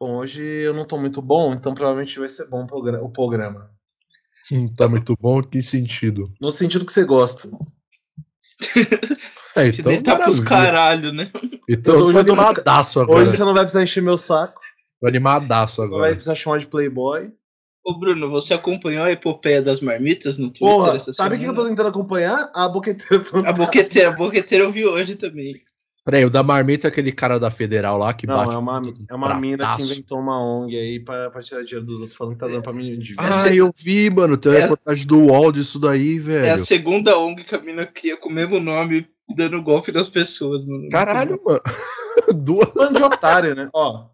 Bom, 0.00 0.16
hoje 0.16 0.42
eu 0.42 0.72
não 0.72 0.86
tô 0.86 0.96
muito 0.96 1.20
bom, 1.20 1.52
então 1.52 1.74
provavelmente 1.74 2.18
vai 2.18 2.28
ser 2.28 2.46
bom 2.46 2.64
o 2.64 3.10
programa. 3.10 3.70
Hum, 4.50 4.72
tá 4.74 4.88
muito 4.88 5.14
bom, 5.20 5.42
que 5.42 5.62
sentido? 5.62 6.32
No 6.40 6.50
sentido 6.50 6.86
que 6.86 6.92
você 6.92 7.04
gosta. 7.04 7.50
É, 9.54 9.66
então 9.78 10.02
tá 10.02 10.16
pros 10.16 10.40
caralho, 10.40 11.12
né? 11.12 11.30
Então 11.68 11.98
eu 11.98 12.12
tô 12.12 12.18
animadaço 12.18 12.98
agora. 12.98 13.20
Hoje 13.20 13.36
você 13.36 13.44
não 13.44 13.52
vai 13.52 13.64
precisar 13.64 13.84
encher 13.84 14.02
meu 14.02 14.16
saco. 14.16 14.62
Tô 14.98 15.06
animadaço 15.06 15.82
agora. 15.82 15.96
Não 15.96 16.06
vai 16.06 16.14
precisar 16.14 16.34
chamar 16.34 16.60
de 16.60 16.66
Playboy. 16.66 17.30
Ô 17.84 17.98
Bruno, 17.98 18.30
você 18.30 18.54
acompanhou 18.54 19.04
a 19.04 19.12
epopeia 19.12 19.60
das 19.60 19.82
marmitas 19.82 20.38
no 20.38 20.48
Twitter 20.48 20.66
Porra, 20.66 20.96
essa 20.96 21.12
sabe 21.12 21.36
o 21.36 21.38
que 21.38 21.44
eu 21.44 21.54
tô 21.54 21.66
tentando 21.66 21.90
acompanhar? 21.90 22.50
A 22.54 22.66
boqueteira. 22.68 23.22
A 23.46 23.52
boqueteira, 23.52 24.08
a 24.08 24.16
boqueteira 24.16 24.64
eu 24.64 24.72
vi 24.72 24.86
hoje 24.86 25.14
também. 25.14 25.60
Peraí, 26.10 26.24
o 26.24 26.30
da 26.30 26.42
marmita 26.42 26.88
é 26.88 26.90
aquele 26.90 27.12
cara 27.12 27.38
da 27.38 27.52
Federal 27.52 27.96
lá 27.96 28.12
que 28.12 28.26
não, 28.26 28.34
bate. 28.34 28.52
É 28.52 28.58
uma, 28.58 28.82
é 29.10 29.14
uma 29.14 29.34
mina 29.36 29.76
que 29.76 29.82
inventou 29.82 30.18
uma 30.18 30.42
ONG 30.42 30.76
aí 30.76 30.98
pra, 30.98 31.30
pra 31.30 31.40
tirar 31.40 31.62
dinheiro 31.62 31.86
dos 31.86 32.00
outros, 32.00 32.16
falando 32.16 32.34
que 32.34 32.40
tá 32.40 32.48
dando 32.48 32.62
pra 32.62 32.72
mim 32.72 32.98
de 32.98 33.14
Ah, 33.16 33.46
eu 33.54 33.72
vi, 33.76 34.10
mano. 34.10 34.36
Tem 34.36 34.50
uma 34.50 34.58
é, 34.58 34.62
reportagem 34.62 35.06
do 35.06 35.20
UOL 35.20 35.52
disso 35.52 35.78
daí, 35.78 36.18
velho. 36.18 36.46
É 36.46 36.50
a 36.50 36.58
segunda 36.58 37.16
ONG 37.16 37.44
que 37.44 37.54
a 37.54 37.60
mina 37.60 37.86
cria 37.86 38.16
com 38.16 38.28
o 38.28 38.32
mesmo 38.32 38.58
nome, 38.58 39.06
dando 39.36 39.62
golpe 39.62 39.92
nas 39.92 40.08
pessoas, 40.08 40.66
mano. 40.66 40.88
Caralho, 40.88 41.40
mano. 41.46 41.60
Duas. 42.34 42.74
Mano 42.74 42.96
de 42.96 43.02
otário, 43.04 43.54
né? 43.54 43.68
Ó, 43.72 44.06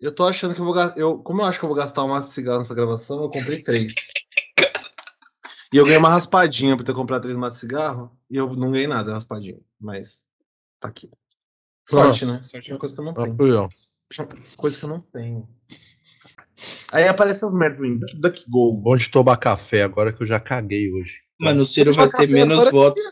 eu 0.00 0.10
tô 0.10 0.26
achando 0.26 0.52
que 0.52 0.60
eu 0.60 0.64
vou 0.64 0.74
gastar. 0.74 0.98
Eu, 0.98 1.18
como 1.18 1.42
eu 1.42 1.44
acho 1.44 1.60
que 1.60 1.64
eu 1.64 1.68
vou 1.68 1.78
gastar 1.78 2.02
um 2.02 2.08
maço 2.08 2.26
de 2.26 2.34
cigarro 2.34 2.58
nessa 2.58 2.74
gravação, 2.74 3.22
eu 3.22 3.30
comprei 3.30 3.62
três. 3.62 3.94
e 5.72 5.76
eu 5.76 5.84
ganhei 5.84 5.98
uma 5.98 6.10
raspadinha 6.10 6.76
por 6.76 6.82
ter 6.82 6.92
comprado 6.92 7.22
três 7.22 7.36
maços 7.36 7.60
de 7.60 7.60
cigarro. 7.60 8.10
E 8.28 8.36
eu 8.36 8.52
não 8.52 8.72
ganhei 8.72 8.88
nada, 8.88 9.12
raspadinha. 9.12 9.60
Mas 9.80 10.24
tá 10.80 10.88
aqui. 10.88 11.08
Sorte, 11.88 12.24
ah. 12.24 12.28
né? 12.28 12.42
Sorte 12.42 12.70
é 12.70 12.74
uma 12.74 12.80
coisa 12.80 12.94
que 12.94 13.00
eu 13.00 13.04
não 13.04 13.12
ah, 13.12 13.14
tenho. 13.14 13.68
Coisa 14.56 14.78
que 14.78 14.84
eu 14.84 14.88
não 14.88 15.00
tenho. 15.00 15.48
Aí 16.92 17.06
aparece 17.06 17.44
as 17.44 17.52
merdas 17.52 17.80
do 17.80 18.20
DuckGo. 18.20 18.82
Onde 18.86 19.10
tomar 19.10 19.36
café 19.36 19.82
agora 19.82 20.12
que 20.12 20.22
eu 20.22 20.26
já 20.26 20.40
caguei 20.40 20.90
hoje. 20.92 21.20
Mano, 21.38 21.62
o 21.62 21.66
Ciro 21.66 21.92
vai 21.92 22.08
ter 22.10 22.28
menos 22.28 22.70
votos. 22.70 23.02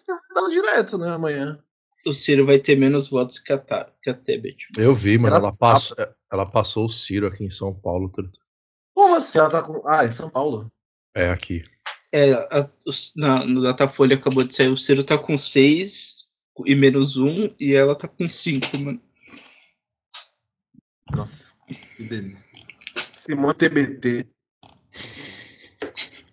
direto, 0.50 0.96
né, 0.96 1.10
amanhã. 1.10 1.58
O 2.06 2.12
Ciro 2.12 2.46
vai 2.46 2.58
ter 2.58 2.76
menos 2.76 3.08
votos 3.08 3.38
que 3.38 3.52
a, 3.52 3.58
Ta 3.58 3.90
que 4.02 4.10
a 4.10 4.14
Tebet. 4.14 4.56
Eu 4.76 4.94
vi, 4.94 5.18
mano. 5.18 5.36
Ela, 5.36 5.52
passou, 5.52 5.96
ela 6.30 6.46
passou 6.46 6.86
o 6.86 6.90
Ciro 6.90 7.26
aqui 7.26 7.44
em 7.44 7.50
São 7.50 7.74
Paulo. 7.74 8.10
Como 8.94 9.16
assim? 9.16 9.38
Ela 9.38 9.50
tá 9.50 9.62
com. 9.62 9.82
Ah, 9.86 10.04
em 10.04 10.10
São 10.10 10.28
Paulo? 10.28 10.70
É, 11.14 11.30
aqui. 11.30 11.64
É, 12.12 12.32
a, 12.32 12.68
na, 13.16 13.46
no 13.46 13.62
Datafolha 13.62 14.16
acabou 14.16 14.44
de 14.44 14.54
sair. 14.54 14.68
O 14.68 14.76
Ciro 14.76 15.02
tá 15.02 15.18
com 15.18 15.36
6 15.36 16.13
e 16.64 16.74
menos 16.74 17.16
um, 17.16 17.52
e 17.58 17.74
ela 17.74 17.96
tá 17.96 18.06
com 18.06 18.28
cinco, 18.28 18.78
mano. 18.78 19.00
Nossa, 21.10 21.52
que 21.96 22.04
delícia. 22.04 22.52
Simone 23.16 23.54
TBT. 23.54 24.26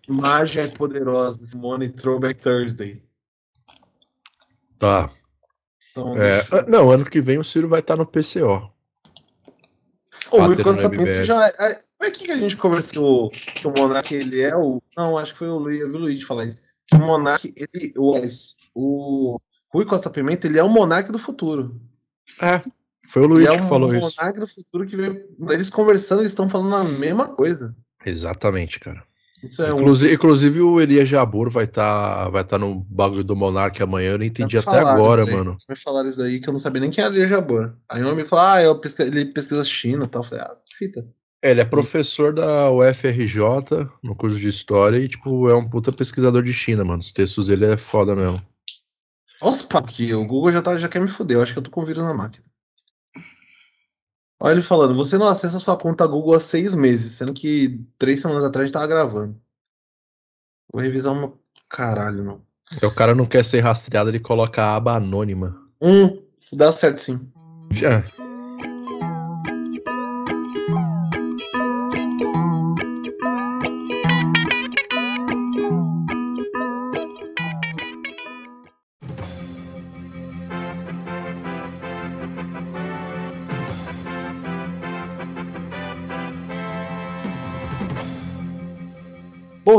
Mágia 0.08 0.64
é 0.64 0.68
poderosa. 0.68 1.46
Simone 1.46 1.90
Throwback 1.90 2.42
Thursday. 2.42 3.02
Tá. 4.78 5.10
Então, 5.92 6.18
é, 6.18 6.44
deixa... 6.44 6.62
Não, 6.64 6.90
ano 6.90 7.06
que 7.06 7.22
vem 7.22 7.38
o 7.38 7.44
Ciro 7.44 7.68
vai 7.68 7.80
estar 7.80 7.96
tá 7.96 8.04
no 8.04 8.06
PCO. 8.06 8.72
O 10.32 10.54
encantamento 10.54 11.26
já 11.26 11.48
é. 11.48 11.72
é 11.72 11.80
foi 11.98 12.08
aqui 12.08 12.24
que 12.26 12.32
a 12.32 12.38
gente 12.38 12.56
conversou 12.56 13.30
que 13.30 13.68
o 13.68 13.72
Monark 13.72 14.14
ele 14.16 14.42
é 14.42 14.56
o. 14.56 14.82
Não, 14.96 15.18
acho 15.18 15.34
que 15.34 15.40
foi 15.40 15.50
o 15.50 15.58
Luiz, 15.58 15.82
eu 15.82 15.90
vi 15.90 15.96
o 15.96 16.00
Luiz 16.00 16.24
falar 16.24 16.46
isso. 16.46 16.58
Que 16.88 16.96
o 16.96 17.00
Monark, 17.00 17.54
ele. 17.56 17.94
O, 17.98 18.16
o 18.74 19.42
Rui 19.74 19.86
Costa 19.86 20.10
Pimenta, 20.10 20.48
ele 20.48 20.60
é 20.60 20.64
o 20.64 20.70
monarca 20.70 21.12
do 21.12 21.18
futuro. 21.18 21.80
É, 22.42 22.62
foi 23.08 23.24
o 23.24 23.28
Luiz 23.28 23.48
é 23.48 23.58
que 23.58 23.64
falou 23.64 23.94
isso. 23.94 24.06
É 24.06 24.10
o 24.10 24.14
monarca 24.18 24.40
do 24.40 24.48
futuro 24.48 24.86
que 24.86 24.96
veio, 24.96 25.26
eles 25.50 25.70
conversando, 25.70 26.22
eles 26.22 26.32
estão 26.32 26.50
falando 26.50 26.76
a 26.76 26.84
mesma 26.84 27.28
coisa. 27.28 27.76
Exatamente, 28.06 28.80
cara. 28.80 29.04
É 29.44 29.72
inclusive, 29.72 30.12
um... 30.12 30.14
inclusive 30.14 30.62
o 30.62 30.80
Elias 30.80 31.10
Jabur 31.10 31.50
vai 31.50 31.64
estar 31.64 32.26
tá, 32.26 32.30
vai 32.30 32.44
tá 32.44 32.60
no 32.60 32.86
bagulho 32.88 33.24
do 33.24 33.36
Monark 33.36 33.82
amanhã, 33.82 34.12
eu 34.12 34.20
não 34.20 34.26
entendi 34.26 34.56
até 34.58 34.80
agora, 34.80 35.26
mano. 35.26 35.58
Me 35.68 35.76
falaram 35.76 36.08
isso 36.08 36.22
aí 36.22 36.40
que 36.40 36.48
eu 36.48 36.54
não 36.54 36.60
sabia 36.60 36.82
nem 36.82 36.92
quem 36.92 37.04
era 37.04 37.14
Elias 37.14 37.30
Jabur. 37.30 37.74
Aí 37.90 38.04
um 38.04 38.16
me 38.16 38.24
falou, 38.24 38.46
ah, 38.46 38.62
eu 38.62 38.80
pesquisa, 38.80 39.10
ele 39.10 39.26
pesquisa 39.26 39.64
China 39.64 40.06
e 40.06 40.08
tal. 40.08 40.22
Eu 40.22 40.28
falei, 40.28 40.44
ah, 40.44 40.56
fita. 40.78 41.08
É, 41.42 41.52
ele 41.52 41.62
é 41.62 41.66
professor 41.66 42.34
da 42.34 42.70
UFRJ 42.70 43.90
no 44.04 44.16
curso 44.16 44.40
de 44.40 44.48
História 44.48 45.00
e, 45.00 45.10
tipo, 45.10 45.50
é 45.50 45.56
um 45.56 45.68
puta 45.68 45.92
pesquisador 45.92 46.44
de 46.44 46.54
China, 46.54 46.86
mano. 46.86 47.00
Os 47.00 47.12
textos 47.12 47.48
dele 47.48 47.66
é 47.66 47.78
foda 47.78 48.16
mesmo. 48.16 48.40
Os 49.42 49.62
papos 49.62 49.94
aqui, 49.94 50.14
o 50.14 50.26
Google 50.26 50.52
já, 50.52 50.62
tá, 50.62 50.78
já 50.78 50.88
quer 50.88 51.02
me 51.02 51.08
fuder, 51.08 51.38
eu 51.38 51.42
acho 51.42 51.54
que 51.54 51.60
eu 51.60 51.64
tô 51.64 51.72
com 51.72 51.84
vírus 51.84 52.04
na 52.04 52.14
máquina. 52.14 52.46
Olha 54.40 54.54
ele 54.54 54.62
falando, 54.62 54.96
você 54.96 55.18
não 55.18 55.28
acessa 55.28 55.60
sua 55.60 55.78
conta 55.78 56.06
Google 56.08 56.36
há 56.36 56.40
seis 56.40 56.74
meses, 56.74 57.14
sendo 57.14 57.34
que 57.34 57.80
três 57.98 58.22
semanas 58.22 58.44
atrás 58.44 58.64
a 58.64 58.66
gente 58.68 58.74
tava 58.74 58.88
gravando. 58.88 59.40
Vou 60.72 60.82
revisar 60.82 61.14
uma. 61.14 61.34
Caralho, 61.70 62.24
não. 62.24 62.42
É, 62.82 62.86
o 62.86 62.94
cara 62.94 63.14
não 63.14 63.26
quer 63.26 63.44
ser 63.44 63.60
rastreado, 63.60 64.10
ele 64.10 64.20
coloca 64.20 64.64
a 64.64 64.76
aba 64.76 64.96
anônima. 64.96 65.62
Hum, 65.82 66.24
dá 66.54 66.72
certo 66.72 67.02
sim. 67.02 67.32
Já. 67.72 68.04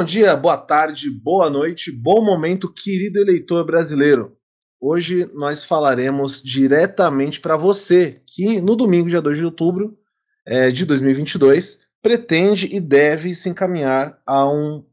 Bom 0.03 0.07
dia, 0.07 0.35
boa 0.35 0.57
tarde, 0.57 1.09
boa 1.09 1.49
noite, 1.49 1.93
bom 1.93 2.25
momento, 2.25 2.69
querido 2.69 3.21
eleitor 3.21 3.65
brasileiro. 3.65 4.37
Hoje 4.81 5.31
nós 5.33 5.63
falaremos 5.63 6.43
diretamente 6.43 7.39
para 7.39 7.57
você 7.57 8.21
que 8.27 8.61
no 8.61 8.75
domingo, 8.75 9.09
dia 9.09 9.23
2 9.23 9.39
de 9.39 9.45
outubro 9.45 9.97
é, 10.45 10.73
de 10.73 10.85
2022, 10.85 11.79
pretende 12.03 12.69
e 12.73 12.81
deve 12.81 13.33
se 13.33 13.49
encaminhar 13.49 14.21
a 14.27 14.45
um, 14.51 14.85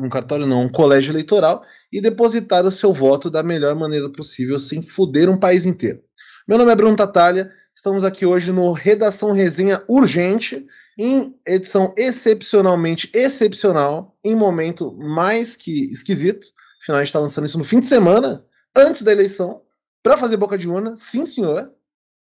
um 0.00 0.08
cartório, 0.08 0.46
não, 0.46 0.62
um 0.62 0.72
colégio 0.72 1.12
eleitoral 1.12 1.62
e 1.92 2.00
depositar 2.00 2.64
o 2.64 2.70
seu 2.70 2.94
voto 2.94 3.28
da 3.28 3.42
melhor 3.42 3.74
maneira 3.74 4.10
possível, 4.10 4.58
sem 4.58 4.80
foder 4.80 5.28
um 5.28 5.36
país 5.36 5.66
inteiro. 5.66 6.00
Meu 6.48 6.56
nome 6.56 6.72
é 6.72 6.74
Bruno 6.74 6.96
Tatalha, 6.96 7.52
estamos 7.74 8.04
aqui 8.04 8.24
hoje 8.24 8.52
no 8.52 8.72
Redação 8.72 9.32
Resenha 9.32 9.82
Urgente 9.86 10.66
em 10.96 11.38
edição 11.46 11.92
excepcionalmente 11.96 13.10
excepcional, 13.12 14.16
em 14.24 14.34
momento 14.34 14.92
mais 14.92 15.54
que 15.54 15.90
esquisito. 15.90 16.48
Afinal, 16.82 16.98
a 16.98 17.02
gente 17.02 17.08
está 17.08 17.18
lançando 17.18 17.46
isso 17.46 17.58
no 17.58 17.64
fim 17.64 17.80
de 17.80 17.86
semana, 17.86 18.44
antes 18.74 19.02
da 19.02 19.12
eleição, 19.12 19.62
para 20.02 20.16
fazer 20.16 20.36
boca 20.36 20.56
de 20.56 20.68
urna. 20.68 20.96
Sim, 20.96 21.26
senhor. 21.26 21.70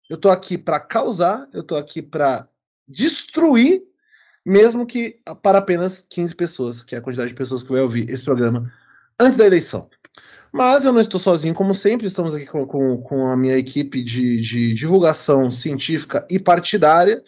Eu 0.09 0.17
estou 0.17 0.31
aqui 0.31 0.59
para 0.59 0.81
causar, 0.81 1.49
eu 1.53 1.61
estou 1.61 1.79
aqui 1.79 2.03
para 2.03 2.49
destruir, 2.87 3.83
mesmo 4.45 4.87
que 4.87 5.21
para 5.43 5.59
apenas 5.59 6.05
15 6.09 6.35
pessoas, 6.35 6.83
que 6.83 6.95
é 6.95 6.99
a 6.99 7.01
quantidade 7.03 7.31
de 7.31 7.37
pessoas 7.37 7.63
que 7.63 7.71
vai 7.71 7.83
ouvir 7.83 8.09
esse 8.09 8.25
programa 8.25 8.73
antes 9.21 9.37
da 9.37 9.47
eleição. 9.47 9.89
Mas 10.53 10.85
eu 10.85 10.93
não 10.93 11.01
estou 11.01 11.21
sozinho, 11.21 11.55
como 11.55 11.75
sempre, 11.75 12.07
estamos 12.07 12.35
aqui 12.35 12.47
com, 12.47 12.67
com, 12.67 12.97
com 13.03 13.27
a 13.27 13.37
minha 13.37 13.57
equipe 13.57 14.03
de, 14.03 14.41
de 14.41 14.73
divulgação 14.73 15.51
científica 15.51 16.27
e 16.31 16.39
partidária. 16.39 17.23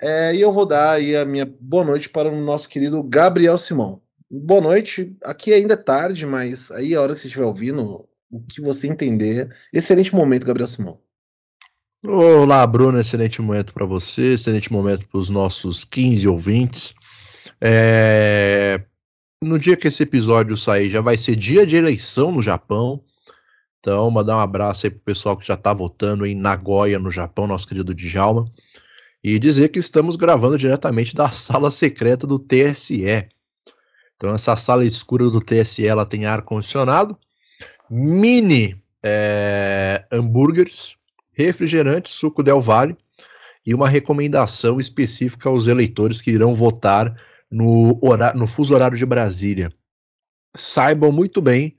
É, 0.00 0.34
e 0.34 0.40
eu 0.40 0.50
vou 0.50 0.64
dar 0.64 0.92
aí 0.92 1.14
a 1.14 1.26
minha 1.26 1.44
boa 1.60 1.84
noite 1.84 2.08
para 2.08 2.30
o 2.30 2.40
nosso 2.40 2.66
querido 2.68 3.02
Gabriel 3.02 3.58
Simão. 3.58 4.00
Boa 4.30 4.62
noite. 4.62 5.14
Aqui 5.22 5.52
ainda 5.52 5.74
é 5.74 5.76
tarde, 5.76 6.24
mas 6.24 6.70
aí 6.70 6.94
a 6.94 7.02
hora 7.02 7.12
que 7.12 7.20
você 7.20 7.26
estiver 7.26 7.44
ouvindo, 7.44 8.08
o 8.30 8.40
que 8.40 8.62
você 8.62 8.86
entender. 8.86 9.54
Excelente 9.70 10.14
momento, 10.14 10.46
Gabriel 10.46 10.68
Simão. 10.68 10.98
Olá, 12.02 12.66
Bruno. 12.66 12.98
Excelente 12.98 13.42
momento 13.42 13.74
para 13.74 13.84
você. 13.84 14.32
Excelente 14.32 14.72
momento 14.72 15.06
para 15.06 15.18
os 15.18 15.28
nossos 15.28 15.84
15 15.84 16.26
ouvintes. 16.26 16.94
É... 17.60 18.80
No 19.42 19.58
dia 19.58 19.76
que 19.76 19.88
esse 19.88 20.02
episódio 20.02 20.56
sair, 20.56 20.88
já 20.88 21.02
vai 21.02 21.18
ser 21.18 21.36
dia 21.36 21.66
de 21.66 21.76
eleição 21.76 22.32
no 22.32 22.40
Japão. 22.40 23.04
Então, 23.80 24.10
mandar 24.10 24.36
um 24.36 24.40
abraço 24.40 24.86
aí 24.86 24.90
pro 24.90 25.00
pessoal 25.00 25.36
que 25.36 25.46
já 25.46 25.54
está 25.54 25.74
votando 25.74 26.24
em 26.24 26.34
Nagoya, 26.34 26.98
no 26.98 27.10
Japão, 27.10 27.46
nosso 27.46 27.68
querido 27.68 27.94
Djalma 27.94 28.50
e 29.22 29.38
dizer 29.38 29.68
que 29.68 29.78
estamos 29.78 30.16
gravando 30.16 30.56
diretamente 30.56 31.14
da 31.14 31.30
sala 31.30 31.70
secreta 31.70 32.26
do 32.26 32.38
TSE. 32.38 33.28
Então, 34.16 34.34
essa 34.34 34.56
sala 34.56 34.84
escura 34.84 35.30
do 35.30 35.40
TSE 35.40 35.86
ela 35.86 36.04
tem 36.04 36.26
ar 36.26 36.42
condicionado, 36.42 37.18
mini 37.88 38.82
é, 39.02 40.04
hambúrgueres, 40.10 40.96
refrigerante, 41.32 42.10
suco 42.10 42.42
Del 42.42 42.60
Valle 42.60 42.96
e 43.64 43.74
uma 43.74 43.88
recomendação 43.88 44.78
específica 44.78 45.48
aos 45.48 45.66
eleitores 45.66 46.20
que 46.20 46.30
irão 46.30 46.54
votar 46.54 47.14
no, 47.50 47.98
horário, 48.02 48.38
no 48.38 48.46
fuso 48.46 48.74
horário 48.74 48.96
de 48.96 49.06
Brasília. 49.06 49.72
Saibam 50.56 51.12
muito 51.12 51.40
bem 51.40 51.76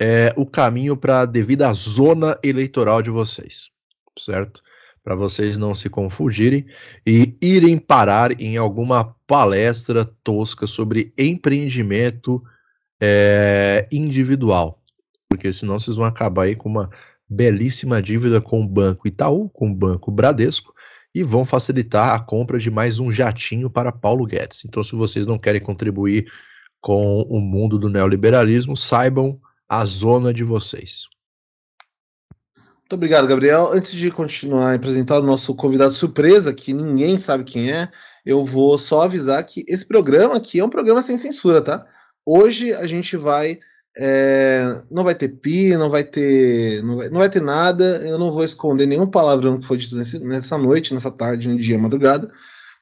é, 0.00 0.32
o 0.36 0.46
caminho 0.46 0.96
para 0.96 1.20
a 1.20 1.26
devida 1.26 1.72
zona 1.72 2.38
eleitoral 2.42 3.02
de 3.02 3.10
vocês, 3.10 3.70
certo? 4.18 4.62
Para 5.02 5.14
vocês 5.14 5.56
não 5.56 5.74
se 5.74 5.88
confundirem 5.88 6.66
e 7.06 7.36
irem 7.40 7.78
parar 7.78 8.38
em 8.40 8.56
alguma 8.56 9.16
palestra 9.26 10.04
tosca 10.04 10.66
sobre 10.66 11.12
empreendimento 11.16 12.42
é, 13.00 13.88
individual, 13.90 14.82
porque 15.28 15.52
senão 15.52 15.80
vocês 15.80 15.96
vão 15.96 16.04
acabar 16.04 16.44
aí 16.44 16.54
com 16.54 16.68
uma 16.68 16.90
belíssima 17.28 18.02
dívida 18.02 18.40
com 18.40 18.60
o 18.60 18.68
Banco 18.68 19.06
Itaú, 19.06 19.48
com 19.48 19.70
o 19.70 19.74
Banco 19.74 20.10
Bradesco, 20.10 20.74
e 21.14 21.22
vão 21.22 21.44
facilitar 21.44 22.14
a 22.14 22.20
compra 22.20 22.58
de 22.58 22.70
mais 22.70 22.98
um 22.98 23.10
jatinho 23.10 23.70
para 23.70 23.92
Paulo 23.92 24.26
Guedes. 24.26 24.64
Então, 24.64 24.82
se 24.82 24.94
vocês 24.94 25.26
não 25.26 25.38
querem 25.38 25.60
contribuir 25.60 26.30
com 26.80 27.22
o 27.22 27.40
mundo 27.40 27.78
do 27.78 27.88
neoliberalismo, 27.88 28.76
saibam 28.76 29.40
a 29.68 29.84
zona 29.84 30.32
de 30.32 30.44
vocês. 30.44 31.08
Muito 32.90 32.98
obrigado, 32.98 33.28
Gabriel. 33.28 33.70
Antes 33.72 33.92
de 33.92 34.10
continuar 34.10 34.72
a 34.72 34.74
apresentar 34.74 35.20
o 35.20 35.22
nosso 35.22 35.54
convidado 35.54 35.94
surpresa, 35.94 36.52
que 36.52 36.72
ninguém 36.72 37.16
sabe 37.16 37.44
quem 37.44 37.70
é, 37.70 37.88
eu 38.26 38.44
vou 38.44 38.76
só 38.78 39.02
avisar 39.02 39.44
que 39.44 39.64
esse 39.68 39.86
programa 39.86 40.34
aqui 40.34 40.58
é 40.58 40.64
um 40.64 40.68
programa 40.68 41.00
sem 41.00 41.16
censura, 41.16 41.62
tá? 41.62 41.86
Hoje 42.26 42.72
a 42.72 42.88
gente 42.88 43.16
vai 43.16 43.60
é, 43.96 44.82
não 44.90 45.04
vai 45.04 45.14
ter 45.14 45.28
pi, 45.28 45.76
não 45.76 45.88
vai 45.88 46.02
ter, 46.02 46.82
não 46.82 46.96
vai, 46.96 47.08
não 47.10 47.18
vai, 47.20 47.30
ter 47.30 47.40
nada. 47.40 47.84
Eu 48.04 48.18
não 48.18 48.32
vou 48.32 48.42
esconder 48.42 48.86
nenhum 48.86 49.06
palavrão 49.06 49.60
que 49.60 49.66
foi 49.68 49.76
dito 49.76 49.94
nesse, 49.94 50.18
nessa 50.18 50.58
noite, 50.58 50.92
nessa 50.92 51.12
tarde, 51.12 51.48
no 51.48 51.56
dia, 51.56 51.78
madrugada, 51.78 52.28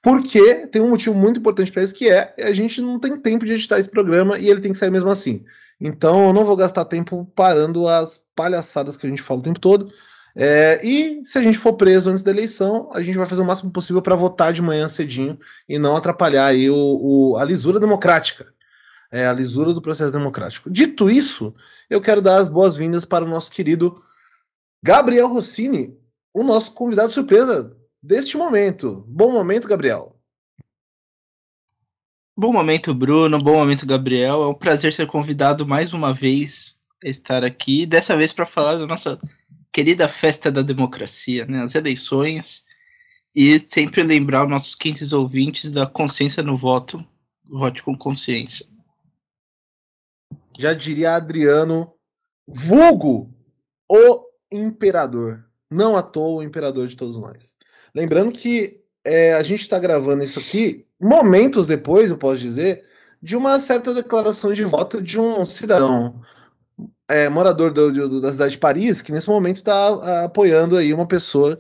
porque 0.03 0.67
tem 0.69 0.81
um 0.81 0.89
motivo 0.89 1.15
muito 1.15 1.39
importante 1.39 1.71
para 1.71 1.83
isso 1.83 1.93
que 1.95 2.09
é 2.09 2.35
a 2.41 2.53
gente 2.53 2.81
não 2.81 2.99
tem 2.99 3.15
tempo 3.21 3.45
de 3.45 3.53
editar 3.53 3.79
esse 3.79 3.91
programa 3.91 4.39
e 4.39 4.49
ele 4.49 4.63
tem 4.63 4.73
que 4.73 4.79
sair 4.79 4.91
mesmo 4.91 5.11
assim. 5.11 5.45
Então 5.81 6.27
eu 6.29 6.33
não 6.33 6.45
vou 6.45 6.57
gastar 6.57 6.85
tempo 6.85 7.31
parando 7.35 7.87
as 7.87 8.23
palhaçadas 8.35 8.97
que 8.97 9.07
a 9.07 9.11
gente 9.11 9.23
fala 9.23 9.41
o 9.41 9.43
tempo 9.43 9.61
todo. 9.61 9.93
É, 10.37 10.81
e 10.85 11.25
se 11.25 11.39
a 11.39 11.41
gente 11.41 11.59
for 11.59 11.75
preso 11.75 12.11
antes 12.11 12.23
da 12.23 12.31
eleição, 12.31 12.91
a 12.93 13.01
gente 13.03 13.19
vai 13.19 13.27
fazer 13.27 13.43
o 13.43 13.45
máximo 13.45 13.73
possível 13.73 14.01
para 14.01 14.15
votar 14.15 14.53
de 14.53 14.63
manhã 14.63 14.87
cedinho 14.87 15.39
e 15.69 15.79
não 15.79 15.97
atrapalhar 15.97 16.47
aí 16.47 16.71
o, 16.71 16.77
o, 16.77 17.37
a 17.37 17.45
lisura 17.45 17.81
democrática 17.81 18.47
é, 19.11 19.27
a 19.27 19.33
lisura 19.33 19.73
do 19.73 19.83
processo 19.83 20.13
democrático. 20.13 20.71
Dito 20.71 21.11
isso, 21.11 21.55
eu 21.89 22.01
quero 22.01 22.23
dar 22.23 22.37
as 22.37 22.49
boas-vindas 22.49 23.05
para 23.05 23.25
o 23.25 23.29
nosso 23.29 23.51
querido 23.51 24.03
Gabriel 24.83 25.29
Rossini, 25.29 25.99
o 26.33 26.43
nosso 26.43 26.73
convidado 26.73 27.13
surpresa 27.13 27.77
deste 28.03 28.37
momento. 28.37 29.05
Bom 29.09 29.33
momento, 29.33 29.69
Gabriel. 29.69 30.18
Bom 32.39 32.53
momento, 32.53 32.95
Bruno. 32.95 33.39
Bom 33.39 33.55
momento, 33.55 33.85
Gabriel. 33.85 34.43
É 34.45 34.47
um 34.47 34.55
prazer 34.55 34.93
ser 34.93 35.09
convidado 35.09 35.67
mais 35.67 35.93
uma 35.93 36.15
vez 36.15 36.77
a 37.05 37.09
estar 37.09 37.43
aqui, 37.43 37.85
dessa 37.85 38.17
vez 38.17 38.33
para 38.33 38.47
falar 38.47 38.77
da 38.77 38.87
nossa 38.87 39.19
querida 39.73 40.07
festa 40.07 40.51
da 40.51 40.63
democracia, 40.63 41.45
né? 41.47 41.63
as 41.63 41.75
eleições, 41.75 42.65
e 43.35 43.59
sempre 43.59 44.03
lembrar 44.03 44.45
os 44.45 44.51
nossos 44.51 44.75
quintos 44.75 45.13
ouvintes 45.13 45.71
da 45.71 45.87
consciência 45.87 46.43
no 46.43 46.57
voto, 46.57 47.05
vote 47.45 47.83
com 47.83 47.97
consciência 47.97 48.65
já 50.59 50.75
diria 50.75 51.15
Adriano, 51.15 51.95
vulgo 52.47 53.33
o 53.89 54.25
imperador. 54.51 55.49
Não 55.71 55.97
à 55.97 56.03
toa 56.03 56.41
o 56.41 56.43
imperador 56.43 56.89
de 56.89 56.97
todos 56.97 57.17
nós. 57.17 57.57
Lembrando 57.95 58.33
que 58.33 58.81
é, 59.05 59.35
a 59.35 59.43
gente 59.43 59.61
está 59.61 59.79
gravando 59.79 60.25
isso 60.25 60.41
aqui 60.41 60.88
momentos 61.01 61.67
depois, 61.67 62.11
eu 62.11 62.19
posso 62.19 62.39
dizer, 62.39 62.85
de 63.23 63.37
uma 63.37 63.59
certa 63.59 63.93
declaração 63.95 64.53
de 64.53 64.65
voto 64.65 65.03
de 65.03 65.19
um 65.19 65.45
cidadão 65.45 66.21
é, 67.09 67.29
morador 67.29 67.73
do, 67.73 67.91
do, 67.91 68.21
da 68.21 68.33
cidade 68.33 68.53
de 68.53 68.59
Paris, 68.59 69.01
que 69.03 69.13
nesse 69.13 69.29
momento 69.29 69.57
está 69.57 70.25
apoiando 70.25 70.77
aí 70.77 70.93
uma 70.93 71.07
pessoa 71.07 71.59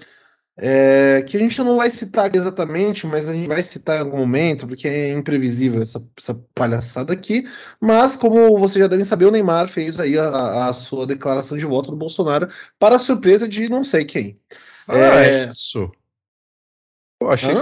é, 0.60 1.22
que 1.22 1.36
a 1.36 1.40
gente 1.40 1.56
não 1.62 1.76
vai 1.76 1.88
citar 1.88 2.34
exatamente, 2.34 3.06
mas 3.06 3.28
a 3.28 3.32
gente 3.32 3.46
vai 3.46 3.62
citar 3.62 3.96
em 3.96 4.00
algum 4.00 4.18
momento, 4.18 4.66
porque 4.66 4.88
é 4.88 5.12
imprevisível 5.12 5.80
essa, 5.80 6.04
essa 6.18 6.34
palhaçada 6.52 7.12
aqui. 7.12 7.44
Mas, 7.80 8.16
como 8.16 8.58
vocês 8.58 8.82
já 8.82 8.88
devem 8.88 9.04
saber, 9.04 9.26
o 9.26 9.30
Neymar 9.30 9.68
fez 9.68 10.00
aí 10.00 10.18
a, 10.18 10.68
a 10.68 10.72
sua 10.72 11.06
declaração 11.06 11.56
de 11.56 11.64
voto 11.64 11.92
do 11.92 11.96
Bolsonaro 11.96 12.48
para 12.78 12.96
a 12.96 12.98
surpresa 12.98 13.46
de 13.48 13.70
não 13.70 13.84
sei 13.84 14.04
quem. 14.04 14.38
Ah, 14.88 14.98
é, 14.98 15.44
é 15.44 15.52
isso. 15.52 15.90
Eu 17.20 17.30
achei, 17.30 17.52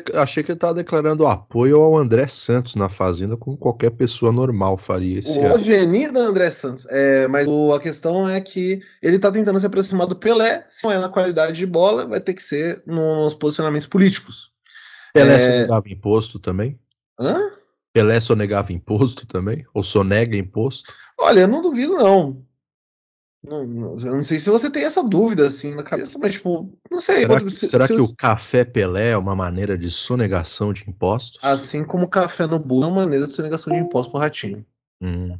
que 0.00 0.16
achei 0.16 0.42
que 0.42 0.50
ele 0.50 0.58
tava 0.58 0.74
declarando 0.74 1.24
apoio 1.24 1.80
ao 1.80 1.96
André 1.96 2.26
Santos 2.26 2.74
na 2.74 2.88
Fazenda, 2.88 3.36
como 3.36 3.56
qualquer 3.56 3.90
pessoa 3.90 4.32
normal 4.32 4.76
faria 4.76 5.20
esse 5.20 5.38
O 5.38 5.54
Avenida 5.54 6.18
André 6.18 6.50
Santos. 6.50 6.84
É, 6.90 7.28
mas 7.28 7.46
o, 7.46 7.72
a 7.72 7.80
questão 7.80 8.28
é 8.28 8.40
que 8.40 8.80
ele 9.00 9.18
tá 9.18 9.30
tentando 9.30 9.60
se 9.60 9.66
aproximar 9.66 10.08
do 10.08 10.16
Pelé. 10.16 10.64
Se 10.66 10.82
não 10.84 10.92
é 10.92 10.98
na 10.98 11.08
qualidade 11.08 11.56
de 11.56 11.64
bola, 11.64 12.06
vai 12.06 12.20
ter 12.20 12.34
que 12.34 12.42
ser 12.42 12.82
nos 12.84 13.34
posicionamentos 13.34 13.86
políticos. 13.86 14.50
Pelé 15.12 15.36
é... 15.36 15.38
sonegava 15.38 15.88
imposto 15.88 16.40
também? 16.40 16.76
Hã? 17.18 17.38
Pelé 17.92 18.20
sonegava 18.20 18.72
imposto 18.72 19.24
também? 19.28 19.64
Ou 19.72 19.84
sonega 19.84 20.36
imposto? 20.36 20.92
Olha, 21.16 21.40
eu 21.40 21.48
não 21.48 21.62
duvido, 21.62 21.94
não. 21.94 22.44
Não, 23.46 23.66
não, 23.66 23.98
eu 24.00 24.16
não 24.16 24.24
sei 24.24 24.40
se 24.40 24.48
você 24.48 24.70
tem 24.70 24.84
essa 24.84 25.02
dúvida 25.02 25.46
assim 25.46 25.74
na 25.74 25.82
cabeça, 25.82 26.18
mas 26.18 26.32
tipo, 26.32 26.72
não 26.90 26.98
sei. 26.98 27.16
Será, 27.16 27.40
que, 27.40 27.50
se, 27.50 27.66
será 27.66 27.86
se 27.86 27.94
que 27.94 28.00
o 28.00 28.16
café 28.16 28.64
Pelé 28.64 29.10
é 29.10 29.16
uma 29.18 29.36
maneira 29.36 29.76
de 29.76 29.90
sonegação 29.90 30.72
de 30.72 30.84
impostos? 30.88 31.38
Assim 31.42 31.84
como 31.84 32.04
o 32.04 32.08
café 32.08 32.46
no 32.46 32.58
Bull 32.58 32.84
é 32.84 32.86
uma 32.86 33.02
maneira 33.02 33.26
de 33.26 33.34
sonegação 33.34 33.72
de 33.72 33.80
impostos 33.80 34.10
pro 34.10 34.20
ratinho. 34.20 34.64
Hum. 35.02 35.38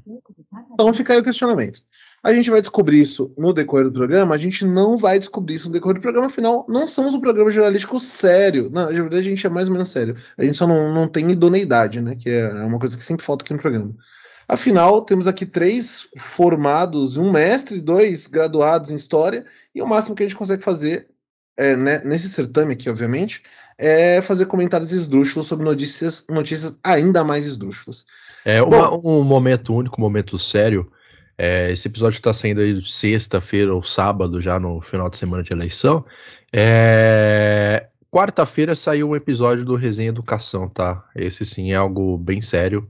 Então 0.74 0.92
fica 0.92 1.14
aí 1.14 1.20
o 1.20 1.24
questionamento. 1.24 1.80
A 2.22 2.32
gente 2.32 2.50
vai 2.50 2.60
descobrir 2.60 3.00
isso 3.00 3.32
no 3.36 3.52
decorrer 3.52 3.86
do 3.86 3.92
programa, 3.92 4.34
a 4.34 4.38
gente 4.38 4.64
não 4.64 4.96
vai 4.96 5.18
descobrir 5.18 5.54
isso 5.56 5.66
no 5.66 5.72
decorrer 5.72 5.96
do 5.96 6.02
programa, 6.02 6.26
afinal, 6.26 6.64
não 6.68 6.88
somos 6.88 7.14
um 7.14 7.20
programa 7.20 7.50
jornalístico 7.50 8.00
sério. 8.00 8.70
Na 8.70 8.86
verdade, 8.86 9.16
a 9.16 9.22
gente 9.22 9.46
é 9.46 9.50
mais 9.50 9.68
ou 9.68 9.74
menos 9.74 9.88
sério. 9.88 10.16
A 10.36 10.44
gente 10.44 10.56
só 10.56 10.66
não, 10.66 10.92
não 10.92 11.06
tem 11.06 11.30
idoneidade, 11.30 12.00
né? 12.00 12.16
Que 12.16 12.30
é 12.30 12.48
uma 12.64 12.78
coisa 12.78 12.96
que 12.96 13.02
sempre 13.02 13.24
falta 13.24 13.44
aqui 13.44 13.52
no 13.52 13.60
programa. 13.60 13.94
Afinal, 14.49 15.02
temos 15.02 15.26
aqui 15.26 15.46
três 15.46 16.08
formados, 16.19 17.17
um 17.17 17.32
mestre, 17.32 17.81
dois 17.81 18.26
graduados 18.26 18.91
em 18.91 18.94
história, 18.94 19.44
e 19.75 19.81
o 19.81 19.87
máximo 19.87 20.14
que 20.14 20.23
a 20.23 20.26
gente 20.26 20.37
consegue 20.37 20.62
fazer 20.62 21.08
é, 21.56 21.76
né, 21.76 22.02
nesse 22.05 22.29
certame 22.29 22.75
aqui, 22.75 22.91
obviamente, 22.91 23.43
é 23.79 24.20
fazer 24.20 24.46
comentários 24.46 24.93
esdrúxulos 24.93 25.49
sobre 25.49 25.64
notícias, 25.64 26.25
notícias 26.29 26.75
ainda 26.82 27.25
mais 27.25 27.46
esdrúxulas. 27.46 28.05
É 28.44 28.62
uma, 28.62 28.91
Bom, 28.91 29.20
um 29.20 29.25
momento 29.25 29.75
único, 29.75 30.00
um 30.00 30.05
momento 30.05 30.38
sério. 30.38 30.90
É, 31.37 31.73
esse 31.73 31.88
episódio 31.88 32.17
está 32.17 32.32
saindo 32.32 32.61
aí 32.61 32.81
sexta-feira 32.82 33.75
ou 33.75 33.82
sábado, 33.82 34.40
já 34.40 34.58
no 34.61 34.81
final 34.81 35.08
de 35.08 35.17
semana 35.17 35.43
de 35.43 35.52
eleição. 35.52 36.05
É, 36.52 37.87
Quarta-feira 38.14 38.76
saiu 38.76 39.08
um 39.08 39.17
episódio 39.17 39.64
do 39.64 39.75
Resenha 39.75 40.11
Educação, 40.11 40.69
tá? 40.69 41.05
Esse 41.17 41.44
sim 41.44 41.73
é 41.73 41.75
algo 41.75 42.16
bem 42.16 42.40
sério 42.40 42.88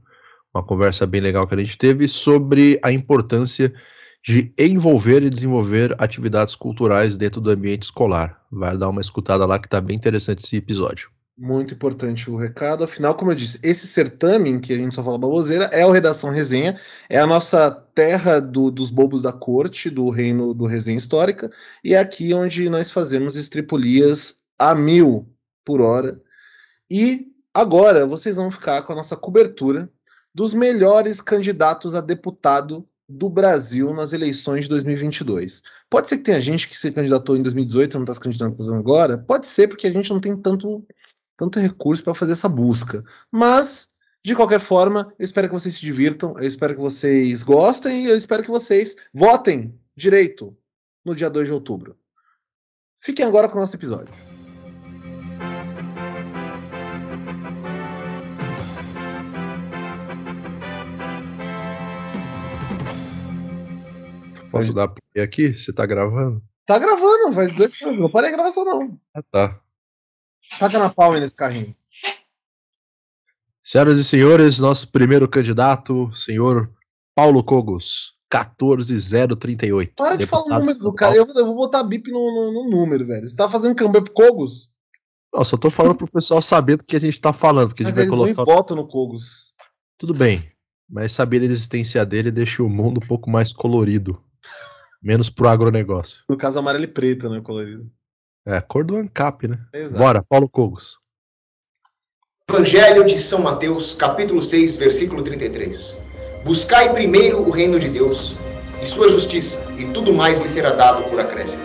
uma 0.54 0.62
conversa 0.62 1.06
bem 1.06 1.20
legal 1.20 1.46
que 1.46 1.54
a 1.54 1.58
gente 1.58 1.76
teve 1.76 2.06
sobre 2.06 2.78
a 2.82 2.92
importância 2.92 3.75
de 4.25 4.54
envolver 4.56 5.23
e 5.23 5.28
desenvolver 5.28 5.94
atividades 5.99 6.54
culturais 6.54 7.16
dentro 7.16 7.40
do 7.40 7.50
ambiente 7.50 7.82
escolar. 7.82 8.40
Vai 8.50 8.76
dar 8.78 8.88
uma 8.88 9.00
escutada 9.00 9.44
lá 9.44 9.58
que 9.58 9.66
está 9.66 9.80
bem 9.80 9.96
interessante 9.96 10.44
esse 10.44 10.56
episódio. 10.56 11.11
Muito 11.37 11.75
importante 11.75 12.30
o 12.30 12.37
recado. 12.37 12.84
Afinal, 12.84 13.16
como 13.16 13.32
eu 13.32 13.34
disse, 13.34 13.58
esse 13.62 13.88
certame 13.88 14.61
que 14.61 14.73
a 14.73 14.76
gente 14.76 14.94
só 14.94 15.02
fala 15.02 15.18
baboseira 15.18 15.64
é 15.73 15.84
o 15.84 15.90
Redação 15.90 16.30
Resenha, 16.30 16.78
é 17.11 17.18
a 17.18 17.26
nossa 17.26 17.70
terra 17.70 18.40
do, 18.40 18.70
dos 18.70 18.88
bobos 18.88 19.20
da 19.20 19.32
corte, 19.32 19.90
do 19.90 20.08
reino 20.08 20.54
do 20.54 20.64
resenha 20.64 20.96
histórica, 20.96 21.50
e 21.82 21.92
é 21.92 21.99
aqui 21.99 22.32
onde 22.32 22.70
nós 22.70 22.90
fazemos 22.90 23.34
estripulias 23.34 24.37
a 24.56 24.76
mil 24.76 25.28
por 25.64 25.80
hora. 25.80 26.23
E 26.88 27.26
agora 27.52 28.06
vocês 28.06 28.37
vão 28.37 28.50
ficar 28.50 28.82
com 28.82 28.92
a 28.92 28.96
nossa 28.96 29.16
cobertura 29.16 29.90
dos 30.35 30.53
melhores 30.53 31.21
candidatos 31.21 31.95
a 31.95 32.00
deputado 32.00 32.87
do 33.09 33.29
Brasil 33.29 33.93
nas 33.93 34.12
eleições 34.12 34.62
de 34.62 34.71
2022. 34.71 35.62
Pode 35.91 36.09
ser 36.09 36.19
que 36.19 36.25
tenha 36.25 36.41
gente 36.41 36.69
que 36.69 36.76
se 36.76 36.91
candidatou 36.91 37.37
em 37.37 37.43
2018 37.43 37.93
e 37.93 37.95
não 37.95 38.03
está 38.03 38.14
se 38.14 38.21
candidatando 38.21 38.75
agora. 38.75 39.19
Pode 39.19 39.47
ser 39.47 39.69
porque 39.69 39.87
a 39.87 39.93
gente 39.93 40.11
não 40.11 40.19
tem 40.19 40.37
tanto, 40.37 40.85
tanto 41.37 41.59
recurso 41.59 42.03
para 42.03 42.14
fazer 42.14 42.33
essa 42.33 42.49
busca. 42.49 43.05
Mas, 43.31 43.91
de 44.25 44.35
qualquer 44.35 44.61
forma, 44.61 45.12
eu 45.19 45.25
espero 45.25 45.49
que 45.49 45.55
vocês 45.55 45.75
se 45.75 45.83
divirtam, 45.83 46.37
eu 46.38 46.47
espero 46.47 46.75
que 46.75 46.81
vocês 46.81 47.43
gostem 47.43 48.07
e 48.07 48.09
eu 48.09 48.17
espero 48.17 48.43
que 48.43 48.50
vocês 48.50 48.97
votem 49.12 49.79
direito 49.95 50.57
no 51.05 51.14
dia 51.14 51.29
2 51.29 51.47
de 51.47 51.53
outubro. 51.53 51.97
Fiquem 53.00 53.25
agora 53.25 53.49
com 53.49 53.59
o 53.59 53.61
nosso 53.61 53.76
episódio. 53.76 54.34
Posso 64.58 64.73
dar 64.73 64.88
play 64.88 65.25
aqui? 65.25 65.52
Você 65.52 65.73
tá 65.73 65.84
gravando? 65.84 66.42
Tá 66.66 66.78
gravando, 66.78 67.32
faz 67.32 67.50
18 67.50 67.76
minutos. 67.80 68.00
Não 68.00 68.11
parei 68.11 68.30
a 68.30 68.32
gravação, 68.32 68.64
não. 68.64 68.99
Ah, 69.14 69.23
tá. 69.23 69.61
Taca 70.58 70.78
na 70.78 70.90
palma 70.90 71.20
nesse 71.20 71.34
carrinho. 71.34 71.75
Senhoras 73.62 73.99
e 73.99 74.04
senhores, 74.04 74.58
nosso 74.58 74.88
primeiro 74.88 75.28
candidato, 75.28 76.14
senhor 76.14 76.70
Paulo 77.14 77.42
Cogos, 77.42 78.14
14038. 78.30 79.94
Para 79.96 80.16
de 80.16 80.26
falar 80.26 80.56
o 80.56 80.61
número 80.61 80.78
do 80.78 80.92
cara. 80.92 81.16
Eu, 81.16 81.26
eu, 81.26 81.46
vou 81.46 81.56
botar 81.56 81.82
bip 81.82 82.11
no, 82.11 82.18
no, 82.18 82.52
no, 82.52 82.70
número, 82.70 83.06
velho. 83.06 83.26
Você 83.26 83.37
tá 83.37 83.49
fazendo 83.49 83.75
campanha 83.75 84.04
pro 84.04 84.12
Cogos? 84.12 84.70
Nossa, 85.32 85.54
eu 85.54 85.58
tô 85.58 85.70
falando 85.70 85.96
pro 85.96 86.11
pessoal 86.11 86.40
saber 86.40 86.76
do 86.76 86.84
que 86.84 86.96
a 86.96 87.00
gente 87.00 87.20
tá 87.20 87.32
falando. 87.32 87.68
Porque 87.68 87.82
Mas 87.82 87.96
a 87.96 88.02
gente 88.02 88.11
vai 88.11 88.18
colocar... 88.18 88.44
votam 88.44 88.76
no 88.76 88.87
Cogos. 88.87 89.52
Tudo 89.99 90.14
bem. 90.14 90.50
Mas 90.88 91.12
saber 91.12 91.40
da 91.40 91.46
existência 91.46 92.04
dele 92.04 92.30
deixa 92.30 92.62
o 92.62 92.68
mundo 92.68 93.00
um 93.02 93.06
pouco 93.06 93.30
mais 93.30 93.52
colorido. 93.52 94.23
Menos 95.04 95.28
pro 95.28 95.49
agronegócio. 95.49 96.23
No 96.26 96.34
caso, 96.34 96.58
amarelo 96.58 96.84
e 96.84 96.88
preto, 96.88 97.28
né? 97.28 97.38
Colorido. 97.42 97.90
É, 98.46 98.58
cor 98.62 98.82
do 98.82 98.96
ANCAP, 98.96 99.46
né? 99.46 99.58
Exato. 99.70 99.99
Bora, 99.99 100.25
Paulo 100.26 100.49
Cogos. 100.49 100.96
Evangelho 102.49 103.04
de 103.04 103.18
São 103.18 103.42
Mateus, 103.42 103.92
capítulo 103.92 104.42
6, 104.42 104.76
versículo 104.76 105.23
33. 105.23 105.99
Buscai 106.42 106.94
primeiro 106.94 107.42
o 107.42 107.50
reino 107.50 107.78
de 107.78 107.90
Deus 107.90 108.34
e 108.82 108.87
sua 108.87 109.08
justiça, 109.11 109.58
e 109.78 109.84
tudo 109.92 110.12
mais 110.14 110.40
lhe 110.40 110.49
será 110.49 110.70
dado 110.73 111.04
por 111.11 111.20
acréscimo. 111.20 111.64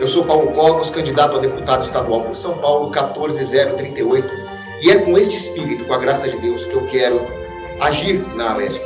Eu 0.00 0.08
sou 0.08 0.24
Paulo 0.24 0.52
Cogos, 0.52 0.90
candidato 0.90 1.36
a 1.36 1.40
deputado 1.40 1.84
estadual 1.84 2.24
por 2.24 2.34
São 2.34 2.58
Paulo, 2.58 2.90
14038, 2.90 4.28
e 4.82 4.90
é 4.90 4.98
com 4.98 5.16
este 5.16 5.36
espírito, 5.36 5.84
com 5.84 5.94
a 5.94 5.98
graça 5.98 6.28
de 6.28 6.36
Deus, 6.38 6.64
que 6.64 6.74
eu 6.74 6.84
quero 6.86 7.20
agir 7.80 8.18
na 8.34 8.52
Alesp, 8.52 8.82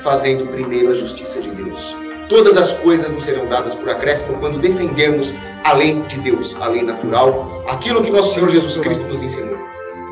fazendo 0.00 0.46
primeiro 0.46 0.90
a 0.90 0.94
justiça 0.94 1.40
de 1.40 1.50
Deus. 1.50 2.11
Todas 2.32 2.56
as 2.56 2.72
coisas 2.72 3.12
nos 3.12 3.24
serão 3.24 3.46
dadas 3.46 3.74
por 3.74 3.90
acréscimo 3.90 4.38
quando 4.38 4.58
defendermos 4.58 5.34
a 5.64 5.74
lei 5.74 6.00
de 6.08 6.18
Deus, 6.20 6.56
a 6.62 6.66
lei 6.66 6.82
natural, 6.82 7.62
aquilo 7.68 8.02
que 8.02 8.10
nosso 8.10 8.32
Senhor 8.32 8.48
Jesus 8.48 8.78
Cristo 8.78 9.04
nos 9.04 9.22
ensinou. 9.22 9.58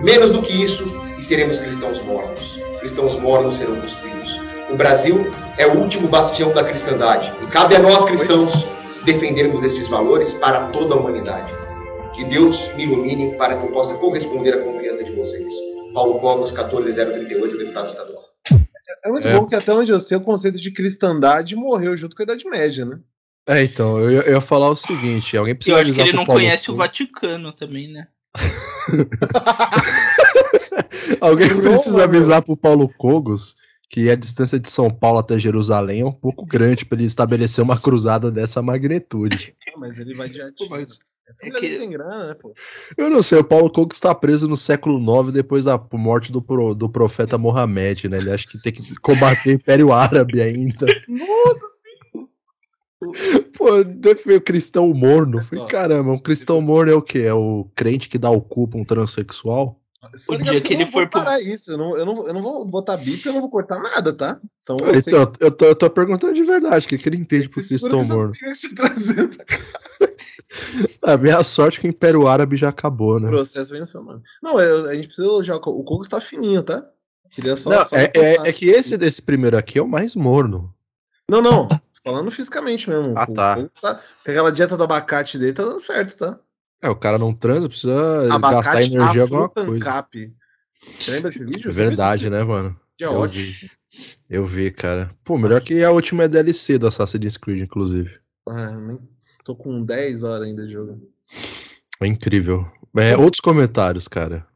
Menos 0.02 0.28
do 0.28 0.42
que 0.42 0.52
isso, 0.52 0.84
e 1.18 1.22
seremos 1.24 1.58
cristãos 1.58 1.98
mortos. 2.04 2.58
Cristãos 2.78 3.18
mortos 3.18 3.56
serão 3.56 3.74
cuspidos. 3.80 4.38
O 4.68 4.76
Brasil 4.76 5.32
é 5.56 5.66
o 5.66 5.78
último 5.78 6.08
bastião 6.08 6.52
da 6.52 6.62
cristandade, 6.62 7.32
e 7.42 7.46
cabe 7.46 7.76
a 7.76 7.78
nós 7.78 8.04
cristãos 8.04 8.66
defendermos 9.06 9.64
esses 9.64 9.88
valores 9.88 10.34
para 10.34 10.66
toda 10.66 10.94
a 10.94 10.98
humanidade. 10.98 11.50
Que 12.14 12.24
Deus 12.24 12.70
me 12.74 12.82
ilumine 12.82 13.34
para 13.36 13.56
que 13.56 13.64
eu 13.64 13.70
possa 13.70 13.94
corresponder 13.94 14.52
à 14.52 14.58
confiança 14.58 15.02
de 15.02 15.12
vocês. 15.12 15.50
Paulo 15.94 16.20
Cogos, 16.20 16.52
14038, 16.52 17.56
deputado 17.56 17.88
estadual. 17.88 18.29
É 19.04 19.10
muito 19.10 19.28
é. 19.28 19.36
bom 19.36 19.46
que 19.46 19.54
até 19.54 19.72
onde 19.72 19.90
eu 19.90 20.00
sei 20.00 20.16
o 20.16 20.22
conceito 20.22 20.60
de 20.60 20.70
cristandade 20.70 21.56
morreu 21.56 21.96
junto 21.96 22.16
com 22.16 22.22
a 22.22 22.24
Idade 22.24 22.48
Média, 22.48 22.84
né? 22.84 23.00
É, 23.46 23.64
então, 23.64 23.98
eu, 23.98 24.22
eu 24.22 24.34
ia 24.34 24.40
falar 24.40 24.70
o 24.70 24.76
seguinte, 24.76 25.36
alguém 25.36 25.54
precisa 25.54 25.76
Eu 25.76 25.82
acho 25.82 25.92
que 25.92 26.00
ele 26.00 26.12
não 26.12 26.26
conhece 26.26 26.70
o 26.70 26.76
Vaticano 26.76 27.52
também, 27.52 27.88
né? 27.88 28.06
alguém 31.20 31.48
precisa 31.48 32.04
avisar 32.04 32.42
pro 32.42 32.56
Paulo 32.56 32.88
Cogos 32.96 33.56
que 33.88 34.08
a 34.08 34.14
distância 34.14 34.58
de 34.58 34.70
São 34.70 34.88
Paulo 34.88 35.18
até 35.18 35.36
Jerusalém 35.36 36.02
é 36.02 36.06
um 36.06 36.12
pouco 36.12 36.46
grande 36.46 36.84
para 36.84 36.96
ele 36.96 37.06
estabelecer 37.06 37.62
uma 37.62 37.78
cruzada 37.78 38.30
dessa 38.30 38.62
magnitude. 38.62 39.52
Mas 39.76 39.98
ele 39.98 40.14
vai 40.14 40.28
de 40.28 40.38
mas... 40.70 41.00
É 41.42 41.50
que... 41.50 41.78
tem 41.78 41.90
grana, 41.90 42.28
né, 42.28 42.34
pô? 42.34 42.54
Eu 42.96 43.10
não 43.10 43.22
sei, 43.22 43.38
o 43.38 43.44
Paulo 43.44 43.70
Cogos 43.70 43.96
está 43.96 44.14
preso 44.14 44.48
no 44.48 44.56
século 44.56 44.98
IX 44.98 45.32
depois 45.32 45.64
da 45.64 45.80
morte 45.92 46.32
do, 46.32 46.42
pro, 46.42 46.74
do 46.74 46.88
profeta 46.88 47.38
Mohamed, 47.38 48.08
né? 48.08 48.18
Ele 48.18 48.30
acha 48.30 48.46
que 48.48 48.60
tem 48.60 48.72
que 48.72 48.94
combater 48.96 49.50
o 49.50 49.52
Império 49.52 49.92
Árabe 49.92 50.40
ainda. 50.40 50.86
Nossa, 51.08 51.66
sim! 51.82 52.28
Pô, 53.56 53.82
defendeu 53.84 54.40
cristão 54.40 54.92
morno. 54.92 55.42
Falei, 55.42 55.66
caramba, 55.66 56.12
um 56.12 56.18
cristão 56.18 56.60
morno 56.60 56.92
é 56.92 56.94
o 56.94 57.02
quê? 57.02 57.20
É 57.20 57.34
o 57.34 57.68
crente 57.74 58.08
que 58.08 58.18
dá 58.18 58.30
o 58.30 58.42
cu 58.42 58.68
pra 58.68 58.80
um 58.80 58.84
transexual? 58.84 59.80
O 60.28 60.38
dia 60.38 60.60
que 60.62 60.72
ele 60.72 60.86
for 60.86 61.06
parar 61.10 61.38
pro... 61.38 61.46
isso, 61.46 61.72
eu 61.72 61.76
não, 61.76 61.96
eu, 61.96 62.06
não, 62.06 62.26
eu 62.26 62.32
não 62.32 62.42
vou 62.42 62.64
botar 62.64 62.96
bip, 62.96 63.24
eu 63.26 63.34
não 63.34 63.42
vou 63.42 63.50
cortar 63.50 63.78
nada, 63.80 64.14
tá? 64.14 64.40
Então, 64.62 64.78
vocês... 64.78 65.06
então 65.06 65.32
eu, 65.40 65.50
tô, 65.50 65.64
eu 65.66 65.74
tô 65.74 65.90
perguntando 65.90 66.32
de 66.32 66.42
verdade, 66.42 66.86
o 66.86 66.88
que, 66.88 66.96
que 66.96 67.06
ele 67.06 67.18
entende 67.18 67.48
por 67.50 67.62
cristão 67.62 68.02
morno? 68.04 68.32
A 71.02 71.16
minha 71.16 71.42
sorte 71.44 71.78
é 71.78 71.80
que 71.80 71.86
o 71.86 71.90
Império 71.90 72.26
Árabe 72.26 72.56
já 72.56 72.68
acabou, 72.68 73.20
né? 73.20 73.28
O 73.28 73.30
processo 73.30 73.70
vem 73.70 73.80
no 73.80 73.86
seu 73.86 74.02
nome. 74.02 74.22
Não, 74.42 74.58
a 74.58 74.94
gente 74.94 75.06
precisa 75.06 75.26
elogiar. 75.26 75.56
O 75.56 75.60
Coco 75.60 76.02
está 76.02 76.20
fininho, 76.20 76.62
tá? 76.62 76.84
Queria 77.30 77.56
só. 77.56 77.70
Não, 77.70 77.84
só 77.84 77.96
é, 77.96 78.10
é, 78.14 78.34
é, 78.48 78.52
que 78.52 78.68
esse 78.68 78.96
desse 78.96 79.22
primeiro 79.22 79.56
aqui 79.56 79.78
é 79.78 79.82
o 79.82 79.88
mais 79.88 80.14
morno. 80.14 80.74
Não, 81.28 81.40
não. 81.40 81.68
Falando 82.04 82.30
fisicamente 82.30 82.88
mesmo. 82.88 83.16
Ah, 83.16 83.26
tá. 83.26 83.68
tá. 83.80 84.00
Aquela 84.26 84.50
dieta 84.50 84.76
do 84.76 84.82
abacate 84.82 85.38
dele 85.38 85.52
tá 85.52 85.64
dando 85.64 85.80
certo, 85.80 86.16
tá? 86.16 86.38
É, 86.82 86.88
o 86.88 86.96
cara 86.96 87.18
não 87.18 87.32
transa, 87.32 87.68
precisa 87.68 88.34
abacate, 88.34 88.64
gastar 88.64 88.82
energia 88.82 89.22
alguma 89.22 89.48
coisa. 89.48 89.72
Ancap. 89.72 90.34
Você 90.98 91.10
lembra 91.10 91.30
desse 91.30 91.44
vídeo? 91.44 91.70
É 91.70 91.72
verdade, 91.72 92.30
né, 92.30 92.42
mano? 92.42 92.74
Que 92.96 93.04
é 93.04 93.06
eu 93.06 93.12
ótimo. 93.12 93.44
Vi. 93.44 93.70
Eu 94.28 94.46
vi, 94.46 94.70
cara. 94.70 95.14
Pô, 95.22 95.36
melhor 95.36 95.60
que 95.60 95.84
a 95.84 95.90
última 95.90 96.26
DLC 96.26 96.78
do 96.78 96.86
Assassin's 96.86 97.36
Creed, 97.36 97.60
inclusive. 97.60 98.18
Ah, 98.48 98.70
nem 98.76 98.98
Tô 99.50 99.56
com 99.56 99.84
10 99.84 100.22
horas 100.22 100.46
ainda 100.46 100.64
de 100.64 100.72
jogo. 100.72 101.02
É 102.00 102.06
incrível. 102.06 102.64
É, 102.96 103.16
outros 103.16 103.40
comentários, 103.40 104.06
cara. 104.06 104.46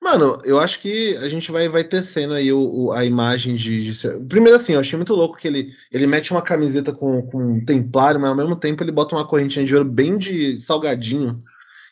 Mano, 0.00 0.38
eu 0.44 0.60
acho 0.60 0.80
que 0.80 1.16
a 1.16 1.28
gente 1.28 1.50
vai, 1.50 1.68
vai 1.68 1.82
tecendo 1.82 2.34
aí 2.34 2.52
o, 2.52 2.60
o 2.60 2.92
a 2.92 3.04
imagem 3.04 3.56
de, 3.56 3.92
de, 3.92 4.24
Primeiro 4.28 4.54
assim, 4.54 4.74
eu 4.74 4.80
achei 4.80 4.96
muito 4.96 5.12
louco 5.12 5.36
que 5.36 5.48
ele, 5.48 5.72
ele 5.90 6.06
mete 6.06 6.30
uma 6.30 6.40
camiseta 6.40 6.92
com, 6.92 7.20
com 7.22 7.42
um 7.42 7.64
templário, 7.64 8.20
mas 8.20 8.30
ao 8.30 8.36
mesmo 8.36 8.54
tempo 8.54 8.84
ele 8.84 8.92
bota 8.92 9.16
uma 9.16 9.26
correntinha 9.26 9.64
de 9.64 9.74
ouro 9.74 9.88
bem 9.88 10.16
de 10.16 10.60
salgadinho. 10.60 11.40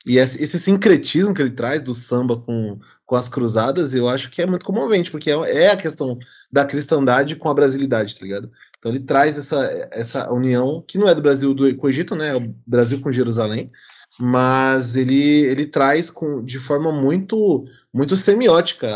E 0.07 0.19
esse, 0.19 0.41
esse 0.41 0.61
sincretismo 0.61 1.35
que 1.35 1.43
ele 1.43 1.51
traz 1.51 1.83
do 1.83 1.95
samba 1.95 2.37
com, 2.37 2.79
com 3.13 3.17
as 3.17 3.29
cruzadas, 3.29 3.93
eu 3.93 4.09
acho 4.09 4.31
que 4.31 4.41
é 4.41 4.47
muito 4.47 4.65
comovente, 4.65 5.11
porque 5.11 5.31
é, 5.31 5.35
é 5.35 5.71
a 5.71 5.77
questão 5.77 6.19
da 6.51 6.65
cristandade 6.65 7.37
com 7.37 7.51
a 7.51 7.53
brasilidade, 7.53 8.19
tá 8.19 8.25
ligado? 8.25 8.51
Então 8.79 8.91
ele 8.91 9.01
traz 9.01 9.37
essa, 9.37 9.91
essa 9.93 10.33
união, 10.33 10.83
que 10.89 10.97
não 10.97 11.07
é 11.07 11.15
do 11.15 11.21
Brasil 11.21 11.53
do, 11.53 11.77
com 11.77 11.87
o 11.87 11.91
Egito, 11.91 12.17
né? 12.17 12.31
É 12.31 12.37
o 12.37 12.55
Brasil 12.67 13.03
com 13.03 13.13
Jerusalém, 13.13 13.71
mas 14.19 14.97
ele, 14.97 15.43
ele 15.43 15.67
traz 15.67 16.09
com, 16.09 16.43
de 16.43 16.59
forma 16.59 16.91
muito, 16.91 17.67
muito 17.93 18.17
semiótica 18.17 18.89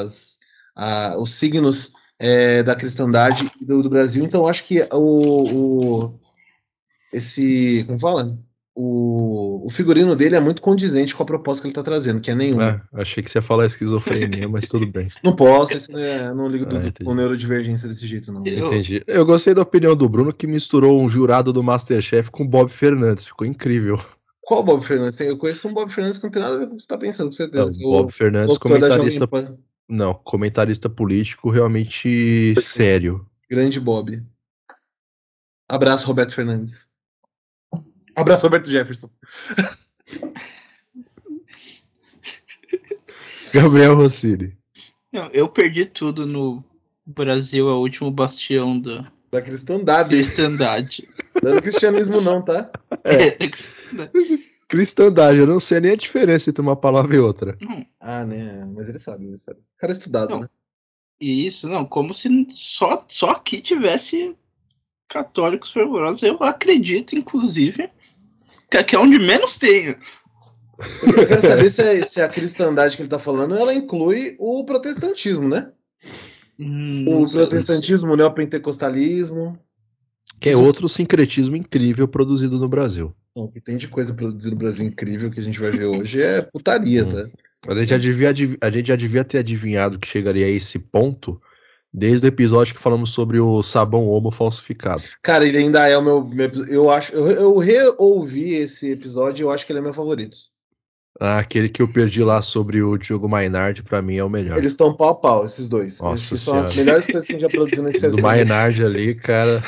as, 0.00 0.40
a, 0.74 1.16
os 1.16 1.32
signos 1.32 1.92
é, 2.18 2.64
da 2.64 2.74
cristandade 2.74 3.48
do, 3.60 3.80
do, 3.80 3.88
Brasil. 3.88 4.24
Então 4.24 4.48
acho 4.48 4.64
que 4.64 4.80
o, 4.92 6.08
o 6.08 6.20
esse. 7.12 7.84
Como 7.86 8.00
fala? 8.00 8.36
O, 8.74 9.66
o 9.66 9.70
figurino 9.70 10.16
dele 10.16 10.34
é 10.34 10.40
muito 10.40 10.62
condizente 10.62 11.14
com 11.14 11.22
a 11.22 11.26
proposta 11.26 11.60
que 11.60 11.68
ele 11.68 11.74
tá 11.74 11.82
trazendo, 11.82 12.20
que 12.20 12.30
é 12.30 12.34
nenhuma. 12.34 12.82
É, 12.92 13.02
achei 13.02 13.22
que 13.22 13.30
você 13.30 13.38
ia 13.38 13.42
falar 13.42 13.66
esquizofrenia, 13.66 14.48
mas 14.48 14.66
tudo 14.66 14.86
bem. 14.86 15.08
Não 15.22 15.36
posso, 15.36 15.74
esse, 15.74 15.92
é, 15.94 16.32
não 16.32 16.48
ligo 16.48 16.64
do, 16.64 16.78
ah, 16.78 17.04
com 17.04 17.14
neurodivergência 17.14 17.88
desse 17.88 18.06
jeito, 18.06 18.32
não. 18.32 18.46
Entendi. 18.46 19.02
Eu 19.06 19.26
gostei 19.26 19.54
da 19.54 19.62
opinião 19.62 19.94
do 19.94 20.08
Bruno, 20.08 20.32
que 20.32 20.46
misturou 20.46 21.00
um 21.00 21.08
jurado 21.08 21.52
do 21.52 21.62
Masterchef 21.62 22.30
com 22.30 22.46
Bob 22.46 22.70
Fernandes, 22.70 23.24
ficou 23.24 23.46
incrível. 23.46 23.98
Qual 24.40 24.62
Bob 24.62 24.84
Fernandes? 24.84 25.20
Eu 25.20 25.36
conheço 25.36 25.68
um 25.68 25.74
Bob 25.74 25.90
Fernandes 25.92 26.18
que 26.18 26.24
não 26.24 26.30
tem 26.30 26.42
nada 26.42 26.56
a 26.56 26.58
ver 26.58 26.66
com 26.66 26.74
o 26.74 26.76
que 26.76 26.82
você 26.82 26.88
tá 26.88 26.98
pensando, 26.98 27.26
com 27.26 27.32
certeza. 27.32 27.70
Não, 27.70 27.90
Bob 27.90 28.12
Fernandes, 28.12 28.58
comentarista. 28.58 29.28
Não, 29.88 30.14
comentarista 30.14 30.88
político 30.88 31.50
realmente 31.50 32.54
sério. 32.60 33.26
Grande 33.50 33.78
Bob. 33.78 34.22
Abraço, 35.68 36.06
Roberto 36.06 36.34
Fernandes. 36.34 36.86
Abraço, 38.16 38.42
Roberto 38.44 38.70
Jefferson. 38.70 39.10
Gabriel 43.52 43.94
Rossini. 43.94 44.56
Não, 45.12 45.28
eu 45.30 45.48
perdi 45.48 45.84
tudo 45.84 46.26
no 46.26 46.64
Brasil, 47.04 47.68
é 47.68 47.72
o 47.72 47.80
último 47.80 48.10
bastião 48.10 48.78
do... 48.78 49.06
da 49.30 49.42
cristandade. 49.42 50.16
Cristandade. 50.16 51.08
Não 51.42 51.52
é 51.52 51.54
do 51.56 51.62
cristianismo, 51.62 52.20
não, 52.20 52.42
tá? 52.42 52.70
É. 53.04 53.44
é 53.44 53.50
cristandade, 54.68 55.38
eu 55.38 55.46
não 55.46 55.60
sei 55.60 55.80
nem 55.80 55.92
a 55.92 55.96
diferença 55.96 56.48
entre 56.48 56.62
uma 56.62 56.74
palavra 56.74 57.14
e 57.14 57.18
outra. 57.18 57.58
Ah, 58.00 58.24
né? 58.24 58.64
Mas 58.74 58.88
ele 58.88 58.98
sabe, 58.98 59.26
ele 59.26 59.36
sabe. 59.36 59.60
O 59.60 59.78
cara 59.78 59.92
é 59.92 59.96
estudado, 59.96 60.30
não. 60.30 60.40
né? 60.40 60.48
Isso, 61.20 61.68
não, 61.68 61.84
como 61.84 62.14
se 62.14 62.46
só, 62.50 63.04
só 63.06 63.32
aqui 63.32 63.60
tivesse 63.60 64.36
católicos 65.08 65.70
fervorosos. 65.70 66.22
Eu 66.22 66.38
acredito, 66.40 67.14
inclusive, 67.14 67.90
que 68.80 68.94
é 68.94 68.98
onde 68.98 69.18
menos 69.18 69.58
tem. 69.58 69.96
Eu 71.02 71.26
quero 71.26 71.40
saber 71.40 71.70
se, 71.70 71.82
é, 71.82 72.04
se 72.04 72.20
a 72.20 72.28
cristandade 72.28 72.96
que 72.96 73.02
ele 73.02 73.06
está 73.06 73.18
falando 73.18 73.56
ela 73.56 73.74
inclui 73.74 74.36
o 74.38 74.64
protestantismo, 74.64 75.48
né? 75.48 75.70
Hum, 76.58 77.04
o 77.08 77.30
protestantismo, 77.30 78.12
o 78.12 78.16
neopentecostalismo. 78.16 79.58
Que 80.40 80.50
é 80.50 80.56
outro 80.56 80.88
sincretismo 80.88 81.56
incrível 81.56 82.06
produzido 82.08 82.58
no 82.58 82.68
Brasil. 82.68 83.14
O 83.34 83.48
que 83.48 83.60
tem 83.60 83.76
de 83.76 83.88
coisa 83.88 84.12
produzida 84.12 84.50
no 84.50 84.58
Brasil 84.58 84.84
incrível 84.84 85.30
que 85.30 85.40
a 85.40 85.42
gente 85.42 85.58
vai 85.58 85.70
ver 85.70 85.86
hoje 85.86 86.20
é 86.20 86.42
putaria, 86.42 87.04
hum. 87.04 87.10
tá? 87.10 87.28
A 87.68 87.76
gente, 87.76 87.90
já 87.90 87.98
devia, 87.98 88.28
a 88.60 88.70
gente 88.70 88.88
já 88.88 88.96
devia 88.96 89.24
ter 89.24 89.38
adivinhado 89.38 89.98
que 89.98 90.08
chegaria 90.08 90.46
a 90.46 90.50
esse 90.50 90.80
ponto 90.80 91.40
Desde 91.94 92.26
o 92.26 92.28
episódio 92.28 92.74
que 92.74 92.80
falamos 92.80 93.10
sobre 93.10 93.38
o 93.38 93.62
sabão 93.62 94.06
homo 94.06 94.30
falsificado. 94.30 95.02
Cara, 95.22 95.46
ele 95.46 95.58
ainda 95.58 95.86
é 95.86 95.96
o 95.96 96.02
meu. 96.02 96.24
meu 96.24 96.50
eu 96.66 96.90
acho. 96.90 97.12
Eu, 97.12 97.30
eu 97.30 97.56
reouvi 97.58 98.54
esse 98.54 98.90
episódio 98.90 99.42
e 99.42 99.44
eu 99.44 99.50
acho 99.50 99.66
que 99.66 99.72
ele 99.72 99.80
é 99.80 99.82
meu 99.82 99.92
favorito. 99.92 100.36
Ah, 101.20 101.38
aquele 101.38 101.68
que 101.68 101.82
eu 101.82 101.86
perdi 101.86 102.24
lá 102.24 102.40
sobre 102.40 102.82
o 102.82 102.96
Diogo 102.96 103.28
Mainardi, 103.28 103.82
pra 103.82 104.00
mim 104.00 104.16
é 104.16 104.24
o 104.24 104.30
melhor. 104.30 104.56
Eles 104.56 104.72
estão 104.72 104.96
pau 104.96 105.10
a 105.10 105.14
pau, 105.14 105.44
esses 105.44 105.68
dois. 105.68 105.98
Nossa 106.00 106.16
Esses 106.16 106.40
são 106.40 106.58
as 106.58 106.74
melhores 106.74 107.04
coisas 107.04 107.26
que 107.26 107.32
a 107.32 107.38
gente 107.38 107.42
já 107.42 107.48
produziu 107.48 107.82
nesse 107.82 108.08
Do 108.08 108.22
Mainardi 108.22 108.84
ali, 108.84 109.14
cara. 109.14 109.62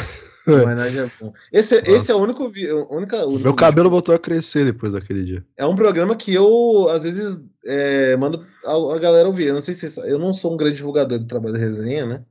Homenagem 0.47 1.01
é 1.01 1.11
bom. 1.21 1.33
Esse, 1.53 1.77
esse 1.87 2.11
é 2.11 2.15
o 2.15 2.19
único, 2.19 2.45
única, 2.45 3.25
único 3.27 3.43
Meu 3.43 3.55
cabelo 3.55 3.89
voltou 3.89 4.15
a 4.15 4.19
crescer 4.19 4.65
depois 4.65 4.93
daquele 4.93 5.25
dia. 5.25 5.45
É 5.57 5.65
um 5.65 5.75
programa 5.77 6.15
que 6.17 6.35
eu, 6.35 6.89
às 6.91 7.03
vezes, 7.03 7.41
é, 7.65 8.17
mando 8.17 8.45
a, 8.65 8.95
a 8.95 8.99
galera 8.99 9.27
ouvir. 9.27 9.47
Eu 9.47 9.55
não 9.55 9.63
sei 9.63 9.75
se 9.75 9.87
eu 10.09 10.19
não 10.19 10.35
sou 10.35 10.53
um 10.53 10.57
grande 10.57 10.77
divulgador 10.77 11.19
do 11.19 11.27
trabalho 11.27 11.55
da 11.55 11.59
resenha, 11.59 12.05
né? 12.07 12.23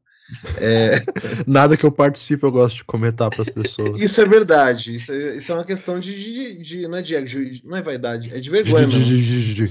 É, 0.58 0.92
Nada 1.48 1.76
que 1.76 1.86
eu 1.86 1.92
participe 1.92 2.44
eu 2.46 2.52
gosto 2.52 2.78
de 2.78 2.84
comentar 2.86 3.30
pras 3.30 3.50
pessoas. 3.50 4.00
isso 4.02 4.22
é 4.22 4.26
verdade. 4.26 4.96
Isso 4.96 5.12
é, 5.12 5.36
isso 5.36 5.52
é 5.52 5.56
uma 5.56 5.66
questão 5.66 6.00
de, 6.00 6.14
de, 6.16 6.62
de- 6.62 6.88
não 6.88 6.98
é 6.98 7.02
de, 7.02 7.62
não 7.66 7.78
é 7.78 7.82
vaidade, 7.82 8.32
é 8.34 8.40
de 8.40 8.50
vergonha. 8.50 8.88
mesmo. 8.88 9.04
De- 9.04 9.66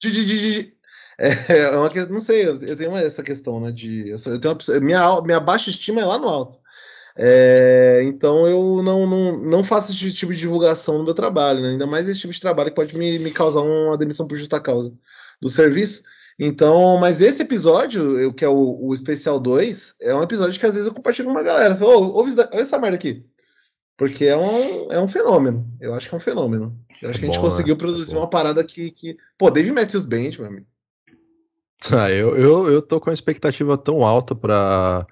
de- 0.00 0.12
de- 0.12 0.24
de- 0.26 0.52
de- 0.52 0.72
É, 1.18 1.70
uma 1.70 1.88
questão, 1.88 2.12
não 2.12 2.20
sei, 2.20 2.46
eu, 2.46 2.56
eu 2.60 2.76
tenho 2.76 2.90
uma- 2.90 3.00
essa 3.00 3.22
questão, 3.22 3.58
né? 3.58 3.72
De, 3.72 4.10
eu, 4.10 4.18
sou- 4.18 4.32
eu 4.34 4.38
tenho 4.38 4.54
uma, 4.54 4.80
minha, 4.80 5.20
minha 5.22 5.40
baixa 5.40 5.70
estima 5.70 6.02
é 6.02 6.04
lá 6.04 6.18
no 6.18 6.28
alto. 6.28 6.58
É, 7.18 8.02
então 8.04 8.46
eu 8.46 8.82
não, 8.82 9.06
não, 9.06 9.38
não 9.38 9.64
faço 9.64 9.90
esse 9.90 10.12
tipo 10.12 10.32
de 10.34 10.38
divulgação 10.40 10.98
no 10.98 11.04
meu 11.04 11.14
trabalho, 11.14 11.60
né? 11.62 11.70
Ainda 11.70 11.86
mais 11.86 12.08
esse 12.08 12.20
tipo 12.20 12.32
de 12.32 12.40
trabalho 12.40 12.68
que 12.70 12.76
pode 12.76 12.96
me, 12.96 13.18
me 13.18 13.30
causar 13.30 13.62
uma 13.62 13.96
demissão 13.96 14.26
por 14.26 14.36
justa 14.36 14.60
causa 14.60 14.92
do 15.40 15.48
serviço. 15.48 16.02
Então, 16.38 16.98
mas 16.98 17.22
esse 17.22 17.40
episódio, 17.42 18.18
eu- 18.20 18.32
que 18.34 18.44
é 18.44 18.48
o, 18.48 18.78
o 18.88 18.94
especial 18.94 19.40
2, 19.40 19.94
é 20.02 20.14
um 20.14 20.22
episódio 20.22 20.60
que 20.60 20.66
às 20.66 20.74
vezes 20.74 20.86
eu 20.86 20.94
compartilho 20.94 21.26
com 21.28 21.32
uma 21.32 21.42
galera. 21.42 21.74
Falo, 21.74 21.92
"Ô, 21.92 22.12
ouve, 22.18 22.32
olha 22.38 22.60
essa 22.60 22.78
merda 22.78 22.96
aqui. 22.96 23.24
Porque 23.96 24.26
é 24.26 24.36
um, 24.36 24.92
é 24.92 25.00
um 25.00 25.08
fenômeno. 25.08 25.66
Eu 25.80 25.94
acho 25.94 26.08
que 26.10 26.14
é 26.14 26.18
um 26.18 26.20
fenômeno. 26.20 26.78
Eu 27.00 27.08
acho 27.08 27.18
É 27.18 27.20
que 27.20 27.24
a 27.26 27.28
gente 27.30 27.38
bom, 27.38 27.44
né? 27.44 27.50
conseguiu 27.50 27.74
É 27.74 27.78
produzir 27.78 28.12
bom. 28.12 28.20
uma 28.20 28.28
parada 28.28 28.62
que, 28.62 28.90
que. 28.90 29.16
Pô, 29.38 29.50
Dave 29.50 29.72
Matthews 29.72 30.04
Band, 30.04 30.32
meu 30.38 30.46
amigo. 30.46 30.66
Ah, 31.92 32.10
eu, 32.10 32.36
eu, 32.36 32.68
eu 32.70 32.82
tô 32.82 33.00
com 33.00 33.08
a 33.08 33.14
expectativa 33.14 33.76
tão 33.78 34.04
alta 34.04 34.34
para 34.34 35.06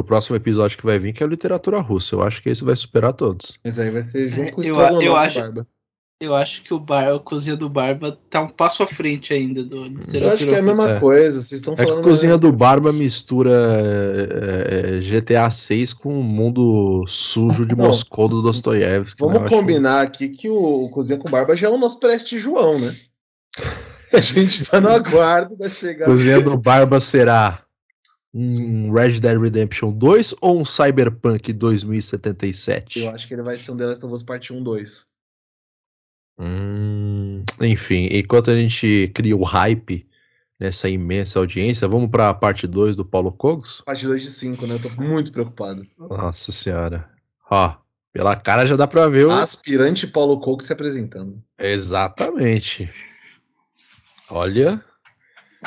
o 0.00 0.04
próximo 0.04 0.36
episódio 0.36 0.78
que 0.78 0.84
vai 0.86 0.98
vir, 0.98 1.12
que 1.12 1.22
é 1.22 1.26
a 1.26 1.28
literatura 1.28 1.80
russa. 1.80 2.14
Eu 2.14 2.22
acho 2.22 2.42
que 2.42 2.48
esse 2.50 2.64
vai 2.64 2.74
superar 2.76 3.12
todos. 3.12 3.58
Mas 3.64 3.78
aí 3.78 3.90
vai 3.90 4.02
ser 4.02 4.28
junto 4.28 4.52
com 4.52 4.60
o 4.60 4.64
Eu- 4.64 5.02
eu 5.02 5.16
acho- 5.16 5.40
Barba. 5.40 5.66
Eu 6.20 6.36
acho 6.36 6.62
que 6.62 6.72
o 6.72 6.78
bar, 6.78 7.12
a 7.12 7.18
cozinha 7.18 7.56
do 7.56 7.68
Barba 7.68 8.16
tá 8.30 8.40
um 8.42 8.48
passo 8.48 8.84
à 8.84 8.86
frente 8.86 9.34
ainda 9.34 9.64
do 9.64 9.86
Eu 10.14 10.30
acho 10.30 10.46
que 10.46 10.54
é 10.54 10.58
a 10.58 10.62
mesma 10.62 10.88
É. 10.92 11.00
coisa. 11.00 11.42
Vocês 11.42 11.60
estão 11.60 11.74
É 11.74 11.78
que 11.78 11.82
falando. 11.82 11.98
a 11.98 12.02
Cozinha 12.04 12.38
do 12.38 12.52
Barba 12.52 12.92
mistura 12.92 13.50
é, 13.50 14.98
é, 14.98 15.00
GTA 15.00 15.50
6 15.50 15.92
com 15.92 16.20
o 16.20 16.22
mundo 16.22 17.04
sujo 17.08 17.66
de 17.66 17.74
Não. 17.74 17.86
Moscou 17.86 18.28
do 18.28 18.40
Dostoiévski. 18.40 19.20
né? 19.20 19.26
Vamos 19.32 19.42
acho- 19.42 19.52
combinar 19.52 20.02
aqui 20.02 20.28
que 20.28 20.48
o, 20.48 20.84
o 20.84 20.88
Cozinha 20.90 21.18
com 21.18 21.28
Barba 21.28 21.56
já 21.56 21.66
é 21.66 21.70
o 21.70 21.76
nosso 21.78 21.98
Preste 21.98 22.38
João, 22.38 22.78
né? 22.78 22.94
A 24.12 24.20
gente 24.20 24.64
tá 24.64 24.80
no 24.80 24.90
aguardo 24.90 25.56
da 25.56 25.68
chegada. 25.68 26.04
Cozinha 26.10 26.40
do 26.40 26.56
Barba 26.56 27.00
será 27.00 27.62
um 28.34 28.92
Red 28.92 29.20
Dead 29.20 29.38
Redemption 29.38 29.92
2 29.92 30.34
ou 30.40 30.60
um 30.60 30.64
Cyberpunk 30.64 31.52
2077? 31.52 33.00
Eu 33.00 33.10
acho 33.10 33.28
que 33.28 33.34
ele 33.34 33.42
vai 33.42 33.56
ser 33.56 33.72
um 33.72 33.76
The 33.76 33.86
Last 33.86 34.04
of 34.04 34.14
Us 34.14 34.22
Parte 34.22 34.52
1, 34.52 34.62
2. 34.62 35.04
Hum, 36.38 37.44
enfim, 37.60 38.08
enquanto 38.10 38.50
a 38.50 38.56
gente 38.56 39.10
cria 39.14 39.36
o 39.36 39.44
hype 39.44 40.08
nessa 40.58 40.88
imensa 40.88 41.38
audiência, 41.38 41.86
vamos 41.86 42.10
para 42.10 42.30
a 42.30 42.34
parte 42.34 42.66
2 42.66 42.96
do 42.96 43.04
Paulo 43.04 43.32
Cogos? 43.32 43.82
Parte 43.82 44.06
2 44.06 44.22
de 44.22 44.30
5, 44.30 44.66
né? 44.66 44.74
Eu 44.74 44.80
tô 44.80 44.88
muito 44.90 45.30
preocupado. 45.30 45.86
Nossa 45.98 46.50
senhora. 46.50 47.10
Ó, 47.50 47.76
pela 48.12 48.34
cara 48.34 48.66
já 48.66 48.76
dá 48.76 48.86
pra 48.86 49.08
ver 49.08 49.26
o. 49.26 49.30
Aspirante 49.30 50.06
Paulo 50.06 50.40
Coco 50.40 50.62
se 50.62 50.72
apresentando. 50.72 51.42
Exatamente. 51.58 52.90
Olha, 54.30 54.80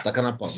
Taca 0.03 0.21
na 0.21 0.33
palma. 0.33 0.53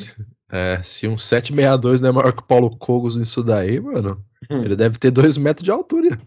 É, 0.50 0.80
se 0.82 1.06
um 1.06 1.18
762 1.18 2.00
não 2.00 2.08
é 2.08 2.12
maior 2.12 2.32
que 2.32 2.40
o 2.40 2.46
Paulo 2.46 2.76
Cogos 2.76 3.16
nisso 3.16 3.42
daí, 3.42 3.80
mano, 3.80 4.22
Hum. 4.50 4.62
ele 4.64 4.76
deve 4.76 4.98
ter 4.98 5.10
2 5.10 5.36
metros 5.36 5.64
de 5.64 5.70
altura. 5.70 6.18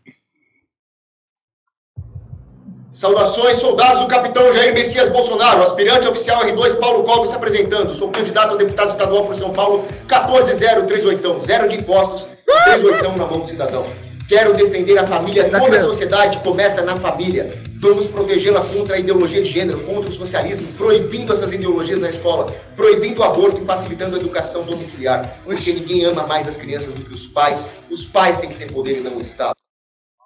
Saudações, 2.92 3.58
soldados 3.58 4.02
do 4.02 4.08
capitão 4.08 4.52
Jair 4.52 4.74
Messias 4.74 5.08
Bolsonaro, 5.08 5.64
aspirante 5.64 6.08
oficial 6.08 6.44
R2 6.44 6.78
Paulo 6.78 7.04
Cogos 7.04 7.30
se 7.30 7.36
apresentando. 7.36 7.94
Sou 7.94 8.12
candidato 8.12 8.54
a 8.54 8.58
deputado 8.58 8.92
estadual 8.92 9.26
por 9.26 9.36
São 9.36 9.54
Paulo, 9.54 9.88
14038, 10.08 11.40
zero 11.40 11.70
de 11.70 11.78
impostos, 11.78 12.28
38 12.66 13.18
na 13.18 13.26
mão 13.26 13.40
do 13.40 13.48
cidadão. 13.48 13.86
Quero 14.32 14.54
defender 14.54 14.98
a 14.98 15.06
família, 15.06 15.50
Da 15.50 15.60
toda 15.60 15.76
a 15.76 15.80
sociedade 15.82 16.40
começa 16.40 16.82
na 16.82 16.96
família. 16.96 17.62
Vamos 17.82 18.08
protegê-la 18.08 18.64
contra 18.64 18.96
a 18.96 18.98
ideologia 18.98 19.44
de 19.44 19.52
gênero, 19.52 19.82
contra 19.82 20.10
o 20.10 20.14
socialismo, 20.14 20.66
proibindo 20.78 21.34
essas 21.34 21.52
ideologias 21.52 22.00
na 22.00 22.10
escola, 22.10 22.50
proibindo 22.78 23.20
o 23.20 23.24
aborto 23.26 23.62
e 23.62 23.66
facilitando 23.66 24.16
a 24.16 24.20
educação 24.22 24.64
domiciliar. 24.64 25.42
Porque 25.44 25.74
ninguém 25.74 26.06
ama 26.06 26.26
mais 26.28 26.48
as 26.48 26.56
crianças 26.56 26.94
do 26.94 27.04
que 27.04 27.14
os 27.14 27.28
pais. 27.28 27.68
Os 27.90 28.06
pais 28.06 28.38
têm 28.38 28.50
que 28.50 28.58
ter 28.58 28.72
poder 28.72 29.00
e 29.00 29.02
não 29.02 29.18
o 29.18 29.22
Estado. 29.22 29.58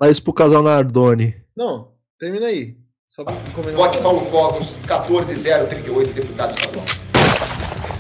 Isso 0.04 0.22
pro 0.22 0.34
casal 0.34 0.62
Nardoni. 0.62 1.36
Não, 1.58 1.94
termina 2.20 2.46
aí. 2.46 2.78
Só 3.08 3.24
pra 3.24 3.34
comentar. 3.56 3.74
Vote 3.74 3.98
Paulo 4.04 4.24
Cogos, 4.28 4.76
14038, 4.86 6.14
deputado 6.14 6.56
estadual. 6.56 6.86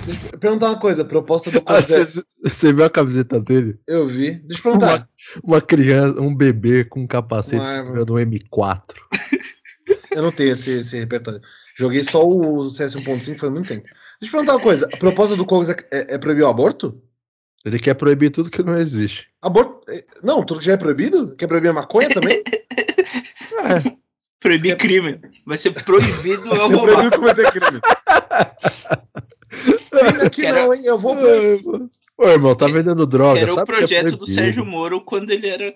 Deixa 0.05 0.21
eu 0.31 0.39
perguntar 0.39 0.67
uma 0.67 0.79
coisa. 0.79 1.03
Proposta 1.03 1.49
do 1.49 1.57
Ah, 1.59 1.75
Cosé. 1.75 2.05
Você 2.05 2.21
você 2.43 2.71
viu 2.73 2.85
a 2.85 2.89
camiseta 2.89 3.39
dele? 3.41 3.79
Eu 3.87 4.07
vi. 4.07 4.35
Deixa 4.35 4.59
eu 4.59 4.63
perguntar. 4.63 5.09
Uma 5.43 5.59
criança, 5.61 6.21
um 6.21 6.35
bebê 6.35 6.83
com 6.85 7.01
um 7.01 7.07
capacete 7.07 7.57
Uma 7.57 7.65
segurando 7.65 8.13
um 8.13 8.17
M4. 8.17 8.81
Eu 10.11 10.21
não 10.21 10.31
tenho 10.31 10.51
esse, 10.53 10.69
esse 10.71 10.97
repertório. 10.97 11.41
Joguei 11.77 12.03
só 12.03 12.25
o 12.25 12.69
CS 12.69 12.95
1.5 12.95 13.39
faz 13.39 13.51
muito 13.51 13.67
tempo. 13.67 13.83
Deixa 14.21 14.27
eu 14.27 14.31
perguntar 14.31 14.53
uma 14.53 14.61
coisa. 14.61 14.87
A 14.93 14.97
proposta 14.97 15.35
do 15.35 15.45
Cogos 15.45 15.67
é, 15.69 15.75
é- 15.91 16.17
proibir 16.17 16.43
o 16.43 16.47
aborto? 16.47 17.01
Ele 17.65 17.79
quer 17.79 17.95
proibir 17.95 18.29
tudo 18.29 18.49
que 18.51 18.61
não 18.63 18.77
existe. 18.77 19.27
Aborto. 19.41 19.81
é- 19.91 20.05
Não, 20.23 20.45
tudo 20.45 20.59
que 20.59 20.65
já 20.67 20.73
é 20.73 20.77
proibido? 20.77 21.35
Quer 21.35 21.47
proibir 21.47 21.69
a 21.69 21.73
maconha 21.73 22.09
também? 22.09 22.43
É, 23.57 23.95
Proibir 24.39 24.77
crime. 24.77 25.19
Vai 25.45 25.57
ser 25.57 25.71
proibido 25.71 26.47
eu 26.53 26.67
roubar. 26.69 26.81
proibiu 26.83 27.11
cometer 27.19 27.51
crime. 27.51 27.81
Ainda 29.91 30.29
que 30.29 30.45
era- 30.45 30.65
não, 30.65 30.73
hein? 30.73 30.81
Eu 30.85 30.97
vou. 30.97 31.15
Ô, 32.17 32.27
irmão, 32.27 32.55
tá 32.55 32.67
vendendo 32.67 33.05
droga, 33.05 33.39
Era 33.39 33.51
o 33.51 33.55
sabe 33.55 33.67
que 33.67 33.73
é 33.73 33.77
projeto 33.77 34.11
do 34.11 34.17
proibido. 34.17 34.33
Sérgio 34.35 34.65
Moro 34.65 35.01
quando 35.01 35.31
ele 35.31 35.47
era 35.47 35.75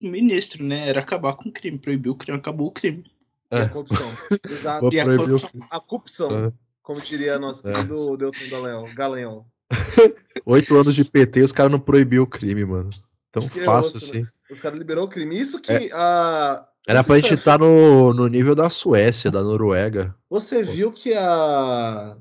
ministro, 0.00 0.64
né? 0.64 0.88
Era 0.88 1.00
acabar 1.00 1.34
com 1.34 1.48
o 1.48 1.52
crime. 1.52 1.78
Proibiu 1.78 2.12
o 2.12 2.16
crime, 2.16 2.38
acabou 2.38 2.68
o 2.68 2.72
crime. 2.72 3.04
E 3.50 3.56
a 3.56 3.68
corrupção. 3.68 4.10
Exato. 4.50 4.92
E 4.92 5.00
a 5.00 5.04
o... 5.06 5.16
corrupção. 5.16 5.50
A 5.70 5.80
corrupção. 5.80 6.46
É. 6.46 6.52
Como 6.82 7.00
diria 7.00 7.38
nosso 7.38 7.66
É. 7.68 7.72
querido 7.72 8.16
Delton 8.16 8.48
Dallagnol. 8.50 8.94
Galanhol. 8.94 9.46
Oito 10.46 10.76
anos 10.76 10.94
de 10.94 11.04
PT, 11.04 11.42
os 11.42 11.52
caras 11.52 11.70
não 11.70 11.78
proibiu 11.80 12.22
o 12.22 12.26
crime, 12.26 12.64
mano. 12.64 12.90
Tão 13.30 13.42
Isso 13.44 13.58
é 13.60 13.64
fácil 13.64 13.94
outro, 13.96 14.08
assim. 14.10 14.26
Os 14.50 14.58
caras 14.60 14.78
liberou 14.78 15.04
o 15.04 15.08
crime. 15.08 15.38
Isso 15.38 15.60
que 15.60 15.70
É. 15.70 15.90
a. 15.92 16.64
Era 16.86 17.04
pra 17.04 17.16
gente 17.18 17.34
estar 17.34 17.58
no, 17.58 18.14
no 18.14 18.26
nível 18.28 18.54
da 18.54 18.70
Suécia, 18.70 19.30
da 19.30 19.42
Noruega. 19.42 20.14
Você 20.30 20.62
viu 20.62 20.90
que 20.90 21.12
a. 21.12 22.16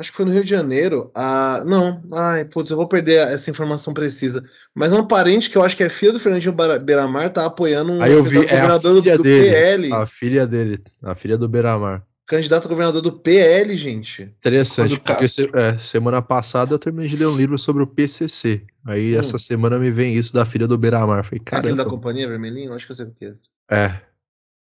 Acho 0.00 0.10
que 0.10 0.16
foi 0.16 0.24
no 0.24 0.32
Rio 0.32 0.42
de 0.42 0.48
Janeiro. 0.48 1.10
A. 1.14 1.62
Não, 1.66 2.02
ai, 2.12 2.46
putz, 2.46 2.70
eu 2.70 2.76
vou 2.78 2.88
perder 2.88 3.18
essa 3.28 3.50
informação 3.50 3.92
precisa. 3.92 4.42
Mas 4.74 4.92
um 4.94 5.06
parente 5.06 5.50
que 5.50 5.58
eu 5.58 5.62
acho 5.62 5.76
que 5.76 5.82
é 5.84 5.90
filho 5.90 6.14
do 6.14 6.18
Fernandinho 6.20 6.54
Beiramar 6.82 7.30
tá 7.30 7.44
apoiando 7.44 7.92
um 7.92 8.00
Aí 8.02 8.12
eu 8.12 8.22
vi, 8.24 8.38
é 8.38 8.40
a 8.40 8.42
governador 8.44 8.94
do, 8.94 9.02
filha 9.02 9.16
do 9.18 9.22
dele. 9.22 9.50
PL. 9.50 9.92
A 9.92 10.06
filha 10.06 10.46
dele, 10.46 10.82
a 11.02 11.14
filha 11.14 11.36
do 11.36 11.46
Beiramar. 11.46 12.02
Candidato 12.26 12.64
a 12.64 12.68
governador 12.68 13.02
do 13.02 13.12
PL, 13.12 13.76
gente. 13.76 14.22
Interessante, 14.22 14.98
porque 15.00 15.28
se- 15.28 15.50
é, 15.52 15.76
semana 15.78 16.22
passada 16.22 16.72
eu 16.72 16.78
terminei 16.78 17.08
de 17.08 17.16
ler 17.16 17.26
um 17.26 17.36
livro 17.36 17.58
sobre 17.58 17.82
o 17.82 17.86
PCC. 17.86 18.64
Aí 18.86 19.14
Hum. 19.14 19.20
essa 19.20 19.36
semana 19.38 19.78
me 19.78 19.90
vem 19.90 20.14
isso 20.14 20.32
da 20.32 20.46
filha 20.46 20.66
do 20.66 20.78
Beiramar. 20.78 21.24
Falei, 21.24 21.42
Aquele 21.44 21.74
da 21.74 21.84
companhia 21.84 22.26
vermelhinho? 22.26 22.72
Acho 22.72 22.86
que 22.86 22.92
eu 22.92 22.96
sei 22.96 23.04
o 23.06 23.10
que 23.10 23.26
é. 23.26 23.34
É, 23.70 24.00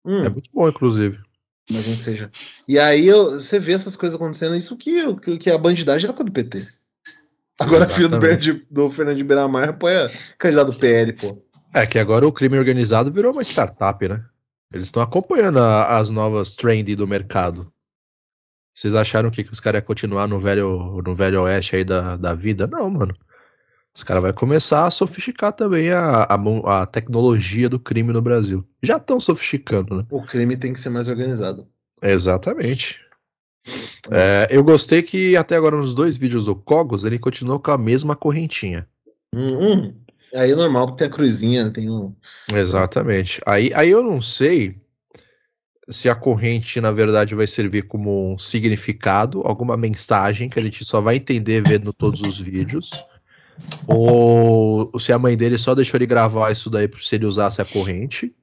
Hum, 0.04 0.24
é 0.24 0.28
muito 0.28 0.50
bom, 0.52 0.68
inclusive. 0.68 1.20
Imagino 1.70 1.96
que 1.96 2.02
seja. 2.02 2.30
E 2.68 2.78
aí 2.78 3.06
eu- 3.06 3.32
você 3.40 3.58
vê 3.58 3.72
essas 3.72 3.96
coisas 3.96 4.16
acontecendo, 4.16 4.56
isso 4.56 4.76
que, 4.76 5.14
que, 5.16 5.38
que 5.38 5.50
a 5.50 5.58
bandidagem 5.58 6.06
era 6.06 6.16
com 6.16 6.24
do 6.24 6.32
PT. 6.32 6.66
Agora, 7.60 7.88
filho 7.88 8.08
do, 8.08 8.16
Exatamente. 8.16 8.46
Bernard- 8.52 8.66
do 8.70 8.90
Fernando 8.90 9.24
Beiramar 9.24 9.68
apoia 9.68 10.10
candidato 10.38 10.72
do 10.72 10.78
PL, 10.78 11.12
pô. 11.12 11.42
É 11.74 11.86
que 11.86 11.98
agora 11.98 12.26
o 12.26 12.32
crime 12.32 12.58
organizado 12.58 13.12
virou 13.12 13.32
uma 13.32 13.42
startup, 13.42 14.08
né? 14.08 14.24
Eles 14.72 14.86
estão 14.86 15.02
acompanhando 15.02 15.58
a- 15.58 15.98
as 15.98 16.10
novas 16.10 16.54
trendy 16.54 16.96
do 16.96 17.06
mercado. 17.06 17.70
Vocês 18.74 18.94
acharam 18.94 19.30
que, 19.30 19.44
que 19.44 19.52
os 19.52 19.60
caras 19.60 19.80
iam 19.80 19.86
continuar 19.86 20.26
no 20.26 20.38
velho, 20.40 21.02
no 21.04 21.14
velho 21.14 21.42
oeste 21.42 21.76
aí 21.76 21.84
da, 21.84 22.16
da 22.16 22.34
vida? 22.34 22.66
Não, 22.66 22.88
mano. 22.88 23.14
Os 23.94 24.02
caras 24.04 24.22
vão 24.22 24.32
começar 24.32 24.86
a 24.86 24.90
sofisticar 24.90 25.52
também 25.52 25.90
a, 25.90 26.22
a, 26.22 26.82
a 26.82 26.86
tecnologia 26.86 27.68
do 27.68 27.78
crime 27.78 28.12
no 28.12 28.22
Brasil. 28.22 28.64
Já 28.82 28.96
estão 28.96 29.18
sofisticando, 29.18 29.96
né? 29.96 30.06
O 30.10 30.22
crime 30.22 30.56
tem 30.56 30.72
que 30.72 30.80
ser 30.80 30.90
mais 30.90 31.08
organizado. 31.08 31.66
Exatamente. 32.00 32.98
É, 34.10 34.48
eu 34.50 34.64
gostei 34.64 35.02
que 35.02 35.36
até 35.36 35.56
agora 35.56 35.76
nos 35.76 35.94
dois 35.94 36.16
vídeos 36.16 36.44
do 36.44 36.54
Cogos 36.56 37.04
ele 37.04 37.18
continuou 37.18 37.58
com 37.58 37.72
a 37.72 37.78
mesma 37.78 38.16
correntinha. 38.16 38.88
Hum, 39.34 39.58
hum. 39.58 39.94
Aí 40.34 40.52
é 40.52 40.54
normal, 40.54 40.86
porque 40.86 40.98
tem 40.98 41.08
a 41.08 41.10
cruzinha, 41.10 41.70
tem 41.70 41.90
um. 41.90 42.14
Exatamente. 42.52 43.40
Aí, 43.44 43.72
aí 43.74 43.90
eu 43.90 44.02
não 44.02 44.22
sei 44.22 44.76
se 45.88 46.08
a 46.08 46.14
corrente, 46.14 46.80
na 46.80 46.92
verdade, 46.92 47.34
vai 47.34 47.48
servir 47.48 47.82
como 47.82 48.32
um 48.32 48.38
significado, 48.38 49.42
alguma 49.44 49.76
mensagem 49.76 50.48
que 50.48 50.58
a 50.58 50.62
gente 50.62 50.84
só 50.84 51.00
vai 51.00 51.16
entender 51.16 51.62
vendo 51.66 51.92
todos 51.92 52.22
os 52.22 52.38
vídeos, 52.38 52.90
Ou 53.86 54.98
se 54.98 55.12
a 55.12 55.18
mãe 55.18 55.36
dele 55.36 55.58
só 55.58 55.74
deixou 55.74 55.98
ele 55.98 56.06
gravar 56.06 56.50
isso 56.50 56.70
daí 56.70 56.88
se 57.00 57.14
ele 57.14 57.26
usasse 57.26 57.60
a 57.60 57.64
corrente. 57.64 58.34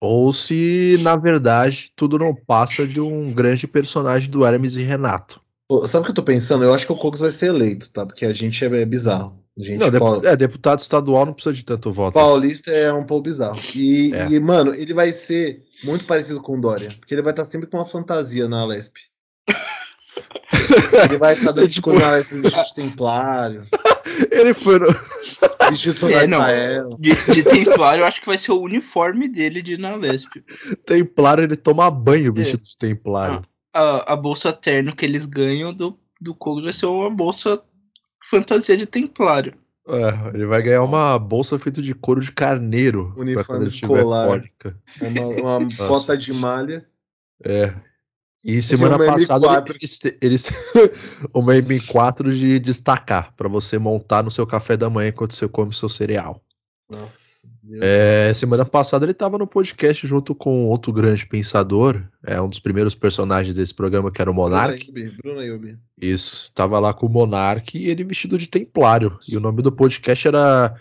Ou 0.00 0.32
se, 0.32 0.96
na 1.02 1.14
verdade, 1.16 1.92
tudo 1.94 2.18
não 2.18 2.34
passa 2.34 2.86
de 2.86 3.00
um 3.00 3.32
grande 3.32 3.66
personagem 3.66 4.30
do 4.30 4.46
Hermes 4.46 4.76
e 4.76 4.82
Renato. 4.82 5.40
Pô, 5.68 5.86
sabe 5.86 6.02
o 6.02 6.04
que 6.06 6.10
eu 6.10 6.14
tô 6.14 6.22
pensando? 6.22 6.64
Eu 6.64 6.72
acho 6.72 6.86
que 6.86 6.92
o 6.92 6.96
Cogos 6.96 7.20
vai 7.20 7.30
ser 7.30 7.46
eleito, 7.46 7.90
tá? 7.92 8.06
Porque 8.06 8.24
a 8.24 8.32
gente 8.32 8.64
é, 8.64 8.80
é 8.80 8.84
bizarro. 8.86 9.38
A 9.58 9.62
gente 9.62 9.78
Não, 9.78 9.90
paul- 9.98 10.24
é, 10.24 10.34
deputado 10.36 10.80
estadual 10.80 11.26
não 11.26 11.34
precisa 11.34 11.52
de 11.54 11.62
tanto 11.64 11.92
voto. 11.92 12.18
assim. 12.18 12.26
paulista 12.26 12.70
é 12.70 12.90
um 12.92 13.04
pouco 13.04 13.24
bizarro. 13.24 13.60
E, 13.74 14.14
É. 14.14 14.28
e, 14.30 14.40
mano, 14.40 14.74
ele 14.74 14.94
vai 14.94 15.12
ser 15.12 15.62
muito 15.84 16.06
parecido 16.06 16.40
com 16.40 16.56
o 16.56 16.60
Dória. 16.60 16.88
Porque 16.98 17.12
ele 17.14 17.22
vai 17.22 17.32
estar 17.32 17.44
sempre 17.44 17.68
com 17.68 17.76
uma 17.76 17.84
fantasia 17.84 18.48
na 18.48 18.64
Lesp. 18.64 18.94
ele 21.04 21.18
vai 21.18 21.34
estar 21.34 21.52
dando 21.52 21.68
de 21.68 21.74
Tipo- 21.74 21.92
Lesp 21.92 22.32
vestido 22.34 22.62
de 22.64 22.74
templário, 22.74 23.62
Ele 24.30 24.52
foi 24.54 24.78
no... 24.78 24.86
vestido 25.70 25.92
de 25.94 25.98
soldado 26.00 26.22
É, 26.22 26.26
de 26.26 26.30
não. 26.30 26.38
Israel. 26.40 26.96
De, 26.98 27.32
de 27.34 27.42
Templário, 27.42 28.02
eu 28.02 28.06
acho 28.06 28.20
que 28.20 28.26
vai 28.26 28.38
ser 28.38 28.52
o 28.52 28.60
uniforme 28.60 29.28
dele 29.28 29.62
de 29.62 29.76
na 29.78 29.94
Lesp. 29.96 30.28
templário, 30.84 31.44
ele 31.44 31.56
toma 31.56 31.90
banho 31.90 32.32
vestido 32.32 32.64
de 32.64 32.76
templário. 32.76 33.42
A, 33.72 34.12
a 34.12 34.16
bolsa 34.16 34.52
terno 34.52 34.94
que 34.96 35.04
eles 35.04 35.26
ganham 35.26 35.72
do, 35.72 35.96
do 36.20 36.34
Kogo 36.34 36.62
vai 36.62 36.72
ser 36.72 36.86
uma 36.86 37.08
bolsa 37.08 37.62
fantasia 38.28 38.76
de 38.76 38.84
Templário. 38.86 39.54
É, 39.88 40.34
ele 40.34 40.46
vai 40.46 40.60
ganhar 40.62 40.82
uma 40.82 41.18
bolsa 41.18 41.58
feita 41.58 41.80
de 41.80 41.94
couro 41.94 42.20
de 42.20 42.30
carneiro 42.32 43.12
Uniforme 43.16 43.66
escolar. 43.66 44.26
cólica. 44.28 44.76
Uma, 45.00 45.58
uma 45.58 45.68
bota 45.88 46.16
de 46.16 46.32
malha. 46.32 46.84
É. 47.44 47.72
E 48.42 48.62
semana 48.62 48.96
uma 48.96 49.06
passada 49.06 49.46
M4. 49.46 49.76
eles, 49.76 50.00
eles 50.20 50.48
uma 51.34 51.54
M4 51.54 52.32
de 52.32 52.58
destacar 52.58 53.34
pra 53.36 53.48
você 53.48 53.78
montar 53.78 54.22
no 54.22 54.30
seu 54.30 54.46
café 54.46 54.76
da 54.76 54.88
manhã 54.88 55.08
enquanto 55.08 55.34
você 55.34 55.46
come 55.46 55.74
seu 55.74 55.88
cereal. 55.88 56.42
Nossa. 56.90 57.30
É, 57.80 58.32
semana 58.34 58.64
passada 58.64 59.04
ele 59.04 59.14
tava 59.14 59.38
no 59.38 59.46
podcast 59.46 60.06
junto 60.06 60.34
com 60.34 60.66
outro 60.66 60.92
grande 60.92 61.26
pensador, 61.26 62.02
é 62.24 62.40
um 62.40 62.48
dos 62.48 62.58
primeiros 62.58 62.94
personagens 62.94 63.54
desse 63.54 63.72
programa 63.72 64.10
que 64.10 64.20
era 64.20 64.30
o 64.30 64.34
Monark. 64.34 64.90
Bruna 65.22 65.44
Yubi. 65.44 65.78
Isso, 66.00 66.50
tava 66.54 66.80
lá 66.80 66.92
com 66.92 67.06
o 67.06 67.08
Monark 67.08 67.78
e 67.78 67.88
ele 67.88 68.02
vestido 68.02 68.36
de 68.36 68.48
templário. 68.48 69.16
E 69.28 69.36
o 69.36 69.40
nome 69.40 69.62
do 69.62 69.70
podcast 69.70 70.26
era 70.26 70.74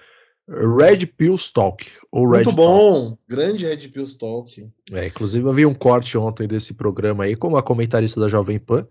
Red 0.49 1.05
Pill 1.05 1.35
Talk. 1.53 1.85
Ou 2.11 2.27
Red 2.27 2.43
Muito 2.43 2.55
Talks. 2.55 3.09
bom. 3.09 3.17
Grande 3.27 3.65
Red 3.65 3.87
Pill 3.89 4.17
Talk. 4.17 4.67
É, 4.91 5.07
inclusive 5.07 5.47
eu 5.47 5.53
vi 5.53 5.65
um 5.65 5.73
corte 5.73 6.17
ontem 6.17 6.47
desse 6.47 6.73
programa 6.73 7.25
aí 7.25 7.35
com 7.35 7.49
uma 7.49 7.61
comentarista 7.61 8.19
da 8.19 8.27
Jovem 8.27 8.59
Pan 8.59 8.87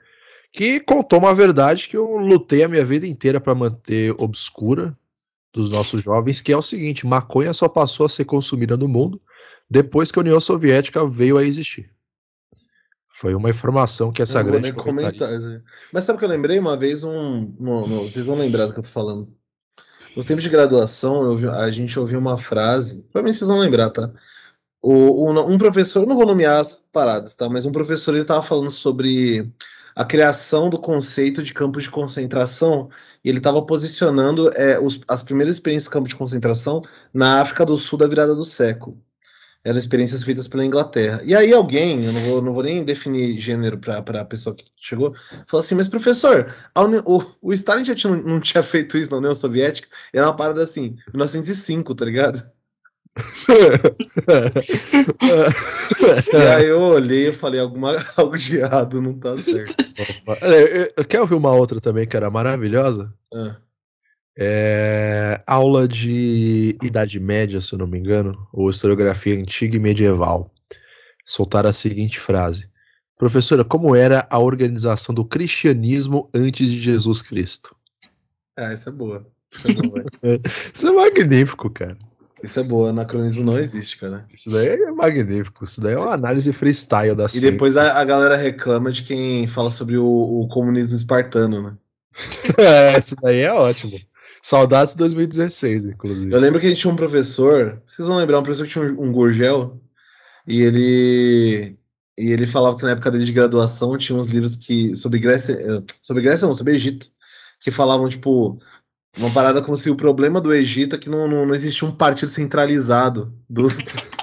que 0.52 0.80
contou 0.80 1.18
uma 1.18 1.34
verdade 1.34 1.88
que 1.88 1.96
eu 1.96 2.16
lutei 2.16 2.62
a 2.62 2.68
minha 2.68 2.84
vida 2.84 3.06
inteira 3.06 3.40
para 3.40 3.54
manter 3.54 4.14
obscura 4.18 4.96
dos 5.52 5.68
nossos 5.68 6.02
jovens, 6.02 6.40
que 6.40 6.52
é 6.52 6.56
o 6.56 6.62
seguinte: 6.62 7.06
maconha 7.06 7.52
só 7.52 7.68
passou 7.68 8.06
a 8.06 8.08
ser 8.08 8.24
consumida 8.24 8.76
no 8.76 8.88
mundo 8.88 9.20
depois 9.68 10.10
que 10.10 10.18
a 10.18 10.22
União 10.22 10.40
Soviética 10.40 11.06
veio 11.06 11.36
a 11.36 11.44
existir. 11.44 11.90
Foi 13.14 13.34
uma 13.34 13.50
informação 13.50 14.12
que 14.12 14.22
essa 14.22 14.42
não 14.42 14.50
grande 14.52 14.72
comentarista... 14.72 15.26
comentar. 15.26 15.50
né? 15.50 15.62
Mas 15.92 16.04
sabe 16.04 16.16
o 16.16 16.18
que 16.20 16.24
eu 16.24 16.28
lembrei 16.28 16.56
uma 16.58 16.76
vez? 16.76 17.02
Um, 17.02 17.52
vocês 18.04 18.26
vão 18.26 18.36
lembrar 18.36 18.66
do 18.66 18.72
que 18.72 18.78
eu 18.78 18.84
tô 18.84 18.88
falando. 18.88 19.36
Nos 20.18 20.26
tempos 20.26 20.42
de 20.42 20.50
graduação, 20.50 21.38
eu 21.40 21.52
a 21.52 21.70
gente 21.70 21.96
ouviu 21.96 22.18
uma 22.18 22.36
frase. 22.36 23.02
Provavelmente 23.02 23.38
vocês 23.38 23.46
vão 23.48 23.60
lembrar, 23.60 23.88
tá? 23.90 24.10
O, 24.82 24.92
o- 25.30 25.50
um 25.52 25.56
professor, 25.58 26.06
não 26.08 26.16
vou 26.16 26.26
nomear 26.26 26.60
as 26.60 26.72
paradas, 26.92 27.36
tá? 27.36 27.48
Mas 27.48 27.64
um 27.64 27.70
professor 27.70 28.16
ele 28.16 28.24
tava 28.24 28.42
falando 28.42 28.72
sobre 28.72 29.52
a 29.94 30.04
criação 30.04 30.70
do 30.70 30.80
conceito 30.80 31.40
de 31.40 31.54
campos 31.54 31.84
de 31.84 31.90
concentração 31.90 32.90
e 33.24 33.28
ele 33.28 33.38
estava 33.38 33.64
posicionando 33.64 34.50
é, 34.56 34.80
os- 34.80 35.00
as 35.08 35.22
primeiras 35.22 35.54
experiências 35.54 35.84
de 35.84 35.90
campo 35.90 36.08
de 36.08 36.16
concentração 36.16 36.82
na 37.14 37.40
África 37.40 37.64
do 37.64 37.76
Sul 37.78 37.96
da 37.98 38.08
virada 38.08 38.34
do 38.34 38.44
século. 38.44 39.00
Eram 39.64 39.78
experiências 39.78 40.22
feitas 40.22 40.48
pela 40.48 40.64
Inglaterra. 40.64 41.20
E 41.24 41.34
aí 41.34 41.52
alguém, 41.52 42.04
eu 42.04 42.12
não 42.12 42.20
vou, 42.22 42.42
não 42.42 42.52
vou 42.54 42.62
nem 42.62 42.84
definir 42.84 43.38
gênero 43.38 43.76
para 43.78 43.98
a 43.98 44.24
pessoa 44.24 44.54
que 44.54 44.64
chegou, 44.76 45.14
falou 45.46 45.64
assim, 45.64 45.74
mas 45.74 45.88
professor, 45.88 46.54
Uni- 46.76 47.02
o, 47.04 47.22
o 47.42 47.52
Stalin 47.52 47.84
já 47.84 47.94
tinha, 47.94 48.16
não 48.16 48.40
tinha 48.40 48.62
feito 48.62 48.96
isso 48.96 49.10
na 49.10 49.18
União 49.18 49.34
Soviética? 49.34 49.88
Era 50.12 50.26
uma 50.26 50.36
parada 50.36 50.62
assim, 50.62 50.96
1905, 51.12 51.94
tá 51.94 52.04
ligado? 52.04 52.42
E 56.32 56.36
aí 56.36 56.66
eu 56.66 56.80
olhei 56.80 57.28
e 57.28 57.32
falei, 57.32 57.60
alguma, 57.60 57.96
algo 58.16 58.36
de 58.36 58.58
errado 58.58 59.00
não 59.02 59.18
tá 59.18 59.36
certo. 59.38 59.74
Opa. 59.98 60.38
É, 60.42 60.92
é, 61.00 61.04
Quer 61.04 61.20
ouvir 61.20 61.34
uma 61.34 61.52
outra 61.52 61.80
também 61.80 62.06
que 62.06 62.16
era 62.16 62.30
maravilhosa? 62.30 63.12
Ah, 63.34 63.56
É, 64.40 65.42
aula 65.44 65.88
de 65.88 66.78
Idade 66.80 67.18
Média, 67.18 67.60
se 67.60 67.72
eu 67.72 67.78
não 67.78 67.88
me 67.88 67.98
engano, 67.98 68.46
ou 68.52 68.70
historiografia 68.70 69.34
antiga 69.34 69.76
e 69.76 69.80
medieval. 69.80 70.54
Soltaram 71.26 71.68
a 71.70 71.72
seguinte 71.72 72.20
frase: 72.20 72.68
Professora, 73.18 73.64
como 73.64 73.96
era 73.96 74.24
a 74.30 74.38
organização 74.38 75.12
do 75.12 75.24
cristianismo 75.24 76.30
antes 76.32 76.68
de 76.70 76.80
Jesus 76.80 77.20
Cristo? 77.20 77.74
Ah, 78.56 78.72
essa 78.72 78.90
é 78.90 78.92
boa. 78.92 79.26
Essa 79.56 79.68
é 79.68 79.74
boa. 79.74 80.04
Isso 80.72 80.86
é 80.86 80.92
magnífico, 80.92 81.68
cara. 81.68 81.98
Isso 82.40 82.60
é 82.60 82.62
boa, 82.62 82.90
anacronismo 82.90 83.42
não 83.42 83.58
existe, 83.58 83.98
cara. 83.98 84.24
Isso 84.32 84.48
daí 84.50 84.68
é 84.68 84.90
magnífico. 84.92 85.64
Isso 85.64 85.80
daí 85.80 85.94
é 85.94 85.98
uma 85.98 86.12
análise 86.12 86.52
freestyle 86.52 87.16
da 87.16 87.26
E 87.26 87.30
ciência. 87.30 87.50
depois 87.50 87.76
a, 87.76 87.98
a 87.98 88.04
galera 88.04 88.36
reclama 88.36 88.92
de 88.92 89.02
quem 89.02 89.48
fala 89.48 89.72
sobre 89.72 89.96
o, 89.96 90.06
o 90.06 90.46
comunismo 90.46 90.96
espartano, 90.96 91.60
né? 91.60 91.76
É, 92.58 92.98
isso 92.98 93.16
daí 93.20 93.40
é 93.40 93.52
ótimo. 93.52 93.98
Saudades 94.48 94.94
de 94.94 95.00
2016, 95.00 95.88
inclusive. 95.88 96.32
Eu 96.32 96.40
lembro 96.40 96.58
que 96.58 96.64
a 96.64 96.70
gente 96.70 96.80
tinha 96.80 96.90
um 96.90 96.96
professor, 96.96 97.82
vocês 97.86 98.08
vão 98.08 98.16
lembrar, 98.16 98.38
um 98.38 98.42
professor 98.42 98.66
que 98.66 98.72
tinha 98.72 98.82
um, 98.82 99.08
um 99.08 99.12
gurgel, 99.12 99.78
e 100.46 100.62
ele 100.62 101.78
e 102.16 102.32
ele 102.32 102.46
falava 102.46 102.74
que 102.74 102.82
na 102.82 102.92
época 102.92 103.10
dele 103.10 103.26
de 103.26 103.32
graduação 103.32 103.98
tinha 103.98 104.18
uns 104.18 104.28
livros 104.28 104.56
que 104.56 104.96
sobre 104.96 105.18
Grécia, 105.18 105.52
eh, 105.52 105.82
sobre 106.02 106.22
Grécia 106.22 106.46
não, 106.46 106.54
sobre 106.54 106.74
Egito, 106.74 107.10
que 107.60 107.70
falavam 107.70 108.08
tipo 108.08 108.58
uma 109.18 109.30
parada 109.30 109.60
como 109.60 109.76
se 109.76 109.90
o 109.90 109.96
problema 109.96 110.40
do 110.40 110.54
Egito 110.54 110.96
é 110.96 110.98
que 110.98 111.10
não, 111.10 111.28
não, 111.28 111.44
não 111.44 111.54
existia 111.54 111.86
um 111.86 111.92
partido 111.94 112.30
centralizado 112.30 113.30
dos, 113.50 113.76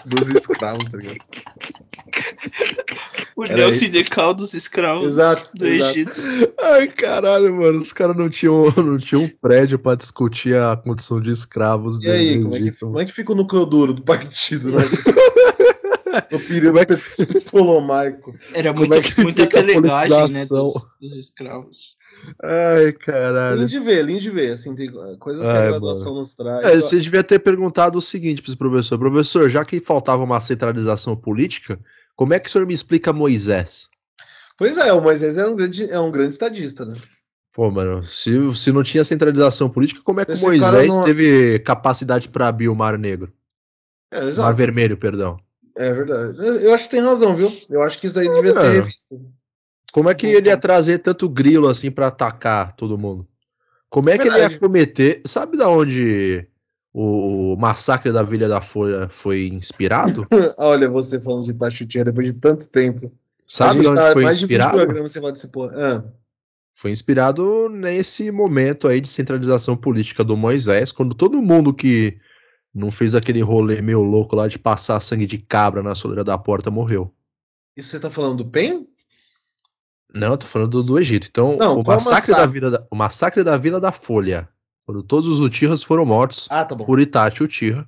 dos 0.08 0.28
escravos, 0.30 0.90
tá 0.90 0.98
ligado? 0.98 1.20
O 3.36 3.44
Era 3.44 3.58
Neo 3.58 3.70
isso. 3.70 3.80
Sindical 3.80 4.34
dos 4.34 4.54
escravos 4.54 5.06
Exato, 5.08 5.50
do 5.56 5.66
exato. 5.68 5.92
Egito. 6.00 6.22
Ai, 6.62 6.88
caralho, 6.88 7.54
mano. 7.54 7.80
Os 7.80 7.92
caras 7.92 8.16
não 8.16 8.30
tinham, 8.30 8.72
não 8.78 8.98
tinham 8.98 9.24
um 9.24 9.30
prédio 9.30 9.78
pra 9.78 9.96
discutir 9.96 10.56
a 10.56 10.78
condição 10.78 11.20
de 11.20 11.32
escravos 11.32 12.02
E 12.02 12.10
aí, 12.10 12.38
do 12.38 12.44
como 12.44 12.56
é, 12.56 12.58
que, 12.60 12.64
Egito. 12.64 12.80
como 12.86 13.00
é 13.00 13.06
que 13.06 13.12
fica 13.12 13.34
o 13.34 13.36
núcleo 13.36 13.66
duro 13.66 13.94
do 13.94 14.02
partido, 14.04 14.72
né? 14.72 14.78
No 16.32 16.40
período 16.40 16.80
ptolomaico. 17.44 18.34
Era 18.54 18.74
Como 18.74 18.88
muita, 18.88 19.00
é 19.00 19.02
que 19.02 19.22
muita 19.22 19.48
pelegagem, 19.48 20.32
né? 20.32 20.46
Dos, 20.46 20.74
dos 21.02 21.18
escravos. 21.18 21.96
Ai, 22.42 22.86
Lindo 22.86 23.00
caralho. 23.00 23.68
de 23.68 23.80
ver, 23.80 24.06
lindo 24.06 24.22
de 24.22 24.30
ver. 24.30 24.54
Assim, 24.54 24.74
tem 24.76 24.90
coisas 25.20 25.42
que 25.44 25.50
a 25.50 25.60
Ai, 25.60 25.68
graduação 25.68 26.14
nos 26.14 26.34
traz. 26.34 26.66
É, 26.66 26.76
você 26.78 27.00
devia 27.02 27.22
ter 27.22 27.40
perguntado 27.40 27.98
o 27.98 28.02
seguinte 28.02 28.42
para 28.42 28.50
esse 28.50 28.58
professor: 28.58 28.98
professor, 28.98 29.50
já 29.50 29.66
que 29.66 29.82
faltava 29.82 30.24
uma 30.24 30.40
centralização 30.40 31.18
política, 31.18 31.78
como 32.16 32.34
é 32.34 32.40
que 32.40 32.48
o 32.50 32.52
senhor 32.52 32.66
me 32.68 32.74
explica 32.74 33.12
Moisés? 33.14 33.90
Pois 34.58 34.78
é, 34.78 34.92
o 34.94 35.02
Moisés 35.02 35.38
é 35.38 35.46
um 35.46 35.56
grande, 35.56 35.90
é 35.92 36.00
um 36.00 36.12
grande 36.12 36.32
estadista, 36.32 36.86
né? 36.86 36.96
Pô, 37.54 37.70
mano, 37.72 38.06
se, 38.06 38.32
se 38.56 38.72
não 38.72 38.84
tinha 38.84 39.04
centralização 39.04 39.70
política, 39.70 40.02
como 40.04 40.20
é 40.20 40.26
que 40.26 40.34
Esse 40.34 40.44
o 40.44 40.46
Moisés 40.46 40.94
não- 40.94 41.04
teve 41.04 41.60
capacidade 41.60 42.28
para 42.30 42.48
abrir 42.48 42.68
o 42.70 42.76
Mar 42.76 42.98
Negro? 42.98 43.32
É, 44.12 44.32
Mar. 44.34 44.54
Vermelho, 44.54 44.98
perdão. 44.98 45.40
É 45.78 45.94
verdade. 45.94 46.38
Eu- 46.38 46.74
acho 46.74 46.86
que 46.86 46.92
tem 46.92 47.02
razão, 47.02 47.36
viu? 47.36 47.52
Eu 47.70 47.82
acho 47.82 48.00
que 48.00 48.08
isso 48.08 48.18
aí 48.20 48.30
devia 48.30 48.54
ser 48.54 48.66
É. 48.66 48.72
revisto. 48.72 49.06
Como 49.92 50.10
é 50.10 50.16
que 50.16 50.28
ele 50.28 50.50
ia 50.50 50.58
trazer 50.58 51.00
tanto 51.00 51.28
grilo 51.30 51.68
assim 51.70 51.90
pra 51.90 52.08
atacar 52.08 52.74
todo 52.76 52.98
mundo? 52.98 53.28
Como 53.90 54.10
é 54.10 54.18
que 54.18 54.28
ele 54.28 54.40
ia 54.40 54.60
cometer? 54.60 55.22
Sabe 55.26 55.56
da 55.58 55.70
onde 55.70 56.46
o, 56.98 57.58
massacre 57.58 58.10
da 58.10 58.24
Vila 58.24 58.48
da 58.48 58.62
Folha 58.62 59.10
foi 59.10 59.48
inspirado? 59.48 60.26
Olha, 60.58 60.90
você 60.90 61.20
falando 61.20 61.44
de 61.44 61.54
Pachutinha 61.54 62.06
depois 62.06 62.28
de 62.28 62.34
tanto 62.34 62.70
tempo. 62.70 63.12
Sabe 63.46 63.86
onde 63.86 64.00
tá 64.00 64.14
foi 64.14 64.24
mais 64.24 64.40
de 64.40 64.46
20 64.46 64.62
inspirado? 64.62 65.72
Ah, 65.76 66.04
Foi 66.74 66.92
inspirado 66.92 67.68
nesse 67.70 68.32
momento 68.32 68.88
aí 68.88 69.02
de 69.02 69.10
centralização 69.10 69.76
política 69.76 70.24
do 70.24 70.38
Moisés, 70.38 70.92
quando 70.92 71.14
todo 71.14 71.42
mundo 71.42 71.74
que 71.74 72.18
não 72.74 72.90
fez 72.90 73.14
aquele 73.14 73.42
rolê 73.42 73.82
meio 73.82 74.02
louco 74.02 74.36
lá 74.36 74.48
de 74.48 74.58
passar 74.58 75.00
sangue 75.02 75.26
de 75.26 75.38
cabra 75.38 75.84
na 75.84 75.96
soleira 75.96 76.24
da 76.24 76.38
porta 76.38 76.72
morreu. 76.72 77.14
isso 77.76 77.90
você 77.90 78.00
tá 78.00 78.10
falando 78.10 78.38
do 78.38 78.46
PEN? 78.46 78.88
Não, 80.14 80.32
eu 80.32 80.38
tô 80.38 80.46
falando 80.46 80.70
do, 80.70 80.84
do 80.84 81.00
Egito. 81.00 81.28
Então, 81.30 81.58
Não, 81.58 81.82
o, 81.82 81.84
massacre 81.86 82.32
massacre? 82.32 82.36
da 82.36 82.46
Vila 82.46 82.72
da, 82.72 82.88
o 82.90 82.96
massacre 82.96 83.44
da 83.44 83.58
Vila 83.58 83.82
da 83.82 83.92
Folha, 83.92 84.48
quando 84.86 85.02
todos 85.04 85.28
os 85.28 85.40
Utihas 85.40 85.84
foram 85.84 86.06
mortos 86.06 86.48
Ah, 86.50 86.64
tá 86.66 86.76
por 86.76 87.00
Itachi 87.00 87.44
Uchiha, 87.44 87.88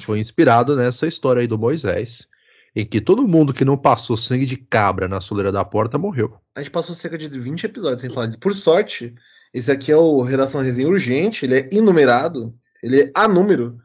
foi 0.00 0.18
inspirado 0.18 0.74
nessa 0.76 1.06
história 1.06 1.40
aí 1.40 1.46
do 1.46 1.58
Moisés. 1.58 2.26
em 2.74 2.86
que 2.86 3.00
todo 3.02 3.28
mundo 3.28 3.52
que 3.52 3.64
não 3.66 3.76
passou 3.76 4.16
sangue 4.16 4.46
de 4.46 4.56
cabra 4.56 5.06
na 5.06 5.20
soleira 5.20 5.52
da 5.52 5.62
porta 5.62 5.98
morreu. 5.98 6.34
A 6.54 6.60
gente 6.60 6.70
passou 6.70 6.94
cerca 6.94 7.18
de 7.18 7.28
20 7.28 7.64
episódios 7.64 8.00
sem 8.00 8.10
falar 8.10 8.26
disso. 8.26 8.38
Por 8.38 8.54
sorte, 8.54 9.14
esse 9.52 9.70
aqui 9.70 9.92
é 9.92 9.96
o 9.96 10.22
Redação 10.22 10.62
Resenha 10.62 10.88
Urgente, 10.88 11.44
ele 11.44 11.58
é 11.58 11.68
inumerado, 11.70 12.54
ele 12.82 13.02
é 13.02 13.12
a 13.14 13.28
número. 13.28 13.78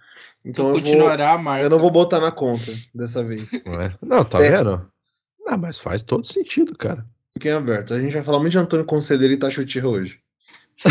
Então 0.45 0.73
eu, 0.73 0.81
vou, 0.81 1.11
eu 1.59 1.69
não 1.69 1.77
vou 1.79 1.91
botar 1.91 2.21
na 2.21 2.31
conta 2.31 2.71
dessa 2.95 3.21
vez. 3.21 3.49
Não, 3.65 3.81
é? 3.81 3.93
não 4.01 4.23
tá 4.23 4.41
É. 4.41 4.49
vendo? 4.51 4.85
Ah, 5.45 5.57
mas 5.57 5.77
faz 5.79 6.01
todo 6.01 6.25
sentido, 6.25 6.73
cara. 6.77 7.05
Fiquem 7.33 7.51
aberto. 7.51 7.93
A 7.93 7.99
gente 7.99 8.13
vai 8.13 8.23
falar 8.23 8.39
muito 8.39 8.53
de 8.53 8.57
Antônio 8.57 8.85
Conselheiro 8.85 9.33
e 9.33 9.37
Tachutirra 9.37 9.89
hoje. 9.89 10.17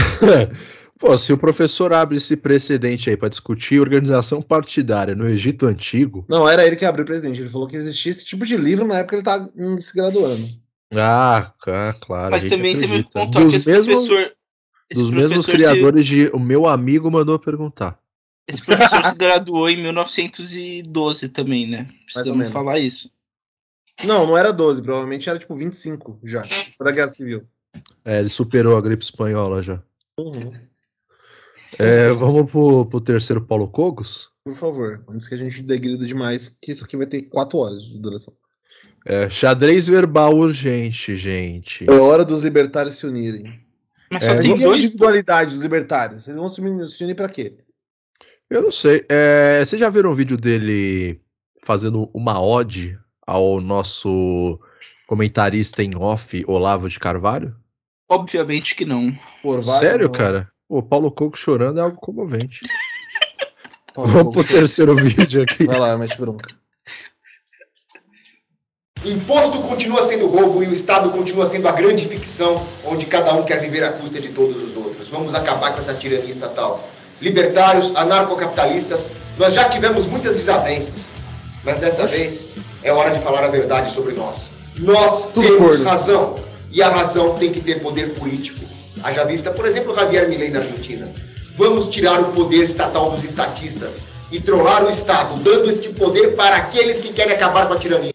Pô, 0.98 1.16
se 1.18 1.32
o 1.32 1.36
professor 1.38 1.92
abre 1.92 2.16
esse 2.16 2.36
precedente 2.36 3.10
aí 3.10 3.16
pra 3.16 3.28
discutir 3.28 3.78
organização 3.80 4.40
partidária 4.40 5.14
no 5.14 5.28
Egito 5.28 5.66
Antigo, 5.66 6.24
Não, 6.28 6.48
era 6.48 6.66
ele 6.66 6.76
que 6.76 6.86
abriu 6.86 7.02
o 7.02 7.06
presidente. 7.06 7.40
Ele 7.40 7.50
falou 7.50 7.68
que 7.68 7.76
existia 7.76 8.10
esse 8.10 8.24
tipo 8.24 8.46
de 8.46 8.56
livro 8.56 8.86
na 8.86 8.98
época 8.98 9.10
que 9.10 9.14
ele 9.16 9.22
tava 9.22 9.52
hum, 9.54 9.76
se 9.78 9.94
graduando. 9.94 10.48
ah, 10.96 11.52
claro. 12.00 12.30
Mas 12.30 12.44
também 12.44 12.78
teve 12.78 12.94
um 12.94 13.00
acredita. 13.00 13.10
ponto 13.12 13.38
aqui, 13.38 13.44
dos 13.44 13.54
esse 13.54 13.66
mesmos, 13.66 14.08
professor. 14.08 14.32
esse 14.88 15.00
dos 15.00 15.10
mesmos 15.10 15.44
criadores 15.44 16.06
de 16.06 16.30
O 16.32 16.38
Meu 16.38 16.66
Amigo 16.66 17.10
Mandou 17.10 17.38
Perguntar. 17.38 17.98
esse 18.48 18.62
professor 18.62 19.04
se 19.04 19.14
graduou 19.16 19.68
em 19.68 19.76
1912 19.82 21.28
também, 21.28 21.68
né? 21.68 21.88
Precisamos 22.06 22.50
falar 22.50 22.78
isso. 22.78 23.10
Não, 24.04 24.26
não 24.26 24.36
era 24.36 24.52
12, 24.52 24.82
provavelmente 24.82 25.28
era 25.28 25.38
tipo 25.38 25.54
25 25.54 26.20
já. 26.24 26.44
Para 26.78 26.90
a 26.90 26.92
Guerra 26.92 27.08
Civil. 27.08 27.46
É, 28.04 28.18
ele 28.18 28.28
superou 28.28 28.76
a 28.76 28.80
gripe 28.80 29.04
espanhola 29.04 29.62
já. 29.62 29.82
Uhum. 30.18 30.52
É, 31.78 32.10
vamos 32.10 32.50
pro, 32.50 32.86
pro 32.86 33.00
terceiro 33.00 33.40
Paulo 33.42 33.68
Cogos? 33.68 34.30
Por 34.44 34.54
favor, 34.54 35.04
antes 35.08 35.28
que 35.28 35.34
a 35.34 35.38
gente 35.38 35.62
degrida 35.62 36.06
demais, 36.06 36.54
que 36.62 36.72
isso 36.72 36.84
aqui 36.84 36.96
vai 36.96 37.06
ter 37.06 37.22
4 37.22 37.58
horas 37.58 37.82
de 37.82 37.98
duração. 37.98 38.32
É, 39.04 39.28
xadrez 39.30 39.86
verbal 39.86 40.34
urgente, 40.34 41.14
gente. 41.16 41.88
É 41.88 41.92
hora 41.94 42.24
dos 42.24 42.42
libertários 42.44 42.94
se 42.98 43.06
unirem. 43.06 43.60
Mas 44.10 44.22
É, 44.22 44.26
só 44.26 44.34
Mas 44.34 44.42
tem 44.44 44.58
dois. 44.58 44.82
individualidade 44.84 45.54
dos 45.54 45.62
libertários? 45.62 46.26
Eles 46.26 46.38
vão 46.40 46.48
se 46.48 46.60
unir, 46.60 46.88
se 46.88 47.04
unir 47.04 47.14
pra 47.14 47.28
quê? 47.28 47.56
Eu 48.48 48.62
não 48.62 48.72
sei. 48.72 49.04
É, 49.08 49.64
vocês 49.64 49.78
já 49.80 49.88
viram 49.88 50.10
um 50.10 50.14
vídeo 50.14 50.36
dele 50.36 51.20
fazendo 51.64 52.08
uma 52.14 52.40
ode 52.40 52.96
ao 53.26 53.60
nosso 53.60 54.60
comentarista 55.08 55.82
em 55.82 55.90
off, 55.96 56.44
Olavo 56.46 56.88
de 56.88 56.98
Carvalho? 57.00 57.54
Obviamente 58.08 58.76
que 58.76 58.84
não. 58.84 59.12
Por 59.42 59.60
vários- 59.60 59.74
Sério, 59.80 60.10
cara? 60.10 60.48
O 60.68 60.82
Paulo 60.82 61.10
Coco 61.10 61.36
chorando 61.38 61.78
é 61.78 61.82
algo 61.82 61.96
comovente. 61.96 62.60
Paulo 63.94 64.10
Vamos 64.10 64.34
pro 64.34 64.42
Coco. 64.42 64.54
terceiro 64.54 64.94
vídeo 64.96 65.42
aqui. 65.42 65.64
Vai 65.64 65.78
lá, 65.78 65.96
mete 65.96 66.18
bronca. 66.20 66.54
Imposto 69.04 69.60
continua 69.62 70.02
sendo 70.02 70.26
roubo 70.26 70.62
e 70.64 70.66
o 70.66 70.72
Estado 70.72 71.10
continua 71.10 71.46
sendo 71.46 71.68
a 71.68 71.72
grande 71.72 72.08
ficção 72.08 72.60
onde 72.84 73.06
cada 73.06 73.32
um 73.34 73.44
quer 73.44 73.60
viver 73.60 73.84
à 73.84 73.92
custa 73.92 74.20
de 74.20 74.30
todos 74.30 74.60
os 74.60 74.76
outros. 74.76 75.08
Vamos 75.08 75.34
acabar 75.34 75.72
com 75.72 75.80
essa 75.80 75.94
tirania 75.94 76.30
estatal. 76.30 76.88
Libertários, 77.20 77.94
anarcocapitalistas, 77.94 79.08
nós 79.38 79.54
já 79.54 79.68
tivemos 79.68 80.06
muitas 80.06 80.34
desavenças, 80.34 81.10
mas 81.62 81.78
dessa 81.78 82.06
vez 82.06 82.50
é 82.82 82.92
hora 82.92 83.10
de 83.16 83.22
falar 83.22 83.44
a 83.44 83.48
verdade 83.48 83.94
sobre 83.94 84.12
nós. 84.14 84.50
Nós 84.78 85.26
Tudo 85.32 85.42
temos 85.46 85.76
corno. 85.76 85.84
razão 85.84 86.40
e 86.72 86.82
a 86.82 86.88
razão 86.88 87.34
tem 87.36 87.52
que 87.52 87.60
ter 87.60 87.80
poder 87.80 88.14
político. 88.14 88.66
Haja 89.02 89.24
vista, 89.24 89.50
por 89.50 89.66
exemplo, 89.66 89.94
Javier 89.94 90.28
Milei 90.28 90.50
na 90.50 90.60
Argentina. 90.60 91.08
Vamos 91.56 91.88
tirar 91.88 92.20
o 92.20 92.32
poder 92.32 92.64
estatal 92.64 93.10
dos 93.10 93.24
estatistas 93.24 94.06
e 94.30 94.40
trollar 94.40 94.84
o 94.84 94.90
Estado, 94.90 95.40
dando 95.42 95.70
este 95.70 95.88
poder 95.90 96.34
para 96.34 96.56
aqueles 96.56 97.00
que 97.00 97.12
querem 97.12 97.34
acabar 97.34 97.66
com 97.68 97.74
a 97.74 97.78
tirania. 97.78 98.12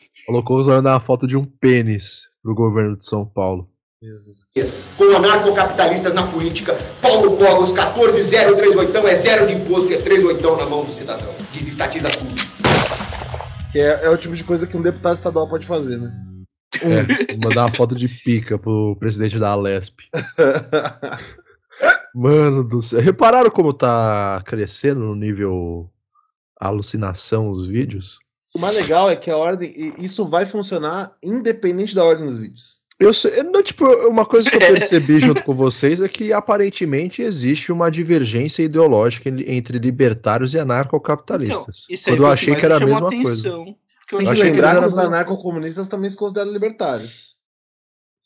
Vai 0.73 0.81
dar 0.81 0.93
uma 0.93 0.99
foto 0.99 1.25
de 1.25 1.35
um 1.35 1.43
pênis 1.43 2.23
pro 2.43 2.53
governo 2.53 2.95
de 2.95 3.03
São 3.03 3.25
Paulo. 3.25 3.67
com 4.97 5.15
anarcocapitalistas 5.15 6.13
na 6.13 6.25
política. 6.27 6.75
Paulo 7.01 7.37
Cogos, 7.37 7.71
14038 7.71 9.07
é 9.07 9.15
zero 9.15 9.47
de 9.47 9.53
imposto 9.53 9.91
e 9.91 9.95
é 9.95 10.01
38 10.01 10.57
na 10.57 10.65
mão 10.65 10.83
do 10.83 10.93
cidadão. 10.93 11.33
Desestatiza 11.53 12.09
tudo. 12.09 12.33
Que 13.71 13.79
é, 13.79 14.05
é 14.05 14.09
o 14.09 14.17
tipo 14.17 14.35
de 14.35 14.43
coisa 14.43 14.67
que 14.67 14.75
um 14.75 14.81
deputado 14.81 15.15
estadual 15.15 15.47
pode 15.47 15.65
fazer, 15.65 15.97
né? 15.97 16.11
É, 16.81 17.33
vou 17.33 17.49
mandar 17.49 17.65
uma 17.65 17.71
foto 17.71 17.93
de 17.95 18.07
pica 18.07 18.57
pro 18.57 18.95
presidente 18.97 19.37
da 19.37 19.49
Alesp. 19.49 19.99
Mano 22.13 22.63
do 22.63 22.81
céu. 22.81 22.99
Repararam 23.01 23.49
como 23.49 23.73
tá 23.73 24.41
crescendo 24.45 24.99
no 25.01 25.15
nível 25.15 25.89
alucinação 26.59 27.49
os 27.49 27.65
vídeos? 27.65 28.19
O 28.53 28.59
mais 28.59 28.75
legal 28.75 29.09
é 29.09 29.15
que 29.15 29.31
a 29.31 29.37
ordem. 29.37 29.73
Isso 29.97 30.25
vai 30.27 30.45
funcionar 30.45 31.13
independente 31.23 31.95
da 31.95 32.03
ordem 32.03 32.27
dos 32.27 32.37
vídeos. 32.37 32.81
Eu 32.99 33.15
sei, 33.15 33.41
não, 33.41 33.63
tipo, 33.63 33.83
uma 34.07 34.25
coisa 34.25 34.47
que 34.47 34.57
eu 34.57 34.59
percebi 34.59 35.17
junto 35.19 35.41
com 35.43 35.55
vocês 35.55 36.01
é 36.01 36.07
que 36.07 36.31
aparentemente 36.31 37.23
existe 37.23 37.71
uma 37.71 37.89
divergência 37.89 38.61
ideológica 38.61 39.27
en- 39.27 39.43
entre 39.47 39.79
libertários 39.79 40.53
e 40.53 40.59
anarcocapitalistas. 40.59 41.85
Então, 41.85 41.95
isso 41.95 42.09
aí 42.09 42.15
quando 42.15 42.23
eu 42.25 42.31
achei 42.31 42.49
mais 42.49 42.59
que 42.59 42.65
era 42.65 42.75
a 42.75 42.79
me 42.79 42.85
mesma 42.85 43.09
coisa. 43.09 43.49
Tem 44.17 44.33
que 44.33 44.43
lembrar 44.43 44.79
que 44.79 44.85
os 44.85 44.95
mesmo. 44.95 45.09
anarcocomunistas 45.09 45.87
também 45.87 46.09
se 46.09 46.17
consideram 46.17 46.51
libertários. 46.51 47.35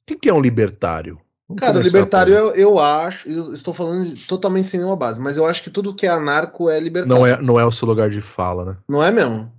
O 0.02 0.08
que, 0.08 0.15
que 0.15 0.30
é 0.30 0.34
um 0.34 0.41
libertário? 0.41 1.19
Vamos 1.48 1.62
Cara, 1.62 1.80
libertário 1.80 2.34
eu, 2.34 2.52
eu 2.56 2.80
acho, 2.80 3.30
eu 3.30 3.54
estou 3.54 3.74
falando 3.74 4.15
de- 4.15 4.26
totalmente 4.26 4.67
sem 4.67 4.80
nenhuma 4.80 4.95
base, 4.95 5.21
mas 5.21 5.38
eu 5.38 5.45
acho 5.45 5.62
que 5.62 5.69
tudo 5.69 5.93
que 5.93 6.08
é 6.08 6.10
anarco 6.10 6.69
é 6.69 6.80
libertário. 6.80 7.15
não 7.15 7.26
é, 7.26 7.39
não 7.39 7.60
é 7.60 7.65
o 7.65 7.71
seu 7.71 7.88
lugar 7.88 8.10
de 8.10 8.19
fala, 8.19 8.65
né? 8.65 8.78
Não 8.89 9.04
é 9.04 9.12
mesmo? 9.12 9.52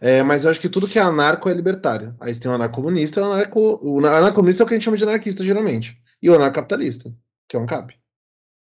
É, 0.00 0.22
mas 0.22 0.44
eu 0.44 0.50
acho 0.50 0.60
que 0.60 0.68
tudo 0.68 0.88
que 0.88 0.98
é 0.98 1.02
anarco 1.02 1.48
é 1.48 1.52
libertário. 1.52 2.14
Aí 2.20 2.32
você 2.32 2.40
tem 2.40 2.50
o 2.50 2.54
anarcomunista, 2.54 3.20
o 3.20 3.32
anarco. 3.32 3.78
O 3.82 3.98
anarcomunista 3.98 4.62
é 4.62 4.64
o 4.64 4.66
que 4.66 4.74
a 4.74 4.76
gente 4.76 4.84
chama 4.84 4.96
de 4.96 5.02
anarquista, 5.02 5.44
geralmente. 5.44 6.00
E 6.22 6.30
o 6.30 6.34
anarcapitalista, 6.34 7.12
que 7.48 7.56
é 7.56 7.58
um 7.58 7.66
cap. 7.66 7.94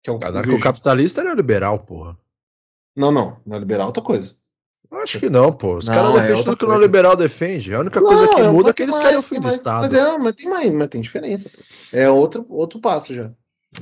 Que 0.02 0.10
é 0.10 0.12
o 0.12 0.20
Anarcocapitalista 0.22 1.20
era 1.20 1.34
liberal, 1.34 1.78
porra. 1.78 2.18
Não, 2.96 3.10
não. 3.10 3.40
Não 3.46 3.56
é 3.56 3.60
liberal 3.60 3.84
é 3.84 3.86
outra 3.86 4.02
coisa. 4.02 4.34
Eu 4.92 4.98
acho 4.98 5.18
que 5.18 5.30
não, 5.30 5.50
pô. 5.50 5.76
Os 5.76 5.86
Não, 5.88 5.94
caras 5.94 6.10
é 6.10 6.12
defendem 6.16 6.36
outra 6.36 6.52
tudo 6.52 6.58
que 6.58 6.64
o 6.66 6.68
neoliberal 6.68 7.16
defende. 7.16 7.74
A 7.74 7.80
única 7.80 8.00
coisa 8.02 8.28
que 8.28 8.42
Não, 8.42 8.52
muda 8.52 8.70
é 8.70 8.72
que 8.74 8.82
eles 8.82 8.98
querem 8.98 9.18
o 9.18 9.22
fim 9.22 9.36
do 9.36 9.42
mais. 9.44 9.54
Estado. 9.54 9.80
Mas, 9.80 9.94
é, 9.94 10.18
mas 10.18 10.32
tem 10.34 10.50
mais, 10.50 10.70
mas 10.72 10.88
tem 10.88 11.00
diferença. 11.00 11.50
É 11.90 12.10
outro, 12.10 12.44
outro 12.50 12.78
passo 12.78 13.14
já. 13.14 13.32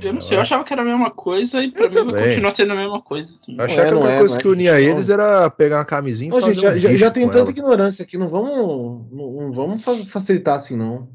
Eu 0.00 0.12
não 0.14 0.20
sei, 0.20 0.36
eu 0.36 0.40
achava 0.40 0.62
que 0.62 0.72
era 0.72 0.82
a 0.82 0.84
mesma 0.84 1.10
coisa 1.10 1.60
e 1.64 1.72
pra 1.72 1.86
Eu 1.86 2.04
mim 2.04 2.12
continuar 2.12 2.52
sendo 2.52 2.72
a 2.72 2.76
mesma 2.76 3.02
coisa. 3.02 3.32
também. 3.44 3.58
Eu 3.58 3.64
achava 3.64 3.80
Não 3.80 3.84
é, 3.84 3.88
que 3.88 3.92
a 3.92 3.94
não 3.96 4.02
única 4.02 4.14
é, 4.14 4.18
coisa 4.18 4.34
não 4.34 4.38
é 4.38 4.42
que 4.42 4.48
unia 4.48 4.80
eles 4.80 5.08
era 5.10 5.50
pegar 5.50 5.78
uma 5.78 5.84
camisinha 5.84 6.30
e 6.30 6.32
Ô, 6.32 6.40
fazer 6.40 6.54
gente, 6.54 6.62
já, 6.62 6.70
um 6.70 6.78
já- 6.78 6.88
bicho 6.90 7.00
já 7.00 7.10
tem 7.10 7.26
tanta 7.26 7.40
ela. 7.40 7.50
ignorância 7.50 8.02
aqui, 8.04 8.16
não 8.16 8.28
vamos, 8.28 9.10
não, 9.10 9.32
não 9.32 9.52
vamos 9.52 9.82
fa- 9.82 9.96
facilitar 10.06 10.54
assim, 10.54 10.76
não. 10.76 11.10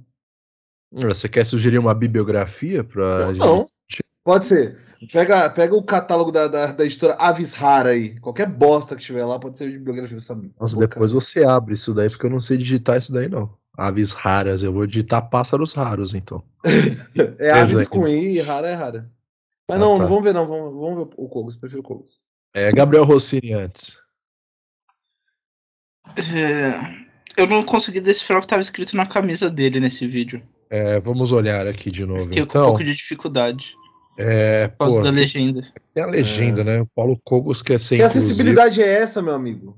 Você 0.91 1.29
quer 1.29 1.45
sugerir 1.45 1.77
uma 1.77 1.93
bibliografia 1.93 2.83
pra 2.83 3.27
gente? 3.27 3.39
Não, 3.39 3.65
pode 4.25 4.43
ser. 4.45 4.77
Pega, 5.11 5.49
pega 5.49 5.75
o 5.75 5.83
catálogo 5.83 6.31
da, 6.31 6.47
da, 6.47 6.67
da 6.71 6.85
editora 6.85 7.15
Avis 7.15 7.53
Rara 7.53 7.89
aí. 7.89 8.19
Qualquer 8.19 8.47
bosta 8.47 8.95
que 8.95 9.01
tiver 9.03 9.25
lá 9.25 9.37
pode 9.39 9.57
ser 9.57 9.69
bibliografia, 9.71 10.19
sabe? 10.19 10.51
Nossa, 10.59 10.77
depois 10.77 11.11
você 11.11 11.43
abre 11.43 11.73
isso 11.73 11.93
daí, 11.93 12.09
porque 12.09 12.25
eu 12.25 12.29
não 12.29 12.39
sei 12.41 12.57
digitar 12.57 12.97
isso 12.97 13.11
daí, 13.13 13.27
não. 13.27 13.53
Aves 13.77 14.13
raras, 14.13 14.63
eu 14.63 14.71
vou 14.71 14.87
digitar 14.87 15.29
pássaros 15.29 15.73
raros, 15.73 16.13
então. 16.13 16.41
É 17.39 17.51
Avis 17.51 17.73
Exato. 17.73 17.89
com 17.89 18.07
I 18.07 18.37
e 18.37 18.41
Rara 18.41 18.69
é 18.69 18.73
Rara. 18.73 19.11
Mas 19.67 19.77
Ah, 19.77 19.79
não, 19.79 19.97
tá. 19.97 20.03
não 20.03 20.09
vamos 20.09 20.23
ver, 20.23 20.33
não. 20.33 20.47
Vamos, 20.47 20.73
vamos 20.73 20.95
ver 20.95 21.13
o 21.17 21.27
Cogos, 21.27 21.55
prefiro 21.57 21.81
o 21.81 21.83
Cogos. 21.83 22.19
É 22.53 22.71
Gabriel 22.71 23.03
Rossini 23.03 23.53
antes. 23.53 23.97
É, 26.17 27.05
eu 27.35 27.47
não 27.47 27.63
consegui 27.63 27.99
decifrar 27.99 28.37
o 28.37 28.41
que 28.41 28.45
estava 28.45 28.61
escrito 28.61 28.95
na 28.95 29.05
camisa 29.05 29.49
dele 29.49 29.79
nesse 29.79 30.07
vídeo. 30.07 30.41
É, 30.69 30.99
vamos 30.99 31.31
olhar 31.31 31.67
aqui 31.67 31.91
de 31.91 32.05
novo. 32.05 32.23
Fiquei 32.27 32.37
com 32.37 32.41
um 32.41 32.45
Então, 32.45 32.65
pouco 32.67 32.83
de 32.83 32.95
dificuldade. 32.95 33.75
É, 34.17 34.67
Por 34.69 34.77
causa 34.77 34.97
pô, 34.97 35.03
da 35.03 35.09
legenda. 35.09 35.63
tem 35.93 36.03
a 36.03 36.07
legenda, 36.07 36.63
né? 36.63 36.81
O 36.81 36.85
Paulo 36.85 37.19
Cogos 37.23 37.61
quer 37.61 37.79
ser 37.79 37.97
Que 37.97 38.01
inclusivo. 38.03 38.23
acessibilidade 38.25 38.81
é 38.81 38.87
essa, 39.01 39.21
meu 39.21 39.33
amigo? 39.35 39.77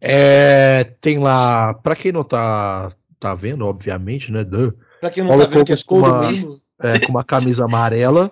É, 0.00 0.84
tem 1.00 1.18
lá, 1.18 1.74
pra 1.74 1.96
quem 1.96 2.12
não 2.12 2.22
tá, 2.24 2.92
tá 3.18 3.34
vendo, 3.34 3.66
obviamente, 3.66 4.30
né? 4.30 4.44
duh, 4.44 4.72
Pra 5.00 5.10
quem 5.10 5.22
não 5.22 5.28
Paulo 5.30 5.44
tá 5.44 5.50
vendo 5.50 5.64
que 5.66 5.72
é 5.72 5.76
Cogos 5.76 5.82
com 5.84 5.98
uma- 5.98 6.30
mundo. 6.32 6.60
é, 6.82 6.98
com 7.00 7.08
uma 7.10 7.24
camisa 7.24 7.64
amarela, 7.64 8.30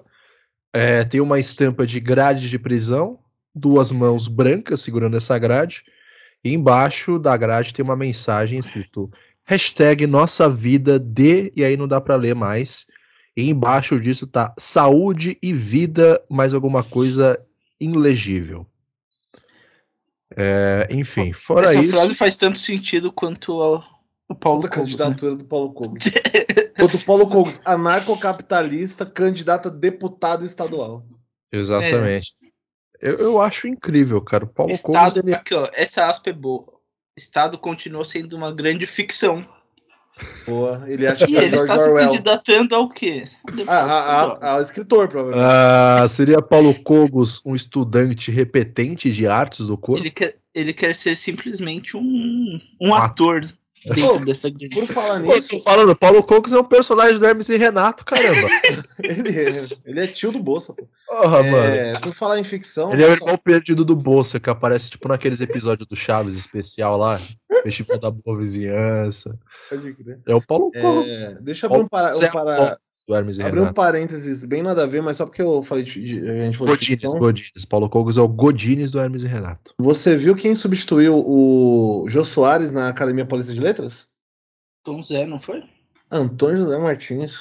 é, 0.72 1.04
tem 1.04 1.20
uma 1.20 1.38
estampa 1.40 1.86
de 1.86 1.98
grade 2.00 2.48
de 2.48 2.58
prisão, 2.58 3.18
duas 3.54 3.90
mãos 3.90 4.28
brancas 4.28 4.80
segurando 4.82 5.16
essa 5.16 5.38
grade, 5.38 5.82
e 6.44 6.52
embaixo 6.52 7.18
da 7.18 7.36
grade 7.36 7.72
tem 7.72 7.82
uma 7.84 7.96
mensagem 7.96 8.58
escrito 8.58 9.10
hashtag 9.46 10.06
nossa 10.06 10.48
vida 10.48 10.98
de, 10.98 11.50
e 11.56 11.64
aí 11.64 11.76
não 11.76 11.88
dá 11.88 12.00
pra 12.00 12.16
ler 12.16 12.34
mais, 12.34 12.86
e 13.36 13.50
embaixo 13.50 13.98
disso 13.98 14.26
tá 14.26 14.54
saúde 14.58 15.38
e 15.42 15.52
vida, 15.52 16.22
mais 16.30 16.54
alguma 16.54 16.84
coisa 16.84 17.38
ilegível. 17.80 18.66
É, 20.36 20.88
enfim, 20.90 21.32
fora 21.32 21.72
Essa 21.72 21.82
isso. 21.82 21.92
frase 21.92 22.14
faz 22.14 22.36
tanto 22.36 22.58
sentido 22.58 23.12
quanto 23.12 23.54
o, 23.54 23.82
o 24.28 24.34
Paulo 24.34 24.62
Cogos, 24.62 24.76
né? 24.76 24.80
candidatura 24.80 25.36
do 25.36 25.44
Paulo 25.44 25.72
Cogos. 25.72 26.04
Outro 26.80 26.98
Paulo 27.00 27.28
Cogos, 27.28 27.60
anarcocapitalista, 27.64 29.06
candidato 29.06 29.68
a 29.68 29.70
deputado 29.70 30.44
estadual. 30.44 31.06
Exatamente. 31.52 32.28
Eu, 33.00 33.18
eu 33.18 33.40
acho 33.40 33.68
incrível, 33.68 34.20
cara. 34.20 34.44
O 34.44 34.48
Paulo 34.48 34.76
Cogos, 34.78 35.08
Estado, 35.08 35.26
ele, 35.26 35.34
aqui, 35.34 35.54
ó, 35.54 35.68
essa 35.72 36.06
aspa 36.06 36.30
é 36.30 36.32
boa. 36.32 36.66
Estado 37.16 37.56
continua 37.56 38.04
sendo 38.04 38.36
uma 38.36 38.52
grande 38.52 38.86
ficção. 38.86 39.46
Boa, 40.46 40.84
ele 40.86 41.06
acha 41.06 41.24
E 41.24 41.28
que 41.28 41.36
é 41.36 41.40
ele 41.44 41.56
George 41.56 41.64
está 41.72 41.78
se 41.82 41.88
Orwell. 41.88 42.06
candidatando 42.08 42.74
ao 42.74 42.88
quê? 42.88 43.26
Ah, 43.66 43.80
a- 43.80 44.22
Orwell. 44.24 44.38
a- 44.42 44.50
ao 44.52 44.60
escritor, 44.60 45.08
provavelmente. 45.08 45.44
Ah, 45.44 46.06
seria 46.08 46.40
Paulo 46.40 46.74
Cogos 46.82 47.42
um 47.44 47.54
estudante 47.54 48.30
repetente 48.30 49.10
de 49.10 49.26
artes 49.26 49.66
do 49.66 49.76
corpo? 49.76 50.00
Ele 50.00 50.10
quer, 50.10 50.36
ele 50.54 50.72
quer 50.72 50.94
ser 50.94 51.16
simplesmente 51.16 51.96
um, 51.96 52.60
um 52.80 52.94
Ah. 52.94 53.06
ator 53.06 53.44
dentro 53.84 54.18
Pô, 54.18 54.24
dessa 54.24 54.48
grande 54.48 54.70
Por 54.70 54.86
falar 54.86 55.20
Pô, 55.20 55.34
nisso, 55.34 55.48
tô 55.48 55.60
falando, 55.60 55.96
Paulo 55.96 56.22
Cogos 56.22 56.52
é 56.52 56.58
um 56.58 56.64
personagem 56.64 57.18
do 57.18 57.26
Hermes 57.26 57.48
e 57.48 57.56
Renato, 57.56 58.04
caramba. 58.04 58.48
ele 59.02 59.38
é, 59.38 59.66
ele 59.84 60.00
é 60.00 60.06
tio 60.06 60.32
do 60.32 60.38
Bolsa, 60.38 60.72
pô. 60.72 60.86
Porra, 61.06 61.42
mano. 61.42 61.56
É, 61.56 62.00
por 62.00 62.12
falar 62.12 62.38
em 62.38 62.44
ficção. 62.44 62.92
Ele 62.92 63.04
é 63.04 63.08
o 63.08 63.12
irmão 63.12 63.36
perdido 63.36 63.84
do 63.84 63.94
Bolsa, 63.94 64.40
que 64.40 64.50
aparece 64.50 64.90
tipo 64.90 65.08
naqueles 65.08 65.40
episódios 65.40 65.88
do 65.88 65.96
Chaves 65.96 66.36
especial 66.36 66.96
lá. 66.96 67.20
Festival 67.62 67.98
da 67.98 68.10
Boa 68.10 68.38
Vizinhança. 68.38 69.38
Pode 69.70 69.94
crer. 69.94 70.20
É 70.26 70.34
o 70.34 70.42
Paulo. 70.42 70.70
É, 70.74 71.38
deixa 71.40 71.66
eu 71.66 71.70
abrir 71.70 71.84
um, 71.84 71.88
para, 71.88 72.12
um, 72.12 72.16
Zé 72.16 72.30
para, 72.30 72.78
do 73.08 73.14
Hermes 73.14 73.38
e 73.38 73.42
abrir 73.42 73.58
um 73.58 73.62
Renato. 73.62 73.74
parênteses 73.74 74.44
bem 74.44 74.62
nada 74.62 74.84
a 74.84 74.86
ver, 74.86 75.02
mas 75.02 75.16
só 75.16 75.26
porque 75.26 75.42
eu 75.42 75.60
falei 75.62 75.82
de, 75.84 76.02
de- 76.02 76.28
a 76.28 76.44
gente 76.44 76.56
falou 76.58 76.74
de 76.74 76.80
Godines, 76.80 77.00
ficção. 77.00 77.18
Godines. 77.18 77.64
Paulo 77.64 77.88
Cogos 77.90 78.16
é 78.16 78.20
o 78.20 78.28
Godines 78.28 78.90
do 78.90 79.00
Hermes 79.00 79.22
e 79.22 79.26
Renato. 79.26 79.74
Você 79.78 80.16
viu 80.16 80.36
quem 80.36 80.54
substituiu 80.54 81.16
o 81.26 82.04
Jô 82.08 82.24
Soares 82.24 82.70
na 82.72 82.88
Academia 82.88 83.26
Paulista 83.26 83.52
de 83.52 83.60
Letras? 83.60 83.92
Tom 84.84 85.02
Zé, 85.02 85.26
não 85.26 85.40
foi? 85.40 85.62
Antônio 86.10 86.58
José 86.58 86.78
Martins. 86.78 87.32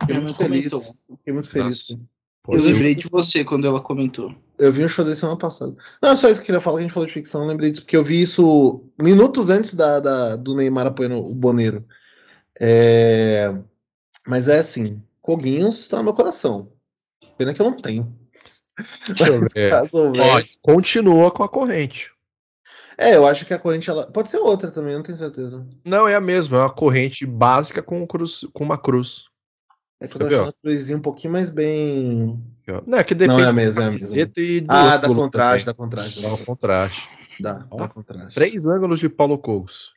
Fiquei 0.00 0.18
muito 0.20 0.34
feliz. 0.36 0.68
comentou. 0.70 0.92
Fiquei 1.18 1.32
muito 1.32 1.48
feliz. 1.48 1.88
Nossa. 1.90 2.02
Eu 2.46 2.60
se- 2.60 2.72
lembrei 2.72 2.94
de 2.94 3.08
você 3.08 3.42
quando 3.42 3.66
ela 3.66 3.80
comentou. 3.80 4.30
Eu 4.58 4.70
vi 4.70 4.84
um 4.84 4.88
show 4.88 5.04
desse 5.04 5.20
semana 5.20 5.38
passada. 5.38 5.74
Não, 6.02 6.10
é 6.10 6.16
só 6.16 6.28
isso 6.28 6.36
que 6.36 6.42
eu 6.42 6.46
queria 6.46 6.60
falar, 6.60 6.76
que 6.76 6.80
a 6.80 6.86
gente 6.86 6.92
falou 6.92 7.06
de 7.06 7.12
ficção, 7.12 7.40
eu 7.42 7.48
lembrei 7.48 7.70
disso, 7.70 7.82
porque 7.82 7.96
eu 7.96 8.04
vi 8.04 8.20
isso 8.20 8.84
minutos 9.00 9.48
antes 9.48 9.72
da, 9.74 9.98
da- 9.98 10.36
do 10.36 10.54
Neymar 10.54 10.86
apoiando 10.86 11.24
o 11.24 11.34
Boneiro. 11.34 11.84
É, 12.60 13.52
Mas 14.26 14.48
é 14.48 14.58
assim, 14.58 15.02
Coguinhos 15.20 15.88
tá 15.88 15.98
no 15.98 16.04
meu 16.04 16.14
coração. 16.14 16.72
Pena 17.36 17.52
que 17.54 17.60
eu 17.60 17.70
não 17.70 17.76
tenho. 17.76 18.16
Deixa 19.06 19.32
eu 19.32 19.40
ver. 19.40 19.72
continua 20.60 21.30
com 21.30 21.42
a 21.42 21.48
corrente. 21.48 22.10
É, 22.96 23.16
eu 23.16 23.26
acho 23.26 23.44
que 23.44 23.52
a 23.52 23.58
corrente 23.58 23.90
ela. 23.90 24.06
Pode 24.06 24.30
ser 24.30 24.38
outra 24.38 24.70
também, 24.70 24.94
não 24.94 25.02
tenho 25.02 25.18
certeza. 25.18 25.66
Não, 25.84 26.06
é 26.06 26.14
a 26.14 26.20
mesma, 26.20 26.58
é 26.58 26.60
uma 26.60 26.70
corrente 26.72 27.26
básica 27.26 27.82
com, 27.82 28.06
cruz, 28.06 28.46
com 28.52 28.64
uma 28.64 28.78
cruz. 28.78 29.24
É 30.00 30.06
que 30.06 30.14
eu 30.14 30.18
tô 30.20 30.26
Entendeu? 30.26 30.42
achando 30.42 30.54
a 30.56 30.62
cruzinha 30.62 30.98
um 30.98 31.02
pouquinho 31.02 31.32
mais 31.32 31.50
bem. 31.50 32.42
Não, 32.86 32.98
é 32.98 33.04
que 33.04 33.14
depende 33.14 33.40
Não 33.40 33.40
é 33.40 33.44
a 33.44 33.46
da 33.46 33.52
mesma, 33.52 33.82
é 33.82 33.86
a 33.86 33.90
mesma. 33.90 34.16
e 34.36 34.60
do 34.60 34.72
Ah, 34.72 34.96
dá 34.96 35.06
ângulo 35.06 35.22
contraste, 35.22 35.66
dá 35.66 35.74
contraste. 35.74 36.22
Dá 36.22 36.34
um 36.34 36.44
contraste. 36.44 37.10
Dá, 37.40 37.66
Ó, 37.70 37.76
dá 37.78 37.88
contraste. 37.88 38.34
Três 38.34 38.66
ângulos 38.66 39.00
de 39.00 39.08
Paulo 39.08 39.38
Cogos. 39.38 39.92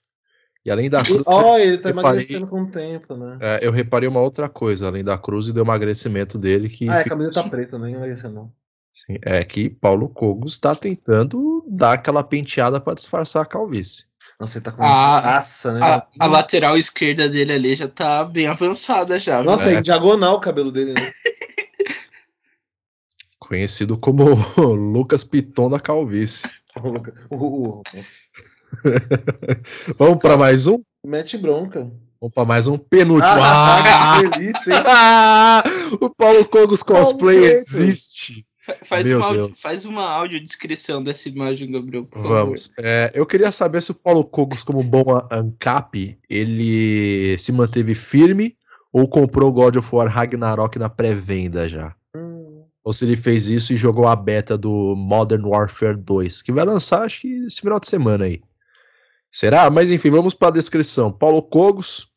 E 0.67 0.71
além 0.71 0.89
da 0.89 1.01
cruz, 1.01 1.21
E, 1.21 1.23
ó, 1.25 1.57
ele 1.57 1.77
tá 1.77 1.87
Reparei- 1.87 2.09
emagrecendo 2.09 2.45
com 2.45 2.63
o 2.63 2.69
tempo, 2.69 3.15
né? 3.15 3.37
é, 3.39 3.59
eu 3.65 3.71
reparei 3.71 4.09
uma 4.09 4.19
outra 4.19 4.49
coisa, 4.49 4.85
além 4.87 5.01
da 5.01 5.17
cruz 5.17 5.47
e 5.47 5.53
do 5.53 5.61
emagrecimento 5.61 6.37
dele, 6.37 6.67
que, 6.67 6.89
Ah, 6.89 6.95
é, 6.95 6.99
a 6.99 7.03
fica- 7.03 7.09
camisa 7.11 7.31
tá 7.31 7.43
preta, 7.43 7.79
nem 7.79 7.95
emagreceu, 7.95 8.29
não. 8.29 8.51
Sim, 8.93 9.17
é 9.21 9.41
que 9.45 9.69
Paulo 9.69 10.09
Cogos 10.09 10.53
está 10.55 10.75
tentando 10.75 11.63
dar 11.69 11.93
aquela 11.93 12.21
penteada 12.21 12.81
para 12.81 12.95
disfarçar 12.95 13.43
a 13.43 13.45
calvície. 13.45 14.03
Nossa, 14.37 14.57
ele 14.57 14.65
tá 14.65 14.71
com 14.73 14.83
Ah, 14.83 15.21
raça, 15.21 15.71
né? 15.73 15.79
A, 15.81 16.05
a 16.19 16.25
lateral 16.27 16.77
esquerda 16.77 17.29
dele 17.29 17.53
ali 17.53 17.73
já 17.73 17.87
tá 17.87 18.25
bem 18.25 18.47
avançada 18.47 19.17
já. 19.21 19.41
Nossa, 19.41 19.69
É. 19.71 19.75
é 19.75 19.81
diagonal 19.81 20.35
o 20.35 20.41
cabelo 20.41 20.69
dele, 20.69 20.91
né? 20.95 20.99
Conhecido 23.39 23.97
como 23.97 24.25
Lucas 24.93 25.23
Piton 25.23 25.69
da 25.69 25.79
calvície. 25.79 26.45
O- 27.31 27.35
o- 27.35 27.79
o- 27.79 27.83
Vamos 29.97 30.17
para 30.19 30.37
mais 30.37 30.67
um? 30.67 30.81
Mete 31.05 31.37
bronca. 31.37 31.91
Vamos 32.19 32.33
para 32.33 32.45
mais 32.45 32.67
um 32.67 32.77
penúltimo. 32.77 33.31
Ah, 33.31 34.17
Ah! 34.17 34.21
que 34.21 34.29
delícia, 34.29 34.73
hein? 34.73 34.83
Ah! 34.85 35.63
o 36.01 36.09
Paulo 36.09 36.45
Cogos 36.45 36.81
cosplay 36.83 37.37
Paulo 37.37 37.51
existe. 37.51 38.45
Fa- 38.65 38.75
Faz 38.83 39.05
Meu 39.07 39.19
uma, 39.19 39.31
Deus. 39.31 39.61
faz 39.61 39.85
uma 39.85 40.09
audiodescrição 40.09 41.01
dessa 41.01 41.29
imagem, 41.29 41.71
Gabriel. 41.71 42.03
por 42.05 42.21
favor. 42.21 42.29
Vamos. 42.45 42.73
É, 42.79 43.11
eu 43.13 43.25
queria 43.25 43.51
saber 43.51 43.81
se 43.81 43.91
o 43.91 43.95
Paulo 43.95 44.25
Cogos, 44.25 44.61
como 44.63 44.83
bom 44.83 45.05
ANCAP, 45.31 46.17
ele 46.29 47.37
se 47.39 47.51
manteve 47.53 47.95
firme 47.95 48.57
ou 48.91 49.07
comprou 49.07 49.53
God 49.53 49.77
of 49.77 49.95
War 49.95 50.09
Ragnarok 50.09 50.77
na 50.77 50.89
pré-venda 50.89 51.69
já. 51.69 51.93
Hum, 52.15 52.63
Ou 52.83 52.91
se 52.91 53.05
ele 53.05 53.15
fez 53.15 53.47
isso 53.47 53.71
e 53.71 53.77
jogou 53.77 54.05
a 54.07 54.15
beta 54.17 54.57
do 54.57 54.95
Modern 54.97 55.45
Warfare 55.45 55.95
2, 55.95 56.41
que 56.41 56.51
vai 56.51 56.65
lançar 56.65 57.03
acho 57.03 57.21
que 57.21 57.45
esse 57.45 57.61
final 57.61 57.79
de 57.79 57.87
semana 57.87 58.25
aí. 58.25 58.41
Será? 59.37 59.69
Mas 59.69 59.91
enfim, 59.91 60.09
vamos 60.09 60.33
para 60.33 60.47
a 60.47 60.51
descrição. 60.51 61.11
Paulo 61.11 61.43
Cogos 61.43 62.07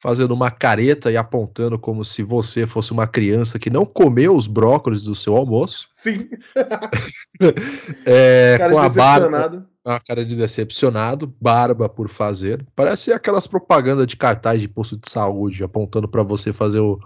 fazendo 0.00 0.32
uma 0.32 0.52
careta 0.52 1.10
e 1.10 1.16
apontando 1.16 1.76
como 1.76 2.04
se 2.04 2.22
você 2.22 2.64
fosse 2.64 2.92
uma 2.92 3.08
criança 3.08 3.58
que 3.58 3.68
não 3.68 3.84
comeu 3.84 4.36
os 4.36 4.46
brócolis 4.46 5.02
do 5.02 5.14
seu 5.16 5.36
almoço. 5.36 5.88
Sim, 5.92 6.28
É, 8.06 8.56
cara 8.58 8.72
com 8.72 8.78
a 8.78 8.88
barba, 8.88 9.66
uma 9.84 9.98
cara 10.00 10.24
de 10.24 10.36
decepcionado, 10.36 11.34
barba 11.40 11.88
por 11.88 12.08
fazer. 12.08 12.64
Parece 12.76 13.12
aquelas 13.12 13.46
propagandas 13.48 14.06
de 14.06 14.16
cartaz 14.16 14.60
de 14.60 14.68
posto 14.68 14.96
de 14.96 15.10
saúde 15.10 15.64
apontando 15.64 16.06
para 16.08 16.22
você 16.22 16.52
fazer 16.52 16.80
o, 16.80 16.98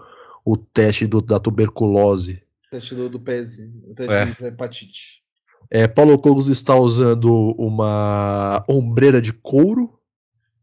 o 0.45 0.55
teste 0.55 1.07
do- 1.07 1.21
da 1.21 1.39
tuberculose. 1.39 2.41
Teste 2.69 2.93
do, 2.93 3.09
do 3.09 3.19
pezinho. 3.19 3.81
O 3.87 3.95
teste 3.95 4.13
É. 4.13 4.25
de 4.25 4.45
hepatite. 4.45 5.24
É, 5.69 5.87
Paulo 5.87 6.17
Cogos 6.19 6.47
está 6.47 6.75
usando 6.75 7.55
uma 7.57 8.63
ombreira 8.67 9.21
de 9.21 9.33
couro 9.33 9.99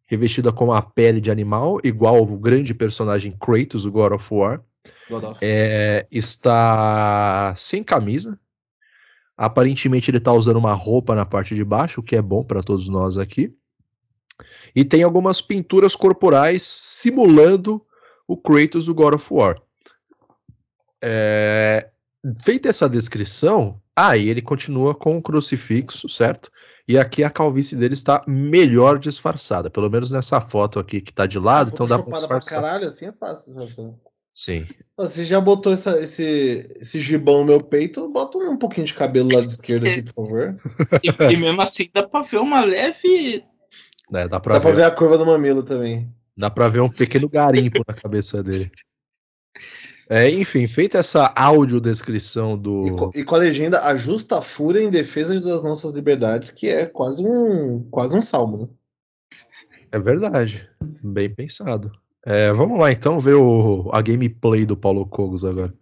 revestida 0.06 0.52
com 0.52 0.72
a 0.72 0.82
pele 0.82 1.20
de 1.20 1.30
animal, 1.30 1.80
igual 1.82 2.22
o 2.22 2.38
grande 2.38 2.74
personagem 2.74 3.32
Kratos, 3.32 3.86
o 3.86 3.90
God 3.90 4.12
of 4.12 4.34
War. 4.34 4.60
God 5.08 5.24
of. 5.24 5.38
É, 5.40 6.06
está 6.10 7.54
sem 7.56 7.82
camisa. 7.82 8.38
Aparentemente 9.36 10.10
ele 10.10 10.18
está 10.18 10.32
usando 10.32 10.58
uma 10.58 10.74
roupa 10.74 11.14
na 11.14 11.24
parte 11.24 11.54
de 11.54 11.64
baixo, 11.64 12.00
o 12.00 12.02
que 12.02 12.14
é 12.14 12.22
bom 12.22 12.44
para 12.44 12.62
todos 12.62 12.88
nós 12.88 13.16
aqui. 13.16 13.54
E 14.74 14.84
tem 14.84 15.02
algumas 15.02 15.40
pinturas 15.40 15.96
corporais 15.96 16.62
simulando 16.62 17.84
o 18.28 18.36
Kratos 18.36 18.86
do 18.86 18.94
God 18.94 19.14
of 19.14 19.26
War. 19.32 19.60
É, 21.02 21.90
feita 22.42 22.68
essa 22.68 22.88
descrição, 22.88 23.81
aí 23.96 24.28
ele 24.28 24.42
continua 24.42 24.94
com 24.94 25.16
o 25.16 25.22
crucifixo, 25.22 26.08
certo? 26.08 26.50
E 26.88 26.98
aqui 26.98 27.22
a 27.22 27.30
calvície 27.30 27.76
dele 27.76 27.94
está 27.94 28.24
melhor 28.26 28.98
disfarçada, 28.98 29.70
pelo 29.70 29.88
menos 29.88 30.10
nessa 30.10 30.40
foto 30.40 30.78
aqui 30.78 31.00
que 31.00 31.10
está 31.12 31.26
de 31.26 31.38
lado, 31.38 31.70
então 31.72 31.86
dá 31.86 31.96
para 31.96 32.04
Photoshopada 32.04 32.28
pra 32.28 32.38
disfarçar. 32.40 32.62
caralho, 32.62 32.88
assim 32.88 33.06
é 33.06 33.12
fácil. 33.12 33.46
disfarçar. 33.54 33.94
Sim. 34.34 34.66
Você 34.96 35.24
já 35.26 35.38
botou 35.40 35.72
essa- 35.74 36.00
esse, 36.00 36.74
esse 36.80 36.98
gibão 37.00 37.40
no 37.40 37.44
meu 37.44 37.60
peito? 37.62 38.08
Bota 38.08 38.38
um 38.38 38.56
pouquinho 38.56 38.86
de 38.86 38.94
cabelo 38.94 39.28
do 39.28 39.36
lado 39.36 39.46
esquerdo 39.52 39.86
aqui, 39.86 40.02
por 40.02 40.14
favor. 40.14 40.56
E, 41.02 41.32
e 41.32 41.36
mesmo 41.36 41.60
assim 41.60 41.88
dá 41.92 42.02
pra 42.02 42.22
ver 42.22 42.38
uma 42.38 42.64
leve. 42.64 43.44
É, 44.12 44.26
dá 44.28 44.40
pra 44.40 44.54
Dá 44.54 44.60
pra 44.60 44.70
ver. 44.70 44.76
ver 44.76 44.82
a 44.84 44.90
curva 44.90 45.18
do 45.18 45.26
mamilo 45.26 45.62
também. 45.62 46.10
Dá 46.36 46.48
pra 46.50 46.68
ver 46.68 46.80
um 46.80 46.88
pequeno 46.90 47.28
garimpo 47.28 47.82
na 47.86 47.94
cabeça 47.94 48.42
dele. 48.42 48.72
É, 50.08 50.28
enfim, 50.30 50.66
feita 50.66 50.98
essa 50.98 51.32
audiodescrição 51.36 52.54
E, 52.54 52.90
co- 52.90 53.06
do. 53.06 53.12
e 53.14 53.24
com 53.24 53.34
a 53.34 53.38
legenda 53.38 53.82
A 53.84 53.96
Justa 53.96 54.42
Fúria 54.42 54.82
em 54.82 54.90
Defesa 54.90 55.40
das 55.40 55.62
Nossas 55.62 55.92
Liberdades, 55.94 56.50
que 56.50 56.68
é 56.68 56.84
quase 56.86 57.24
um, 57.24 57.86
quase 57.90 58.14
um 58.16 58.20
salmo, 58.22 58.56
né? 58.58 58.68
É 59.90 59.98
verdade. 59.98 60.68
Bem 61.02 61.28
pensado. 61.34 61.90
É, 62.24 62.52
vamos 62.52 62.78
lá 62.78 62.90
então 62.92 63.20
ver 63.20 63.34
o, 63.34 63.90
a 63.92 64.00
gameplay 64.02 64.64
do 64.64 64.76
Paulo 64.76 65.06
Cogos 65.06 65.44
agora. 65.44 65.72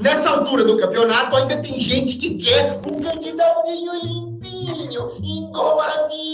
Nessa 0.00 0.30
altura 0.30 0.64
do 0.64 0.78
campeonato, 0.78 1.34
ainda 1.36 1.60
tem 1.60 1.80
gente 1.80 2.16
que 2.16 2.36
quer 2.36 2.76
um 2.76 3.02
candidatinho 3.02 3.92
limpinho, 4.02 5.16
engomadinho, 5.22 6.33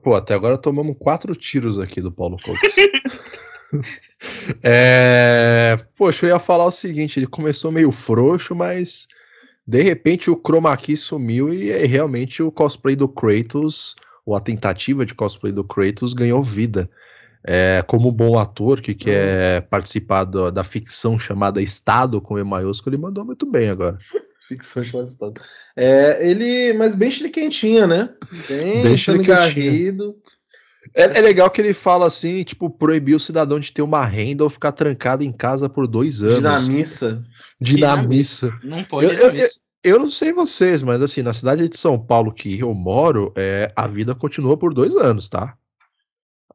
Pô, 0.02 0.14
até 0.14 0.34
agora 0.34 0.58
tomamos 0.58 0.96
quatro 0.98 1.34
tiros 1.34 1.78
aqui 1.78 2.00
do 2.00 2.12
Paulo 2.12 2.36
Cogos. 2.42 2.60
é... 4.62 5.78
Poxa, 5.96 6.26
eu 6.26 6.30
ia 6.30 6.38
falar 6.38 6.66
o 6.66 6.70
seguinte: 6.70 7.18
ele 7.18 7.26
começou 7.26 7.72
meio 7.72 7.90
frouxo, 7.90 8.54
mas 8.54 9.06
De 9.66 9.82
repente 9.82 10.30
o 10.30 10.36
chroma 10.36 10.74
key 10.76 10.96
sumiu 10.96 11.52
e 11.52 11.70
é 11.70 11.84
realmente 11.84 12.42
o 12.42 12.50
cosplay 12.50 12.96
do 12.96 13.06
Kratos, 13.06 13.94
ou 14.24 14.34
a 14.34 14.40
tentativa 14.40 15.04
de 15.04 15.14
cosplay 15.14 15.52
do 15.52 15.62
Kratos 15.62 16.14
ganhou 16.14 16.42
vida. 16.42 16.88
É, 17.46 17.82
como 17.86 18.10
bom 18.10 18.38
ator 18.38 18.80
que 18.80 18.94
quer 18.94 19.62
participar 19.68 20.24
do- 20.24 20.50
da 20.50 20.64
ficção 20.64 21.18
chamada 21.18 21.62
Estado 21.62 22.20
com 22.20 22.38
E 22.38 22.44
maiúsculo, 22.44 22.94
ele 22.94 23.02
mandou 23.02 23.24
muito 23.24 23.46
bem 23.46 23.68
agora. 23.70 23.96
Ficção 24.48 24.82
chamada 24.82 25.08
Estado. 25.10 25.40
É, 25.76 26.26
ele. 26.26 26.72
Mas 26.72 26.94
bem 26.94 27.10
chiliquentinha, 27.10 27.86
né? 27.86 28.08
Bem, 28.48 28.82
Bem 28.82 29.22
garrido. 29.22 30.16
É, 30.94 31.18
é 31.18 31.20
legal 31.20 31.50
que 31.50 31.60
ele 31.60 31.74
fala 31.74 32.06
assim, 32.06 32.42
tipo, 32.44 32.70
proibir 32.70 33.14
o 33.14 33.20
cidadão 33.20 33.60
de 33.60 33.70
ter 33.70 33.82
uma 33.82 34.04
renda 34.04 34.42
ou 34.42 34.48
ficar 34.48 34.72
trancado 34.72 35.22
em 35.22 35.30
casa 35.30 35.68
por 35.68 35.86
dois 35.86 36.22
anos. 36.22 36.36
Dinamissa. 36.36 37.24
Dinamissa. 37.60 38.58
Não 38.64 38.82
pode 38.84 39.06
Eu- 39.06 39.12
eu- 39.12 39.32
nisso. 39.32 39.60
Eu 39.84 39.98
não 39.98 40.10
sei 40.10 40.32
vocês, 40.32 40.82
mas 40.82 41.00
assim, 41.00 41.22
na 41.22 41.32
cidade 41.32 41.68
de 41.68 41.78
São 41.78 41.98
Paulo 41.98 42.32
que 42.32 42.58
eu 42.58 42.74
moro, 42.74 43.32
é, 43.36 43.72
a 43.76 43.86
vida 43.86 44.12
continua 44.12 44.56
por 44.56 44.74
dois 44.74 44.96
anos, 44.96 45.28
tá? 45.28 45.56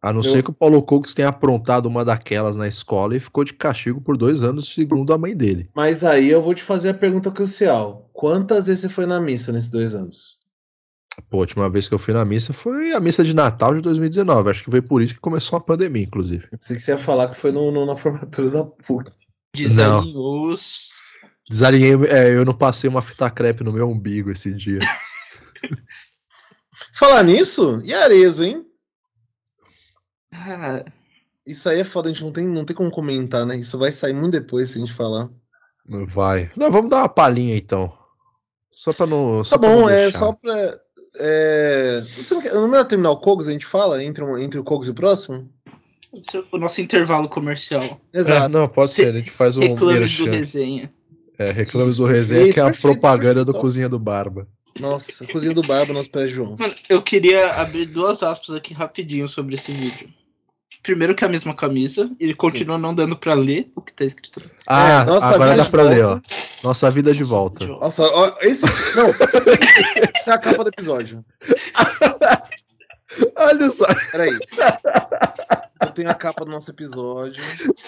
A 0.03 0.11
não 0.11 0.19
Eu- 0.19 0.23
ser 0.31 0.43
que 0.43 0.49
o 0.49 0.53
Paulo 0.53 0.83
Cogos 0.83 1.13
tenha 1.13 1.29
aprontado 1.29 1.85
uma 1.85 2.03
daquelas 2.03 2.57
na 2.57 2.67
escola 2.67 3.15
e 3.15 3.21
ficou 3.21 3.45
de 3.45 3.53
castigo 3.53 4.01
por 4.01 4.17
dois 4.17 4.43
anos, 4.43 4.73
segundo 4.73 5.13
a 5.13 5.17
mãe 5.17 5.33
dele. 5.35 5.69
Mas 5.73 6.03
aí 6.03 6.29
eu 6.29 6.41
vou 6.41 6.53
te 6.53 6.61
fazer 6.61 6.89
a 6.89 6.93
pergunta 6.93 7.31
crucial. 7.31 8.09
Quantas 8.11 8.65
vezes 8.67 8.81
você 8.81 8.89
foi 8.89 9.05
na 9.05 9.21
missa 9.21 9.53
nesses 9.53 9.69
dois 9.69 9.95
anos? 9.95 10.37
Pô, 11.29 11.37
a 11.37 11.41
última 11.41 11.69
vez 11.69 11.87
que 11.87 11.93
eu 11.93 11.99
fui 11.99 12.13
na 12.13 12.25
missa 12.25 12.51
foi 12.51 12.91
a 12.91 12.99
missa 12.99 13.23
de 13.23 13.33
Natal 13.33 13.73
de 13.75 13.79
2019. 13.81 14.49
Acho 14.49 14.63
que 14.65 14.71
foi 14.71 14.81
por 14.81 15.01
isso 15.01 15.13
que 15.13 15.21
começou 15.21 15.55
a 15.57 15.61
pandemia, 15.61 16.03
inclusive. 16.03 16.47
Eu 16.51 16.57
pensei 16.57 16.75
que 16.75 16.81
você 16.81 16.91
ia 16.91 16.97
falar 16.97 17.29
que 17.29 17.37
foi 17.37 17.53
no, 17.53 17.71
no- 17.71 17.85
na 17.85 17.95
formatura 17.95 18.49
da 18.51 18.63
PUC. 18.65 19.09
Desalinhou 19.55 20.51
os. 20.51 20.89
Desalinhei, 21.49 21.93
é, 22.09 22.35
eu 22.35 22.43
não 22.43 22.53
passei 22.53 22.89
uma 22.89 23.01
fita 23.01 23.29
crepe 23.29 23.63
no 23.63 23.71
meu 23.71 23.87
umbigo 23.89 24.31
esse 24.31 24.53
dia. 24.53 24.79
Falar 26.93 27.23
nisso, 27.23 27.81
e 27.85 27.93
Arezo, 27.93 28.43
hein? 28.43 28.65
Ah, 30.45 30.83
Isso 31.45 31.67
aí 31.67 31.81
é 31.81 31.83
foda, 31.83 32.07
a 32.09 32.13
gente 32.13 32.23
não 32.23 32.31
tem, 32.31 32.47
não 32.47 32.63
tem 32.63 32.73
como 32.75 32.89
comentar, 32.89 33.45
né? 33.45 33.57
Isso 33.57 33.77
vai 33.77 33.91
sair 33.91 34.13
muito 34.13 34.31
depois 34.31 34.69
se 34.69 34.77
a 34.77 34.81
gente 34.81 34.93
falar. 34.93 35.29
Não 35.85 36.05
vai. 36.07 36.49
Não, 36.55 36.71
vamos 36.71 36.89
dar 36.89 36.99
uma 36.99 37.09
palhinha 37.09 37.57
então. 37.57 37.91
Só 38.71 38.93
pra 38.93 39.05
não. 39.05 39.43
só 39.43 39.55
Tá 39.57 39.59
pra 39.59 39.69
não 39.69 39.81
bom, 39.81 39.89
é 39.89 40.09
só 40.09 40.31
pra. 40.31 40.79
É... 41.19 42.01
Você 42.15 42.33
não 42.33 42.41
quer, 42.41 42.53
no 42.53 42.67
melhor 42.67 42.85
terminar 42.85 43.11
o 43.11 43.17
Kogos, 43.17 43.47
a 43.47 43.51
gente 43.51 43.65
fala 43.65 44.01
entre, 44.03 44.23
um- 44.23 44.37
entre 44.37 44.57
o 44.59 44.63
Kogos 44.63 44.87
e 44.87 44.91
o 44.91 44.95
próximo? 44.95 45.49
é 46.33 46.43
o 46.51 46.57
nosso 46.57 46.79
intervalo 46.79 47.27
comercial. 47.27 47.99
É, 48.13 48.19
Exato. 48.19 48.49
não, 48.49 48.67
pode 48.69 48.93
ser. 48.93 49.13
A 49.13 49.17
gente 49.17 49.31
faz 49.31 49.57
um 49.57 49.61
Reclames 49.61 50.17
do 50.17 50.25
resenha. 50.25 50.93
É, 51.37 51.51
reclames 51.51 51.97
do 51.97 52.05
resenha, 52.05 52.53
que 52.53 52.59
é 52.59 52.63
a 52.63 52.67
Perfeito, 52.67 52.81
propaganda 52.99 53.43
do 53.43 53.47
perfeito. 53.51 53.61
Cozinha 53.61 53.89
do 53.89 53.99
Barba. 53.99 54.47
Nossa, 54.79 55.25
cozinha 55.27 55.53
do 55.53 55.61
Barba, 55.63 55.93
nosso 55.93 56.09
pé 56.09 56.27
João. 56.27 56.55
Mano, 56.57 56.73
eu 56.87 57.01
queria 57.01 57.53
abrir 57.55 57.85
duas 57.85 58.23
aspas 58.23 58.55
aqui 58.55 58.73
rapidinho 58.73 59.27
sobre 59.27 59.55
esse 59.55 59.71
vídeo. 59.71 60.09
Primeiro 60.83 61.15
que 61.15 61.23
é 61.23 61.27
a 61.27 61.31
mesma 61.31 61.55
camisa, 61.55 62.11
ele 62.19 62.35
continua 62.35 62.77
não 62.77 62.93
dando 62.93 63.15
pra 63.15 63.33
ler 63.33 63.71
o 63.73 63.81
que 63.81 63.93
tá 63.93 64.03
escrito. 64.03 64.41
Ah, 64.67 65.05
nossa 65.05 65.27
agora 65.27 65.51
vida 65.51 65.55
dá 65.55 65.63
de 65.63 65.71
pra 65.71 65.83
ler, 65.83 66.03
ó. 66.03 66.09
volta. 66.09 66.29
Nossa 66.61 66.91
vida 66.91 67.13
de 67.13 67.23
volta. 67.23 67.65
Nossa, 67.65 68.03
ó, 68.03 68.29
esse. 68.41 68.65
Não, 68.93 69.07
essa 70.13 70.31
é 70.31 70.33
a 70.33 70.37
capa 70.37 70.63
do 70.63 70.69
episódio. 70.69 71.23
Olha 73.37 73.71
só. 73.71 73.85
Peraí. 74.11 74.37
Eu 75.81 75.91
tenho 75.91 76.09
a 76.09 76.13
capa 76.13 76.43
do 76.43 76.51
nosso 76.51 76.71
episódio. 76.71 77.41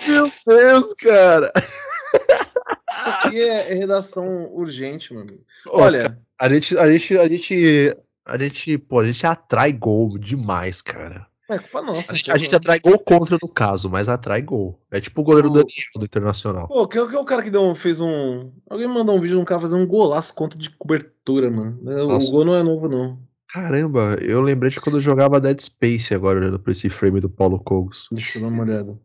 Meu 0.08 0.32
Deus, 0.48 0.94
cara. 0.94 1.52
Isso 1.56 3.10
aqui 3.10 3.42
é, 3.42 3.72
é 3.72 3.74
redação 3.74 4.54
urgente, 4.54 5.12
meu 5.14 5.24
amigo. 5.24 5.44
Olha, 5.68 6.18
A 6.40 6.50
gente, 6.50 6.78
a 6.78 6.90
gente, 6.90 7.18
a 7.18 7.28
gente, 7.28 7.98
a 8.26 8.38
gente, 8.38 8.78
pô, 8.78 9.00
a 9.00 9.08
gente 9.08 9.26
atrai 9.28 9.74
gol 9.74 10.18
demais, 10.18 10.82
cara. 10.82 11.28
É 11.50 11.60
culpa 11.60 11.82
nossa. 11.82 12.12
A 12.12 12.16
gente, 12.16 12.32
a 12.32 12.38
gente 12.38 12.56
atrai 12.56 12.80
gol 12.80 12.98
contra 13.00 13.38
no 13.42 13.48
caso, 13.50 13.90
mas 13.90 14.10
atrai 14.10 14.42
gol. 14.42 14.80
É 14.92 15.00
tipo 15.00 15.22
o 15.22 15.24
goleiro 15.24 15.50
O- 15.50 15.52
Daniel 15.52 15.68
do 15.98 16.06
Internacional. 16.06 16.68
Pô, 16.68 16.88
que, 16.88 17.08
que 17.08 17.16
é 17.16 17.20
o 17.20 17.26
cara 17.26 17.44
que 17.44 17.50
deu, 17.50 17.62
um- 17.64 17.76
fez 17.76 18.00
um. 18.00 18.52
Alguém 18.70 18.88
mandou 18.88 19.16
um 19.16 19.22
vídeo 19.22 19.36
de 19.36 19.42
um 19.42 19.46
cara 19.46 19.60
fazendo 19.62 19.82
um 19.84 19.88
golaço 19.88 20.34
contra 20.34 20.58
de 20.58 20.70
cobertura, 20.72 21.50
mano. 21.52 21.80
O 21.82 22.08
Nossa. 22.08 22.32
gol 22.32 22.46
não 22.46 22.56
é 22.56 22.64
novo, 22.64 22.88
não. 22.90 23.20
Caramba, 23.48 24.18
eu 24.22 24.42
lembrei 24.42 24.70
de 24.70 24.82
quando 24.82 24.98
eu 24.98 25.02
jogava 25.02 25.40
Dead 25.40 25.60
Space 25.62 26.14
agora, 26.14 26.40
olhando 26.40 26.60
pra 26.60 26.72
esse 26.74 26.90
frame 26.90 27.22
do 27.22 27.30
Paulo 27.30 27.58
Cogos. 27.60 28.08
Deixa 28.12 28.38
eu 28.38 28.42
dar 28.42 28.50
uma 28.50 28.64
olhada. 28.64 29.00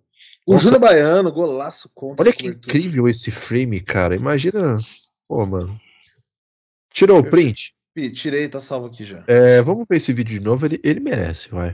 O 0.49 0.53
Nossa. 0.55 0.65
Júnior 0.65 0.81
Baiano, 0.81 1.31
golaço 1.31 1.89
contra 1.95 2.23
Olha 2.25 2.33
que 2.33 2.45
cobertura. 2.45 2.77
incrível 2.77 3.07
esse 3.07 3.31
frame, 3.31 3.79
cara. 3.81 4.17
Imagina. 4.17 4.79
Pô, 5.29 5.47
mano. 5.47 5.79
Tirou 6.93 7.21
o 7.21 7.25
print? 7.25 7.75
Tirei, 8.15 8.49
tá 8.49 8.61
salvo 8.61 8.87
aqui 8.87 9.05
já. 9.05 9.23
É, 9.29 9.61
vamos 9.63 9.85
ver 9.89 9.99
esse 9.99 10.13
vídeo 10.13 10.39
de 10.39 10.45
novo. 10.45 10.67
Ele, 10.67 10.81
ele 10.83 10.99
merece, 11.01 11.49
vai. 11.51 11.73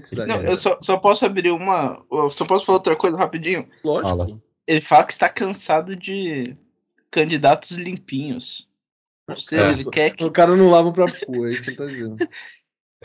Cidade. 0.00 0.28
Não, 0.28 0.42
eu 0.42 0.56
só, 0.56 0.78
só 0.82 0.96
posso 0.96 1.24
abrir 1.26 1.50
uma. 1.50 2.02
Eu 2.10 2.30
só 2.30 2.44
posso 2.44 2.64
falar 2.66 2.78
outra 2.78 2.96
coisa 2.96 3.16
rapidinho. 3.16 3.68
Lógico. 3.84 4.08
Fala. 4.08 4.40
Ele 4.66 4.80
fala 4.80 5.04
que 5.04 5.12
está 5.12 5.28
cansado 5.28 5.94
de 5.94 6.56
candidatos 7.10 7.72
limpinhos. 7.76 8.68
Ou 9.28 9.36
seja, 9.36 9.66
É. 9.66 9.70
ele 9.72 9.84
quer 9.90 10.10
que. 10.10 10.24
O 10.24 10.30
cara 10.30 10.54
não 10.56 10.70
lava 10.70 10.92
pra 10.92 11.10
cu, 11.10 11.46
é 11.46 11.50
isso 11.52 11.62
que 11.62 11.70
ele 11.70 11.76
tá 11.76 11.86
dizendo. 11.86 12.16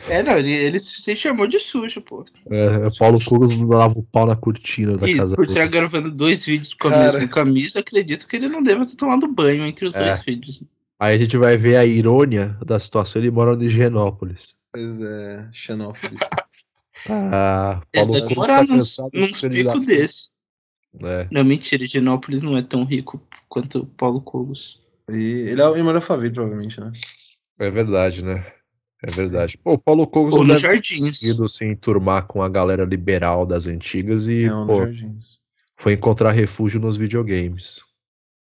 É, 0.08 0.22
não, 0.22 0.38
ele, 0.38 0.50
ele 0.50 0.80
se 0.80 1.14
chamou 1.14 1.46
de 1.46 1.60
sujo, 1.60 2.00
pô. 2.00 2.24
É, 2.50 2.86
o 2.86 2.96
Paulo 2.96 3.22
Cogos 3.22 3.54
lava 3.54 3.98
o 3.98 4.02
pau 4.02 4.24
na 4.24 4.34
cortina 4.34 4.96
da 4.96 5.06
E 5.06 5.14
casa 5.14 5.36
por 5.36 5.44
estar 5.44 5.66
gravando 5.68 6.10
dois 6.10 6.42
vídeos 6.42 6.72
com 6.72 6.88
a 6.88 6.90
Cara. 6.90 7.12
mesma 7.12 7.28
camisa, 7.28 7.80
acredito 7.80 8.26
que 8.26 8.36
ele 8.36 8.48
não 8.48 8.62
deva 8.62 8.86
ter 8.86 8.96
tomado 8.96 9.28
banho 9.28 9.66
entre 9.66 9.86
os 9.86 9.94
É. 9.94 10.06
dois 10.06 10.22
vídeos. 10.24 10.62
Aí 10.98 11.14
a 11.14 11.18
gente 11.18 11.36
vai 11.36 11.58
ver 11.58 11.76
a 11.76 11.84
irônia 11.84 12.56
da 12.64 12.78
situação. 12.78 13.20
Ele 13.20 13.30
mora 13.30 13.52
em 13.54 13.62
Higienópolis. 13.66 14.56
Pois 14.72 15.02
é, 15.02 15.46
Xenófilis. 15.52 16.18
Ah, 17.08 17.82
Paulo 17.92 18.12
deve 18.12 18.22
Cogos 18.22 18.36
morar 18.36 18.56
tá 18.66 18.72
num, 18.72 18.78
cansado 18.78 19.10
num 19.14 19.20
de 19.22 19.26
pico 19.28 19.40
candidato. 19.40 19.80
desse. 19.86 20.30
É. 21.02 21.28
Não, 21.30 21.44
mentira, 21.44 21.86
Genópolis 21.86 22.42
não 22.42 22.56
é 22.56 22.62
tão 22.62 22.84
rico 22.84 23.22
quanto 23.48 23.80
o 23.80 23.86
Paulo 23.86 24.20
Cogos. 24.20 24.80
E 25.08 25.48
ele 25.50 25.60
é 25.60 25.68
o 25.68 25.76
Emmanuel 25.76 26.02
Faville, 26.02 26.34
provavelmente, 26.34 26.80
né? 26.80 26.92
É 27.58 27.70
verdade, 27.70 28.24
né? 28.24 28.44
É 29.02 29.10
verdade. 29.10 29.58
Pô, 29.62 29.74
o 29.74 29.78
Paulo 29.78 30.06
Cogos 30.06 30.34
Ou 30.34 30.40
não 30.40 30.54
deve 30.54 30.60
ter 30.60 30.74
Jardins. 30.74 31.08
conseguido 31.10 31.48
se 31.48 31.64
enturmar 31.64 32.26
com 32.26 32.42
a 32.42 32.48
galera 32.48 32.84
liberal 32.84 33.46
das 33.46 33.66
antigas 33.66 34.26
e, 34.28 34.44
é 34.44 34.54
um 34.54 34.66
pô, 34.66 34.80
foi 35.76 35.94
encontrar 35.94 36.32
refúgio 36.32 36.78
nos 36.78 36.96
videogames. 36.96 37.80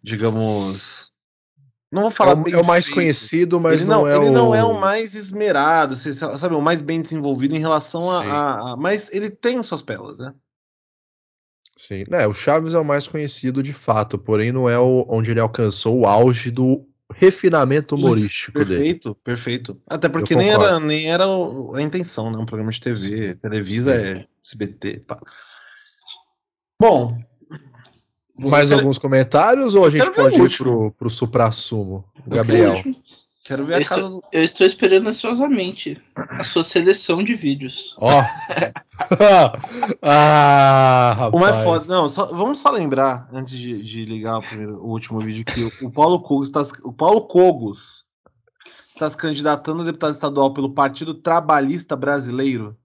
digamos. 0.00 1.03
Não 1.94 2.02
vou 2.02 2.10
É 2.10 2.14
falar. 2.14 2.32
o, 2.32 2.42
bem 2.42 2.52
é 2.52 2.58
o 2.58 2.64
mais 2.66 2.84
feito. 2.86 2.94
conhecido, 2.96 3.60
mas 3.60 3.80
ele 3.80 3.88
não, 3.88 4.00
não, 4.00 4.08
é 4.08 4.16
ele 4.16 4.28
o... 4.28 4.32
não 4.32 4.54
é 4.54 4.64
o 4.64 4.78
mais 4.80 5.14
esmerado, 5.14 5.94
sabe, 5.96 6.54
o 6.54 6.60
mais 6.60 6.80
bem 6.80 7.00
desenvolvido 7.00 7.54
em 7.54 7.60
relação 7.60 8.10
a, 8.10 8.22
Sim. 8.22 8.28
a- 8.30 8.72
a- 8.72 8.76
Mas 8.76 9.08
ele 9.12 9.30
tem 9.30 9.62
suas 9.62 9.80
pérolas, 9.80 10.18
né? 10.18 10.34
Sim, 11.76 12.04
né? 12.08 12.26
O 12.26 12.32
Chaves 12.32 12.74
é 12.74 12.78
o 12.78 12.84
mais 12.84 13.06
conhecido 13.06 13.62
de 13.62 13.72
fato, 13.72 14.18
porém 14.18 14.50
não 14.52 14.68
é 14.68 14.78
o, 14.78 15.06
onde 15.08 15.30
ele 15.30 15.40
alcançou 15.40 16.00
o 16.00 16.06
auge 16.06 16.50
do 16.50 16.84
refinamento 17.12 17.94
humorístico 17.94 18.58
dele. 18.58 18.68
Perfeito, 18.68 19.14
perfeito. 19.22 19.80
Até 19.86 20.08
porque 20.08 20.34
nem 20.34 20.50
era, 20.50 20.80
nem 20.80 21.10
era 21.12 21.28
o- 21.28 21.74
a 21.76 21.82
intenção, 21.82 22.30
né? 22.30 22.38
Um 22.38 22.46
programa 22.46 22.72
de 22.72 22.80
TV, 22.80 23.34
Televisa 23.36 23.94
é 23.94 24.26
SBT. 24.44 25.00
Pá. 25.00 25.20
Bom. 26.80 27.16
Mais 28.36 28.68
quero, 28.68 28.80
alguns 28.80 28.98
comentários 28.98 29.74
ou 29.74 29.84
a 29.86 29.90
gente 29.90 30.00
quero 30.02 30.14
pode 30.14 30.40
ir 30.40 30.56
pro, 30.58 30.90
pro 30.92 31.08
supra-sumo? 31.10 32.04
Gabriel. 32.26 32.82
quero 33.44 33.64
ver 33.64 33.74
Eu 33.74 33.78
a 33.78 33.80
estou- 33.80 33.96
casa 33.96 34.08
do. 34.10 34.22
Eu 34.32 34.42
estou 34.42 34.66
esperando 34.66 35.08
ansiosamente 35.08 36.02
a 36.16 36.42
sua 36.44 36.64
seleção 36.64 37.22
de 37.22 37.34
vídeos. 37.34 37.94
Ó. 37.98 38.10
ah, 40.02 41.30
O 41.32 41.38
mais 41.38 41.56
rapaz. 41.56 41.84
foda. 41.86 41.94
Não, 41.94 42.08
só- 42.08 42.26
vamos 42.32 42.60
só 42.60 42.70
lembrar, 42.70 43.28
antes 43.32 43.56
de, 43.56 43.82
de 43.82 44.04
ligar 44.04 44.38
o, 44.38 44.42
primeiro, 44.42 44.76
o 44.82 44.88
último 44.90 45.20
vídeo, 45.20 45.44
que 45.44 45.62
o, 45.62 45.72
o 45.86 45.90
Paulo 45.90 46.20
Cogos 46.20 46.48
está 46.48 46.62
o 46.82 46.92
Paulo 46.92 47.22
Cogos 47.26 48.04
está 48.94 49.10
se 49.10 49.16
candidatando 49.16 49.82
a 49.82 49.84
deputado 49.84 50.12
estadual 50.12 50.52
pelo 50.54 50.72
Partido 50.72 51.14
Trabalhista 51.14 51.96
Brasileiro. 51.96 52.76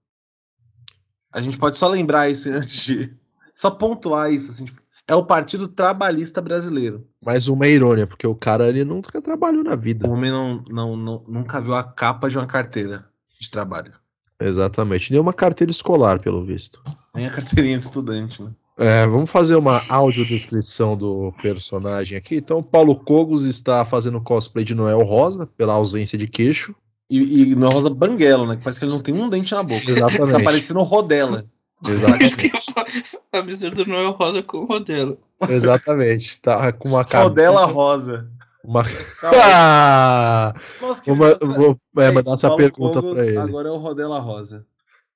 A 1.32 1.40
gente 1.40 1.56
pode 1.56 1.78
só 1.78 1.86
lembrar 1.88 2.28
isso 2.28 2.48
antes 2.50 2.84
de. 2.84 3.14
Só 3.54 3.70
pontuar 3.70 4.32
isso. 4.32 4.50
Assim, 4.50 4.64
tipo, 4.64 4.80
é 5.10 5.14
o 5.16 5.24
Partido 5.24 5.66
Trabalhista 5.66 6.40
Brasileiro. 6.40 7.04
Mais 7.20 7.48
uma 7.48 7.66
irônia, 7.66 8.06
porque 8.06 8.26
o 8.26 8.34
cara 8.34 8.68
ele 8.68 8.84
nunca 8.84 9.20
trabalhou 9.20 9.64
na 9.64 9.74
O 9.74 9.76
vida. 9.76 10.08
homem 10.08 10.30
não, 10.30 10.62
não, 10.70 10.96
não- 10.96 11.24
nunca 11.26 11.60
viu 11.60 11.74
a 11.74 11.82
capa 11.82 12.30
de 12.30 12.38
uma 12.38 12.46
carteira 12.46 13.04
de 13.40 13.50
trabalho. 13.50 13.92
Exatamente. 14.40 15.10
Nem 15.10 15.20
uma 15.20 15.32
carteira 15.32 15.70
escolar, 15.72 16.20
pelo 16.20 16.44
visto. 16.44 16.80
Nem 17.12 17.26
a 17.26 17.30
carteirinha 17.30 17.76
de 17.76 17.82
estudante, 17.82 18.40
né? 18.40 18.50
É, 18.78 19.04
vamos 19.06 19.28
fazer 19.28 19.56
uma 19.56 19.82
audiodescrição 19.88 20.96
do 20.96 21.34
personagem 21.42 22.16
aqui. 22.16 22.36
Então, 22.36 22.62
Paulo 22.62 22.94
Cogos 22.94 23.44
está 23.44 23.84
fazendo 23.84 24.20
cosplay 24.20 24.64
de 24.64 24.74
Noel 24.76 25.02
Rosa, 25.02 25.44
pela 25.44 25.72
ausência 25.74 26.16
de 26.16 26.28
queixo. 26.28 26.72
E, 27.10 27.50
e 27.50 27.52
é 27.52 27.66
Rosa 27.66 27.90
Banguelo, 27.90 28.46
né? 28.46 28.56
Que 28.56 28.62
parece 28.62 28.78
que 28.78 28.86
ele 28.86 28.92
não 28.92 29.00
tem 29.00 29.12
um 29.12 29.28
dente 29.28 29.52
na 29.52 29.62
boca. 29.64 29.90
Exatamente. 29.90 30.38
Tá 30.38 30.44
parecendo 30.44 30.80
Rodela. 30.82 31.44
Que 31.84 31.90
Exatamente. 31.92 32.52
A 33.32 33.42
mistura 33.42 33.70
do 33.74 33.86
Noel 33.86 34.10
Rosa 34.12 34.42
com 34.42 34.58
o 34.58 34.64
Rodelo. 34.66 35.18
Exatamente. 35.48 36.40
Tá 36.40 36.72
com 36.72 36.88
uma 36.90 37.04
camisa. 37.04 37.28
Rodela 37.28 37.64
Rosa. 37.66 38.28
Uma... 38.62 38.82
Ah! 39.24 40.54
Nossa, 40.80 41.02
Vou, 41.06 41.16
ma- 41.16 41.38
vou 41.56 41.80
é, 41.98 42.06
É 42.06 42.10
mandar 42.10 42.34
essa 42.34 42.48
Paulo 42.48 42.62
pergunta 42.62 43.02
pra 43.02 43.24
ele. 43.26 43.36
Agora 43.38 43.68
é 43.68 43.72
o 43.72 43.76
Rodela 43.78 44.18
Rosa. 44.18 44.66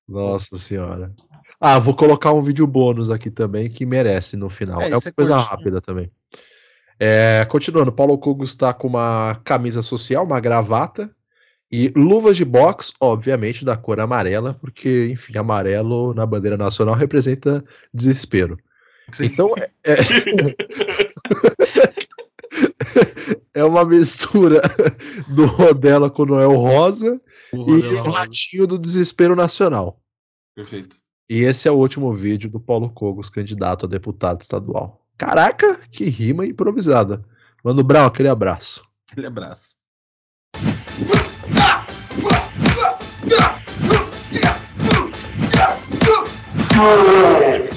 Nossa 0.07 0.57
senhora. 0.57 1.13
Ah, 1.59 1.79
vou 1.79 1.95
colocar 1.95 2.33
um 2.33 2.41
vídeo 2.41 2.65
bônus 2.67 3.09
aqui 3.09 3.29
também 3.31 3.69
que 3.69 3.85
merece 3.85 4.35
no 4.35 4.49
final. 4.49 4.81
É, 4.81 4.85
É, 4.89 4.89
uma 4.89 4.97
é 5.05 5.11
coisa 5.11 5.33
curtinho. 5.33 5.49
rápida 5.49 5.81
também. 5.81 6.11
É, 6.99 7.45
continuando, 7.49 7.91
Paulo 7.91 8.17
Cogos 8.17 8.49
está 8.51 8.73
com 8.73 8.87
uma 8.87 9.39
camisa 9.43 9.81
social, 9.81 10.23
uma 10.23 10.39
gravata 10.39 11.09
e 11.77 11.91
luvas 11.93 12.37
de 12.37 12.45
boxe, 12.45 12.93
obviamente, 13.01 13.65
da 13.65 13.75
cor 13.75 13.99
amarela, 13.99 14.53
porque, 14.53 15.09
enfim, 15.11 15.37
amarelo 15.37 16.13
na 16.13 16.25
bandeira 16.25 16.55
nacional 16.55 16.95
representa 16.95 17.61
desespero. 17.93 18.57
Então, 19.19 19.53
é, 19.83 19.97
é 23.59 23.63
uma 23.65 23.83
mistura 23.83 24.61
do 25.27 25.45
Rodela 25.45 26.09
com 26.09 26.23
o 26.23 26.27
Noel 26.27 26.53
Rosa 26.53 27.21
O 27.51 27.57
e 27.57 27.81
Rodela 27.81 27.93
o 27.93 28.03
Rosa. 28.05 28.17
ratinho 28.19 28.65
do 28.65 28.79
desespero 28.79 29.35
nacional. 29.35 29.99
Perfeito. 30.55 30.95
E 31.29 31.39
esse 31.39 31.67
é 31.67 31.71
o 31.71 31.75
último 31.75 32.13
vídeo 32.13 32.49
do 32.49 32.59
Paulo 32.59 32.89
Cogos, 32.89 33.29
candidato 33.29 33.85
a 33.85 33.89
deputado 33.89 34.39
estadual. 34.39 35.05
Caraca, 35.17 35.77
que 35.91 36.05
rima 36.05 36.45
improvisada. 36.45 37.21
Mano 37.61 37.83
Brown, 37.83 38.05
aquele 38.05 38.29
abraço. 38.29 38.81
Aquele 39.11 39.27
abraço. 39.27 39.75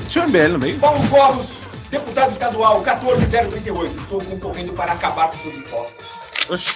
Tinha 0.09 0.25
um 0.25 0.29
MBL 0.29 0.53
no 0.53 0.59
meio? 0.59 0.79
Paulo 0.79 1.09
Cogos, 1.09 1.49
deputado 1.91 2.33
estadual 2.33 2.83
14038. 2.83 4.01
Estou 4.01 4.21
concorrendo 4.23 4.73
para 4.73 4.93
acabar 4.93 5.31
com 5.31 5.39
seus 5.39 5.55
impostos. 5.55 6.05
Oxi. 6.51 6.75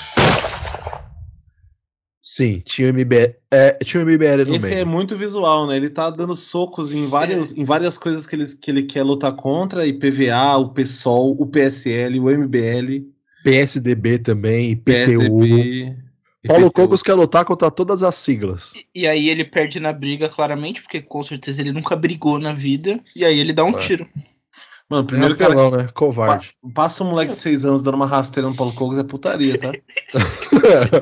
Sim, 2.25 2.63
tinha 2.65 2.89
o 2.89 2.95
MBL, 2.95 3.35
é, 3.51 3.73
tinha 3.85 4.01
o 4.01 4.07
MBL 4.07 4.45
no 4.47 4.55
Esse 4.55 4.67
é 4.69 4.75
meio. 4.77 4.87
muito 4.87 5.17
visual, 5.17 5.67
né? 5.67 5.77
Ele 5.77 5.91
tá 5.91 6.09
dando 6.09 6.37
socos 6.37 6.95
em, 6.95 7.09
vários, 7.09 7.51
em 7.51 7.65
várias 7.65 7.99
coisas 7.99 8.29
que 8.29 8.37
ele, 8.37 8.47
que 8.47 8.71
ele 8.71 8.85
quer 8.85 9.03
lutar 9.03 9.35
contra, 9.35 9.85
IPVA, 9.85 10.57
o 10.57 10.69
PSOL, 10.69 11.37
o 11.37 11.45
PSL, 11.45 12.21
o 12.21 12.31
MBL, 12.31 13.05
PSDB 13.43 14.21
também, 14.21 14.71
IPTU. 14.71 15.41
PSDB. 15.41 15.97
Paulo. 16.49 16.73
Cogos 16.73 17.03
quer 17.03 17.15
lutar 17.15 17.45
contra 17.45 17.71
todas 17.71 18.03
as 18.03 18.15
siglas. 18.17 18.73
E 18.95 19.07
aí 19.07 19.29
ele 19.29 19.45
perde 19.45 19.79
na 19.79 19.93
briga, 19.93 20.29
claramente, 20.29 20.83
porque 20.83 21.01
com 21.01 21.23
certeza 21.23 21.61
ele 21.61 21.73
nunca 21.73 21.95
brigou 21.95 22.39
na 22.39 22.53
vida. 22.53 23.01
E 23.15 23.25
aí 23.25 23.39
ele 23.39 23.53
dá 23.53 23.65
um 23.65 23.77
É. 23.77 23.81
tiro. 23.81 24.09
Mano, 24.91 25.07
Primeiro 25.07 25.35
primeiro 25.35 25.37
cara, 25.37 25.69
apelão, 25.69 25.85
né? 25.87 25.91
Covarde. 25.95 26.53
passa 26.75 27.03
um 27.03 27.11
moleque 27.11 27.31
de 27.33 27.39
6 27.39 27.65
anos 27.65 27.83
dando 27.83 27.95
uma 27.95 28.07
rasteira 28.07 28.47
no 28.49 28.55
Paulo 28.55 28.75
Cogos 28.75 28.99
é 28.99 29.03
putaria, 29.05 29.57
tá? 29.59 29.73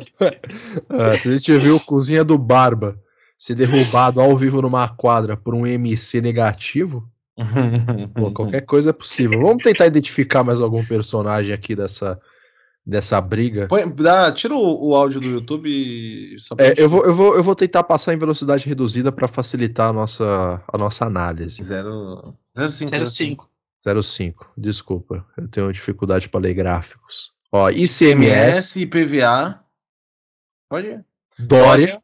É, 0.90 1.16
se 1.18 1.28
a 1.28 1.32
gente 1.32 1.58
viu 1.58 1.76
o 1.76 1.80
Cozinha 1.80 2.22
do 2.24 2.38
Barba 2.38 2.98
ser 3.38 3.54
derrubado 3.54 4.20
ao 4.20 4.36
vivo 4.36 4.62
numa 4.62 4.88
quadra 4.88 5.36
por 5.36 5.54
um 5.54 5.66
MC 5.66 6.20
negativo, 6.20 7.08
pô, 8.14 8.30
qualquer 8.32 8.60
coisa 8.62 8.90
é 8.90 8.92
possível. 8.92 9.40
Vamos 9.40 9.62
tentar 9.62 9.86
identificar 9.86 10.44
mais 10.44 10.60
algum 10.60 10.84
personagem 10.84 11.52
aqui 11.54 11.74
dessa, 11.74 12.20
dessa 12.84 13.20
briga. 13.20 13.66
Põe- 13.68 13.88
dá- 13.90 14.32
tira 14.32 14.54
o, 14.54 14.88
o 14.88 14.94
áudio 14.96 15.20
do 15.20 15.26
YouTube 15.28 15.68
e 15.68 16.36
É, 16.58 16.74
eu, 16.76 16.88
vou, 16.88 17.04
eu, 17.04 17.14
vou, 17.14 17.34
eu 17.36 17.42
vou 17.42 17.54
tentar 17.54 17.82
passar 17.82 18.14
em 18.14 18.18
velocidade 18.18 18.66
reduzida 18.66 19.12
para 19.12 19.28
facilitar 19.28 19.90
a 19.90 19.92
nossa, 19.92 20.62
a 20.72 20.78
nossa 20.78 21.04
análise. 21.04 21.62
Zero, 21.62 22.34
zero 22.56 22.70
cinco, 22.70 23.06
05. 23.06 23.50
05, 24.02 24.52
desculpa, 24.58 25.26
eu 25.36 25.48
tenho 25.48 25.72
dificuldade 25.72 26.28
para 26.28 26.40
ler 26.40 26.54
gráficos. 26.54 27.32
Ó, 27.52 27.68
ICMS, 27.70 28.78
ICMS, 28.78 28.80
IPVA. 28.82 29.64
Pode 30.68 30.86
ir. 30.86 31.04
Dória. 31.38 32.02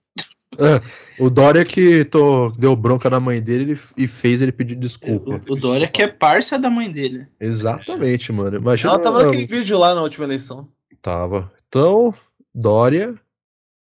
Ah, 0.58 0.82
o 1.18 1.28
Dória 1.30 1.64
que 1.64 2.04
tô, 2.04 2.50
deu 2.50 2.74
bronca 2.76 3.08
na 3.10 3.20
mãe 3.20 3.40
dele 3.40 3.72
ele- 3.72 3.80
e 3.96 4.06
fez 4.08 4.40
ele 4.40 4.52
pedir 4.52 4.76
desculpa. 4.76 5.38
O, 5.48 5.52
o 5.52 5.56
Dória 5.56 5.86
que 5.88 6.02
é 6.02 6.08
parça 6.08 6.58
da 6.58 6.70
mãe 6.70 6.90
dele. 6.90 7.26
Exatamente, 7.40 8.32
mano. 8.32 8.56
Imagina. 8.58 8.92
Ela 8.94 9.02
tava 9.02 9.24
naquele 9.24 9.46
vídeo 9.46 9.78
lá 9.78 9.94
na 9.94 10.02
última 10.02 10.24
eleição. 10.24 10.68
Tava. 11.02 11.52
Então, 11.68 12.14
Dória, 12.54 13.14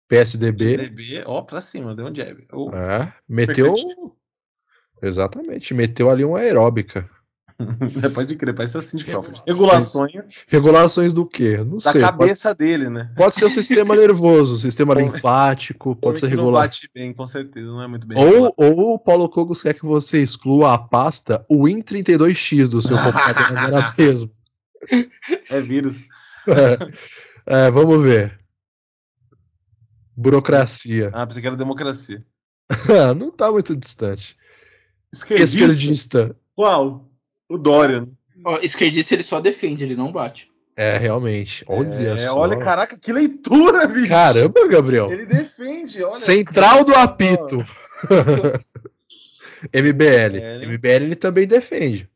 PSDB, 0.09 0.77
DB, 0.77 1.23
ó, 1.27 1.43
pra 1.43 1.61
cima, 1.61 1.95
deu 1.95 2.07
um 2.07 2.15
jab. 2.15 2.47
Oh, 2.53 2.71
é, 2.75 3.13
meteu. 3.29 3.75
Perfeito. 3.75 4.17
Exatamente, 5.03 5.73
meteu 5.73 6.11
ali 6.11 6.25
uma 6.25 6.39
aeróbica. 6.41 7.09
Pode 8.15 8.37
crer, 8.37 8.55
parece 8.55 8.79
assim 8.79 8.97
de 8.97 9.05
Crawford. 9.05 9.43
Regulações 9.47 10.13
Regulações 10.47 11.13
do 11.13 11.27
quê? 11.27 11.59
Não 11.59 11.77
da 11.77 11.93
sei. 11.93 12.01
Pode, 12.01 12.05
cabeça 12.05 12.55
dele, 12.55 12.89
né? 12.89 13.11
pode 13.17 13.35
ser 13.35 13.45
o 13.45 13.51
sistema 13.51 13.95
nervoso, 13.95 14.57
sistema 14.59 14.95
linfático, 14.95 15.95
pode 15.97 16.21
ser 16.21 16.31
que 16.31 16.37
Não 16.37 16.51
bate 16.51 16.89
bem, 16.95 17.13
com 17.13 17.27
certeza, 17.27 17.67
não 17.67 17.83
é 17.83 17.87
muito 17.87 18.07
bem. 18.07 18.19
Ou, 18.19 18.53
ou 18.57 18.95
o 18.95 18.99
Paulo 18.99 19.29
Cogos 19.29 19.63
quer 19.63 19.75
que 19.75 19.85
você 19.85 20.23
exclua 20.23 20.75
a 20.75 20.79
pasta 20.79 21.45
Win32X 21.51 22.69
do 22.69 22.81
seu 22.81 22.97
computador 22.99 23.57
agora 23.57 23.95
mesmo. 23.97 24.31
É 25.49 25.61
vírus. 25.61 26.05
É, 26.49 27.67
é, 27.67 27.71
vamos 27.71 28.03
ver. 28.03 28.41
Burocracia. 30.17 31.11
Ah, 31.13 31.27
pensei 31.27 31.41
que 31.43 31.49
era 31.49 31.57
democracia. 31.57 32.25
Não 33.17 33.31
tá 33.31 33.51
muito 33.51 33.77
distante. 33.77 34.37
Esquerdista? 35.13 35.57
Esquerdista. 35.57 36.37
Qual? 36.55 37.10
O 37.51 37.59
Dória. 37.59 38.01
né? 38.01 38.07
Ó, 38.45 38.59
esquerdista 38.63 39.15
ele 39.15 39.23
só 39.23 39.41
defende, 39.41 39.85
ele 39.85 39.97
não 39.97 40.11
bate. 40.11 40.49
É, 40.77 40.97
realmente. 40.97 41.63
Olha 41.69 41.89
É, 41.89 42.27
só. 42.29 42.39
olha, 42.39 42.57
caraca, 42.57 42.97
que 42.97 43.13
leitura, 43.13 43.87
bicho. 43.87 44.09
Caramba, 44.09 44.67
Gabriel. 44.69 45.11
Ele 45.13 45.27
defende, 45.27 46.03
olha. 46.03 46.15
Central 46.15 46.85
do 46.85 46.95
apito. 46.95 47.67
MBL. 49.75 50.37
É. 50.39 50.65
MBL 50.67 50.89
ele 51.05 51.17
também 51.17 51.47
defende. 51.47 52.09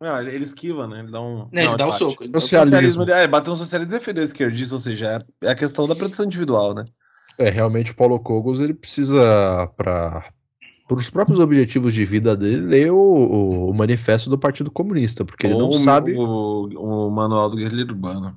Não, 0.00 0.18
ele, 0.20 0.30
ele 0.34 0.44
esquiva, 0.44 0.86
né? 0.86 1.00
Ele 1.00 1.10
dá 1.12 1.20
um. 1.20 1.48
Ele 1.52 1.64
não, 1.66 1.76
dá 1.76 1.86
o 1.86 1.90
bate. 1.90 1.98
soco. 1.98 2.24
ele 2.24 2.32
dá 2.32 2.40
Socialismo. 2.40 2.76
Socialismo, 2.78 3.02
ele, 3.02 3.12
é, 3.12 3.28
bateu 3.28 3.52
no 3.52 3.56
socialismo 3.58 3.94
e 3.94 3.98
defendeu 3.98 4.22
o 4.22 4.24
esquerdista, 4.24 4.74
ou 4.74 4.80
seja, 4.80 5.24
é, 5.42 5.46
é 5.48 5.50
a 5.50 5.54
questão 5.54 5.86
da 5.86 5.94
proteção 5.94 6.24
individual, 6.26 6.74
né? 6.74 6.84
É, 7.38 7.48
realmente 7.50 7.92
o 7.92 7.94
Paulo 7.94 8.18
Cogos 8.18 8.60
ele 8.60 8.74
precisa, 8.74 9.66
para 9.76 10.24
os 11.00 11.10
próprios 11.10 11.38
objetivos 11.38 11.94
de 11.94 12.04
vida 12.04 12.36
dele, 12.36 12.62
ler 12.66 12.92
o, 12.92 12.96
o- 12.96 13.70
o 13.70 13.74
manifesto 13.74 14.28
do 14.30 14.38
Partido 14.38 14.70
Comunista, 14.70 15.24
porque 15.24 15.46
ele 15.46 15.54
não 15.54 15.66
Ou 15.68 15.74
o- 15.74 15.78
sabe. 15.78 16.14
O, 16.16 17.10
manual 17.10 17.48
do 17.50 17.56
guerrilheiro 17.56 17.92
urbano. 17.92 18.36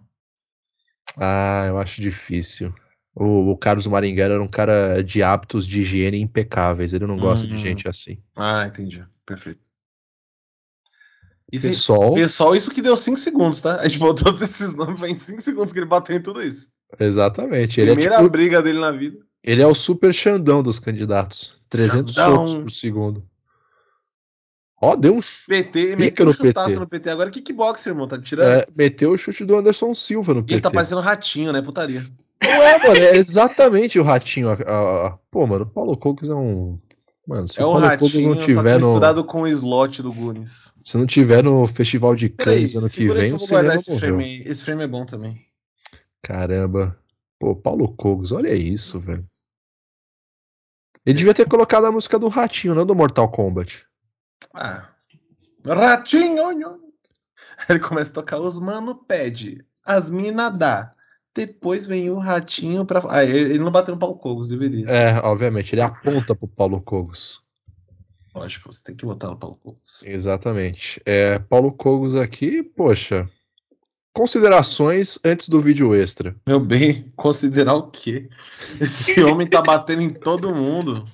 Ah, 1.18 1.66
eu 1.68 1.78
acho 1.78 2.02
difícil. 2.02 2.74
O, 3.16 3.56
Carlos 3.58 3.88
Maringuera 3.88 4.34
era 4.34 4.44
um 4.44 4.48
cara 4.48 5.02
de 5.02 5.24
hábitos 5.24 5.66
de 5.66 5.82
higiene 5.82 6.20
impecáveis, 6.20 6.94
ele 6.94 7.08
não 7.08 7.16
gosta 7.18 7.48
de 7.48 7.54
Uhum. 7.54 7.58
gente 7.60 7.88
assim. 7.88 8.18
Ah, 8.36 8.66
entendi. 8.68 9.06
Perfeito. 9.26 9.70
Isso, 11.52 11.68
Pessoal, 11.68 12.14
pessoal, 12.16 12.56
isso 12.56 12.72
que 12.72 12.82
deu 12.82 12.98
5 12.98 13.18
segundos, 13.18 13.62
tá? 13.62 13.78
A 13.78 13.88
gente 13.88 14.00
botou 14.00 14.26
todos 14.34 14.42
esses 14.42 14.74
nomes, 14.76 15.02
em 15.04 15.16
5 15.16 15.42
segundos 15.42 15.72
que 15.72 15.80
ele 15.80 15.86
bateu 15.86 16.16
em 16.18 16.22
tudo 16.22 16.42
isso. 16.42 16.70
exatamente. 17.00 17.80
Ele 17.80 17.92
é, 17.92 17.94
Primeira 17.94 18.18
tipo- 18.18 18.30
briga 18.30 18.62
dele 18.62 18.80
na 18.80 18.92
vida. 18.92 19.20
ele 19.44 19.62
é 19.62 19.68
o 19.68 19.76
super 19.76 20.14
Xandão 20.14 20.62
dos 20.64 20.80
candidatos. 20.80 21.55
300 21.70 22.14
Xandão. 22.14 22.48
socos 22.48 22.64
por 22.64 22.72
segundo. 22.72 23.24
Ó, 24.82 24.96
deu 24.96 25.16
um. 25.16 25.20
PT, 25.48 25.82
Pica 25.82 25.96
meteu 25.98 26.26
no 26.26 26.36
PT. 26.36 26.76
no 26.80 26.88
PT. 26.88 27.10
Agora 27.10 27.32
kickboxer, 27.32 27.92
irmão, 27.94 28.08
tá 28.08 28.18
me 28.18 28.24
tirando? 28.24 28.48
é, 28.48 28.66
meteu 28.76 29.12
o 29.12 29.18
chute 29.18 29.46
do 29.46 29.56
Anderson 29.58 29.94
Silva 29.96 30.34
no 30.34 30.42
E 30.42 30.44
ele 30.44 30.48
PT. 30.48 30.62
tá 30.62 30.72
parecendo 30.72 31.00
um 31.02 31.04
ratinho, 31.04 31.52
né? 31.54 31.62
Putaria. 31.62 32.06
Não 32.44 32.50
é, 32.62 32.78
mano, 32.88 32.96
é 33.00 33.16
exatamente 33.16 33.98
o 33.98 34.04
ratinho. 34.04 34.50
a- 34.50 34.54
a- 34.54 35.08
a- 35.08 35.18
Pô, 35.32 35.48
mano, 35.48 35.64
o 35.64 35.68
Paulo 35.68 35.98
Cogos 35.98 36.30
é 36.30 36.36
um. 36.36 36.78
Mano, 37.28 37.48
se 37.48 37.60
é 37.60 37.64
o 37.66 37.72
Paulo 37.72 37.86
ratinho, 37.88 38.28
não 38.30 38.36
só 38.36 38.40
que 38.42 38.46
tiver 38.46 38.80
no. 38.80 38.88
misturado 38.90 39.24
com 39.24 39.42
o 39.42 39.48
slot 39.48 40.04
do 40.04 40.14
Gunis. 40.14 40.72
Se 40.84 40.98
não 40.98 41.08
tiver 41.08 41.42
no 41.44 41.66
Festival 41.66 42.14
de 42.16 42.30
Cannes 42.30 42.76
ano 42.76 42.88
que 42.90 43.08
vem, 43.10 43.30
eu 43.32 43.38
o 43.38 43.40
cinema 43.40 43.74
esse 43.76 43.90
morreu. 43.90 44.10
frame. 44.10 44.40
Esse 44.46 44.64
frame 44.64 44.84
é 44.84 44.88
bom 44.88 45.06
também. 45.06 45.42
Caramba. 46.22 46.96
Pô, 47.40 47.56
Paulo 47.56 47.88
Cogos, 47.96 48.32
olha 48.32 48.54
isso, 48.54 49.00
velho. 49.00 49.26
Ele 51.06 51.18
devia 51.18 51.34
ter 51.34 51.48
colocado 51.48 51.86
a 51.86 51.92
música 51.92 52.18
do 52.18 52.28
Ratinho, 52.28 52.74
não 52.74 52.86
do 52.86 52.96
Mortal 52.96 53.30
Kombat. 53.30 53.86
Ah. 54.54 54.90
Ratinho! 55.66 56.82
Ele 57.70 57.80
começa 57.80 58.12
a 58.12 58.16
tocar 58.16 58.40
os 58.40 58.60
mano 58.60 58.96
pede, 58.96 59.66
as 59.86 60.10
mina 60.10 60.50
dá. 60.50 60.92
Depois 61.34 61.86
vem 61.86 62.10
o 62.10 62.18
ratinho 62.18 62.86
pra. 62.86 63.02
Ah, 63.10 63.24
ele 63.24 63.38
ele 63.56 63.60
não 63.60 63.72
bateu 63.72 63.94
no 63.94 64.00
Paulo 64.00 64.18
Cogos, 64.18 64.48
deveria. 64.48 64.90
É, 64.90 65.20
obviamente, 65.20 65.76
ele 65.76 65.82
aponta 65.82 66.34
pro 66.34 66.48
Paulo 66.48 66.82
Cogos. 66.82 67.44
Lógico, 68.34 68.72
você 68.72 68.82
tem 68.84 68.96
que 68.96 69.06
botar 69.06 69.28
no 69.28 69.38
Paulo 69.38 69.58
Cogos. 69.58 70.02
Exatamente. 70.04 71.02
É, 71.06 71.38
Paulo 71.40 71.74
Cogos 71.74 72.16
aqui, 72.16 72.64
poxa. 72.64 73.30
Considerações 74.16 75.20
antes 75.26 75.50
do 75.50 75.60
vídeo 75.60 75.94
extra. 75.94 76.34
Meu 76.48 76.58
bem, 76.60 77.12
considerar 77.18 77.74
o 77.76 77.92
quê? 77.92 78.30
Esse 78.80 79.22
homem 79.24 79.46
tá 79.46 79.62
batendo 79.62 80.02
em 80.02 80.10
todo 80.10 80.56
mundo. 80.56 81.06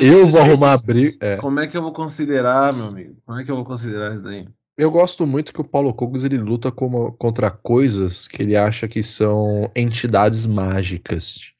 Eu 0.00 0.26
vou 0.26 0.40
arrumar 0.40 0.78
briga. 0.82 1.14
É, 1.20 1.36
Como 1.36 1.60
é 1.60 1.66
que 1.66 1.76
eu 1.76 1.82
vou 1.82 1.92
considerar, 1.92 2.72
meu 2.72 2.86
amigo? 2.86 3.16
Como 3.26 3.38
é 3.38 3.44
que 3.44 3.50
eu 3.50 3.56
vou 3.56 3.64
considerar 3.64 4.14
isso 4.14 4.22
daí? 4.24 4.48
eu 4.76 4.90
gosto 4.90 5.24
muito 5.24 5.52
que 5.52 5.60
o 5.60 5.64
Paulo 5.64 5.94
Cogos 5.94 6.24
ele 6.24 6.36
luta 6.36 6.72
como- 6.72 7.12
contra 7.12 7.48
coisas 7.48 8.26
que 8.26 8.42
ele 8.42 8.56
acha 8.56 8.88
que 8.88 9.04
são 9.04 9.70
entidades 9.76 10.46
mágicas. 10.46 11.52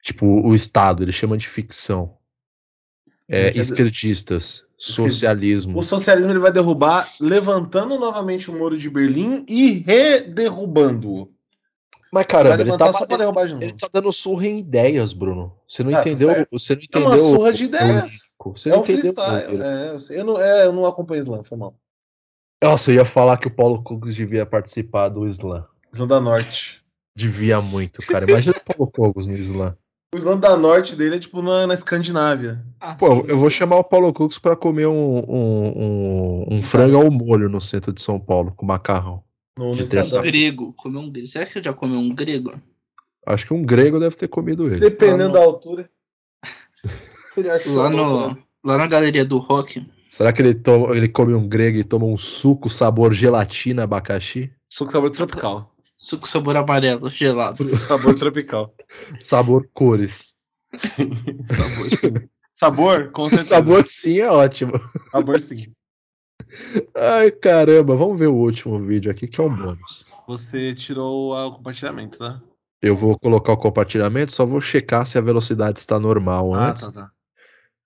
Tipo, 0.00 0.26
o 0.26 0.54
Estado, 0.54 1.02
ele 1.02 1.10
chama 1.10 1.36
de 1.36 1.48
ficção. 1.48 2.14
É, 3.28 3.50
dizer- 3.50 3.60
esquerdistas, 3.72 4.64
socialismo. 4.80 5.78
O 5.78 5.82
socialismo 5.82 6.32
ele 6.32 6.38
vai 6.38 6.50
derrubar, 6.50 7.08
levantando 7.20 7.98
novamente 7.98 8.50
o 8.50 8.54
muro 8.54 8.78
de 8.78 8.88
Berlim 8.88 9.44
e 9.48 9.84
rederrubando-o. 9.86 11.30
Mas 12.12 12.26
caramba, 12.26 12.60
ele 12.62 12.76
tá, 12.76 12.92
só 12.92 13.06
pra 13.06 13.16
derrubar 13.18 13.46
de 13.46 13.52
novo. 13.52 13.62
ele 13.64 13.74
tá 13.74 13.88
dando 13.92 14.10
surra 14.10 14.46
em 14.48 14.58
ideias, 14.58 15.12
Bruno. 15.12 15.52
Você 15.68 15.84
não 15.84 15.92
Ah, 15.94 16.02
tá 16.02 16.08
entendeu? 16.08 16.30
certo. 16.30 16.48
você 16.50 16.74
não 16.74 16.80
É 16.80 16.84
entendeu? 16.84 17.08
uma 17.08 17.18
surra 17.18 17.52
de 17.52 17.64
ideias. 17.64 18.12
Você 18.44 18.68
É 18.68 18.72
não 18.72 18.78
um 18.78 18.82
entendeu? 18.82 19.00
freestyle. 19.14 19.62
É, 19.62 20.18
eu, 20.18 20.24
não, 20.24 20.40
é, 20.40 20.66
eu 20.66 20.72
não 20.72 20.86
acompanho 20.86 21.20
Slam, 21.20 21.44
foi 21.44 21.56
mal. 21.58 21.74
Nossa, 22.62 22.90
eu 22.90 22.96
ia 22.96 23.04
falar 23.04 23.36
que 23.36 23.46
o 23.46 23.54
Paulo 23.54 23.82
Cogos 23.82 24.16
devia 24.16 24.44
participar 24.44 25.08
do 25.08 25.24
Slam. 25.26 25.64
Slam 25.92 26.08
da 26.08 26.20
Norte. 26.20 26.82
Devia 27.14 27.60
muito, 27.60 28.02
cara. 28.06 28.28
Imagina 28.28 28.56
o 28.56 28.74
Paulo 28.74 28.90
Cogos 28.92 29.26
no 29.26 29.34
Slam. 29.36 29.76
O 30.12 30.34
da 30.34 30.56
Norte 30.56 30.96
dele 30.96 31.16
é 31.16 31.18
tipo 31.20 31.40
na, 31.40 31.68
na 31.68 31.74
Escandinávia. 31.74 32.64
Ah, 32.80 32.96
Pô, 32.96 33.24
eu 33.28 33.38
vou 33.38 33.48
chamar 33.48 33.76
o 33.76 33.84
Paulo 33.84 34.12
Cogos 34.12 34.40
pra 34.40 34.56
comer 34.56 34.86
um, 34.86 35.18
um, 35.18 35.72
um, 35.76 36.54
um 36.56 36.62
frango 36.64 36.96
ao 36.96 37.08
molho 37.12 37.48
no 37.48 37.60
centro 37.60 37.92
de 37.92 38.02
São 38.02 38.18
Paulo, 38.18 38.52
com 38.56 38.66
macarrão. 38.66 39.22
No, 39.56 39.72
De 39.76 39.84
grego. 39.84 40.72
Comer 40.72 40.98
um 40.98 41.10
grego. 41.12 41.28
Será 41.28 41.46
que 41.46 41.58
eu 41.58 41.62
já 41.62 41.72
comeu 41.72 42.00
um 42.00 42.12
grego? 42.12 42.60
Acho 43.24 43.46
que 43.46 43.54
um 43.54 43.62
grego 43.62 44.00
deve 44.00 44.16
ter 44.16 44.26
comido 44.26 44.66
ele. 44.66 44.80
Dependendo 44.80 45.34
da 45.34 45.40
altura. 45.40 45.88
Ele 47.36 47.48
Lá, 47.48 47.88
no, 47.88 47.98
altura. 48.02 48.38
lá 48.64 48.78
na 48.78 48.86
galeria 48.88 49.24
do 49.24 49.38
rock. 49.38 49.86
Será 50.08 50.32
que 50.32 50.42
ele, 50.42 50.52
toma, 50.52 50.96
ele 50.96 51.08
come 51.08 51.32
um 51.32 51.46
grego 51.46 51.78
e 51.78 51.84
toma 51.84 52.04
um 52.04 52.16
suco 52.16 52.68
sabor 52.68 53.12
gelatina 53.14 53.84
abacaxi? 53.84 54.50
Suco 54.68 54.90
sabor 54.90 55.10
tropical. 55.10 55.69
Suco 56.02 56.26
sabor 56.26 56.56
amarelo, 56.56 57.10
gelado. 57.10 57.62
sabor 57.62 58.14
tropical. 58.18 58.74
Sabor 59.20 59.68
cores. 59.74 60.34
Sabor 60.74 61.90
sim. 61.94 62.28
Sabor, 62.54 63.10
com 63.12 63.28
certeza. 63.28 63.48
Sabor 63.56 63.84
sim 63.86 64.18
é 64.18 64.30
ótimo. 64.30 64.72
Sabor 65.12 65.38
sim. 65.38 65.66
Ai, 66.96 67.30
caramba, 67.30 67.94
vamos 67.98 68.18
ver 68.18 68.28
o 68.28 68.34
último 68.34 68.80
vídeo 68.82 69.10
aqui, 69.10 69.28
que 69.28 69.38
é 69.38 69.44
um 69.44 69.54
bônus. 69.54 70.06
Você 70.26 70.74
tirou 70.74 71.32
o 71.34 71.52
compartilhamento, 71.52 72.18
tá? 72.18 72.40
Eu 72.80 72.96
vou 72.96 73.18
colocar 73.18 73.52
o 73.52 73.58
compartilhamento, 73.58 74.32
só 74.32 74.46
vou 74.46 74.60
checar 74.60 75.06
se 75.06 75.18
a 75.18 75.20
velocidade 75.20 75.80
está 75.80 76.00
normal 76.00 76.54
Ah, 76.54 76.70
antes. 76.70 76.86
tá, 76.88 76.92
tá. 76.92 77.10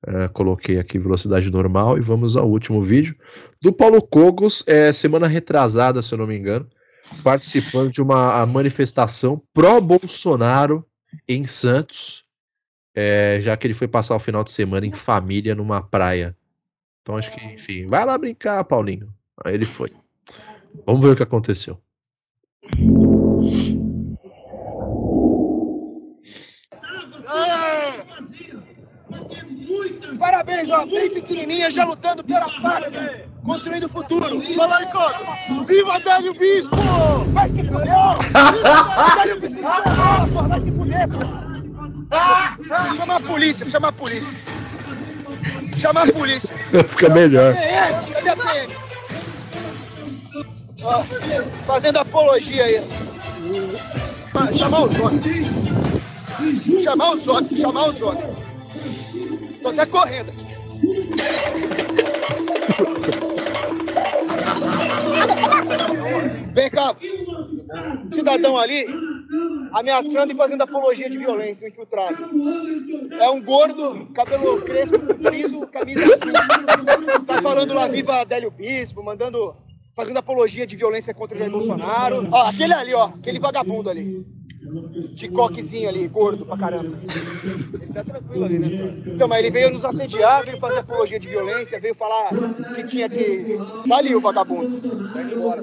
É, 0.07 0.29
coloquei 0.29 0.79
aqui 0.79 1.01
velocidade 1.01 1.51
normal 1.51 1.99
e 1.99 2.01
vamos 2.01 2.37
ao 2.37 2.47
último 2.49 2.81
vídeo 2.81 3.17
do 3.61 3.73
Paulo 3.73 4.01
Cogos, 4.01 4.63
é, 4.69 4.93
semana 4.93 5.27
retrasada, 5.27 6.01
se 6.01 6.15
eu 6.15 6.19
não 6.19 6.27
me 6.29 6.37
engano, 6.39 6.69
participando 7.23 7.93
de 7.93 8.03
uma 8.03 8.45
manifestação 8.47 9.41
pró-Bolsonaro 9.53 10.87
em 11.29 11.45
Santos, 11.45 12.25
é, 12.95 13.39
já 13.41 13.57
que 13.57 13.67
ele 13.67 13.75
foi 13.75 13.89
passar 13.89 14.15
o 14.15 14.21
final 14.21 14.45
de 14.45 14.53
semana 14.53 14.87
em 14.87 14.93
família 14.93 15.55
numa 15.55 15.83
praia. 15.83 16.37
Então 17.03 17.17
acho 17.17 17.31
que, 17.33 17.45
enfim, 17.45 17.87
vai 17.87 18.05
lá 18.05 18.17
brincar, 18.17 18.65
Paulinho. 18.65 19.13
Aí 19.45 19.55
ele 19.55 19.67
foi. 19.67 19.93
Vamos 20.87 21.03
ver 21.03 21.13
o 21.13 21.17
que 21.17 21.23
aconteceu. 21.23 21.81
Parabéns, 30.19 30.71
ó, 30.71 30.87
bem 30.87 31.11
pequenininha, 31.11 31.71
já 31.71 31.85
lutando 31.85 32.25
pela 32.25 32.49
pátria, 32.63 33.29
construindo 33.45 33.85
o 33.85 33.89
futuro. 33.89 34.43
Fala 34.57 34.79
aí, 34.79 34.87
Costa. 34.87 35.65
Viva 35.67 36.01
Délio 36.01 36.35
Bispo! 36.35 36.77
Vai 37.33 37.49
se 37.51 37.63
fuder! 37.65 37.95
Viva 38.53 39.15
Délio 39.17 39.41
Bispo! 39.41 39.67
Ah, 39.67 40.27
porra, 40.33 40.49
vai 40.49 40.61
se 40.61 40.73
fuder, 40.73 41.09
porra! 41.09 41.55
Chama 42.97 43.17
a 43.17 43.21
polícia, 43.21 43.71
chama 43.71 43.89
a 43.89 43.93
polícia. 43.93 44.35
Chama 45.79 46.03
a 46.03 46.13
polícia. 46.13 46.51
Fica 46.89 47.09
melhor. 47.11 47.55
Cadê 48.13 48.29
a 48.31 48.37
PM? 48.37 48.75
Ó, 50.83 51.03
fazendo 51.67 51.99
apologia 51.99 52.65
aí. 52.65 52.81
Ah, 54.35 54.53
Chamar 54.53 54.85
os 54.85 54.99
outros. 54.99 55.37
Chamar 56.83 57.15
os 57.15 57.27
outros, 57.27 57.59
chamar 57.59 57.89
os 57.91 58.01
outros. 58.01 58.37
Tô 59.63 59.69
até 59.71 59.87
correndo 59.87 60.45
Vem 66.65 66.71
cá. 66.71 66.97
Cidadão 68.11 68.57
ali 68.57 68.87
ameaçando 69.73 70.33
e 70.33 70.37
fazendo 70.37 70.63
apologia 70.63 71.11
de 71.11 71.19
violência, 71.19 71.67
um 71.67 71.69
infiltrado. 71.69 72.17
É 73.21 73.29
um 73.29 73.43
gordo, 73.43 74.07
cabelo 74.15 74.63
crespo, 74.63 74.99
comprido, 74.99 75.67
camisa. 75.67 76.19
Tá 77.27 77.43
falando 77.43 77.75
lá, 77.75 77.87
viva 77.87 78.21
Adélio 78.21 78.51
Bispo, 78.51 79.03
mandando, 79.03 79.55
fazendo 79.95 80.17
apologia 80.17 80.67
de 80.67 80.75
violência 80.75 81.13
contra 81.13 81.37
o 81.37 81.39
Jair 81.39 81.51
Bolsonaro. 81.51 82.29
Ó, 82.33 82.49
aquele 82.49 82.73
ali, 82.73 82.95
ó, 82.95 83.05
aquele 83.09 83.39
vagabundo 83.39 83.91
ali. 83.91 84.25
De 85.15 85.29
coquezinho 85.29 85.89
ali, 85.89 86.09
gordo 86.09 86.45
pra 86.45 86.57
caramba. 86.57 86.99
Ele 87.75 87.93
tá 87.93 88.03
tranquilo 88.03 88.45
ali, 88.45 88.59
né? 88.59 89.03
Então, 89.07 89.29
mas 89.29 89.39
ele 89.39 89.51
veio 89.51 89.71
nos 89.71 89.85
assediar, 89.85 90.45
veio 90.45 90.59
fazer 90.59 90.81
apologia 90.81 91.21
de 91.21 91.29
violência, 91.29 91.81
veio 91.81 91.95
falar 91.95 92.31
que 92.75 92.85
tinha 92.85 93.09
que. 93.09 93.59
Tá 93.89 93.97
ali 93.97 94.15
o 94.15 94.21
vagabundo. 94.21 94.71
Vai 95.13 95.25
embora. 95.25 95.63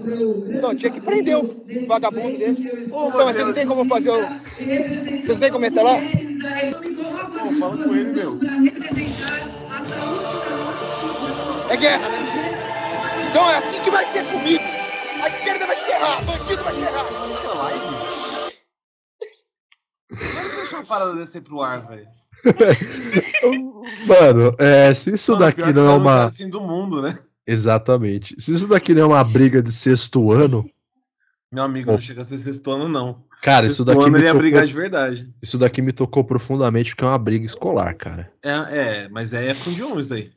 Então, 0.50 0.76
tinha 0.76 0.92
que 0.92 1.02
prender 1.02 1.38
um 1.38 1.86
vagabundo 1.88 2.38
desse. 2.38 2.68
Então, 2.68 3.26
mas 3.26 3.36
você 3.36 3.44
não 3.44 3.54
tem 3.54 3.68
como 3.68 3.86
fazer 3.86 4.12
o. 4.12 4.22
Você 4.22 5.34
não 5.34 5.40
tem 5.40 5.52
como 5.52 5.66
entrar 5.66 5.84
lá? 5.84 5.96
Pô, 7.40 7.56
fala 7.60 7.84
com 7.84 7.96
ele, 7.96 8.12
meu. 8.12 8.40
É 11.70 11.78
guerra, 11.78 12.10
né? 12.10 12.18
Então 13.30 13.50
é 13.50 13.58
assim 13.58 13.82
que 13.82 13.90
vai 13.90 14.06
ser 14.06 14.26
comigo. 14.26 14.64
A 15.22 15.30
esquerda 15.30 15.68
vai 15.68 15.76
se 15.76 15.86
ferrar, 15.86 16.26
bandido 16.26 16.64
vai 16.64 16.74
se 16.74 16.80
ferrar. 16.82 17.06
Isso 17.32 17.46
é 17.46 17.54
live? 17.54 18.11
Como 20.12 20.56
deixa 20.56 20.76
uma 20.78 20.86
parada 20.86 21.16
descer 21.16 21.42
pro 21.42 21.62
ar, 21.62 21.88
velho? 21.88 22.08
Mano, 24.08 24.56
é, 24.58 24.94
se 24.94 25.14
isso 25.14 25.34
Mano, 25.34 25.46
daqui 25.46 25.74
não 25.74 25.90
é 25.90 25.94
um 25.94 25.98
uma. 25.98 26.26
assim 26.26 26.50
do 26.50 26.62
mundo, 26.62 27.02
né? 27.02 27.20
Exatamente. 27.46 28.36
Se 28.40 28.54
isso 28.54 28.68
daqui 28.68 28.94
não 28.94 29.04
é 29.04 29.06
uma 29.08 29.24
briga 29.24 29.62
de 29.62 29.72
sexto 29.72 30.32
ano, 30.32 30.70
Meu 31.54 31.64
amigo, 31.64 31.88
Bom. 31.88 31.94
não 31.94 32.00
chega 32.02 32.22
a 32.22 32.26
ser 32.26 32.38
sexto 32.38 32.72
ano, 32.72 32.88
não. 32.88 33.24
cara, 33.42 33.66
isso 33.66 33.78
Sexto 33.78 33.86
daqui, 33.86 34.02
ano 34.04 34.12
me 34.12 34.18
ele 34.20 34.26
ia 34.26 34.30
tocou, 34.32 34.42
brigar 34.42 34.66
de 34.66 34.74
verdade. 34.74 35.34
isso 35.42 35.58
daqui 35.58 35.82
me 35.82 35.92
tocou 35.92 36.24
profundamente 36.24 36.92
porque 36.92 37.04
é 37.04 37.08
uma 37.08 37.18
briga 37.18 37.46
escolar, 37.46 37.94
cara. 37.96 38.32
É, 38.44 38.52
é 39.06 39.10
mas 39.10 39.34
é 39.34 39.54
fundião 39.54 40.00
isso 40.00 40.14
aí. 40.14 40.32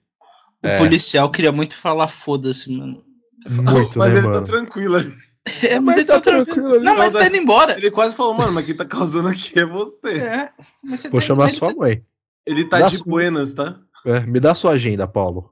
O 0.62 0.66
É. 0.66 0.78
policial 0.78 1.30
queria 1.30 1.52
muito 1.52 1.76
falar 1.76 2.08
foda-se, 2.08 2.70
mano. 2.70 3.04
Muito, 3.50 3.98
mas 3.98 4.12
né, 4.14 4.18
ele 4.20 4.28
mano? 4.28 4.40
tá 4.40 4.46
tranquilo 4.46 4.96
ali. 4.96 5.12
É, 5.62 5.78
Mas 5.78 5.96
ele 5.98 6.06
tá 6.06 6.20
tranquilo 6.20 6.74
ali. 6.74 6.84
Não, 6.84 6.96
mas 6.96 7.12
Não, 7.12 7.20
tá 7.20 7.26
indo 7.26 7.36
embora. 7.36 7.76
Ele 7.76 7.90
quase 7.90 8.14
falou, 8.14 8.32
mano, 8.34 8.52
mas 8.52 8.64
quem 8.64 8.74
tá 8.74 8.84
causando 8.84 9.28
aqui 9.28 9.58
é 9.58 9.66
você. 9.66 10.18
É, 10.18 10.50
mas 10.82 11.00
você 11.00 11.10
Vou 11.10 11.20
tá- 11.20 11.26
chamar 11.26 11.48
ele 11.48 11.52
sua 11.56 11.68
tá- 11.70 11.76
mãe. 11.76 12.02
Ele 12.46 12.64
tá 12.64 12.78
Dá 12.80 12.88
de 12.88 12.96
su- 12.98 13.04
buenas, 13.04 13.52
tá? 13.52 13.76
É, 14.06 14.20
me 14.20 14.40
dá 14.40 14.54
sua 14.54 14.72
agenda, 14.72 15.06
Paulo. 15.06 15.50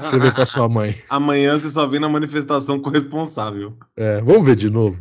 Escrever 0.00 0.32
pra 0.34 0.46
sua 0.46 0.68
mãe. 0.68 0.94
Amanhã 1.10 1.58
você 1.58 1.68
só 1.68 1.86
vem 1.86 2.00
na 2.00 2.08
manifestação 2.08 2.78
com 2.80 2.88
o 2.90 2.92
responsável. 2.92 3.76
É, 3.96 4.20
vamos 4.22 4.44
ver 4.46 4.56
de 4.56 4.70
novo. 4.70 4.98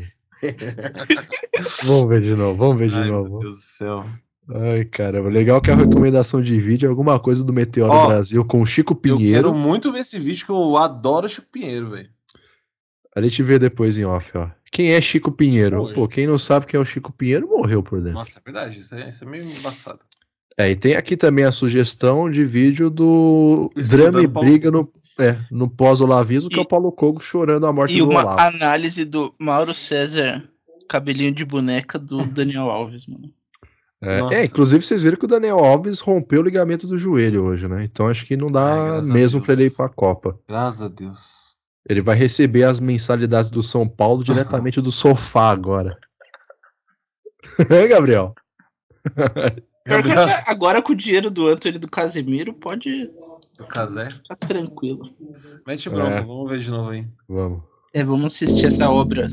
vamos 1.84 2.08
ver 2.10 2.22
de 2.22 2.36
novo, 2.36 2.56
vamos 2.58 2.78
ver 2.78 2.90
de 2.90 2.96
Ai, 2.96 3.04
meu 3.06 3.24
novo. 3.24 3.40
Deus 3.40 3.56
do 3.56 3.62
céu. 3.62 4.06
Ai, 4.54 4.84
caramba. 4.86 5.30
Legal 5.30 5.62
que 5.62 5.72
a 5.72 5.76
recomendação 5.76 6.42
de 6.42 6.60
vídeo 6.60 6.88
é 6.88 6.90
alguma 6.90 7.18
coisa 7.20 7.44
do 7.44 7.54
Meteoro 7.54 7.94
Ó, 7.94 8.08
Brasil 8.08 8.44
com 8.44 8.62
o 8.62 8.66
Chico 8.66 8.94
Eu 8.94 8.98
Pinheiro. 8.98 9.44
quero 9.50 9.54
muito 9.58 9.92
ver 9.92 10.00
esse 10.00 10.20
vídeo 10.20 10.46
que 10.46 10.52
eu 10.52 10.76
adoro 10.76 11.26
o 11.28 11.30
Chico 11.30 11.48
Pinheiro, 11.52 11.92
velho. 11.92 12.10
A 13.16 13.22
gente 13.22 13.44
vê 13.44 13.60
depois 13.60 13.98
em 13.98 14.06
off, 14.06 14.32
ó. 14.38 14.50
Quem 14.72 14.94
é 14.94 15.02
Chico 15.02 15.32
Pinheiro? 15.32 15.84
Oi. 15.84 15.94
Pô, 15.94 16.08
quem 16.08 16.26
não 16.26 16.38
sabe 16.38 16.66
quem 16.66 16.78
é 16.78 16.82
o 16.82 16.86
Chico 16.86 17.12
Pinheiro 17.14 17.48
morreu 17.48 17.84
por 17.84 18.00
dentro. 18.00 18.14
Nossa, 18.14 18.40
é 18.40 18.42
verdade, 18.44 18.80
isso 18.80 18.96
é, 18.96 19.10
isso 19.10 19.24
é 19.24 19.28
meio 19.28 19.44
embaçado. 19.46 20.00
É, 20.58 20.70
e 20.72 20.76
tem 20.76 20.96
aqui 20.96 21.16
também 21.16 21.46
a 21.46 21.52
sugestão 21.52 22.30
de 22.30 22.44
vídeo 22.44 22.90
do 22.90 23.72
Estudando 23.76 24.12
drama 24.14 24.24
e 24.24 24.28
Paulo 24.28 24.50
briga 24.50 24.72
no, 24.72 24.92
é, 25.20 25.38
no 25.52 25.68
pós-Olavismo, 25.70 26.50
que 26.50 26.58
é 26.58 26.62
o 26.62 26.64
E- 26.64 26.68
Paulo 26.68 26.92
Cogo 26.92 27.20
chorando 27.22 27.66
a 27.68 27.74
morte 27.74 27.96
E 27.96 28.00
do 28.00 28.10
uma 28.10 28.22
Olavo. 28.22 28.40
análise 28.40 29.06
do 29.06 29.34
Mauro 29.40 29.74
César, 29.74 30.44
cabelinho 30.90 31.34
de 31.34 31.46
boneca 31.46 31.98
do 32.00 32.18
Daniel 32.34 32.70
Alves, 32.70 33.06
mano. 33.08 33.32
É, 34.02 34.42
é, 34.42 34.46
inclusive 34.46 34.84
vocês 34.84 35.02
viram 35.02 35.18
que 35.18 35.26
o 35.26 35.30
Daniel 35.30 35.60
Alves 35.60 36.00
rompeu 36.00 36.42
o 36.42 36.44
ligamento 36.44 36.86
do 36.86 36.98
joelho 36.98 37.46
hoje, 37.46 37.68
né? 37.70 37.84
Então 37.86 38.08
acho 38.08 38.26
que 38.26 38.36
não 38.36 38.48
dá 38.48 38.98
a 38.98 39.02
mesmo 39.02 39.40
pra 39.42 39.54
ele 39.54 39.66
ir 39.66 39.70
pra 39.72 39.88
Copa. 39.88 40.38
Graças 40.48 40.82
a 40.82 40.88
Deus. 40.90 41.43
Ele 41.90 42.02
vai 42.02 42.16
receber 42.16 42.64
as 42.64 42.80
mensalidades 42.80 43.50
do 43.50 43.62
São 43.64 43.88
Paulo 43.88 44.24
diretamente 44.26 44.82
do 44.82 44.92
sofá 44.92 45.50
agora. 45.50 45.98
É, 47.70 47.88
Gabriel? 47.88 48.34
Gabriel, 49.86 50.26
agora 50.48 50.82
com 50.82 50.94
o 50.94 50.96
dinheiro 50.96 51.30
do 51.30 51.48
Antônio 51.50 51.76
e 51.76 51.80
do 51.80 51.90
Casemiro, 51.90 52.54
pode 52.54 53.12
do 53.58 53.66
Casé. 53.68 54.12
ficar 54.12 54.36
tranquilo. 54.38 55.14
Mete 55.68 55.90
bronca, 55.90 56.16
É. 56.20 56.22
vamos 56.22 56.50
ver 56.50 56.60
de 56.60 56.72
novo 56.72 56.92
aí. 56.92 57.06
Vamos. 57.28 57.62
É, 57.94 58.02
vamos 58.02 58.34
assistir 58.34 58.66
essa 58.68 58.90
obra. 58.90 59.28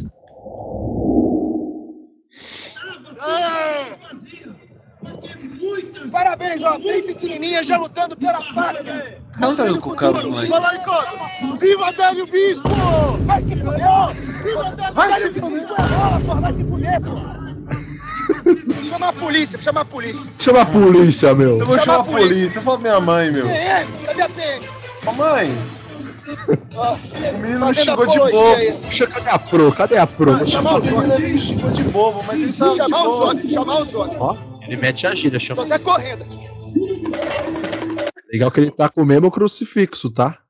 Parabéns, 6.10 6.62
ó, 6.62 6.78
bem 6.78 7.02
pequenininha, 7.02 7.62
já 7.64 7.76
lutando 7.76 8.16
pela 8.16 8.42
pátria. 8.54 9.18
Não 9.38 9.54
tá 9.54 9.64
meio 9.64 9.80
cucado, 9.80 10.28
moleque. 10.28 10.48
Fala 10.48 10.68
aí, 10.70 10.78
Coco. 10.78 11.56
Viva 11.58 11.92
Délio 11.92 12.26
Bispo! 12.26 12.68
Vai 13.26 13.42
se 13.42 13.56
fuder, 13.56 13.86
ó! 13.88 14.08
Viva 14.08 14.64
Délio 14.76 14.94
Vai 14.94 15.08
Délio 15.12 15.32
se 15.32 15.40
Bispo! 15.40 15.56
é 15.56 15.66
bola, 15.66 16.20
porra, 16.26 16.40
vai 16.40 16.52
se 16.54 16.64
fuder, 16.64 17.00
porra! 17.00 17.40
Chama 18.88 19.08
a 19.08 19.12
polícia, 19.12 19.58
chama 19.62 19.80
a 19.80 19.84
polícia. 19.84 20.26
Chama 20.38 20.62
a 20.62 20.66
polícia, 20.66 21.34
meu. 21.34 21.58
Eu 21.58 21.66
vou 21.66 21.78
Chama 21.78 21.84
chamar 21.84 21.98
a 21.98 22.00
a 22.00 22.04
polícia, 22.04 22.58
eu 22.58 22.62
falo 22.62 22.78
pra 22.78 22.90
minha 22.90 23.00
mãe, 23.00 23.30
meu. 23.30 23.46
Quem 23.46 23.54
é? 23.56 23.86
Cadê 24.06 24.22
a 24.22 24.28
PM? 24.28 24.68
Ô 25.06 25.12
mãe, 25.12 25.54
o 27.34 27.38
menino 27.38 27.74
xingou 27.74 28.06
de 28.06 28.18
bobo. 28.18 28.56
cadê 29.12 29.30
a 29.30 29.38
pro? 29.38 29.72
Cadê 29.72 29.98
a 29.98 30.06
pro? 30.06 30.36
Vou 30.36 30.46
chamar 30.46 30.74
O 30.74 30.78
os 30.78 30.84
menino 30.90 31.18
me 31.18 31.38
xingou 31.38 31.70
de 31.70 31.82
bobo, 31.84 32.22
mas 32.26 32.40
ele 32.40 32.52
tá 32.52 32.74
Chamar 32.74 33.02
os 33.02 33.20
outros, 33.20 33.52
chamar 33.52 33.82
os 33.82 33.94
outros. 33.94 34.16
Ó, 34.20 34.36
ele 34.70 34.80
mete 34.80 35.06
a 35.06 35.14
gíria, 35.14 35.38
Tô 35.38 35.44
chama. 35.44 35.64
até 35.64 35.78
correndo. 35.78 36.24
Legal 38.32 38.50
que 38.50 38.60
ele 38.60 38.70
tá 38.70 38.88
com 38.88 39.02
o 39.02 39.06
mesmo 39.06 39.30
crucifixo, 39.30 40.10
tá? 40.10 40.40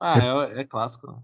Ah, 0.00 0.48
é, 0.56 0.60
é 0.60 0.64
clássico. 0.64 1.06
né? 1.06 1.16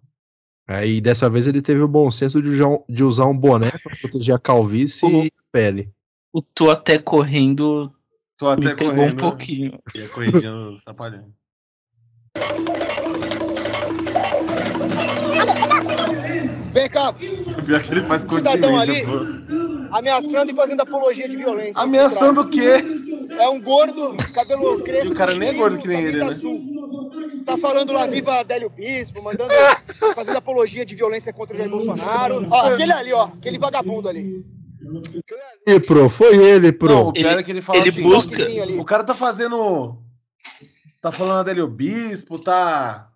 Aí 0.67 1.01
dessa 1.01 1.29
vez 1.29 1.47
ele 1.47 1.61
teve 1.61 1.81
o 1.81 1.89
bom 1.89 2.11
senso 2.11 2.41
de 2.41 2.49
usar 2.49 2.69
um, 2.69 2.85
de 2.89 3.03
usar 3.05 3.27
um 3.27 3.37
boné 3.37 3.71
pra 3.71 3.97
proteger 4.01 4.35
a 4.35 4.39
calvície 4.39 5.05
Uhum. 5.07 5.25
e 5.25 5.27
a 5.27 5.43
pele. 5.53 5.93
O 6.33 6.41
tô 6.41 6.71
até 6.71 6.99
correndo 6.99 7.93
Tô 8.39 8.49
até 8.49 8.71
me 8.71 8.75
pegou 8.77 8.95
correndo. 8.95 9.15
um 9.15 9.31
pouquinho. 9.31 9.79
E 9.95 10.03
a 10.03 10.09
corridinha 10.09 10.53
cá, 17.13 17.63
Pior 17.65 17.83
que 17.83 17.91
ele 17.93 18.03
faz 18.03 18.23
Cidadão 18.23 18.79
ali. 18.79 19.05
pô. 19.05 19.97
ameaçando 19.97 20.51
e 20.51 20.55
fazendo 20.55 20.81
apologia 20.81 21.29
de 21.29 21.37
violência. 21.37 21.81
Ameaçando 21.83 22.41
o 22.43 22.49
quê? 22.49 22.85
É 23.39 23.49
um 23.49 23.61
gordo, 23.61 24.17
cabelo 24.35 24.83
crespo. 24.83 25.07
E 25.09 25.11
o 25.13 25.15
cara 25.15 25.35
nem 25.35 25.49
é 25.49 25.53
gordo 25.53 25.79
que 25.79 25.89
nem 25.89 26.01
ele, 26.03 26.19
né? 26.25 26.33
azul. 26.33 26.61
Tá 27.45 27.57
falando 27.59 27.93
lá, 27.93 28.07
viva 28.07 28.41
Adélio 28.41 28.71
Bispo, 28.71 29.23
mandando, 29.23 29.51
fazendo 30.15 30.37
apologia 30.39 30.85
de 30.85 30.95
violência 30.95 31.33
contra 31.33 31.55
o 31.55 31.59
Jair 31.59 31.71
Bolsonaro. 31.71 32.47
Ó, 32.51 32.67
aquele 32.69 32.93
ali, 32.93 33.13
ó, 33.13 33.25
aquele 33.25 33.59
vagabundo 33.59 34.09
ali. 34.09 34.45
E 35.67 35.81
pro, 35.81 36.09
foi 36.09 36.37
ele, 36.37 36.73
pro. 36.73 36.89
Não, 36.89 37.09
o 37.09 37.13
pior 37.13 37.31
Ele- 37.33 37.41
é 37.41 37.43
que 37.43 37.51
ele 37.51 37.61
fala 37.63 37.79
ele 37.79 37.89
assim, 37.89 38.03
busca-. 38.03 38.47
O 38.79 38.85
cara 38.85 39.03
tá 39.03 39.15
fazendo. 39.15 39.99
Tá 41.01 41.11
falando 41.13 41.41
Adélio 41.41 41.67
Bispo, 41.67 42.39
tá. 42.39 43.09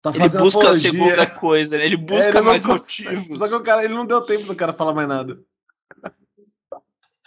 Tá 0.00 0.10
Ele 0.14 0.28
busca 0.28 0.38
a 0.38 0.62
apologia. 0.62 0.90
segunda 0.90 1.26
coisa, 1.26 1.76
né? 1.76 1.84
Ele 1.86 1.94
É, 1.96 1.98
busca 1.98 2.28
ele 2.28 2.38
não 2.38 2.44
mais 2.44 2.64
motivos. 2.64 3.38
Só 3.38 3.48
que 3.48 3.54
o 3.54 3.62
cara, 3.62 3.84
ele 3.84 3.94
não 3.94 4.06
deu 4.06 4.20
tempo 4.20 4.44
do 4.44 4.54
cara 4.54 4.72
falar 4.72 4.94
mais 4.94 5.08
nada. 5.08 5.38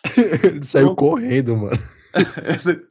Ele 0.43 0.63
saiu 0.63 0.87
Não. 0.87 0.95
correndo, 0.95 1.55
mano. 1.55 1.77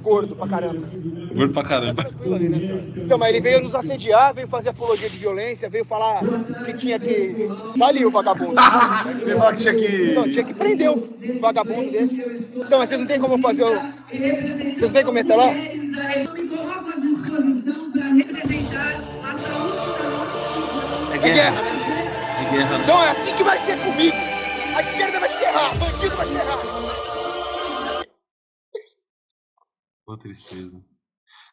Gordo 0.00 0.36
pra 0.36 0.46
caramba. 0.46 0.86
Gordo 1.34 1.52
pra 1.52 1.64
caramba. 1.64 2.06
Ali, 2.24 2.48
né? 2.48 2.58
Então, 2.96 3.18
mas 3.18 3.30
ele 3.30 3.40
veio 3.40 3.60
nos 3.60 3.74
assediar, 3.74 4.32
veio 4.32 4.46
fazer 4.46 4.68
apologia 4.68 5.10
de 5.10 5.16
violência, 5.16 5.68
veio 5.68 5.84
falar 5.84 6.20
que 6.64 6.72
tinha 6.74 6.98
que. 7.00 7.48
Tá 7.78 7.86
ali 7.88 8.06
o 8.06 8.10
vagabundo. 8.10 8.54
Ele 9.22 9.34
fala 9.36 9.52
que 9.54 9.60
tinha 9.60 9.74
que. 9.74 10.10
Então, 10.12 10.30
tinha 10.30 10.44
que 10.44 10.54
prender 10.54 10.90
um 10.90 11.08
vagabundo 11.40 11.90
desse. 11.90 12.20
Então, 12.54 12.78
mas 12.78 12.88
vocês 12.88 13.00
não 13.00 13.06
tem 13.08 13.20
como 13.20 13.38
fazer 13.38 13.64
o. 13.64 13.74
Vocês 13.74 14.80
não 14.82 14.90
tem 14.90 15.04
como 15.04 15.18
entrar 15.18 15.36
lá? 15.36 15.46
Eu 15.52 16.32
me 16.32 16.48
coloco 16.48 16.90
à 16.90 16.96
disposição 17.00 17.90
para 17.90 18.04
representar 18.12 19.04
a 19.24 19.38
saúde 19.38 19.98
da 20.00 20.10
nossa 20.10 21.12
É 21.12 21.16
É 21.16 21.18
guerra. 21.18 21.34
guerra, 21.50 21.62
né? 21.62 22.46
É 22.46 22.56
guerra. 22.56 22.78
Então 22.84 23.02
é 23.02 23.10
assim 23.10 23.34
que 23.34 23.42
vai 23.42 23.58
ser 23.60 23.76
comigo. 23.80 24.16
A 24.76 24.82
esquerda 24.82 25.18
vai 25.18 25.28
se 25.28 25.38
ferrar, 25.38 25.76
bandido 25.76 26.16
vai 26.16 26.26
se 26.26 26.32
ferrar. 26.34 26.87
Pô, 30.08 30.16
tristeza. 30.16 30.72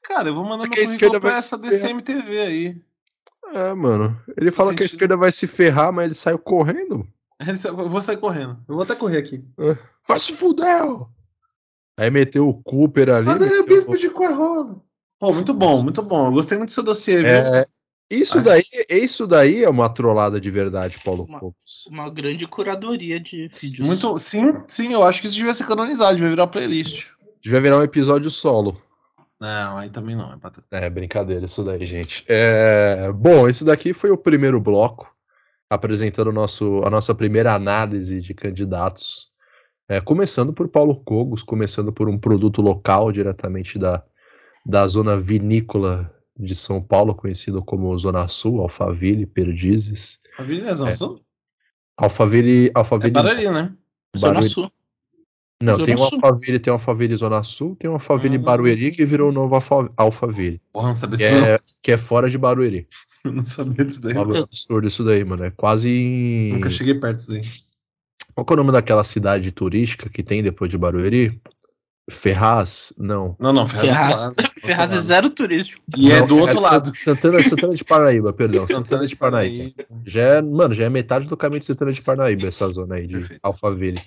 Cara, 0.01 0.30
eu 0.30 0.34
vou 0.34 0.43
mandar 0.45 0.60
meu 0.60 0.68
Porque 0.68 0.80
a 0.80 0.86
currículo 0.86 0.95
esquerda 0.95 1.20
pra 1.20 1.32
essa. 1.34 1.58
DCMTV 1.58 2.39
aí. 2.39 2.82
É, 3.53 3.74
mano. 3.74 4.18
Ele 4.38 4.49
fala 4.49 4.74
que 4.74 4.82
a 4.82 4.86
esquerda 4.86 5.18
vai 5.18 5.30
se 5.30 5.45
ferrar, 5.45 5.91
mas 5.91 6.06
ele 6.06 6.16
saiu 6.16 6.39
correndo. 6.39 7.06
Ele 7.45 7.58
sa- 7.58 7.68
Eu 7.68 7.89
vou 7.89 8.01
sair 8.01 8.16
correndo. 8.16 8.58
Eu 8.66 8.76
vou 8.76 8.84
até 8.84 8.95
correr 8.95 9.18
aqui. 9.18 9.43
Vai 10.08 10.18
se 10.22 10.32
fuder! 10.32 10.82
Aí 11.97 12.10
meteu 12.10 12.47
o 12.47 12.64
Cooper 12.64 13.10
ali. 13.10 13.30
Adélio 13.30 13.58
meteu- 13.60 13.76
Bispo 13.76 13.97
de 13.97 14.10
Coerrola. 14.10 14.82
Pô, 15.20 15.34
muito 15.34 15.53
bom, 15.53 15.84
muito 15.84 16.01
bom. 16.01 16.28
Eu 16.28 16.32
gostei 16.32 16.58
muito 16.58 16.70
do 16.70 16.74
seu 16.74 16.82
dossiê, 16.84 17.18
viu? 17.18 17.28
É, 17.28 17.66
isso 18.10 18.39
daí, 18.41 18.64
isso 18.89 19.28
daí 19.28 19.66
é 19.66 19.70
uma 19.70 19.89
trollada 19.89 20.39
de 20.39 20.49
verdade, 20.49 20.97
Paulo 21.03 21.26
Uma- 21.26 21.41
Copos. 21.41 21.86
Uma 21.89 22.10
grande 22.10 22.47
curadoria 22.47 23.20
de 23.20 23.49
vídeos. 23.49 23.86
Muito, 23.86 24.18
sim, 24.18 24.64
sim, 24.70 24.93
eu 24.93 25.03
acho 25.03 25.20
que 25.20 25.28
isso 25.28 25.36
devia 25.36 25.53
ser 25.53 25.68
canonizado, 25.68 26.16
devia 26.16 26.30
virar 26.30 26.47
playlist. 26.47 27.10
Devia 27.46 27.62
virar 27.62 27.78
um 27.78 27.84
episódio 27.84 28.32
solo. 28.32 28.82
Não, 29.39 29.78
aí 29.78 29.88
também 29.91 30.16
não, 30.16 30.34
é 30.34 30.38
pra... 30.38 30.52
É, 30.72 30.89
brincadeira 30.89 31.46
isso 31.46 31.64
daí, 31.64 31.86
gente. 31.86 32.26
É, 32.28 33.12
bom, 33.12 33.48
esse 33.48 33.64
daqui 33.64 33.93
foi 33.93 34.10
o 34.10 34.18
primeiro 34.18 34.60
bloco, 34.60 35.16
apresentando 35.70 36.32
nosso, 36.32 36.82
a 36.84 36.89
nossa 36.89 37.14
primeira 37.14 37.54
análise 37.54 38.20
de 38.20 38.34
candidatos 38.34 39.32
É, 39.88 40.02
começando 40.02 40.52
por 40.52 40.68
Paulo 40.68 40.96
Cogos, 40.96 41.43
começando 41.43 41.93
por 41.93 42.10
um 42.10 42.18
produto 42.18 42.60
local 42.64 43.12
diretamente 43.12 43.78
da, 43.78 44.04
da 44.66 44.88
zona 44.88 45.16
vinícola 45.20 46.12
de 46.36 46.56
São 46.56 46.82
Paulo, 46.82 47.14
conhecido 47.14 47.64
como 47.64 47.96
Zona 47.96 48.28
Sul, 48.28 48.62
Alphaville, 48.62 49.28
Perdizes. 49.28 50.20
Alphaville 50.32 50.68
é 50.68 50.76
Zona 50.76 50.89
É. 50.89 50.96
Sul? 50.96 51.22
Alphaville, 51.96 52.70
É 52.70 52.72
Alphaville 52.74 53.12
Barueri, 53.12 53.52
né? 53.52 53.72
Zona 54.18 54.41
Sul. 54.41 54.72
Não, 55.66 55.84
tem 55.84 55.95
um 55.95 55.97
Sul. 55.97 56.05
Alphaville, 56.13 56.59
tem 56.59 56.72
um 56.72 56.76
Alphaville 56.76 57.16
Zona 57.16 57.43
Sul, 57.43 57.76
tem 57.76 57.89
um 57.89 57.93
Alphaville 57.93 58.38
Uhum. 58.38 58.43
Barueri 58.43 58.91
que 58.91 59.03
virou 59.05 59.30
o 59.30 59.34
novo 59.34 59.55
Alfa- 59.55 59.89
Alphaville, 59.97 60.61
Porra, 60.72 60.89
não 60.89 60.95
sabia 60.95 61.18
que 61.18 61.30
disso. 61.34 61.45
é, 61.45 61.59
que 61.82 61.91
é 61.91 61.97
fora 61.97 62.30
de 62.30 62.38
Barueri. 62.38 62.88
Não, 63.26 63.34
não 63.34 63.43
sabia 63.43 63.84
disso 63.84 63.99
daí. 64.01 64.16
É 64.16 64.20
um 64.22 64.38
absurdo 64.43 64.88
isso 64.88 65.03
daí, 65.03 65.24
mano. 65.26 65.43
É 65.43 65.49
quase 65.49 65.89
em... 65.89 66.53
Nunca 66.53 66.70
cheguei 66.70 66.93
perto 66.93 67.18
disso 67.18 67.32
daí. 67.32 67.41
Qual 68.36 68.45
que 68.45 68.53
é 68.53 68.55
o 68.55 68.57
nome 68.57 68.72
daquela 68.72 69.03
cidade 69.03 69.51
turística 69.51 70.07
que 70.11 70.22
tem 70.22 70.43
depois 70.43 70.70
de 70.70 70.78
Barueri? 70.78 71.41
Ferraz? 72.07 72.93
Não. 72.99 73.36
Não, 73.39 73.51
não, 73.51 73.66
Ferraz. 73.68 73.88
Ferraz, 73.88 74.20
lado, 74.20 74.36
do 74.36 74.61
Ferraz 74.61 74.93
é 74.93 75.01
zero 75.01 75.30
turístico. 75.32 75.82
E 75.97 76.11
é 76.11 76.20
Não, 76.20 76.28
do 76.28 76.38
outro 76.38 76.57
San- 76.57 76.70
lado. 76.70 76.91
Santana, 77.03 77.41
Santana 77.41 77.74
de 77.74 77.84
Parnaíba, 77.84 78.32
perdão. 78.32 78.68
Santana 78.68 79.07
de 79.07 79.16
Parnaíba. 79.16 79.74
Já 80.05 80.22
é, 80.22 80.41
mano, 80.43 80.74
já 80.76 80.84
é 80.86 80.89
metade 80.89 81.26
do 81.28 81.36
caminho 81.36 81.61
de 81.61 81.66
Santana 81.66 81.91
de 81.91 82.01
Parnaíba, 82.03 82.47
essa 82.47 82.70
zona 82.70 82.95
aí 82.95 83.07
de 83.07 83.13
Perfeito. 83.18 83.39
Alphaville. 83.41 83.99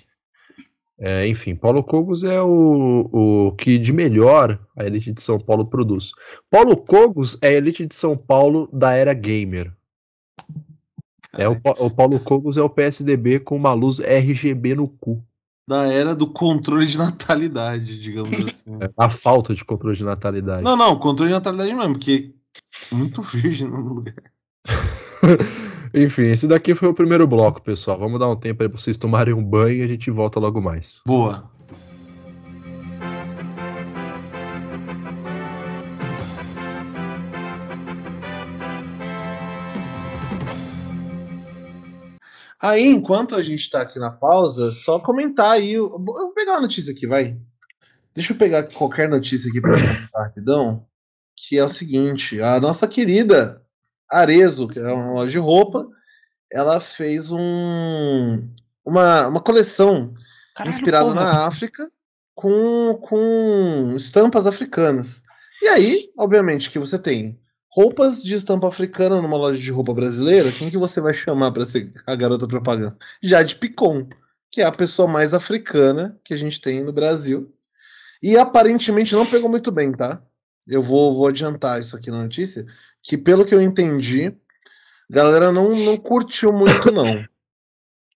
É, 1.01 1.25
enfim, 1.25 1.55
Paulo 1.55 1.81
Cogos 1.81 2.25
é 2.25 2.41
o, 2.41 3.09
o 3.11 3.51
que 3.53 3.77
de 3.77 3.93
melhor 3.93 4.59
a 4.75 4.85
elite 4.85 5.13
de 5.13 5.21
São 5.21 5.39
Paulo 5.39 5.65
produz. 5.65 6.11
Paulo 6.49 6.75
Cogos 6.75 7.37
é 7.41 7.47
a 7.47 7.53
elite 7.53 7.85
de 7.85 7.95
São 7.95 8.17
Paulo 8.17 8.69
da 8.73 8.91
era 8.91 9.13
gamer. 9.13 9.73
É 11.31 11.47
o, 11.47 11.53
o 11.79 11.89
Paulo 11.89 12.19
Cogos 12.19 12.57
é 12.57 12.61
o 12.61 12.69
PSDB 12.69 13.39
com 13.39 13.55
uma 13.55 13.73
luz 13.73 13.99
RGB 13.99 14.75
no 14.75 14.89
cu. 14.89 15.23
Da 15.65 15.87
era 15.87 16.13
do 16.13 16.27
controle 16.27 16.85
de 16.85 16.97
natalidade, 16.97 17.97
digamos 17.97 18.31
assim. 18.45 18.77
É, 18.81 18.89
a 18.97 19.09
falta 19.09 19.55
de 19.55 19.63
controle 19.63 19.95
de 19.95 20.03
natalidade. 20.03 20.63
Não, 20.63 20.75
não, 20.75 20.99
controle 20.99 21.29
de 21.29 21.35
natalidade 21.35 21.73
mesmo, 21.73 21.93
porque 21.93 22.33
muito 22.91 23.21
virgem 23.21 23.69
no 23.69 23.77
lugar. 23.77 24.15
Enfim, 25.93 26.23
esse 26.23 26.47
daqui 26.47 26.75
foi 26.75 26.89
o 26.89 26.93
primeiro 26.93 27.27
bloco, 27.27 27.61
pessoal. 27.61 27.97
Vamos 27.97 28.19
dar 28.19 28.29
um 28.29 28.35
tempo 28.35 28.61
aí 28.63 28.69
pra 28.69 28.79
vocês 28.79 28.97
tomarem 28.97 29.33
um 29.33 29.43
banho 29.43 29.77
e 29.77 29.83
a 29.83 29.87
gente 29.87 30.11
volta 30.11 30.39
logo 30.39 30.61
mais. 30.61 31.01
Boa. 31.05 31.49
Aí, 42.61 42.87
enquanto 42.87 43.35
a 43.35 43.41
gente 43.41 43.69
tá 43.69 43.81
aqui 43.81 43.97
na 43.99 44.11
pausa, 44.11 44.73
só 44.73 44.99
comentar 44.99 45.51
aí. 45.51 45.73
Eu 45.73 45.97
vou 45.97 46.33
pegar 46.33 46.53
uma 46.53 46.61
notícia 46.61 46.91
aqui, 46.91 47.07
vai. 47.07 47.37
Deixa 48.13 48.33
eu 48.33 48.37
pegar 48.37 48.63
qualquer 48.63 49.07
notícia 49.07 49.49
aqui 49.49 49.61
pra 49.61 49.71
comentar 49.71 50.23
rapidão. 50.23 50.85
Que 51.35 51.57
é 51.57 51.63
o 51.63 51.69
seguinte: 51.69 52.41
a 52.41 52.59
nossa 52.59 52.85
querida 52.85 53.65
Arezo, 54.09 54.67
que 54.67 54.79
é 54.79 54.91
uma 54.91 55.13
loja 55.13 55.31
de 55.31 55.37
roupa, 55.37 55.87
ela 56.51 56.79
fez 56.79 57.31
um, 57.31 58.47
uma, 58.85 59.27
uma 59.27 59.41
coleção 59.41 60.13
Caralho, 60.55 60.75
inspirado 60.75 61.09
porra. 61.09 61.23
na 61.23 61.45
África, 61.45 61.91
com, 62.33 62.99
com 63.01 63.93
estampas 63.95 64.47
africanas. 64.47 65.21
E 65.61 65.67
aí, 65.67 66.09
obviamente, 66.17 66.71
que 66.71 66.79
você 66.79 66.97
tem 66.97 67.39
roupas 67.71 68.23
de 68.23 68.33
estampa 68.33 68.67
africana 68.67 69.21
numa 69.21 69.37
loja 69.37 69.61
de 69.61 69.71
roupa 69.71 69.93
brasileira, 69.93 70.51
quem 70.51 70.69
que 70.69 70.77
você 70.77 70.99
vai 70.99 71.13
chamar 71.13 71.51
para 71.51 71.65
ser 71.65 71.91
a 72.07 72.15
garota 72.15 72.47
propaganda? 72.47 72.97
Jade 73.21 73.55
Picon, 73.55 74.07
que 74.51 74.61
é 74.61 74.65
a 74.65 74.71
pessoa 74.71 75.07
mais 75.07 75.33
africana 75.33 76.19
que 76.23 76.33
a 76.33 76.37
gente 76.37 76.59
tem 76.59 76.83
no 76.83 76.91
Brasil. 76.91 77.53
E 78.21 78.37
aparentemente 78.37 79.13
não 79.13 79.25
pegou 79.25 79.49
muito 79.49 79.71
bem, 79.71 79.91
tá? 79.91 80.21
Eu 80.67 80.83
vou, 80.83 81.15
vou 81.15 81.27
adiantar 81.27 81.79
isso 81.79 81.95
aqui 81.95 82.11
na 82.11 82.23
notícia, 82.23 82.65
que 83.03 83.17
pelo 83.17 83.45
que 83.45 83.53
eu 83.55 83.61
entendi, 83.61 84.27
a 84.27 85.13
galera 85.13 85.51
não, 85.51 85.75
não 85.75 85.97
curtiu 85.97 86.51
muito, 86.53 86.91
não. 86.91 87.25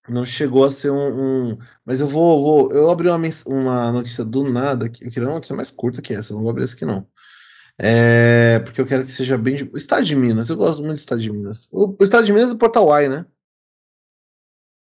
Não 0.10 0.26
chegou 0.26 0.66
a 0.66 0.72
ser 0.72 0.92
um, 0.92 1.52
um- 1.54 1.58
Mas 1.86 2.02
eu 2.02 2.08
vou, 2.08 2.44
vou- 2.68 2.74
Eu 2.74 2.90
abri 2.92 3.08
uma, 3.08 3.18
uma 3.46 3.92
notícia 3.94 4.26
do 4.26 4.44
nada. 4.44 4.88
aqui. 4.88 5.06
Eu 5.06 5.10
queria 5.10 5.30
uma 5.30 5.36
notícia 5.36 5.56
mais 5.56 5.72
curta 5.72 6.02
que 6.02 6.14
essa. 6.14 6.32
Eu 6.34 6.36
não 6.36 6.42
vou 6.44 6.52
abrir 6.52 6.66
essa 6.66 6.76
aqui, 6.76 6.84
não. 6.84 7.08
É, 7.78 8.60
porque 8.60 8.82
eu 8.82 8.86
quero 8.86 9.06
que 9.06 9.12
seja 9.14 9.38
bem. 9.38 9.56
de- 9.56 9.64
O 9.74 9.78
Estado 9.78 10.04
de 10.06 10.14
Minas. 10.14 10.50
Eu 10.50 10.58
gosto 10.58 10.80
muito 10.84 10.96
do 10.98 11.00
Estado 11.00 11.22
de 11.22 11.32
Minas. 11.32 11.70
O, 11.72 11.96
o 11.98 12.04
Estado 12.04 12.26
de 12.26 12.34
Minas 12.34 12.50
é 12.50 12.54
o 12.54 12.58
Portal 12.58 12.86
Y, 13.02 13.10
né? 13.10 13.26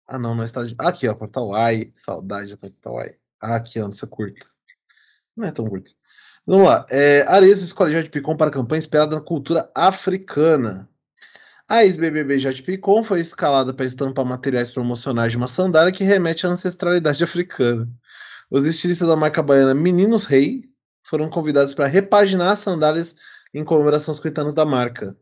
Ah, 0.07 0.17
não, 0.17 0.33
não 0.35 0.41
é 0.43 0.45
Estado 0.47 0.67
de... 0.67 0.75
Aqui, 0.79 1.07
ó. 1.07 1.13
Portal 1.13 1.51
Y. 1.71 1.91
Saudade 1.95 2.49
do 2.49 2.57
Portal 2.57 3.01
Y. 3.05 3.15
Ah, 3.39 3.55
aqui, 3.57 3.79
ó. 3.79 3.83
Notícia 3.85 4.07
curta. 4.07 4.47
Não 5.37 5.45
é 5.45 5.51
tão 5.51 5.65
curta. 5.65 5.91
Vamos 6.45 6.67
lá. 6.67 6.85
É, 6.89 7.21
Arezzo 7.27 7.63
escolhe 7.63 7.93
Jade 7.93 8.09
Picon 8.09 8.35
para 8.35 8.51
campanha 8.51 8.79
inspirada 8.79 9.15
na 9.15 9.21
cultura 9.21 9.69
africana. 9.73 10.89
A 11.69 11.85
ex-BBB 11.85 12.37
Jade 12.37 12.61
Picon 12.63 13.01
foi 13.03 13.21
escalada 13.21 13.73
para 13.73 13.85
estampar 13.85 14.25
materiais 14.25 14.69
promocionais 14.69 15.31
de 15.31 15.37
uma 15.37 15.47
sandália 15.47 15.91
que 15.91 16.03
remete 16.03 16.45
à 16.45 16.49
ancestralidade 16.49 17.23
africana. 17.23 17.89
Os 18.51 18.65
estilistas 18.65 19.07
da 19.07 19.15
marca 19.15 19.41
baiana 19.41 19.73
Meninos 19.73 20.25
Rei 20.25 20.69
foram 21.01 21.29
convidados 21.29 21.73
para 21.73 21.87
repaginar 21.87 22.51
as 22.51 22.59
sandálias 22.59 23.15
em 23.53 23.63
comemoração 23.63 24.11
aos 24.11 24.17
50 24.17 24.41
anos 24.41 24.53
da 24.53 24.65
marca. 24.65 25.15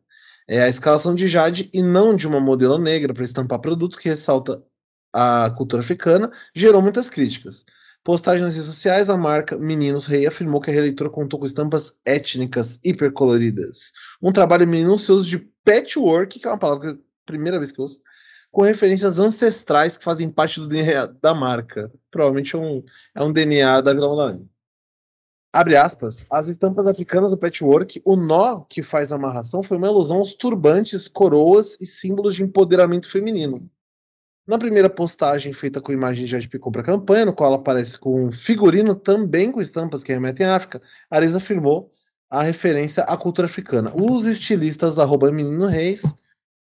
É 0.47 0.63
a 0.63 0.69
escalação 0.69 1.13
de 1.13 1.28
Jade 1.28 1.69
e 1.72 1.84
não 1.84 2.15
de 2.15 2.28
uma 2.28 2.39
modelo 2.39 2.80
negra 2.80 3.13
para 3.13 3.24
estampar 3.24 3.59
produto 3.59 3.99
que 3.99 4.09
ressalta 4.09 4.61
a 5.13 5.53
cultura 5.55 5.84
africana 5.84 6.32
gerou 6.55 6.82
muitas 6.82 7.09
críticas. 7.09 7.63
Postagem 8.04 8.41
nas 8.41 8.56
redes 8.56 8.68
sociais, 8.68 9.12
a 9.12 9.18
marca 9.18 9.56
Meninos 9.60 10.08
Rei 10.08 10.26
afirmou 10.26 10.60
que 10.60 10.72
a 10.72 10.74
releitura 10.74 11.08
contou 11.08 11.39
com 11.39 11.45
estampas 11.45 11.99
étnicas 12.04 12.80
hipercoloridas. 12.84 13.91
Um 14.20 14.32
trabalho 14.32 14.68
minucioso 14.68 15.30
de 15.30 15.38
patchwork, 15.64 16.39
que 16.39 16.47
é 16.47 16.49
uma 16.49 16.58
palavra 16.58 16.82
que 16.82 16.88
é 16.95 16.99
a 16.99 17.04
primeira 17.28 17.60
vez 17.60 17.72
que 17.72 17.80
eu 17.80 17.86
uso, 17.86 18.02
com 18.52 18.64
referências 18.64 19.20
ancestrais 19.20 19.97
que 19.97 20.04
fazem 20.04 20.32
parte 20.32 20.60
do 20.60 20.68
DNA 20.68 21.06
da 21.22 21.36
marca. 21.36 21.91
Provavelmente 22.10 22.56
é 22.56 22.60
um, 22.60 22.84
é 23.14 23.22
um 23.22 23.32
DNA 23.32 23.82
da 23.82 23.93
Vila 23.93 24.10
Madalena. 24.10 24.49
Abre 25.54 25.76
aspas. 25.76 26.26
As 26.32 26.47
estampas 26.47 26.88
africanas 26.88 27.30
do 27.30 27.38
patchwork, 27.38 28.02
o 28.04 28.16
nó 28.16 28.62
que 28.62 28.82
faz 28.82 29.12
a 29.12 29.16
amarração 29.16 29.62
foi 29.62 29.78
uma 29.78 29.88
ilusão 29.88 30.18
aos 30.18 30.34
turbantes, 30.34 31.08
coroas 31.08 31.78
e 31.80 31.86
símbolos 31.86 32.34
de 32.34 32.41
empoderamento 32.41 33.08
feminino. 33.08 33.70
Na 34.48 34.58
primeira 34.58 34.89
postagem 34.89 35.54
feita 35.54 35.80
com 35.80 35.92
imagens 35.92 36.28
de 36.30 36.50
Picon 36.50 36.72
para 36.72 36.82
a 36.82 36.86
campanha, 36.86 37.26
no 37.26 37.34
qual 37.34 37.50
ela 37.52 37.62
aparece 37.62 37.98
com 37.98 38.26
um 38.26 38.32
figurino 38.32 38.96
também 38.96 39.52
com 39.52 39.62
estampas 39.62 40.04
que 40.04 40.12
remetem 40.12 40.46
à 40.46 40.56
África, 40.56 40.82
Arisa 41.10 41.38
afirmou 41.38 41.92
a 42.30 42.42
referência 42.42 43.04
à 43.04 43.16
cultura 43.16 43.46
africana. 43.46 43.92
Os 43.94 44.26
estilistas 44.26 44.98
arroba 44.98 45.32
Menino 45.32 45.68
Reis, 45.68 46.02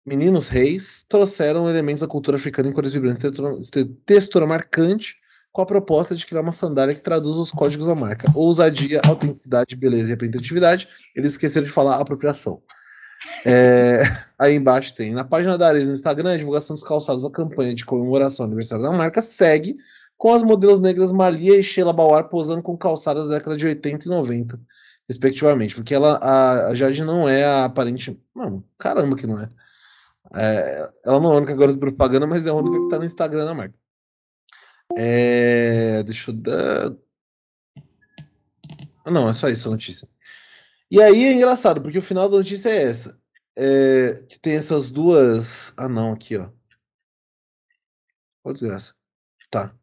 Meninos 0.06 0.48
Reis 0.48 1.06
trouxeram 1.08 1.70
elementos 1.70 2.02
da 2.02 2.08
cultura 2.08 2.36
africana 2.36 2.70
em 2.70 2.72
cores 2.74 2.94
vibrantes, 2.94 3.20
textura, 3.20 3.90
textura 4.06 4.48
marcante, 4.48 5.16
com 5.52 5.62
a 5.62 5.66
proposta 5.66 6.16
de 6.16 6.26
criar 6.26 6.42
uma 6.42 6.52
sandália 6.52 6.96
que 6.96 7.02
traduz 7.02 7.38
os 7.38 7.52
códigos 7.52 7.86
da 7.86 7.94
marca. 7.94 8.32
Ousadia, 8.34 9.00
autenticidade, 9.06 9.76
beleza 9.76 10.06
e 10.06 10.10
representatividade. 10.10 10.88
Eles 11.16 11.34
esqueceram 11.34 11.66
de 11.66 11.72
falar 11.72 11.98
apropriação. 11.98 12.62
É, 13.46 14.02
aí 14.38 14.56
embaixo 14.56 14.94
tem. 14.94 15.14
Na 15.14 15.24
página 15.24 15.58
da 15.58 15.68
Ares 15.68 15.88
no 15.88 15.94
Instagram, 15.94 16.34
a 16.34 16.38
divulgação 16.38 16.74
dos 16.74 16.84
calçados 16.84 17.24
da 17.24 17.30
campanha 17.30 17.74
de 17.74 17.86
comemoração 17.86 18.46
do 18.46 18.50
aniversário 18.50 18.84
da 18.84 18.92
marca 18.92 19.22
segue 19.22 19.78
com 20.18 20.34
as 20.34 20.44
modelos 20.44 20.80
negras 20.80 21.12
Malia 21.12 21.60
e 21.60 21.64
Sheila 21.64 21.92
Bauer 21.92 22.26
posando 22.26 22.62
com 22.62 22.78
calçadas 22.78 23.28
da 23.28 23.38
década 23.38 23.58
de 23.58 23.66
80 23.66 24.06
e 24.06 24.10
90, 24.10 24.60
respectivamente. 25.10 25.74
Porque 25.74 25.96
ela, 25.96 26.18
a, 26.18 26.68
a 26.68 26.76
Jade 26.76 27.04
não 27.04 27.28
é 27.28 27.44
a 27.44 27.66
aparente. 27.66 28.20
Mano, 28.34 28.64
caramba 28.78 29.16
que 29.16 29.26
não 29.26 29.42
é. 29.42 29.50
É, 30.36 30.92
ela 31.06 31.20
não 31.20 31.32
é 31.32 31.36
a 31.36 31.38
única 31.38 31.56
garota 31.56 31.74
de 31.74 31.80
propaganda, 31.80 32.28
mas 32.28 32.46
é 32.46 32.50
a 32.50 32.54
única 32.54 32.84
que 32.84 32.90
tá 32.90 33.00
no 33.00 33.06
Instagram 33.06 33.46
da 33.46 33.54
marca. 33.54 33.76
É, 34.98 36.04
deixa 36.04 36.32
eu 36.32 36.36
dar. 36.36 36.96
Não, 39.10 39.30
é 39.30 39.34
só 39.34 39.50
isso 39.50 39.68
a 39.68 39.72
notícia. 39.72 40.08
E 40.92 41.02
aí 41.02 41.24
é 41.24 41.32
engraçado, 41.32 41.82
porque 41.82 41.98
o 41.98 42.02
final 42.02 42.28
da 42.28 42.36
notícia 42.36 42.70
é 42.70 42.84
essa. 42.84 43.18
É, 43.58 44.14
que 44.28 44.38
tem 44.38 44.56
essas 44.56 44.92
duas. 44.92 45.72
Ah, 45.78 45.88
não, 45.88 46.12
aqui, 46.12 46.36
ó. 46.36 46.50
Qual 48.44 48.54
desgraça. 48.54 48.94
Tá. 49.50 49.74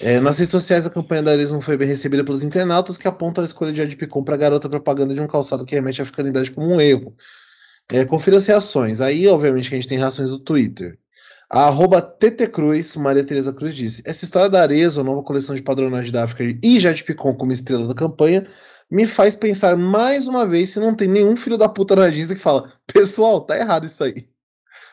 É, 0.00 0.20
nas 0.20 0.38
redes 0.38 0.52
sociais, 0.52 0.86
a 0.86 0.90
campanha 0.90 1.22
da 1.22 1.32
Ares 1.32 1.50
não 1.50 1.60
foi 1.60 1.76
bem 1.76 1.88
recebida 1.88 2.22
pelos 2.22 2.44
internautas 2.44 2.96
que 2.96 3.08
apontam 3.08 3.42
a 3.42 3.46
escolha 3.46 3.72
de 3.72 3.80
Ed 3.80 3.96
Picon 3.96 4.22
para 4.22 4.36
garota 4.36 4.68
propaganda 4.68 5.14
de 5.14 5.20
um 5.20 5.26
calçado 5.26 5.64
que 5.64 5.74
remete 5.74 6.00
à 6.00 6.04
africanidade 6.04 6.52
como 6.52 6.68
um 6.68 6.80
erro. 6.80 7.16
É, 7.90 8.04
confira 8.04 8.36
as 8.36 8.46
reações. 8.46 9.00
Aí, 9.00 9.26
obviamente, 9.26 9.68
que 9.68 9.74
a 9.74 9.78
gente 9.78 9.88
tem 9.88 9.98
reações 9.98 10.30
do 10.30 10.38
Twitter. 10.38 10.98
A 11.50 11.66
arroba 11.66 12.02
TT 12.02 12.48
Cruz, 12.48 12.94
Maria 12.96 13.24
Tereza 13.24 13.52
Cruz 13.52 13.74
disse: 13.74 14.02
Essa 14.04 14.24
história 14.24 14.50
da 14.50 14.62
Arezzo, 14.62 15.02
nova 15.02 15.22
coleção 15.22 15.54
de 15.54 15.62
padronagem 15.62 16.12
da 16.12 16.24
África 16.24 16.58
e 16.62 16.80
Jade 16.80 17.02
Picon 17.04 17.34
como 17.34 17.52
estrela 17.52 17.86
da 17.86 17.94
campanha, 17.94 18.46
me 18.90 19.06
faz 19.06 19.34
pensar 19.34 19.76
mais 19.76 20.26
uma 20.28 20.46
vez 20.46 20.70
se 20.70 20.78
não 20.80 20.94
tem 20.94 21.08
nenhum 21.08 21.36
filho 21.36 21.58
da 21.58 21.68
puta 21.68 21.96
na 21.96 22.04
agência 22.04 22.34
que 22.36 22.40
fala: 22.42 22.72
Pessoal, 22.92 23.40
tá 23.40 23.58
errado 23.58 23.84
isso 23.86 24.02
aí. 24.04 24.28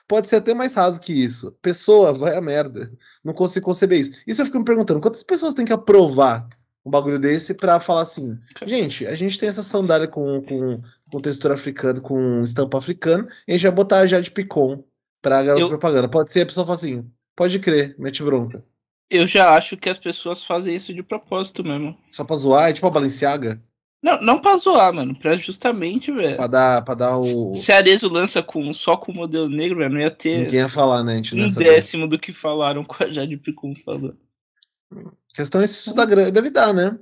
pode 0.08 0.28
ser 0.28 0.38
até 0.38 0.54
mais 0.54 0.74
raso 0.76 1.00
que 1.00 1.14
isso. 1.14 1.52
Pessoa, 1.62 2.14
vai 2.14 2.36
a 2.36 2.41
merda. 2.41 2.91
Não 3.24 3.34
consigo 3.34 3.66
conceber 3.66 4.00
isso. 4.00 4.12
Isso 4.28 4.41
eu 4.41 4.46
fico 4.46 4.60
me 4.60 4.66
perguntando, 4.66 5.00
quantas 5.02 5.24
pessoas 5.24 5.54
tem 5.54 5.66
que 5.66 5.74
aprovar 5.74 6.48
um 6.86 6.91
bagulho 6.91 7.18
desse 7.18 7.54
pra 7.54 7.80
falar 7.80 8.02
assim, 8.02 8.38
gente, 8.66 9.08
a 9.08 9.16
gente 9.16 9.39
tem 9.39 9.48
essa 9.48 9.64
sandália 9.64 10.06
com, 10.08 10.41
com, 10.41 10.82
com 11.10 11.22
textura 11.22 11.54
africana, 11.54 12.02
com 12.02 12.44
estampa 12.44 12.78
africana, 12.78 13.26
e 13.48 13.52
a 13.52 13.54
gente 13.54 13.64
vai 13.64 13.72
botar 13.72 14.00
a 14.00 14.08
Jade 14.08 14.30
Picon 14.32 14.84
pra 15.22 15.41
garota 15.44 15.62
Eu- 15.64 15.70
propaganda. 15.70 16.10
Pode 16.10 16.30
ser 16.30 16.41
a 16.41 16.46
pessoa 16.46 16.66
fala 16.66 16.76
assim, 16.76 17.10
pode 17.38 17.58
crer, 17.60 17.96
mete 17.98 18.22
bronca. 18.22 18.66
Eu 19.10 19.26
já 19.26 19.54
acho 19.56 19.78
que 19.78 19.88
as 19.89 19.98
pessoas 19.98 20.44
fazem 20.44 20.76
isso 20.76 20.94
de 20.94 21.02
propósito 21.04 21.64
mesmo. 21.64 21.98
Só 22.12 22.26
pra 22.26 22.36
zoar, 22.36 22.70
é 22.70 22.74
tipo 22.74 22.88
a 22.88 22.91
Balenciaga, 22.91 23.64
Não, 24.04 24.22
não 24.22 24.39
pra 24.39 24.58
zoar, 24.58 24.93
mano. 24.93 25.16
Pra 25.16 25.36
justamente, 25.38 26.12
velho. 26.12 26.36
pra 26.36 26.47
dar, 26.47 26.82
pra 26.84 26.93
dar 26.93 27.18
o... 27.18 27.56
Se 27.56 27.72
a 27.72 27.78
Arezzo 27.78 28.10
lança 28.10 28.43
com, 28.43 28.74
só 28.74 28.97
com 28.97 29.14
o 29.14 29.16
modelo 29.16 29.47
negro, 29.47 29.80
velho, 29.80 29.93
não 29.93 30.01
ia 30.01 30.12
ter 30.12 30.39
Ninguém 30.39 30.60
ia 30.60 30.68
falar, 30.70 31.04
né? 31.06 31.14
A 31.14 31.16
gente 31.16 31.36
não 31.36 31.47
um 31.47 31.54
décimo 31.54 32.06
do 32.06 32.20
que 32.20 32.34
falaram 32.34 32.84
com 32.86 33.01
a 33.01 33.08
Jade 33.12 33.38
Picon 33.38 33.74
falando. 33.86 34.18
A 34.93 35.36
questão 35.36 35.62
é 35.62 35.68
se 35.68 35.80
isso 35.80 35.95
dá 35.95 36.06
grana. 36.06 36.30
Deve 36.30 36.49
dar, 36.49 36.74
né? 36.74 36.99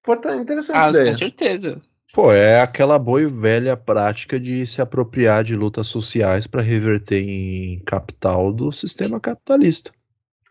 Importante, 0.00 0.42
interessante 0.42 0.76
Ah, 0.76 0.80
essa 0.80 0.90
ideia. 0.90 1.12
com 1.12 1.18
certeza. 1.18 1.82
Pô, 2.12 2.30
é 2.30 2.60
aquela 2.60 2.98
boa 2.98 3.22
e 3.22 3.26
velha 3.26 3.74
prática 3.74 4.38
de 4.38 4.66
se 4.66 4.82
apropriar 4.82 5.42
de 5.42 5.54
lutas 5.54 5.86
sociais 5.86 6.46
para 6.46 6.60
reverter 6.60 7.22
em 7.26 7.78
capital 7.86 8.52
do 8.52 8.70
sistema 8.70 9.18
capitalista. 9.18 9.90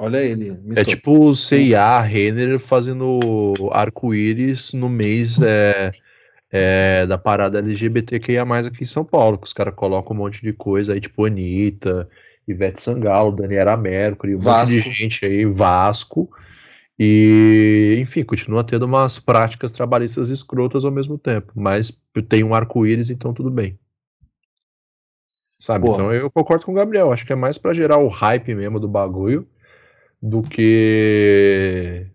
Olha 0.02 0.18
ele. 0.18 0.60
É 0.76 0.84
tipo 0.84 1.28
o 1.28 1.36
CIA, 1.36 2.02
Renner 2.02 2.60
fazendo 2.60 3.54
arco-íris 3.72 4.74
no 4.74 4.90
mês 4.90 5.40
é, 5.40 5.92
é, 6.52 7.06
da 7.06 7.20
parada 7.20 7.60
LGBTQIA+, 7.60 8.42
aqui 8.42 8.82
em 8.82 8.86
São 8.86 9.06
Paulo, 9.06 9.38
que 9.38 9.46
os 9.46 9.54
caras 9.54 9.76
colocam 9.76 10.16
um 10.16 10.20
monte 10.20 10.42
de 10.42 10.54
coisa 10.54 10.94
aí, 10.94 11.00
tipo 11.00 11.24
Anitta, 11.24 12.10
Ivete 12.48 12.82
Sangalo, 12.82 13.32
Daniela 13.32 13.78
Mercury, 13.78 14.34
um 14.34 14.40
monte 14.40 14.70
de 14.70 14.80
Vasco. 14.80 14.92
gente 14.92 15.24
aí, 15.24 15.46
Vasco, 15.46 16.32
e, 16.98 17.96
enfim, 18.00 18.24
continua 18.24 18.64
tendo 18.64 18.88
umas 18.88 19.20
práticas 19.20 19.72
trabalhistas 19.72 20.32
escrotas 20.32 20.84
ao 20.84 20.90
mesmo 20.90 21.16
tempo, 21.16 21.54
mas 21.56 21.96
tem 22.28 22.44
um 22.44 22.56
arco-íris, 22.56 23.12
então 23.12 23.36
tudo 23.36 23.52
bem. 23.52 23.78
Sabe? 25.60 25.86
Boa. 25.86 25.94
Então 25.94 26.12
eu 26.12 26.32
concordo 26.32 26.66
com 26.66 26.72
o 26.72 26.76
Gabriel, 26.76 27.14
acho 27.14 27.24
que 27.24 27.34
é 27.34 27.36
mais 27.36 27.60
pra 27.60 27.72
gerar 27.72 28.00
o 28.00 28.08
hype 28.08 28.56
mesmo 28.56 28.80
do 28.80 28.88
bagulho 28.88 29.48
do 30.22 30.44
que 30.44 32.08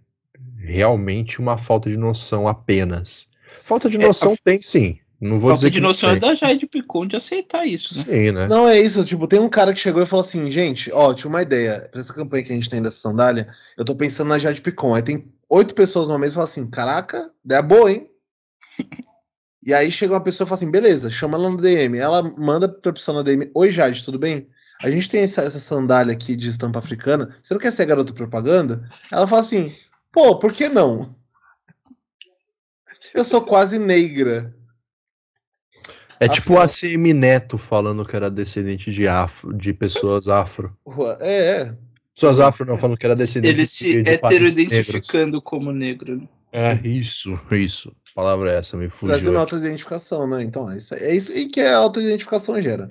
realmente 0.58 1.40
uma 1.40 1.58
falta 1.58 1.88
de 1.90 1.96
noção 1.96 2.46
apenas. 2.46 3.28
Falta 3.62 3.90
de 3.90 3.96
É, 3.96 4.06
noção 4.06 4.36
tem 4.44 4.60
sim. 4.60 4.98
Não 5.20 5.38
vou 5.38 5.50
Falta 5.50 5.60
dizer 5.60 5.70
de 5.70 5.80
noção 5.80 6.10
é 6.10 6.18
da 6.20 6.34
Jade 6.34 6.66
Picon 6.66 7.06
de 7.06 7.16
aceitar 7.16 7.66
isso, 7.66 7.98
né? 7.98 8.04
Sim, 8.04 8.32
né? 8.32 8.46
Não, 8.46 8.68
é 8.68 8.78
isso. 8.78 9.02
Tipo, 9.02 9.26
tem 9.26 9.40
um 9.40 9.48
cara 9.48 9.72
que 9.72 9.80
chegou 9.80 10.02
e 10.02 10.06
falou 10.06 10.24
assim: 10.24 10.50
gente, 10.50 10.90
ó, 10.92 11.14
tinha 11.14 11.30
uma 11.30 11.40
ideia. 11.40 11.88
Pra 11.90 12.00
essa 12.00 12.12
campanha 12.12 12.42
que 12.42 12.52
a 12.52 12.54
gente 12.54 12.68
tem 12.68 12.82
dessa 12.82 12.98
sandália, 12.98 13.48
eu 13.78 13.84
tô 13.84 13.94
pensando 13.94 14.28
na 14.28 14.38
Jade 14.38 14.60
Picon. 14.60 14.94
Aí 14.94 15.02
tem 15.02 15.32
oito 15.48 15.74
pessoas 15.74 16.08
no 16.08 16.18
mês 16.18 16.32
e 16.32 16.34
fala 16.34 16.44
assim: 16.44 16.68
caraca, 16.68 17.30
ideia 17.42 17.62
boa, 17.62 17.90
hein? 17.90 18.10
e 19.64 19.72
aí 19.72 19.90
chega 19.90 20.12
uma 20.12 20.20
pessoa 20.20 20.44
e 20.44 20.48
fala 20.48 20.56
assim: 20.56 20.70
beleza, 20.70 21.10
chama 21.10 21.38
ela 21.38 21.48
no 21.48 21.56
DM. 21.56 21.96
Ela 21.96 22.22
manda 22.22 22.68
pra 22.68 22.92
pessoa 22.92 23.16
na 23.16 23.22
DM: 23.22 23.50
Oi, 23.54 23.70
Jade, 23.70 24.04
tudo 24.04 24.18
bem? 24.18 24.46
A 24.82 24.90
gente 24.90 25.08
tem 25.08 25.22
essa, 25.22 25.42
essa 25.42 25.58
sandália 25.58 26.12
aqui 26.12 26.36
de 26.36 26.48
estampa 26.48 26.78
africana. 26.78 27.34
Você 27.42 27.54
não 27.54 27.60
quer 27.60 27.72
ser 27.72 27.86
garota 27.86 28.12
propaganda? 28.12 28.88
Ela 29.10 29.26
fala 29.26 29.40
assim: 29.40 29.74
pô, 30.12 30.38
por 30.38 30.52
que 30.52 30.68
não? 30.68 31.14
Eu 33.14 33.24
sou 33.24 33.40
quase 33.42 33.78
negra. 33.78 34.54
É 36.18 36.28
tipo 36.28 36.56
Afinal- 36.58 36.62
a 36.62 36.68
CM 36.68 37.12
Neto 37.14 37.58
falando 37.58 38.04
que 38.04 38.16
era 38.16 38.30
descendente 38.30 38.90
de 38.90 39.06
afro, 39.06 39.52
de 39.54 39.72
pessoas 39.72 40.28
afro. 40.28 40.76
É, 41.20 41.60
é. 41.62 41.76
Pessoas 42.14 42.40
afro 42.40 42.64
não, 42.64 42.78
falando 42.78 42.96
que 42.96 43.04
era 43.04 43.14
descendente 43.14 43.54
Ele 43.54 43.66
se 43.66 44.02
de, 44.02 44.10
hetero-identificando 44.10 45.42
como 45.42 45.70
negro. 45.72 46.16
né? 46.16 46.28
É, 46.52 46.74
isso, 46.86 47.38
isso. 47.50 47.94
A 48.12 48.14
palavra 48.14 48.50
é 48.52 48.56
essa, 48.56 48.78
me 48.78 48.86
Brasil 48.86 49.08
fugiu. 49.08 49.32
não 49.32 49.38
é 49.38 49.42
autoidentificação, 49.42 50.26
né? 50.26 50.42
Então, 50.42 50.70
é 50.70 50.78
isso, 50.78 50.94
é 50.94 51.14
isso 51.14 51.32
e 51.32 51.48
que 51.50 51.60
a 51.60 51.76
autoidentificação 51.76 52.58
gera. 52.62 52.88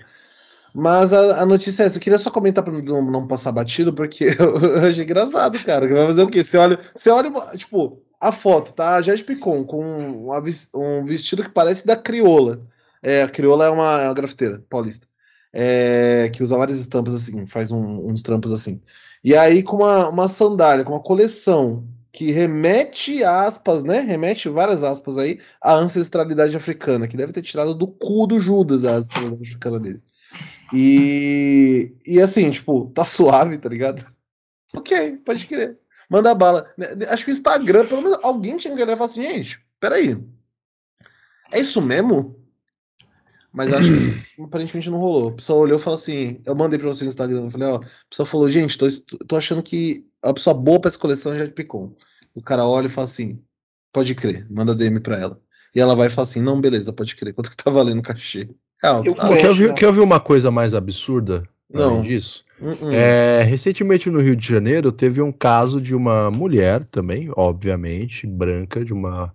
Mas 0.78 1.14
a, 1.14 1.42
a 1.42 1.46
notícia 1.46 1.84
é 1.84 1.86
essa. 1.86 1.98
Eu 1.98 2.02
queria 2.02 2.20
só 2.20 2.30
comentar 2.30 2.64
pra 2.64 2.74
não, 2.74 3.10
não 3.12 3.28
passar 3.28 3.52
batido, 3.52 3.94
porque 3.94 4.26
eu, 4.40 4.60
eu 4.60 4.90
achei 4.90 5.04
engraçado, 5.04 5.58
cara. 5.64 5.88
Vai 5.88 6.06
fazer 6.08 6.24
o 6.24 6.30
quê? 6.30 6.44
Você 6.44 6.58
olha, 6.58 6.78
você 6.96 7.10
olha, 7.10 7.32
tipo, 7.58 8.02
a 8.20 8.32
foto, 8.32 8.74
tá? 8.74 8.96
A 8.96 9.02
Jade 9.02 9.24
Picon 9.24 9.64
com 9.66 10.42
ves- 10.42 10.70
um 10.76 11.06
vestido 11.06 11.44
que 11.44 11.50
parece 11.50 11.86
da 11.86 11.96
crioula. 11.96 12.62
É, 13.02 13.24
a 13.24 13.30
crioula 13.30 13.66
é 13.66 13.70
uma, 13.70 14.02
é 14.02 14.08
uma 14.08 14.14
grafiteira 14.14 14.64
paulista. 14.70 15.08
É, 15.54 16.30
que 16.34 16.44
usa 16.44 16.58
várias 16.58 16.80
estampas 16.80 17.14
assim, 17.16 17.46
faz 17.48 17.72
um- 17.72 18.10
uns 18.10 18.22
trampos 18.22 18.52
assim. 18.52 18.82
E 19.24 19.36
aí 19.36 19.64
com 19.64 19.78
uma, 19.78 20.10
uma 20.10 20.28
sandália, 20.30 20.84
com 20.84 20.92
uma 20.94 21.02
coleção 21.02 21.88
que 22.12 22.32
remete 22.32 23.24
aspas, 23.24 23.84
né? 23.84 24.00
Remete 24.02 24.50
várias 24.50 24.84
aspas 24.84 25.18
aí 25.18 25.40
à 25.62 25.74
ancestralidade 25.76 26.56
africana, 26.56 27.08
que 27.08 27.16
deve 27.18 27.32
ter 27.34 27.42
tirado 27.42 27.74
do 27.74 27.88
cu 27.88 28.28
do 28.28 28.40
Judas 28.40 28.84
a 28.86 28.92
ancestralidade 28.96 29.44
africana 29.44 29.80
dele. 29.80 30.00
E, 30.74 31.96
e 32.06 32.20
assim, 32.20 32.50
tipo, 32.52 32.90
tá 32.94 33.04
suave, 33.06 33.58
tá 33.58 33.70
ligado? 33.70 34.04
Ok, 34.76 35.22
pode 35.26 35.48
crer. 35.48 35.80
Manda 36.10 36.36
bala. 36.36 36.70
Né, 36.78 36.88
Acho 37.10 37.24
que 37.24 37.32
o 37.32 37.34
Instagram, 37.34 37.88
pelo 37.88 38.02
menos 38.02 38.20
alguém 38.22 38.58
tinha 38.58 38.76
que 38.76 38.82
olhar 38.84 38.94
e 38.94 38.98
falar 38.98 39.10
assim, 39.10 39.22
gente, 39.22 39.66
peraí. 39.80 40.22
É 41.54 41.62
isso 41.62 41.82
mesmo? 41.82 42.36
Mas 43.54 43.72
acho 43.72 43.90
que 43.90 44.42
aparentemente 44.44 44.90
não 44.90 45.00
rolou. 45.00 45.30
A 45.30 45.32
pessoa 45.32 45.60
olhou 45.60 45.80
e 45.80 45.82
falou 45.82 45.98
assim: 45.98 46.42
eu 46.46 46.54
mandei 46.54 46.78
pra 46.78 46.90
vocês 46.90 47.04
no 47.04 47.10
Instagram. 47.10 47.46
Eu 47.46 47.52
falei, 47.52 47.68
ó, 47.70 47.76
a 47.78 48.10
pessoa 48.10 48.26
falou, 48.26 48.50
gente, 48.50 48.78
tô, 48.78 48.88
tô 49.26 49.38
achando 49.38 49.64
que 49.64 50.06
a 50.22 50.34
pessoa 50.34 50.54
boa 50.54 50.80
pra 50.80 50.90
essa 50.90 51.00
coleção 51.00 51.34
é 51.34 51.38
Jade 51.38 51.54
Picon. 51.54 51.96
O 52.34 52.42
cara 52.42 52.66
olha 52.66 52.88
e 52.88 52.90
fala 52.90 53.08
assim: 53.08 53.42
pode 53.94 54.14
crer, 54.14 54.46
manda 54.52 54.76
DM 54.76 55.00
pra 55.00 55.18
ela. 55.18 55.42
E 55.74 55.80
ela 55.80 55.96
vai 55.96 56.08
e 56.08 56.10
fala 56.10 56.28
assim: 56.28 56.42
não, 56.42 56.60
beleza, 56.60 56.92
pode 56.92 57.16
crer. 57.16 57.34
Quanto 57.34 57.50
que 57.50 57.56
tá 57.56 57.72
valendo 57.72 58.00
o 58.00 58.04
cachê? 58.04 58.50
É. 58.84 58.88
Eu 58.90 59.16
Ah, 59.18 59.36
quer, 59.38 59.50
ouvir, 59.50 59.74
quer 59.74 59.88
ouvir 59.88 60.02
uma 60.02 60.20
coisa 60.20 60.52
mais 60.52 60.74
absurda? 60.74 61.44
Não. 61.72 62.00
Além 62.00 62.02
disso? 62.04 62.46
hum, 62.62 62.76
hum. 62.82 62.92
É, 62.92 63.44
recentemente 63.44 64.10
no 64.10 64.20
Rio 64.22 64.36
de 64.36 64.48
Janeiro 64.48 64.92
teve 64.92 65.22
um 65.22 65.32
caso 65.32 65.82
de 65.82 65.96
uma 65.96 66.30
mulher 66.32 66.86
também, 66.86 67.30
obviamente, 67.36 68.28
branca, 68.28 68.84
de 68.84 68.94
uma 68.94 69.34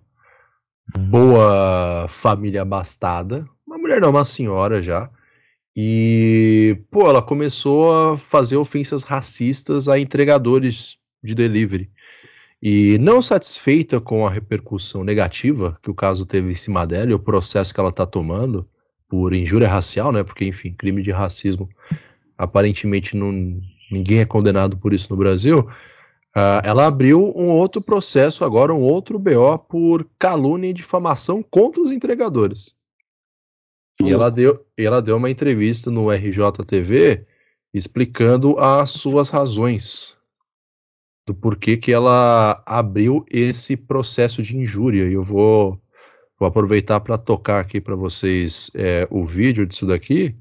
boa 0.97 2.07
família 2.07 2.61
abastada. 2.61 3.47
Uma 3.65 3.77
mulher 3.77 4.01
não, 4.01 4.09
uma 4.09 4.25
senhora 4.25 4.81
já. 4.81 5.09
E, 5.75 6.77
pô, 6.89 7.07
ela 7.07 7.21
começou 7.21 8.13
a 8.13 8.17
fazer 8.17 8.57
ofensas 8.57 9.03
racistas 9.03 9.87
a 9.87 9.97
entregadores 9.97 10.97
de 11.23 11.33
delivery. 11.33 11.89
E 12.61 12.97
não 12.99 13.21
satisfeita 13.21 13.99
com 13.99 14.25
a 14.27 14.29
repercussão 14.29 15.03
negativa 15.03 15.77
que 15.81 15.89
o 15.89 15.95
caso 15.95 16.25
teve 16.25 16.51
em 16.51 16.55
cima 16.55 16.85
dela 16.85 17.11
e 17.11 17.13
o 17.13 17.19
processo 17.19 17.73
que 17.73 17.79
ela 17.79 17.91
tá 17.91 18.05
tomando 18.05 18.67
por 19.11 19.33
injúria 19.33 19.67
racial, 19.67 20.09
né? 20.13 20.23
Porque, 20.23 20.45
enfim, 20.45 20.71
crime 20.71 21.01
de 21.01 21.11
racismo 21.11 21.67
aparentemente 22.37 23.13
não, 23.13 23.29
ninguém 23.91 24.19
é 24.19 24.25
condenado 24.25 24.77
por 24.77 24.93
isso 24.93 25.07
no 25.09 25.17
Brasil, 25.17 25.67
ah, 26.33 26.61
ela 26.63 26.87
abriu 26.87 27.33
um 27.35 27.49
outro 27.49 27.81
processo 27.81 28.45
agora, 28.45 28.73
um 28.73 28.79
outro 28.79 29.19
BO 29.19 29.59
por 29.67 30.07
calúnia 30.17 30.69
e 30.69 30.73
difamação 30.73 31.43
contra 31.43 31.81
os 31.81 31.91
entregadores. 31.91 32.73
E 34.01 34.09
ela 34.09 34.31
deu, 34.31 34.65
ela 34.77 35.01
deu 35.01 35.17
uma 35.17 35.29
entrevista 35.29 35.91
no 35.91 36.09
RJTV 36.09 37.25
explicando 37.73 38.57
as 38.57 38.91
suas 38.91 39.29
razões 39.29 40.17
do 41.27 41.35
porquê 41.35 41.75
que 41.75 41.91
ela 41.91 42.63
abriu 42.65 43.25
esse 43.29 43.75
processo 43.75 44.41
de 44.41 44.55
injúria. 44.57 45.09
E 45.09 45.13
eu 45.13 45.21
vou, 45.21 45.79
vou 46.41 46.47
aproveitar 46.47 46.99
para 46.99 47.19
tocar 47.19 47.59
aqui 47.59 47.79
para 47.79 47.95
vocês 47.95 48.71
é, 48.73 49.07
o 49.11 49.23
vídeo 49.23 49.63
disso 49.63 49.85
daqui, 49.85 50.35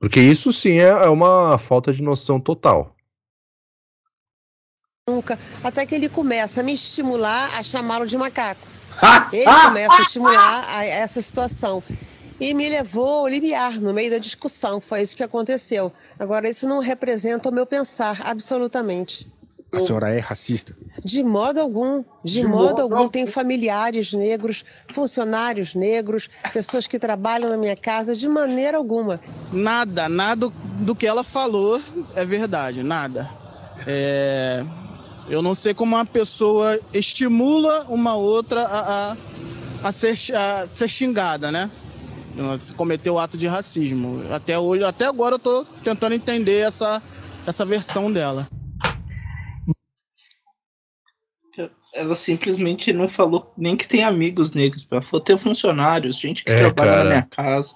porque 0.00 0.18
isso 0.18 0.50
sim 0.50 0.78
é, 0.78 0.88
é 0.88 1.08
uma 1.10 1.58
falta 1.58 1.92
de 1.92 2.02
noção 2.02 2.40
total. 2.40 2.96
nunca, 5.06 5.38
até 5.62 5.84
que 5.84 5.94
ele 5.94 6.08
começa 6.08 6.62
a 6.62 6.64
me 6.64 6.72
estimular 6.72 7.58
a 7.58 7.62
chamá-lo 7.62 8.06
de 8.06 8.16
macaco. 8.16 8.66
Ele 9.32 9.44
começa 9.44 9.96
a 9.96 10.02
estimular 10.02 10.64
a 10.68 10.84
essa 10.84 11.22
situação. 11.22 11.82
E 12.40 12.52
me 12.52 12.68
levou 12.68 13.20
ao 13.20 13.28
limiar 13.28 13.80
no 13.80 13.94
meio 13.94 14.10
da 14.10 14.18
discussão. 14.18 14.80
Foi 14.80 15.02
isso 15.02 15.16
que 15.16 15.22
aconteceu. 15.22 15.92
Agora, 16.18 16.48
isso 16.48 16.68
não 16.68 16.80
representa 16.80 17.48
o 17.48 17.52
meu 17.52 17.64
pensar, 17.64 18.20
absolutamente. 18.24 19.30
A 19.70 19.80
senhora 19.80 20.08
é 20.08 20.18
racista? 20.18 20.74
De 21.04 21.22
modo 21.22 21.60
algum, 21.60 22.02
de, 22.24 22.40
De 22.40 22.46
modo, 22.46 22.64
modo 22.64 22.82
algum. 22.82 22.96
algum. 22.96 23.08
Tenho 23.10 23.26
familiares 23.26 24.12
negros, 24.14 24.64
funcionários 24.90 25.74
negros, 25.74 26.28
pessoas 26.52 26.86
que 26.86 26.98
trabalham 26.98 27.50
na 27.50 27.56
minha 27.56 27.76
casa, 27.76 28.14
de 28.14 28.26
maneira 28.28 28.78
alguma. 28.78 29.20
Nada, 29.52 30.08
nada 30.08 30.50
do 30.80 30.94
que 30.94 31.06
ela 31.06 31.22
falou 31.22 31.80
é 32.14 32.24
verdade, 32.24 32.82
nada. 32.82 33.28
É, 33.86 34.64
eu 35.28 35.42
não 35.42 35.54
sei 35.54 35.74
como 35.74 35.96
uma 35.96 36.06
pessoa 36.06 36.80
estimula 36.92 37.84
uma 37.88 38.16
outra 38.16 38.62
a, 38.62 39.12
a, 39.12 39.16
a 39.84 39.92
ser, 39.92 40.16
a 40.34 40.66
ser 40.66 40.88
xingada, 40.88 41.52
né? 41.52 41.70
cometeu 42.76 43.18
ato 43.18 43.36
de 43.36 43.46
racismo. 43.46 44.22
Até 44.32 44.58
hoje, 44.58 44.84
até 44.84 45.06
agora 45.06 45.34
eu 45.34 45.38
tô 45.38 45.64
tentando 45.82 46.14
entender 46.14 46.60
essa, 46.60 47.02
essa 47.46 47.64
versão 47.64 48.10
dela. 48.12 48.48
Ela 51.94 52.14
simplesmente 52.14 52.92
não 52.92 53.08
falou 53.08 53.52
nem 53.56 53.76
que 53.76 53.88
tem 53.88 54.04
amigos 54.04 54.52
negros. 54.52 54.86
Ela 54.90 55.02
falou 55.02 55.20
ter 55.24 55.38
funcionários, 55.38 56.18
gente 56.18 56.44
que 56.44 56.50
É, 56.52 56.58
trabalha 56.60 56.90
cara. 56.90 57.04
na 57.04 57.10
minha 57.10 57.22
casa. 57.30 57.74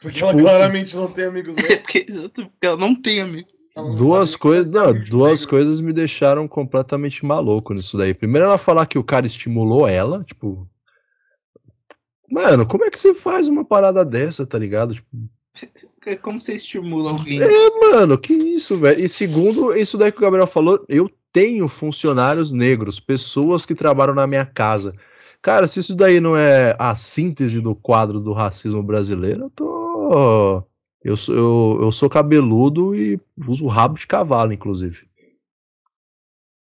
Porque 0.00 0.22
ela 0.22 0.34
claramente 0.34 0.94
não 0.94 1.08
tem 1.10 1.24
amigos 1.24 1.56
É 1.70 1.76
porque, 1.76 2.04
porque 2.04 2.50
ela 2.62 2.76
não 2.76 2.94
tem 2.94 3.20
amigos. 3.20 3.52
Duas 3.96 4.34
coisas, 4.36 4.72
não, 4.72 4.92
duas 4.92 5.44
coisas 5.44 5.80
me 5.82 5.92
deixaram 5.92 6.48
completamente 6.48 7.26
maluco 7.26 7.74
nisso 7.74 7.98
daí. 7.98 8.14
Primeiro 8.14 8.46
ela 8.46 8.56
falar 8.56 8.86
que 8.86 8.98
o 8.98 9.04
cara 9.04 9.26
estimulou 9.26 9.86
ela, 9.86 10.24
tipo, 10.24 10.66
mano, 12.30 12.66
como 12.66 12.84
é 12.84 12.90
que 12.90 12.98
você 12.98 13.14
faz 13.14 13.48
uma 13.48 13.64
parada 13.64 14.04
dessa, 14.04 14.46
tá 14.46 14.58
ligado? 14.58 14.94
Tipo, 14.94 15.08
É 16.06 16.16
como 16.16 16.40
você 16.40 16.54
estimula 16.54 17.10
alguém. 17.10 17.38
é, 17.42 17.70
mano, 17.90 18.16
que 18.16 18.32
isso, 18.32 18.78
velho. 18.78 19.04
E 19.04 19.08
segundo, 19.08 19.76
isso 19.76 19.98
daí 19.98 20.10
que 20.10 20.18
o 20.18 20.22
Gabriel 20.22 20.46
falou, 20.46 20.82
eu 20.88 21.10
tenho 21.36 21.68
funcionários 21.68 22.50
negros, 22.50 22.98
pessoas 22.98 23.66
que 23.66 23.74
trabalham 23.74 24.14
na 24.14 24.26
minha 24.26 24.46
casa. 24.46 24.94
Cara, 25.42 25.68
se 25.68 25.80
isso 25.80 25.94
daí 25.94 26.18
não 26.18 26.34
é 26.34 26.74
a 26.78 26.94
síntese 26.96 27.60
do 27.60 27.74
quadro 27.74 28.20
do 28.20 28.32
racismo 28.32 28.82
brasileiro, 28.82 29.42
eu 29.42 29.50
tô. 29.50 30.64
Eu 31.04 31.14
sou, 31.14 31.34
eu, 31.34 31.78
eu 31.82 31.92
sou 31.92 32.08
cabeludo 32.08 32.96
e 32.96 33.20
uso 33.46 33.66
rabo 33.66 33.98
de 33.98 34.06
cavalo, 34.06 34.50
inclusive. 34.50 35.06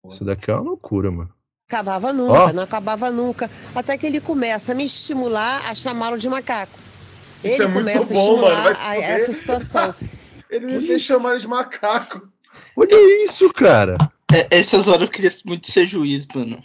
Isso 0.05 0.25
daqui 0.25 0.51
é 0.51 0.55
uma 0.55 0.63
loucura, 0.65 1.13
mano. 1.13 1.33
acabava 1.69 2.13
nunca, 2.13 2.33
Ó. 2.33 2.53
não 2.53 2.63
acabava 2.65 3.09
nunca. 3.09 3.49
Até 3.73 3.97
que 3.97 4.05
ele 4.05 4.21
começa 4.21 4.73
a 4.73 4.75
me 4.75 4.85
estimular 4.87 5.65
a 5.71 5.77
chamá-lo 5.77 6.19
de 6.19 6.29
macaco. 6.29 6.77
Isso 7.45 7.55
Ele 7.55 7.63
é 7.63 7.67
muito 7.69 7.79
começa 7.79 8.13
bom, 8.13 8.39
a 8.39 8.51
mano, 8.51 8.71
estimular 8.73 8.95
fuder. 8.97 9.11
essa 9.11 9.33
situação. 9.33 9.95
Ele 10.51 10.67
me 10.67 10.85
fez 10.85 11.03
chamar 11.03 11.39
de 11.39 11.47
macaco. 11.47 12.29
Olha 12.77 13.25
isso, 13.25 13.49
cara. 13.53 13.97
É, 14.33 14.59
essas 14.59 14.89
horas 14.89 15.03
eu 15.03 15.09
queria 15.09 15.31
muito 15.45 15.71
ser 15.71 15.87
juiz, 15.87 16.27
mano. 16.35 16.63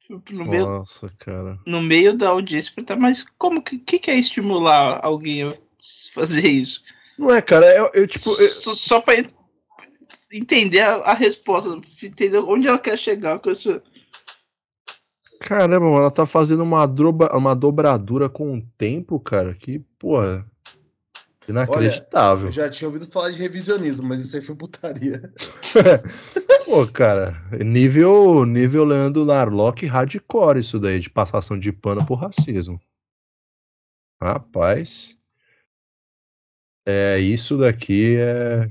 Tipo, 0.00 0.32
No 0.32 0.46
meio, 0.46 0.66
Nossa, 0.66 1.12
cara. 1.18 1.58
no 1.66 1.80
meio 1.82 2.16
da 2.16 2.30
audiência, 2.30 2.72
perguntar, 2.74 2.96
mas 2.96 3.24
como 3.38 3.62
que, 3.62 3.78
que, 3.78 3.98
que 3.98 4.10
é 4.10 4.16
estimular 4.18 5.00
alguém 5.04 5.42
a 5.44 5.52
fazer 6.14 6.48
isso? 6.48 6.82
Não 7.18 7.32
é, 7.32 7.42
cara, 7.42 7.66
eu, 7.76 7.90
eu, 7.94 8.06
tipo. 8.06 8.30
eu- 8.40 8.50
Só, 8.50 8.74
só 8.74 9.00
pra 9.00 9.18
en- 9.20 9.30
entender 10.32 10.80
a, 10.80 10.96
a 10.96 11.14
resposta, 11.14 11.78
entender 12.02 12.38
onde 12.38 12.66
ela 12.66 12.78
quer 12.78 12.98
chegar 12.98 13.38
com 13.38 13.50
isso. 13.50 13.80
caramba, 15.40 15.86
mano, 15.86 15.98
ela 15.98 16.10
tá 16.10 16.24
fazendo 16.26 16.62
uma, 16.62 16.86
droba, 16.86 17.30
uma 17.36 17.54
dobradura 17.54 18.28
com 18.28 18.56
o 18.56 18.62
tempo, 18.78 19.20
cara. 19.20 19.54
Que, 19.54 19.78
porra. 19.98 20.48
Inacreditável. 21.48 22.48
Eu 22.48 22.52
já 22.52 22.68
tinha 22.68 22.88
ouvido 22.88 23.06
falar 23.06 23.30
de 23.30 23.38
revisionismo, 23.38 24.06
mas 24.06 24.20
isso 24.20 24.36
aí 24.36 24.42
foi 24.42 24.54
putaria. 24.54 25.32
Pô, 26.66 26.86
cara, 26.86 27.32
nível, 27.64 28.44
nível 28.44 28.84
Leandro 28.84 29.24
Narlock 29.24 29.86
hardcore 29.86 30.60
isso 30.60 30.78
daí, 30.78 30.98
de 30.98 31.08
passação 31.08 31.58
de 31.58 31.72
pano 31.72 32.04
por 32.04 32.16
racismo. 32.16 32.78
Rapaz. 34.22 35.16
É, 36.86 37.18
isso 37.18 37.56
daqui 37.56 38.16
é. 38.16 38.68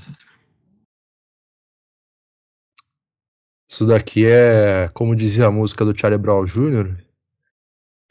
Isso 3.70 3.86
daqui 3.86 4.26
é, 4.26 4.88
como 4.90 5.16
dizia 5.16 5.48
a 5.48 5.52
música 5.52 5.84
do 5.84 5.98
Charlie 5.98 6.18
Brown 6.20 6.46
Jr., 6.46 6.96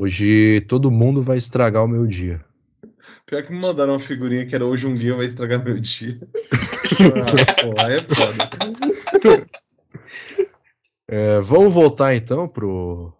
hoje 0.00 0.60
todo 0.68 0.90
mundo 0.90 1.22
vai 1.22 1.38
estragar 1.38 1.84
o 1.84 1.88
meu 1.88 2.06
dia. 2.06 2.45
Pior 3.26 3.42
que 3.42 3.52
me 3.52 3.58
mandaram 3.58 3.94
uma 3.94 3.98
figurinha 3.98 4.46
que 4.46 4.54
era 4.54 4.64
hoje 4.64 4.86
um 4.86 4.96
guia 4.96 5.16
vai 5.16 5.26
estragar 5.26 5.62
meu 5.64 5.78
dia. 5.80 6.16
ah, 7.12 7.54
pô, 7.60 7.80
aí 7.82 7.96
é 7.96 8.02
foda. 8.02 9.48
É, 11.08 11.40
vamos 11.40 11.74
voltar 11.74 12.14
então 12.14 12.46
pro, 12.46 13.12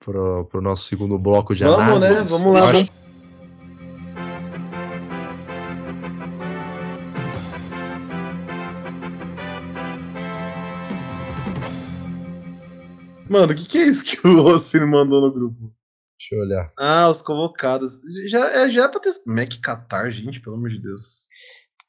pro, 0.00 0.46
pro 0.46 0.60
nosso 0.60 0.84
segundo 0.86 1.16
bloco 1.16 1.54
de 1.54 1.62
Vamos, 1.62 2.00
né? 2.00 2.08
análise. 2.08 2.28
Vamos 2.28 2.52
lá, 2.54 2.60
vamos. 2.72 2.80
acho- 2.82 3.02
Mano, 13.28 13.52
o 13.52 13.56
que, 13.56 13.64
que 13.64 13.78
é 13.78 13.82
isso 13.86 14.04
que 14.04 14.26
o 14.26 14.42
Rossini 14.42 14.84
mandou 14.84 15.20
no 15.20 15.32
grupo? 15.32 15.72
Deixa 16.32 16.34
eu 16.34 16.40
olhar. 16.40 16.72
Ah, 16.78 17.10
os 17.10 17.20
convocados. 17.20 18.00
Já, 18.30 18.50
é, 18.50 18.70
já 18.70 18.82
era 18.84 18.88
pra 18.88 19.00
ter. 19.00 19.12
Mac 19.26 19.52
Qatar, 19.62 20.10
gente, 20.10 20.40
pelo 20.40 20.56
amor 20.56 20.70
de 20.70 20.78
Deus. 20.78 21.28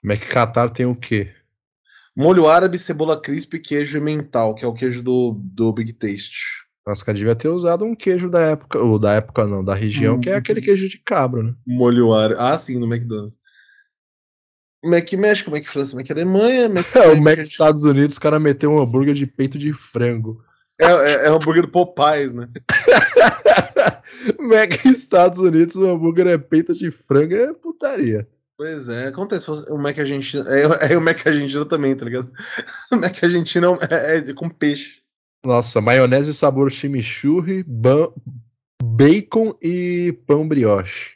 Mac 0.04 0.20
Qatar 0.20 0.70
tem 0.70 0.86
o 0.86 0.96
quê? 0.96 1.34
Molho 2.16 2.46
árabe, 2.46 2.78
cebola 2.78 3.20
crisp 3.20 3.54
e 3.56 3.60
queijo 3.60 4.02
mental, 4.02 4.54
que 4.54 4.66
é 4.66 4.68
o 4.68 4.74
queijo 4.74 5.02
do, 5.02 5.40
do 5.42 5.72
Big 5.72 5.94
Taste. 5.94 6.64
Nossa, 6.86 7.06
cara, 7.06 7.18
devia 7.18 7.36
ter 7.36 7.48
usado 7.48 7.86
um 7.86 7.96
queijo 7.96 8.30
da 8.30 8.42
época, 8.42 8.78
ou 8.80 9.00
da 9.00 9.14
época 9.14 9.48
não, 9.48 9.64
da 9.64 9.74
região, 9.74 10.20
que 10.20 10.30
é 10.30 10.36
Hum. 10.36 10.38
aquele 10.38 10.62
queijo 10.62 10.90
de 10.90 10.98
cabra, 11.00 11.42
né? 11.42 11.54
Molho 11.66 12.14
árabe. 12.14 12.36
Ah, 12.38 12.58
sim, 12.58 12.78
no 12.78 12.94
McDonald's. 12.94 13.40
Mac 14.84 15.10
México, 15.14 15.50
Mac 15.50 15.66
França, 15.66 15.96
Mac 15.96 16.12
Alemanha, 16.12 16.68
Mac. 16.68 16.94
É, 16.98 17.08
o 17.08 17.22
Mac 17.22 17.40
Estados 17.40 17.86
Unidos, 17.86 18.16
os 18.16 18.20
caras 18.20 18.42
meteu 18.42 18.70
um 18.74 18.80
hambúrguer 18.80 19.14
de 19.16 19.26
peito 19.26 19.58
de 19.58 19.72
frango. 19.72 20.44
É, 20.78 20.86
é, 20.86 21.28
é 21.28 21.32
o 21.32 21.36
hambúrguer 21.36 21.62
do 21.62 21.72
Popeyes, 21.72 22.34
né? 22.34 22.50
Mac 24.54 24.86
Estados 24.86 25.40
Unidos, 25.40 25.76
o 25.76 25.90
hambúrguer 25.90 26.28
é 26.28 26.38
peito 26.38 26.74
de 26.74 26.92
frango, 26.92 27.34
é 27.34 27.54
putaria. 27.54 28.28
Pois 28.56 28.88
é, 28.88 29.08
acontece. 29.08 29.50
O 29.72 29.78
Mac 29.78 29.98
Argentina. 29.98 30.46
É, 30.48 30.94
é 30.94 30.98
o 30.98 31.02
Mac 31.02 31.26
Argentina 31.26 31.66
também, 31.66 31.96
tá 31.96 32.06
ligado? 32.06 32.32
O 32.92 32.96
Mac 32.96 33.24
Argentina 33.24 33.68
é, 33.90 34.18
é 34.18 34.34
com 34.34 34.50
peixe. 34.50 35.02
Nossa, 35.44 35.82
maionese 35.82 36.34
sabor 36.34 36.72
chimichurri, 36.72 37.66
bacon 38.82 39.58
e 39.62 40.18
pão 40.26 40.48
brioche. 40.48 41.16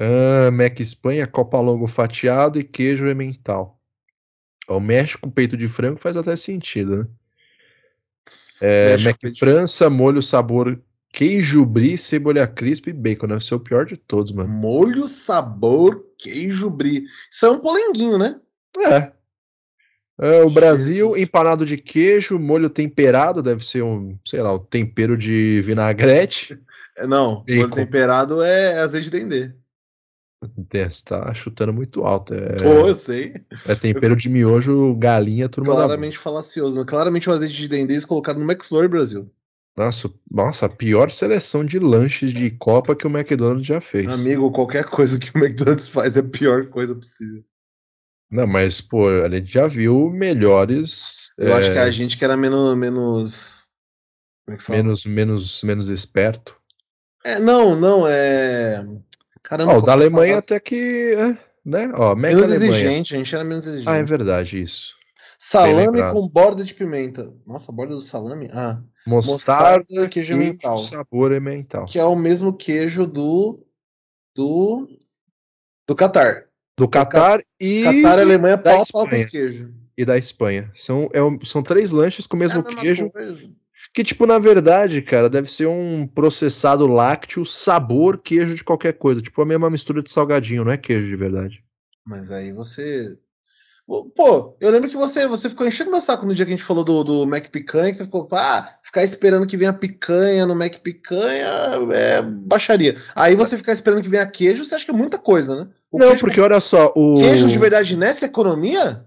Ah, 0.00 0.50
Mac 0.52 0.78
Espanha, 0.78 1.26
copa 1.26 1.58
longo 1.60 1.86
fatiado 1.86 2.60
e 2.60 2.64
queijo 2.64 3.08
emmental. 3.08 3.80
O 4.68 4.78
México, 4.78 5.30
peito 5.30 5.56
de 5.56 5.66
frango 5.66 5.98
faz 5.98 6.16
até 6.16 6.36
sentido, 6.36 6.98
né? 6.98 7.06
É, 8.60 8.90
México, 8.90 9.18
Mac 9.24 9.36
França, 9.36 9.90
molho 9.90 10.22
sabor 10.22 10.80
queijo 11.18 11.66
brie, 11.66 11.98
cebola 11.98 12.46
crisp 12.46 12.86
e 12.86 12.92
bacon. 12.92 13.26
Deve 13.26 13.44
ser 13.44 13.56
o 13.56 13.60
pior 13.60 13.84
de 13.84 13.96
todos, 13.96 14.30
mano. 14.30 14.48
Molho, 14.48 15.08
sabor, 15.08 16.06
queijo 16.16 16.70
brie. 16.70 17.06
Isso 17.28 17.44
é 17.44 17.50
um 17.50 17.58
polenguinho, 17.58 18.16
né? 18.16 18.40
É. 18.78 19.12
É, 20.20 20.42
o 20.42 20.50
Brasil, 20.50 21.08
Jesus. 21.08 21.22
empanado 21.22 21.66
de 21.66 21.76
queijo, 21.76 22.38
molho 22.38 22.70
temperado, 22.70 23.42
deve 23.42 23.66
ser 23.66 23.82
um, 23.82 24.16
sei 24.24 24.40
lá, 24.40 24.52
o 24.52 24.60
tempero 24.60 25.16
de 25.16 25.60
vinagrete. 25.62 26.56
É, 26.96 27.04
Não, 27.04 27.42
Bacon. 27.42 27.62
molho 27.62 27.70
temperado 27.70 28.40
é 28.40 28.78
azeite 28.78 29.10
de 29.10 29.18
dendê. 29.18 29.52
Você 30.70 31.04
tá 31.04 31.34
chutando 31.34 31.72
muito 31.72 32.04
alto. 32.04 32.32
É, 32.32 32.62
Pô, 32.62 32.86
eu 32.86 32.94
sei. 32.94 33.34
é 33.66 33.74
tempero 33.74 34.14
de 34.14 34.28
miojo, 34.28 34.94
galinha, 34.94 35.48
turma 35.48 35.74
Claramente 35.74 36.16
falacioso. 36.16 36.84
Claramente 36.86 37.28
o 37.28 37.32
azeite 37.32 37.54
de 37.54 37.66
dendê 37.66 37.94
eles 37.94 38.04
colocaram 38.04 38.38
no 38.38 38.44
McFlurry 38.48 38.86
Brasil. 38.86 39.28
Nossa, 39.78 40.10
nossa, 40.28 40.66
a 40.66 40.68
pior 40.68 41.08
seleção 41.08 41.64
de 41.64 41.78
lanches 41.78 42.32
de 42.32 42.50
Copa 42.50 42.96
que 42.96 43.06
o 43.06 43.10
McDonald's 43.10 43.64
já 43.64 43.80
fez. 43.80 44.12
Amigo, 44.12 44.50
qualquer 44.50 44.84
coisa 44.86 45.20
que 45.20 45.30
o 45.32 45.38
McDonald's 45.38 45.86
faz 45.88 46.16
é 46.16 46.20
a 46.20 46.24
pior 46.24 46.66
coisa 46.66 46.96
possível. 46.96 47.44
Não, 48.28 48.44
mas, 48.44 48.80
pô, 48.80 49.08
a 49.08 49.30
gente 49.30 49.46
já 49.46 49.68
viu 49.68 50.10
melhores. 50.10 51.32
Eu 51.38 51.54
acho 51.54 51.70
é, 51.70 51.74
que 51.74 51.78
a 51.78 51.90
gente 51.92 52.18
que 52.18 52.24
era 52.24 52.36
menos. 52.36 52.76
menos... 52.76 53.68
Como 54.44 54.56
é 54.56 54.58
que 54.58 54.64
fala? 54.64 54.82
menos, 54.82 55.06
menos, 55.06 55.62
menos 55.62 55.88
esperto. 55.90 56.56
É, 57.24 57.38
não, 57.38 57.78
não, 57.78 58.04
é. 58.04 58.84
Caramba. 59.44 59.74
Ó, 59.74 59.78
o 59.78 59.82
da 59.82 59.92
Alemanha 59.92 60.32
palavra? 60.32 60.38
até 60.38 60.58
que. 60.58 61.14
é, 61.16 61.38
né? 61.64 61.92
Ó, 61.94 62.16
Mac 62.16 62.32
Menos 62.32 62.50
Alemanha. 62.50 62.70
exigente, 62.70 63.14
a 63.14 63.18
gente 63.18 63.32
era 63.32 63.44
menos 63.44 63.64
exigente. 63.64 63.88
Ah, 63.88 63.96
é 63.96 64.02
verdade, 64.02 64.60
isso. 64.60 64.98
Salame 65.38 66.02
com 66.10 66.28
borda 66.28 66.64
de 66.64 66.74
pimenta. 66.74 67.32
Nossa, 67.46 67.70
a 67.70 67.74
borda 67.74 67.94
do 67.94 68.02
salame? 68.02 68.50
Ah, 68.52 68.82
Mostarda, 69.08 69.78
Mostarda, 69.88 70.08
queijo 70.08 70.34
emmental. 70.34 70.78
sabor 70.78 71.32
emmental. 71.32 71.86
que 71.86 71.98
é 71.98 72.04
o 72.04 72.14
mesmo 72.16 72.52
queijo 72.52 73.06
do. 73.06 73.64
do. 74.34 74.88
do 75.86 75.94
Catar. 75.94 76.44
Do 76.76 76.88
Catar 76.88 77.42
e, 77.60 77.82
Catar 77.82 78.20
Alemanha 78.20 78.56
da 78.56 78.62
pau 78.62 78.82
pau 78.92 79.06
queijos. 79.08 79.68
e 79.96 80.04
da 80.04 80.16
Espanha. 80.16 80.70
São, 80.74 81.08
é 81.12 81.20
um- 81.22 81.44
são 81.44 81.60
três 81.62 81.90
lanches 81.90 82.26
com 82.26 82.36
o 82.36 82.38
mesmo 82.38 82.60
É 82.60 82.62
mesma 82.64 82.80
queijo. 82.80 83.10
coisa. 83.10 83.50
Que, 83.94 84.04
tipo, 84.04 84.26
na 84.26 84.38
verdade, 84.38 85.00
cara, 85.02 85.28
deve 85.30 85.50
ser 85.50 85.66
um 85.66 86.06
processado 86.06 86.86
lácteo 86.86 87.44
sabor 87.44 88.18
queijo 88.18 88.54
de 88.54 88.62
qualquer 88.62 88.92
coisa. 88.92 89.20
Tipo, 89.22 89.42
a 89.42 89.46
mesma 89.46 89.70
mistura 89.70 90.02
de 90.02 90.10
salgadinho, 90.10 90.64
não 90.64 90.70
é 90.72 90.76
queijo 90.76 91.06
de 91.08 91.16
verdade. 91.16 91.64
Mas 92.06 92.30
aí 92.30 92.52
você. 92.52 93.16
Pô, 94.14 94.54
eu 94.60 94.70
lembro 94.70 94.90
que 94.90 94.96
você, 94.96 95.26
você 95.26 95.48
ficou 95.48 95.66
enchendo 95.66 95.90
meu 95.90 96.00
saco 96.02 96.26
no 96.26 96.34
dia 96.34 96.44
que 96.44 96.52
a 96.52 96.56
gente 96.56 96.64
falou 96.66 96.84
do, 96.84 97.02
do 97.02 97.26
Mac 97.26 97.48
Picanha, 97.48 97.90
que 97.90 97.96
você 97.96 98.04
ficou, 98.04 98.28
ah, 98.32 98.77
ficar 98.88 99.04
esperando 99.04 99.46
que 99.46 99.56
venha 99.56 99.72
picanha 99.72 100.46
no 100.46 100.54
Mac 100.54 100.78
Picanha 100.78 101.46
é 101.92 102.22
baixaria. 102.22 103.00
Aí 103.14 103.34
você 103.34 103.56
ficar 103.56 103.72
esperando 103.72 104.02
que 104.02 104.08
venha 104.08 104.26
queijo, 104.26 104.64
você 104.64 104.74
acha 104.74 104.84
que 104.84 104.90
é 104.90 104.94
muita 104.94 105.18
coisa, 105.18 105.54
né? 105.54 105.70
O 105.90 105.98
não, 105.98 106.16
porque 106.16 106.40
olha 106.40 106.58
só, 106.60 106.92
o. 106.96 107.18
Queijo 107.18 107.48
de 107.48 107.58
verdade 107.58 107.96
nessa 107.96 108.24
economia? 108.24 109.04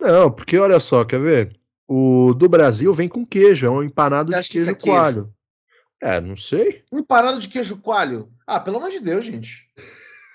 Não, 0.00 0.30
porque 0.30 0.58
olha 0.58 0.80
só, 0.80 1.04
quer 1.04 1.20
ver? 1.20 1.60
O 1.86 2.34
do 2.34 2.48
Brasil 2.48 2.92
vem 2.92 3.08
com 3.08 3.26
queijo, 3.26 3.66
é 3.66 3.70
um 3.70 3.82
empanado 3.82 4.30
de 4.30 4.48
queijo, 4.48 4.70
é 4.70 4.74
queijo 4.74 4.96
coalho. 4.98 5.34
É, 6.02 6.20
não 6.20 6.36
sei. 6.36 6.82
Um 6.90 6.98
empanado 6.98 7.38
de 7.38 7.48
queijo 7.48 7.76
coalho? 7.76 8.30
Ah, 8.46 8.58
pelo 8.58 8.78
amor 8.78 8.90
de 8.90 9.00
Deus, 9.00 9.24
gente. 9.24 9.68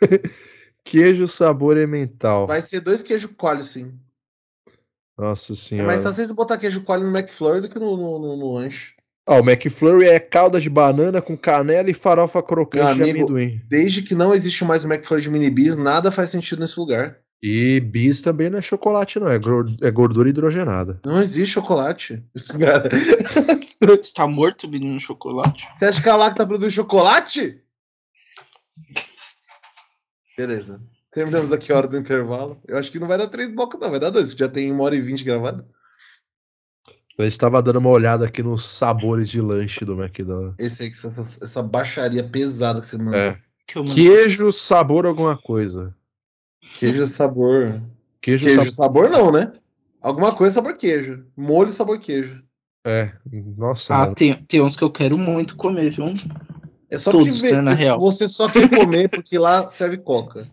Queijo 0.83 1.27
sabor 1.27 1.77
emmental. 1.77 2.47
Vai 2.47 2.61
ser 2.61 2.81
dois 2.81 3.03
queijo 3.03 3.29
coalho, 3.29 3.61
sim. 3.61 3.93
Nossa 5.21 5.53
senhora. 5.53 5.93
É 5.93 6.01
mais 6.01 6.03
fácil 6.03 6.33
botar 6.33 6.57
queijo 6.57 6.81
coalho 6.81 7.03
no 7.03 7.15
McFlurry 7.15 7.61
do 7.61 7.69
que 7.69 7.77
no, 7.77 7.95
no, 7.95 8.17
no, 8.17 8.35
no 8.35 8.53
lanche. 8.55 8.95
Ó, 9.27 9.39
o 9.39 9.47
McFlurry 9.47 10.07
é 10.07 10.19
calda 10.19 10.59
de 10.59 10.67
banana 10.67 11.21
com 11.21 11.37
canela 11.37 11.91
e 11.91 11.93
farofa 11.93 12.41
crocante 12.41 12.99
amigo, 12.99 13.03
de 13.03 13.11
amendoim. 13.11 13.61
Desde 13.69 14.01
que 14.01 14.15
não 14.15 14.33
existe 14.33 14.65
mais 14.65 14.83
o 14.83 14.87
McFlurry 14.87 15.21
de 15.21 15.29
mini 15.29 15.51
bis, 15.51 15.77
nada 15.77 16.09
faz 16.09 16.31
sentido 16.31 16.59
nesse 16.59 16.79
lugar. 16.79 17.19
E 17.39 17.79
bis 17.81 18.23
também 18.23 18.49
não 18.49 18.57
é 18.57 18.63
chocolate, 18.63 19.19
não. 19.19 19.27
É, 19.27 19.39
é 19.81 19.91
gordura 19.91 20.27
hidrogenada. 20.27 20.99
Não 21.05 21.21
existe 21.21 21.53
chocolate. 21.53 22.23
Você 22.33 24.13
tá 24.15 24.25
morto, 24.25 24.67
menino 24.67 24.99
chocolate? 24.99 25.67
Você 25.75 25.85
acha 25.85 26.01
que 26.01 26.09
a 26.09 26.15
Lacta 26.15 26.47
produz 26.47 26.73
chocolate? 26.73 27.61
Beleza. 30.35 30.81
Terminamos 31.11 31.51
aqui 31.51 31.71
a 31.71 31.77
hora 31.77 31.87
do 31.87 31.97
intervalo. 31.97 32.61
Eu 32.67 32.77
acho 32.77 32.91
que 32.91 32.99
não 32.99 33.07
vai 33.07 33.17
dar 33.17 33.27
três 33.27 33.53
blocos, 33.53 33.79
não. 33.79 33.91
Vai 33.91 33.99
dar 33.99 34.09
dois, 34.09 34.31
já 34.31 34.47
tem 34.47 34.71
uma 34.71 34.83
hora 34.83 34.95
e 34.95 35.01
vinte 35.01 35.23
gravado. 35.23 35.65
Eu 37.17 37.27
estava 37.27 37.61
dando 37.61 37.79
uma 37.79 37.89
olhada 37.89 38.25
aqui 38.25 38.41
nos 38.41 38.63
sabores 38.63 39.29
de 39.29 39.41
lanche 39.41 39.83
do 39.83 40.01
McDonald's. 40.01 40.55
Esse 40.57 40.83
aí, 40.83 40.89
essa, 40.89 41.43
essa 41.43 41.61
baixaria 41.61 42.23
pesada 42.23 42.79
que 42.79 42.87
você 42.87 42.97
mandou. 42.97 43.15
É. 43.15 43.39
Que 43.67 43.83
Queijo, 43.83 44.51
sabor, 44.51 45.05
alguma 45.05 45.37
coisa. 45.37 45.95
Queijo, 46.79 47.05
sabor. 47.05 47.81
Queijo, 48.21 48.45
queijo 48.45 48.71
sabor... 48.71 49.07
sabor 49.07 49.09
não, 49.09 49.31
né? 49.31 49.51
Alguma 50.01 50.33
coisa 50.33 50.55
sabor 50.55 50.75
queijo. 50.75 51.25
Molho, 51.35 51.71
sabor 51.71 51.99
queijo. 51.99 52.41
É, 52.85 53.11
nossa. 53.57 53.95
Ah, 53.95 54.15
tem, 54.15 54.33
tem 54.33 54.61
uns 54.61 54.75
que 54.75 54.83
eu 54.83 54.91
quero 54.91 55.17
muito 55.17 55.55
comer, 55.55 55.91
viu? 55.91 56.05
É 56.89 56.97
só 56.97 57.11
Todos, 57.11 57.33
porque 57.35 57.51
né, 57.51 57.61
na 57.61 57.73
real. 57.73 57.99
você 57.99 58.27
só 58.27 58.49
quer 58.49 58.69
comer 58.69 59.09
porque 59.09 59.37
lá 59.37 59.69
serve 59.69 59.97
coca. 59.97 60.47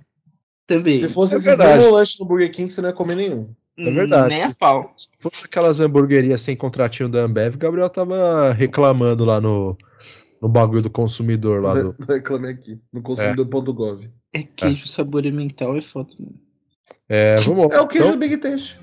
Também. 0.69 1.01
Se 1.01 1.09
fosse 1.09 1.35
é 1.35 1.37
esses 1.39 1.59
mesmos 1.59 1.93
lanches 1.93 2.19
no 2.21 2.27
Burger 2.27 2.53
King, 2.53 2.71
você 2.71 2.83
não 2.83 2.91
ia 2.91 2.95
comer 2.95 3.17
nenhum. 3.17 3.49
É 3.79 3.91
verdade. 3.91 4.35
Nem 4.35 4.45
a 4.45 4.55
pau. 4.55 4.93
Se 4.97 5.11
fosse 5.19 5.47
aquelas 5.47 5.81
hamburguerias 5.81 6.43
sem 6.43 6.55
contratinho 6.55 7.09
da 7.09 7.21
Ambev, 7.21 7.55
o 7.55 7.59
Gabriel 7.59 7.89
tava 7.89 8.53
reclamando 8.53 9.25
lá 9.25 9.41
no, 9.41 9.79
no 10.43 10.49
bagulho 10.49 10.83
do 10.83 10.91
consumidor 10.91 11.63
lá. 11.63 11.75
Do... 11.75 11.95
Reclamei 12.07 12.51
aqui, 12.51 12.79
no 12.93 13.01
consumidor.gov. 13.01 14.11
É. 14.35 14.41
é 14.41 14.43
queijo 14.43 14.85
é. 14.85 14.89
sabor 14.89 15.25
mental 15.33 15.79
e 15.79 15.81
foto. 15.81 16.15
É, 17.09 17.37
vamos 17.37 17.73
É 17.73 17.81
o 17.81 17.87
queijo 17.87 18.09
então... 18.09 18.19
do 18.19 18.21
Big 18.21 18.37
Taste. 18.37 18.77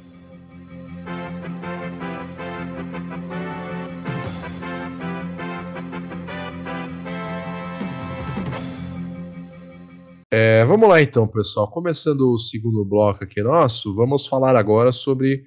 É, 10.38 10.66
vamos 10.66 10.90
lá 10.90 11.02
então, 11.02 11.26
pessoal. 11.26 11.72
Começando 11.72 12.30
o 12.30 12.38
segundo 12.38 12.84
bloco 12.84 13.24
aqui 13.24 13.42
nosso, 13.42 13.96
vamos 13.96 14.28
falar 14.28 14.58
agora 14.58 14.92
sobre 14.92 15.46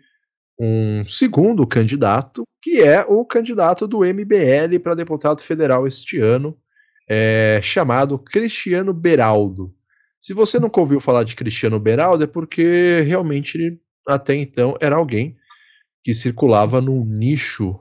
um 0.58 1.04
segundo 1.04 1.66
candidato, 1.66 2.42
que 2.62 2.80
é 2.80 3.04
o 3.06 3.22
candidato 3.22 3.86
do 3.86 3.98
MBL 3.98 4.80
para 4.82 4.94
deputado 4.94 5.42
federal 5.42 5.86
este 5.86 6.18
ano, 6.18 6.56
é, 7.06 7.60
chamado 7.62 8.18
Cristiano 8.18 8.94
Beraldo. 8.94 9.74
Se 10.22 10.32
você 10.32 10.58
nunca 10.58 10.80
ouviu 10.80 11.00
falar 11.00 11.22
de 11.22 11.36
Cristiano 11.36 11.78
Beraldo, 11.78 12.24
é 12.24 12.26
porque 12.26 13.02
realmente 13.02 13.78
até 14.08 14.36
então 14.36 14.74
era 14.80 14.96
alguém 14.96 15.36
que 16.02 16.14
circulava 16.14 16.80
num 16.80 17.04
nicho 17.04 17.78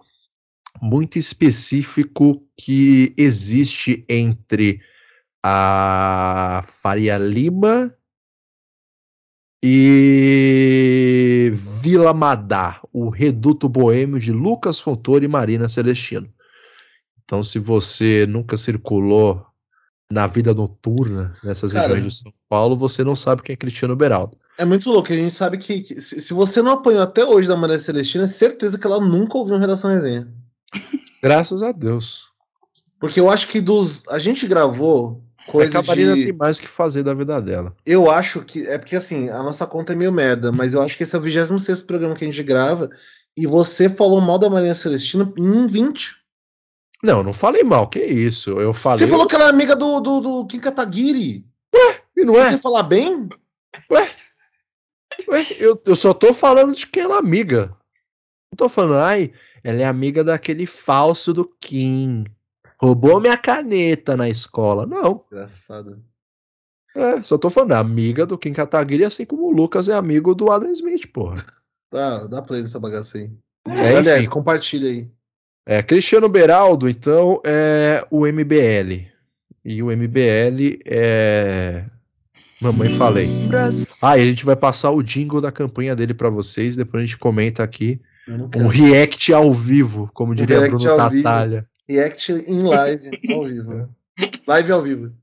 muito 0.82 1.18
específico 1.18 2.46
que 2.60 3.14
existe 3.16 4.06
entre 4.10 4.82
a 5.50 6.62
Faria 6.68 7.18
Lima 7.18 7.96
e 9.64 11.54
Vila 11.82 12.14
Madá, 12.14 12.82
o 12.92 13.08
reduto 13.08 13.70
boêmio 13.70 14.20
de 14.20 14.34
Lucas 14.34 14.78
Fontoura 14.78 15.24
e 15.24 15.28
Marina 15.30 15.70
Celestino. 15.70 16.30
Então, 17.24 17.42
se 17.44 17.60
você 17.60 18.26
nunca 18.28 18.58
circulou 18.58 19.46
na 20.12 20.28
vida 20.28 20.54
noturna 20.54 21.32
nessas 21.42 21.72
Cara, 21.72 21.94
regiões 21.94 22.14
de 22.14 22.20
São 22.24 22.34
Paulo, 22.50 22.76
você 22.76 23.02
não 23.02 23.16
sabe 23.16 23.42
quem 23.42 23.54
é 23.54 23.58
Cristiano 23.58 23.96
Beraldo. 23.96 24.38
É 24.58 24.66
muito 24.66 24.92
louco, 24.92 25.14
a 25.14 25.16
gente 25.16 25.34
sabe 25.34 25.58
que, 25.58 25.80
que 25.80 26.02
se, 26.02 26.20
se, 26.20 26.34
você 26.34 26.62
não 26.62 26.72
apanhou 26.74 27.02
até 27.02 27.24
hoje 27.24 27.48
da 27.48 27.56
Marina 27.56 27.80
Celestina, 27.80 28.26
é 28.26 28.28
certeza 28.28 28.78
que 28.78 28.86
ela 28.86 29.00
nunca 29.00 29.38
ouviu 29.38 29.56
uma 29.56 29.62
redação 29.62 29.92
resenha. 29.92 30.28
Graças 31.24 31.64
a 31.64 31.72
Deus. 31.72 32.26
Porque 33.00 33.20
eu 33.20 33.30
acho 33.30 33.48
que 33.48 33.62
dos. 33.62 34.04
A 34.10 34.20
gente 34.20 34.46
gravou 34.46 35.27
Coisa 35.48 35.70
é 35.70 35.72
que 35.72 35.78
a 35.78 35.82
Marina 35.82 36.14
de... 36.14 36.26
tem 36.26 36.34
mais 36.34 36.60
que 36.60 36.68
fazer 36.68 37.04
da 37.04 37.14
vida 37.14 37.42
dela. 37.42 37.74
Eu 37.86 38.12
acho 38.12 38.42
que. 38.44 38.68
É 38.68 38.78
porque 38.78 38.96
assim, 38.96 39.30
a 39.30 39.42
nossa 39.42 39.66
conta 39.66 39.94
é 39.94 39.96
meio 39.96 40.12
merda, 40.12 40.52
mas 40.52 40.74
eu 40.74 40.82
acho 40.82 40.98
que 40.98 41.04
esse 41.04 41.16
é 41.16 41.20
o 41.20 41.22
26 41.22 41.82
programa 41.82 42.16
que 42.16 42.26
a 42.26 42.28
gente 42.28 42.44
grava. 42.44 42.90
E 43.36 43.48
você 43.48 43.88
falou 43.88 44.20
mal 44.20 44.38
da 44.38 44.50
Marina 44.50 44.76
Celestina 44.76 45.32
em 45.38 45.68
20. 45.68 46.16
Não, 47.04 47.24
não 47.24 47.32
falei 47.32 47.64
mal, 47.64 47.88
que 47.88 48.00
isso. 48.00 48.60
Eu 48.60 48.74
falei. 48.74 49.00
Você 49.00 49.08
falou 49.08 49.28
que 49.28 49.36
ela 49.36 49.46
é 49.46 49.50
amiga 49.50 49.76
do, 49.76 50.00
do, 50.00 50.20
do 50.20 50.48
Kim 50.48 50.60
Kataguiri. 50.60 51.46
Ué, 51.74 52.02
e 52.16 52.26
não 52.26 52.38
é? 52.38 52.52
Você 52.52 52.58
falar 52.58 52.84
bem? 52.84 53.30
Ué, 53.92 54.10
ué 55.30 55.48
eu, 55.60 55.82
eu 55.86 55.96
só 55.96 56.14
tô 56.14 56.34
falando 56.34 56.76
de 56.76 56.88
que 56.88 57.00
ela 57.00 57.16
é 57.16 57.20
amiga. 57.20 57.68
Não 58.52 58.58
tô 58.58 58.68
falando, 58.68 58.96
ai, 58.96 59.32
ela 59.64 59.82
é 59.82 59.86
amiga 59.86 60.24
daquele 60.24 60.66
falso 60.66 61.34
do 61.34 61.46
Kim. 61.60 62.26
Roubou 62.80 63.20
minha 63.20 63.38
caneta 63.38 64.16
na 64.16 64.30
escola. 64.30 64.86
Não. 64.86 65.22
Engraçado. 65.32 66.04
É, 66.96 67.22
só 67.22 67.38
tô 67.38 67.50
falando, 67.50 67.74
é 67.74 67.76
amiga 67.76 68.26
do 68.26 68.38
Kim 68.38 68.54
Kataguiri, 68.54 69.04
assim 69.04 69.26
como 69.26 69.48
o 69.48 69.52
Lucas 69.52 69.88
é 69.88 69.94
amigo 69.94 70.34
do 70.34 70.52
Adam 70.52 70.72
Smith, 70.72 71.06
porra. 71.14 71.46
Tá, 71.92 72.26
dá 72.26 72.42
play 72.42 72.64
nessa 72.64 72.80
bagaça 72.80 73.20
aí. 73.20 73.30
É, 73.68 73.98
Aliás, 73.98 74.22
enfim. 74.22 74.30
compartilha 74.30 74.90
aí. 74.90 75.08
É, 75.66 75.84
Cristiano 75.84 76.28
Beraldo, 76.28 76.90
então, 76.90 77.42
é 77.44 78.06
o 78.10 78.26
MBL. 78.26 79.06
E 79.64 79.84
o 79.84 79.88
MBL 79.88 80.80
é. 80.86 81.86
Mamãe 82.60 82.90
falei. 82.90 83.30
Ah, 84.02 84.18
e 84.18 84.22
a 84.24 84.26
gente 84.26 84.46
vai 84.46 84.56
passar 84.56 84.90
o 84.92 85.04
jingle 85.04 85.42
da 85.42 85.52
campanha 85.52 85.96
dele 85.96 86.14
para 86.14 86.30
vocês, 86.30 86.76
depois 86.76 87.04
a 87.04 87.06
gente 87.06 87.18
comenta 87.18 87.64
aqui. 87.64 88.02
Um 88.56 88.68
react 88.68 89.32
ao 89.34 89.54
vivo, 89.54 90.10
como 90.14 90.34
diria 90.34 90.62
um 90.62 90.68
Bruno 90.68 90.96
Tatalha. 90.98 91.68
React 91.90 92.44
em 92.48 92.64
live, 92.64 93.10
ao 93.32 93.46
vivo. 93.46 93.90
Live 94.46 94.72
ao 94.74 94.82
vivo. 94.82 95.14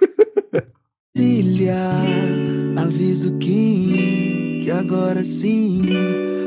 Ilha, 1.14 1.76
aviso 2.78 3.36
que, 3.36 4.62
que 4.64 4.70
agora 4.70 5.22
sim 5.22 5.92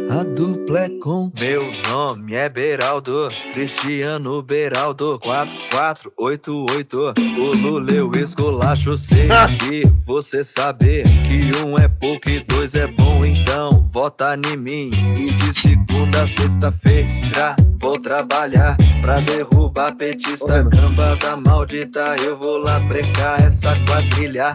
a 0.10 0.24
dupla 0.24 0.80
é 0.80 0.90
com. 1.00 1.32
Meu 1.40 1.62
nome 1.90 2.34
é 2.34 2.50
Beraldo, 2.50 3.30
Cristiano 3.54 4.42
Beraldo, 4.42 5.20
4488. 5.20 7.14
O 7.38 7.56
Lula 7.56 7.92
eu 7.92 8.12
esculacho, 8.16 8.98
sei 8.98 9.28
que 9.62 9.84
você 10.08 10.44
saber 10.44 11.04
que 11.28 11.56
um 11.64 11.78
é 11.78 11.88
pouco 11.88 12.28
e 12.28 12.40
dois 12.46 12.74
é 12.74 12.88
bom, 12.88 13.24
então 13.24 13.79
vota 13.92 14.36
em 14.36 14.58
mim. 14.58 14.92
E 15.18 15.32
de 15.32 15.60
segunda 15.60 16.24
a 16.24 16.28
sexta-feira 16.28 17.56
vou 17.82 18.00
trabalhar 18.00 18.78
pra 19.02 19.20
derrubar 19.22 19.96
petista, 19.96 20.64
cambada 20.70 21.38
maldita. 21.38 22.16
Eu 22.24 22.38
vou 22.38 22.58
lá 22.58 22.80
brecar 22.82 23.42
essa 23.42 23.76
quadrilha. 23.86 24.54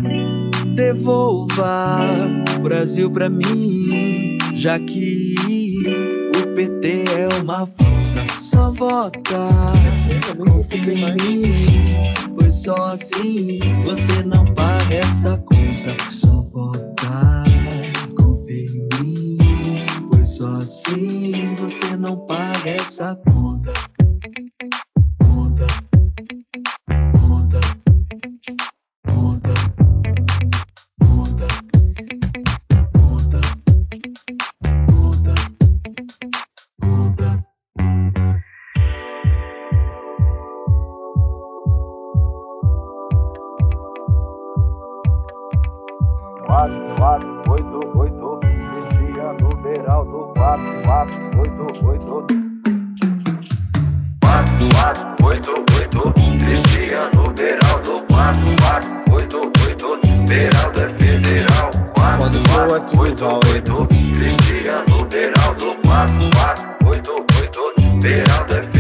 Devolva 0.75 1.97
o 2.57 2.61
Brasil 2.61 3.11
pra 3.11 3.29
mim, 3.29 4.39
já 4.55 4.79
que 4.79 5.35
o 6.37 6.55
PT 6.55 7.05
é 7.17 7.29
uma 7.43 7.63
afronta. 7.63 7.95
Só 8.39 8.71
vota, 8.73 9.49
confia 10.39 10.93
em 10.93 11.15
mim, 11.15 12.15
pois 12.37 12.55
só 12.55 12.95
assim 12.95 13.59
você 13.85 14.23
não 14.25 14.45
paga 14.55 14.95
essa 14.95 15.37
conta. 15.39 15.97
Só 16.11 16.41
vota, 16.53 17.45
só 20.37 20.57
assim 20.57 21.55
você 21.55 21.97
não 21.97 22.17
paga 22.27 22.71
essa 22.71 23.15
conta. 23.25 23.54
4488 68.05 68.05
Beraldo 68.05 68.55
é 68.55 68.63
federal 68.63 68.74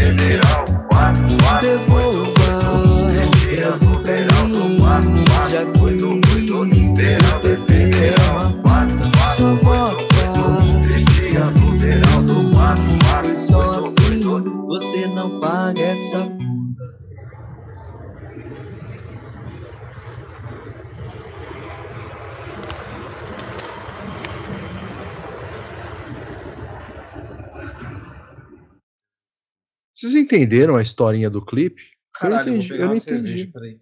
Vocês 30.04 30.16
entenderam 30.16 30.76
a 30.76 30.82
historinha 30.82 31.30
do 31.30 31.40
clipe? 31.40 31.82
Caralho, 32.12 32.48
eu 32.48 32.52
não 32.52 32.56
entendi. 32.58 32.72
Eu 32.78 32.86
não 32.86 32.94
entendi. 32.94 33.50
cerveja. 33.50 33.80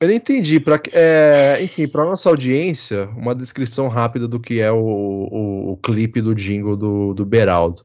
Eu 0.00 0.08
não 0.08 0.14
entendi. 0.14 0.60
Pra, 0.60 0.80
é, 0.92 1.58
enfim, 1.60 1.88
para 1.88 2.04
nossa 2.04 2.28
audiência, 2.28 3.08
uma 3.16 3.34
descrição 3.34 3.88
rápida 3.88 4.28
do 4.28 4.38
que 4.38 4.60
é 4.60 4.70
o, 4.70 4.78
o, 4.78 5.72
o 5.72 5.76
clipe 5.78 6.20
do 6.20 6.36
jingle 6.36 6.76
do, 6.76 7.14
do 7.14 7.26
Beraldo. 7.26 7.84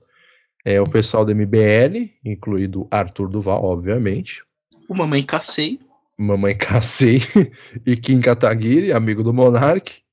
É 0.63 0.79
o 0.79 0.87
pessoal 0.87 1.25
do 1.25 1.35
MBL, 1.35 2.11
incluído 2.23 2.87
Arthur 2.91 3.27
Duval, 3.27 3.63
obviamente, 3.63 4.43
O 4.87 4.93
Mamãe 4.93 5.23
Cacei. 5.23 5.79
Mamãe 6.15 6.55
Cassei 6.55 7.19
e 7.83 7.97
Kim 7.97 8.21
Kataguiri, 8.21 8.93
amigo 8.93 9.23
do 9.23 9.33
Monark. 9.33 10.03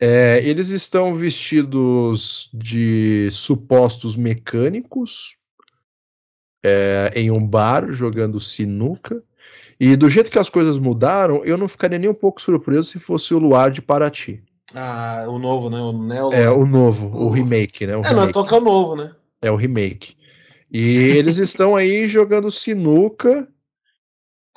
É, 0.00 0.40
eles 0.44 0.70
estão 0.70 1.14
vestidos 1.14 2.48
de 2.54 3.28
supostos 3.32 4.14
mecânicos 4.14 5.36
é, 6.64 7.12
em 7.14 7.30
um 7.30 7.46
bar 7.46 7.90
jogando 7.92 8.40
sinuca. 8.40 9.22
E 9.78 9.94
do 9.96 10.08
jeito 10.08 10.30
que 10.30 10.38
as 10.38 10.48
coisas 10.48 10.78
mudaram, 10.78 11.44
eu 11.44 11.58
não 11.58 11.68
ficaria 11.68 11.98
nem 11.98 12.08
um 12.08 12.14
pouco 12.14 12.40
surpreso 12.40 12.88
se 12.88 12.98
fosse 12.98 13.34
o 13.34 13.38
Luar 13.38 13.70
de 13.70 13.82
Paraty. 13.82 14.42
Ah, 14.74 15.26
o 15.28 15.38
novo, 15.38 15.68
né? 15.68 15.78
O 15.78 15.92
Neo. 15.92 16.32
É, 16.32 16.50
o 16.50 16.64
novo, 16.64 17.08
o 17.14 17.28
remake, 17.28 17.86
né? 17.86 17.96
O 17.96 18.00
É, 18.00 18.04
não, 18.04 18.20
remake. 18.20 18.32
toca 18.32 18.56
o 18.56 18.60
novo, 18.60 18.96
né? 18.96 19.12
É 19.42 19.50
o 19.50 19.56
remake. 19.56 20.16
E 20.72 20.96
eles 21.16 21.36
estão 21.36 21.76
aí 21.76 22.08
jogando 22.08 22.50
sinuca. 22.50 23.46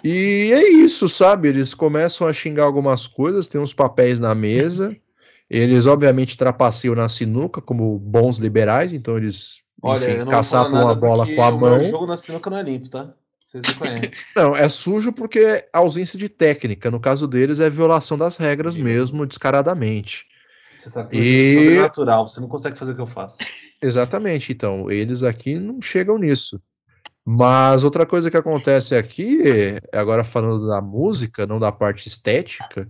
E 0.04 0.52
é 0.54 0.70
isso, 0.70 1.10
sabe? 1.10 1.50
Eles 1.50 1.74
começam 1.74 2.28
a 2.28 2.34
xingar 2.34 2.64
algumas 2.64 3.06
coisas, 3.06 3.48
tem 3.48 3.60
uns 3.60 3.74
papéis 3.74 4.20
na 4.20 4.34
mesa. 4.34 4.96
Eles, 5.50 5.86
obviamente, 5.86 6.38
trapaceiam 6.38 6.96
na 6.96 7.10
sinuca 7.10 7.62
como 7.62 7.98
bons 8.00 8.38
liberais, 8.38 8.94
então 8.94 9.18
eles 9.18 9.62
Olha, 9.82 10.06
enfim, 10.06 10.20
eu 10.20 10.26
não 10.26 10.34
vou 10.34 10.34
falar 10.34 10.42
caçapam 10.42 10.74
nada 10.74 10.92
a 10.92 10.96
bola 10.96 11.26
com 11.26 11.42
a 11.44 11.52
o 11.52 11.60
mão. 11.60 11.84
jogo 11.84 12.06
na 12.06 12.18
sinuca 12.18 12.50
não 12.50 12.58
é 12.58 12.64
limpo, 12.64 12.90
tá? 12.90 13.14
Vocês 13.46 13.64
me 13.66 13.74
conhecem. 13.76 14.12
Não, 14.36 14.56
é 14.56 14.68
sujo 14.68 15.14
porque 15.14 15.40
é 15.40 15.70
ausência 15.72 16.20
de 16.20 16.28
técnica. 16.28 16.92
No 16.92 17.00
caso 17.00 17.26
deles, 17.26 17.62
é 17.62 17.70
violação 17.70 18.18
das 18.18 18.36
regras 18.36 18.76
mesmo, 18.76 19.26
descaradamente. 19.26 20.26
Você 20.78 20.90
sabe 20.90 21.10
que 21.10 21.18
E- 21.18 21.54
sou 21.54 21.64
sobrenatural, 21.64 22.28
você 22.28 22.42
não 22.42 22.48
consegue 22.50 22.78
fazer 22.78 22.92
o 22.92 22.96
que 22.96 23.02
eu 23.02 23.08
faço. 23.08 23.38
Exatamente, 23.82 24.52
então, 24.52 24.92
eles 24.92 25.24
aqui 25.24 25.58
não 25.58 25.82
chegam 25.82 26.18
nisso. 26.18 26.60
Mas 27.26 27.84
outra 27.84 28.06
coisa 28.06 28.30
que 28.30 28.38
acontece 28.38 28.96
aqui, 28.96 29.40
agora 29.94 30.24
falando 30.24 30.68
da 30.68 30.82
música, 30.82 31.46
não 31.46 31.60
da 31.60 31.72
parte 31.72 32.08
estética, 32.08 32.88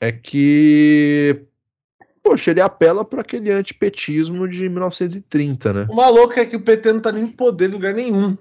é 0.00 0.10
que, 0.12 1.46
poxa, 2.22 2.50
ele 2.50 2.60
apela 2.60 3.04
para 3.04 3.20
aquele 3.20 3.50
antipetismo 3.50 4.46
de 4.48 4.68
1930, 4.68 5.72
né? 5.72 5.86
O 5.90 5.96
maluco 5.96 6.38
é 6.38 6.46
que 6.46 6.56
o 6.56 6.60
PT 6.60 6.92
não 6.92 7.00
tá 7.00 7.10
nem 7.12 7.24
em 7.24 7.28
poder 7.28 7.68
em 7.68 7.72
lugar 7.72 7.92
nenhum. 7.94 8.36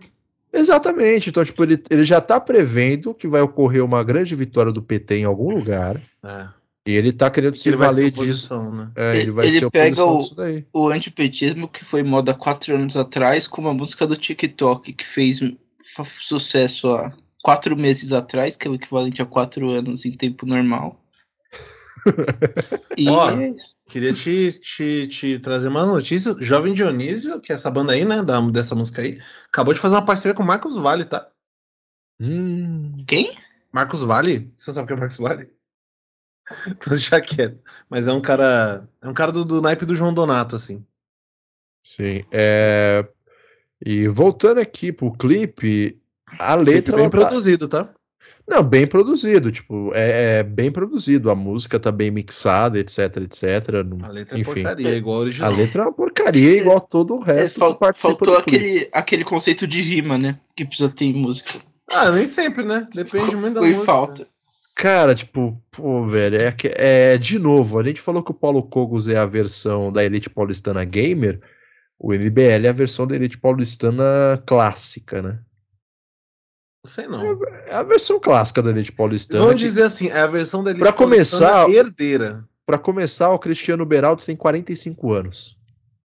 Exatamente, 0.53 1.29
então, 1.29 1.43
tipo, 1.45 1.63
ele, 1.63 1.81
ele 1.89 2.03
já 2.03 2.19
tá 2.19 2.39
prevendo 2.39 3.13
que 3.13 3.27
vai 3.27 3.41
ocorrer 3.41 3.83
uma 3.83 4.03
grande 4.03 4.35
vitória 4.35 4.71
do 4.71 4.81
PT 4.81 5.15
em 5.19 5.23
algum 5.23 5.49
lugar, 5.49 6.01
É. 6.23 6.47
e 6.85 6.91
ele 6.91 7.13
tá 7.13 7.29
querendo 7.31 7.55
se 7.55 7.69
Ele 7.69 7.77
vai 7.77 7.87
ser 7.93 8.11
valer 8.11 8.27
disso. 8.27 8.61
né? 8.71 8.91
É, 8.95 9.17
ele 9.17 9.31
vai 9.31 9.47
Ele 9.47 9.59
ser 9.59 9.71
pega 9.71 10.03
o- 10.03 10.17
disso 10.17 10.35
daí. 10.35 10.65
O 10.73 10.89
antipetismo 10.89 11.69
que 11.69 11.85
foi 11.85 12.03
moda 12.03 12.33
quatro 12.33 12.75
anos 12.75 12.97
atrás, 12.97 13.47
com 13.47 13.61
uma 13.61 13.73
música 13.73 14.05
do 14.05 14.17
TikTok 14.17 14.91
que 14.91 15.05
fez 15.07 15.39
sucesso 16.19 16.91
há 16.93 17.13
quatro 17.41 17.75
meses 17.77 18.11
atrás, 18.11 18.55
que 18.55 18.67
é 18.67 18.71
o 18.71 18.75
equivalente 18.75 19.21
a 19.21 19.25
quatro 19.25 19.69
anos 19.71 20.05
em 20.05 20.11
tempo 20.11 20.45
normal. 20.45 21.00
E 22.97 23.07
Ó, 23.09 23.29
é. 23.31 23.55
Queria 23.85 24.13
te, 24.13 24.53
te, 24.59 25.07
te 25.07 25.39
trazer 25.39 25.67
uma 25.67 25.85
notícia. 25.85 26.35
Jovem 26.39 26.73
Dionísio, 26.73 27.39
que 27.41 27.51
é 27.51 27.55
essa 27.55 27.69
banda 27.69 27.93
aí, 27.93 28.05
né? 28.05 28.23
Da, 28.23 28.39
dessa 28.49 28.75
música 28.75 29.01
aí, 29.01 29.21
acabou 29.47 29.73
de 29.73 29.79
fazer 29.79 29.95
uma 29.95 30.05
parceria 30.05 30.33
com 30.35 30.43
o 30.43 30.45
Marcos 30.45 30.77
Vale, 30.77 31.05
tá? 31.05 31.29
Hum, 32.19 32.95
Quem? 33.07 33.37
Marcos 33.71 34.01
Vale? 34.01 34.53
Você 34.57 34.69
não 34.71 34.75
sabe 34.75 34.85
o 34.85 34.87
que 34.87 34.93
é 34.93 34.95
Marcos 34.97 35.17
Vale? 35.17 35.49
Tô 36.83 36.89
deixar 36.91 37.21
quieto. 37.21 37.59
Mas 37.89 38.07
é 38.07 38.13
um 38.13 38.21
cara. 38.21 38.87
É 39.01 39.07
um 39.07 39.13
cara 39.13 39.31
do, 39.31 39.45
do 39.45 39.61
naipe 39.61 39.85
do 39.85 39.95
João 39.95 40.13
Donato, 40.13 40.55
assim. 40.55 40.85
Sim, 41.83 42.21
é... 42.31 43.07
E 43.83 44.07
voltando 44.07 44.59
aqui 44.59 44.91
pro 44.91 45.11
clipe, 45.11 45.99
a 46.39 46.55
Clipe 46.55 46.71
letra. 46.71 46.95
bem 46.95 47.05
ela 47.05 47.11
tá- 47.11 47.17
produzido, 47.19 47.67
tá? 47.67 47.93
Não, 48.51 48.61
bem 48.61 48.85
produzido, 48.85 49.49
tipo, 49.49 49.91
é, 49.93 50.39
é 50.39 50.43
bem 50.43 50.69
produzido, 50.69 51.31
a 51.31 51.35
música 51.35 51.79
tá 51.79 51.89
bem 51.89 52.11
mixada, 52.11 52.77
etc, 52.77 52.99
etc. 53.21 53.81
não- 53.85 54.05
A 54.05 54.09
letra 54.09 54.37
é 54.37 54.41
Enfim, 54.41 54.53
porcaria, 54.55 54.95
igual 54.97 55.15
a 55.15 55.19
a 55.19 55.23
original. 55.23 55.53
letra 55.55 55.81
é 55.81 55.85
uma 55.85 55.93
porcaria, 55.93 56.57
igual 56.57 56.81
todo 56.81 57.17
o 57.17 57.23
É, 57.23 57.33
resto 57.35 57.59
fal- 57.59 57.73
que 57.73 57.79
participa 57.79 58.09
faltou 58.09 58.35
aquele, 58.37 58.89
aquele 58.91 59.23
conceito 59.23 59.65
de 59.65 59.81
rima, 59.81 60.17
né? 60.17 60.37
Que 60.53 60.65
precisa 60.65 60.89
ter 60.89 61.05
em 61.05 61.13
música. 61.13 61.59
Ah, 61.89 62.11
nem 62.11 62.27
sempre, 62.27 62.63
né? 62.65 62.85
Depende 62.93 63.37
muito 63.37 63.53
da 63.53 63.61
Foi 63.61 63.69
música. 63.69 63.85
falta. 63.85 64.27
Cara, 64.75 65.15
tipo, 65.15 65.61
pô, 65.71 66.05
velho, 66.05 66.37
é, 66.41 66.53
é 67.13 67.17
de 67.17 67.39
novo, 67.39 67.79
a 67.79 67.83
gente 67.83 68.01
falou 68.01 68.21
que 68.23 68.31
o 68.31 68.33
Paulo 68.33 68.63
Cogos 68.63 69.07
é 69.07 69.17
a 69.17 69.25
versão 69.25 69.93
da 69.93 70.03
Elite 70.03 70.29
Paulistana 70.29 70.83
Gamer, 70.83 71.39
o 71.99 72.13
MBL 72.13 72.65
é 72.65 72.69
a 72.69 72.73
versão 72.73 73.05
da 73.07 73.15
Elite 73.15 73.37
Paulistana 73.37 74.41
clássica, 74.45 75.21
né? 75.21 75.39
Não 76.83 76.91
sei 76.91 77.07
não. 77.07 77.39
É 77.67 77.75
a 77.75 77.83
versão 77.83 78.19
clássica 78.19 78.61
da 78.61 78.71
Elite 78.71 78.91
Paulistana. 78.91 79.43
Vamos 79.45 79.61
que- 79.61 79.67
dizer 79.67 79.83
assim, 79.83 80.09
é 80.09 80.19
a 80.21 80.27
versão 80.27 80.63
da 80.63 80.71
Elite 80.71 80.81
Pra 80.83 80.91
começar- 80.91 81.51
Paulistana 81.51 81.87
herdeira. 81.87 82.45
Pra 82.65 82.77
começar, 82.79 83.29
o 83.29 83.37
Cristiano 83.39 83.85
Beraldo 83.85 84.23
tem 84.23 84.35
45 84.35 85.11
anos. 85.13 85.57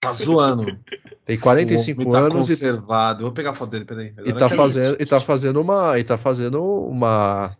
Tá 0.01 0.13
zoando. 0.13 0.77
Tem 1.25 1.37
O 1.37 1.41
45 1.41 2.01
homem 2.03 2.13
tá 2.13 2.19
anos 2.21 2.51
e, 2.51 2.53
conservado. 2.55 3.23
Vou 3.25 3.33
pegar 3.33 3.51
a 3.51 3.55
foto 3.55 3.71
dele, 3.71 3.85
peraí. 3.85 4.13
e 4.25 4.33
tá 4.35 4.49
fazendo 4.51 4.97
e 5.01 5.07
tá 5.07 5.21
fazendo 5.21 5.61
uma 5.61 5.99
e 5.99 6.05
tá 6.05 6.19
fazendo 6.19 6.63
uma 6.63 7.57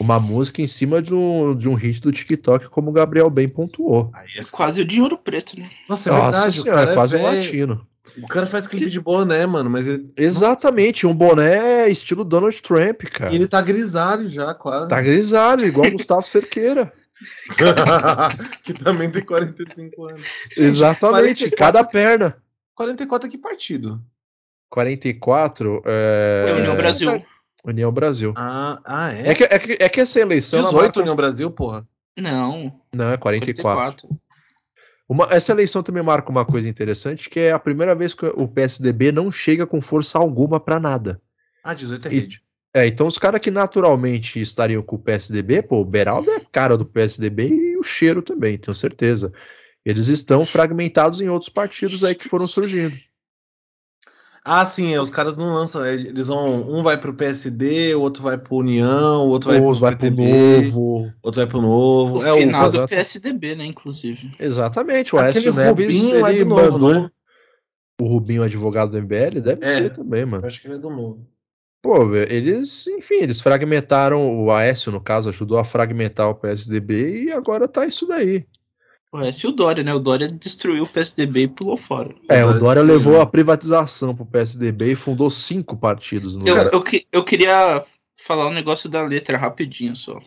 uma 0.00 0.18
música 0.18 0.60
em 0.60 0.66
cima 0.66 1.00
de 1.00 1.14
um, 1.14 1.54
de 1.54 1.68
um 1.68 1.74
hit 1.74 2.00
do 2.00 2.10
TikTok, 2.10 2.68
como 2.68 2.90
o 2.90 2.92
Gabriel 2.92 3.30
bem 3.30 3.48
pontuou. 3.48 4.10
Aí 4.12 4.26
é 4.38 4.44
Quase 4.50 4.80
o 4.80 4.84
dinheiro 4.84 5.16
preto, 5.16 5.56
né? 5.58 5.70
Nossa, 5.88 6.08
é 6.10 6.12
Nossa 6.12 6.30
verdade. 6.32 6.58
o 6.58 6.62
senhora, 6.64 6.80
cara 6.80 6.90
é 6.90 6.94
quase 6.94 7.16
um 7.16 7.22
velho. 7.22 7.36
latino. 7.36 7.86
O 8.22 8.28
cara 8.28 8.46
faz 8.46 8.66
clipe 8.66 8.90
de 8.90 9.00
boné, 9.00 9.44
mano, 9.46 9.68
mas 9.68 9.86
ele, 9.86 10.12
Exatamente, 10.16 11.06
um 11.06 11.14
boné 11.14 11.88
estilo 11.88 12.24
Donald 12.24 12.62
Trump, 12.62 13.02
cara. 13.04 13.34
ele 13.34 13.48
tá 13.48 13.60
grisalho 13.60 14.28
já, 14.28 14.54
quase. 14.54 14.88
Tá 14.88 15.02
grisalho, 15.02 15.64
igual 15.66 15.90
Gustavo 15.90 16.22
Cerqueira. 16.22 16.92
que 18.62 18.72
também 18.74 19.10
tem 19.10 19.24
45 19.24 20.08
anos. 20.08 20.22
Exatamente, 20.56 21.50
44 21.50 21.56
cada 21.56 21.84
perna. 21.84 22.36
44 22.74 23.28
aqui 23.28 23.38
partido. 23.38 24.00
44 24.68 25.82
é... 25.84 26.46
Foi 26.48 26.60
União 26.60 26.76
Brasil. 26.76 27.24
União 27.64 27.92
Brasil. 27.92 28.34
Ah, 28.36 28.80
ah 28.84 29.12
é? 29.12 29.30
É 29.30 29.34
que, 29.34 29.44
é, 29.44 29.58
que, 29.58 29.72
é 29.80 29.88
que 29.88 30.00
essa 30.00 30.20
eleição. 30.20 30.58
ela 30.58 30.68
18 30.68 30.84
marca- 30.84 31.00
União 31.00 31.16
Brasil, 31.16 31.50
porra. 31.50 31.86
Não, 32.16 32.80
Não, 32.94 33.10
é 33.10 33.16
44. 33.16 34.08
44. 34.08 34.08
Uma- 35.08 35.28
essa 35.30 35.52
eleição 35.52 35.82
também 35.82 36.02
marca 36.02 36.30
uma 36.30 36.44
coisa 36.44 36.68
interessante, 36.68 37.28
que 37.28 37.38
é 37.40 37.52
a 37.52 37.58
primeira 37.58 37.94
vez 37.94 38.14
que 38.14 38.24
o 38.26 38.48
PSDB 38.48 39.12
não 39.12 39.30
chega 39.30 39.66
com 39.66 39.80
força 39.80 40.18
alguma 40.18 40.58
pra 40.58 40.80
nada. 40.80 41.20
Ah, 41.62 41.74
18 41.74 42.08
é 42.08 42.12
E- 42.12 42.20
rede. 42.20 42.42
É, 42.76 42.86
então 42.86 43.06
os 43.06 43.18
caras 43.18 43.40
que 43.40 43.50
naturalmente 43.52 44.40
estariam 44.40 44.82
com 44.82 44.96
o 44.96 44.98
PSDB, 44.98 45.62
pô, 45.62 45.78
o 45.80 45.84
Beraldo 45.84 46.30
é 46.30 46.36
a 46.36 46.40
cara 46.40 46.76
do 46.76 46.84
PSDB 46.84 47.48
e 47.48 47.76
o 47.76 47.82
cheiro 47.84 48.20
também, 48.20 48.58
tenho 48.58 48.74
certeza. 48.74 49.32
Eles 49.84 50.08
estão 50.08 50.44
fragmentados 50.44 51.20
em 51.20 51.28
outros 51.28 51.48
partidos 51.50 52.02
aí 52.02 52.14
que 52.16 52.28
foram 52.28 52.46
surgindo. 52.48 52.96
Ah, 54.46 54.66
sim, 54.66 54.92
é, 54.92 55.00
os 55.00 55.08
caras 55.10 55.38
não 55.38 55.54
lançam. 55.54 55.86
Eles 55.86 56.26
vão. 56.28 56.62
Um 56.70 56.82
vai 56.82 56.98
pro 56.98 57.14
PSD, 57.14 57.94
o 57.94 58.02
outro 58.02 58.22
vai 58.22 58.36
pro 58.36 58.56
União, 58.56 59.22
o 59.26 59.30
outro 59.30 59.48
vai 59.50 59.58
pro 59.58 59.72
vai 59.72 59.90
pro 59.96 59.98
PTB, 60.00 60.60
novo. 60.62 61.12
outro 61.22 61.40
vai 61.40 61.46
pro 61.48 61.62
Novo. 61.62 62.18
O 62.18 62.26
é 62.26 62.38
final 62.38 62.68
o. 62.68 62.70
do. 62.70 62.86
PSDB, 62.88 63.54
né, 63.54 63.64
inclusive. 63.64 64.30
Exatamente, 64.38 65.14
o 65.16 65.18
Aquele 65.18 65.48
Aécio 65.48 65.54
Neves 65.54 65.94
Rubinho 65.94 66.26
é 66.26 66.30
ele 66.30 66.44
do 66.44 66.50
novo, 66.50 66.72
mandou 66.72 66.94
né? 66.94 67.10
o 68.02 68.04
Rubinho, 68.06 68.42
advogado 68.42 68.90
do 68.90 68.98
MBL, 68.98 69.40
deve 69.40 69.64
É. 69.64 69.78
ser 69.78 69.94
também, 69.94 70.26
mano. 70.26 70.44
Eu 70.44 70.48
acho 70.48 70.60
que 70.60 70.66
ele 70.66 70.74
é 70.74 70.78
do 70.78 70.90
Novo. 70.90 71.26
Pô, 71.82 72.06
velho, 72.08 72.30
eles, 72.32 72.86
enfim, 72.86 73.16
eles 73.16 73.40
fragmentaram, 73.40 74.42
o 74.42 74.50
Aécio, 74.50 74.90
no 74.92 75.00
caso, 75.00 75.28
ajudou 75.30 75.58
a 75.58 75.64
fragmentar 75.64 76.28
o 76.28 76.34
PSDB 76.34 77.24
e 77.24 77.32
agora 77.32 77.66
tá 77.68 77.86
isso 77.86 78.06
daí. 78.06 78.46
Parece 79.14 79.46
o 79.46 79.52
Dória, 79.52 79.84
né? 79.84 79.94
O 79.94 80.00
Dória 80.00 80.26
destruiu 80.26 80.82
o 80.82 80.88
PSDB 80.88 81.42
e 81.44 81.48
pulou 81.48 81.76
fora. 81.76 82.12
É, 82.28 82.42
o 82.44 82.48
Dória 82.48 82.58
Dória 82.58 82.82
levou 82.82 83.20
a 83.20 83.26
privatização 83.26 84.12
pro 84.12 84.26
PSDB 84.26 84.90
e 84.90 84.96
fundou 84.96 85.30
cinco 85.30 85.76
partidos 85.76 86.36
no 86.36 86.48
Eu, 86.48 86.56
eu, 86.56 86.82
que- 86.82 87.06
eu 87.12 87.24
queria 87.24 87.84
falar 88.18 88.48
um 88.48 88.52
negócio 88.52 88.88
da 88.90 89.04
letra 89.04 89.38
rapidinho 89.38 89.94
só. 89.94 90.18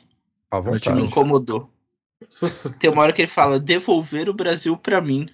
À 0.49 0.61
Que 0.61 0.69
me 0.69 0.71
vontade. 0.71 1.01
incomodou. 1.01 1.69
Tem 2.79 2.89
uma 2.89 3.01
hora 3.01 3.11
que 3.11 3.23
ele 3.23 3.27
fala 3.27 3.59
devolver 3.59 4.29
o 4.29 4.33
Brasil 4.33 4.77
pra 4.77 5.01
mim. 5.01 5.27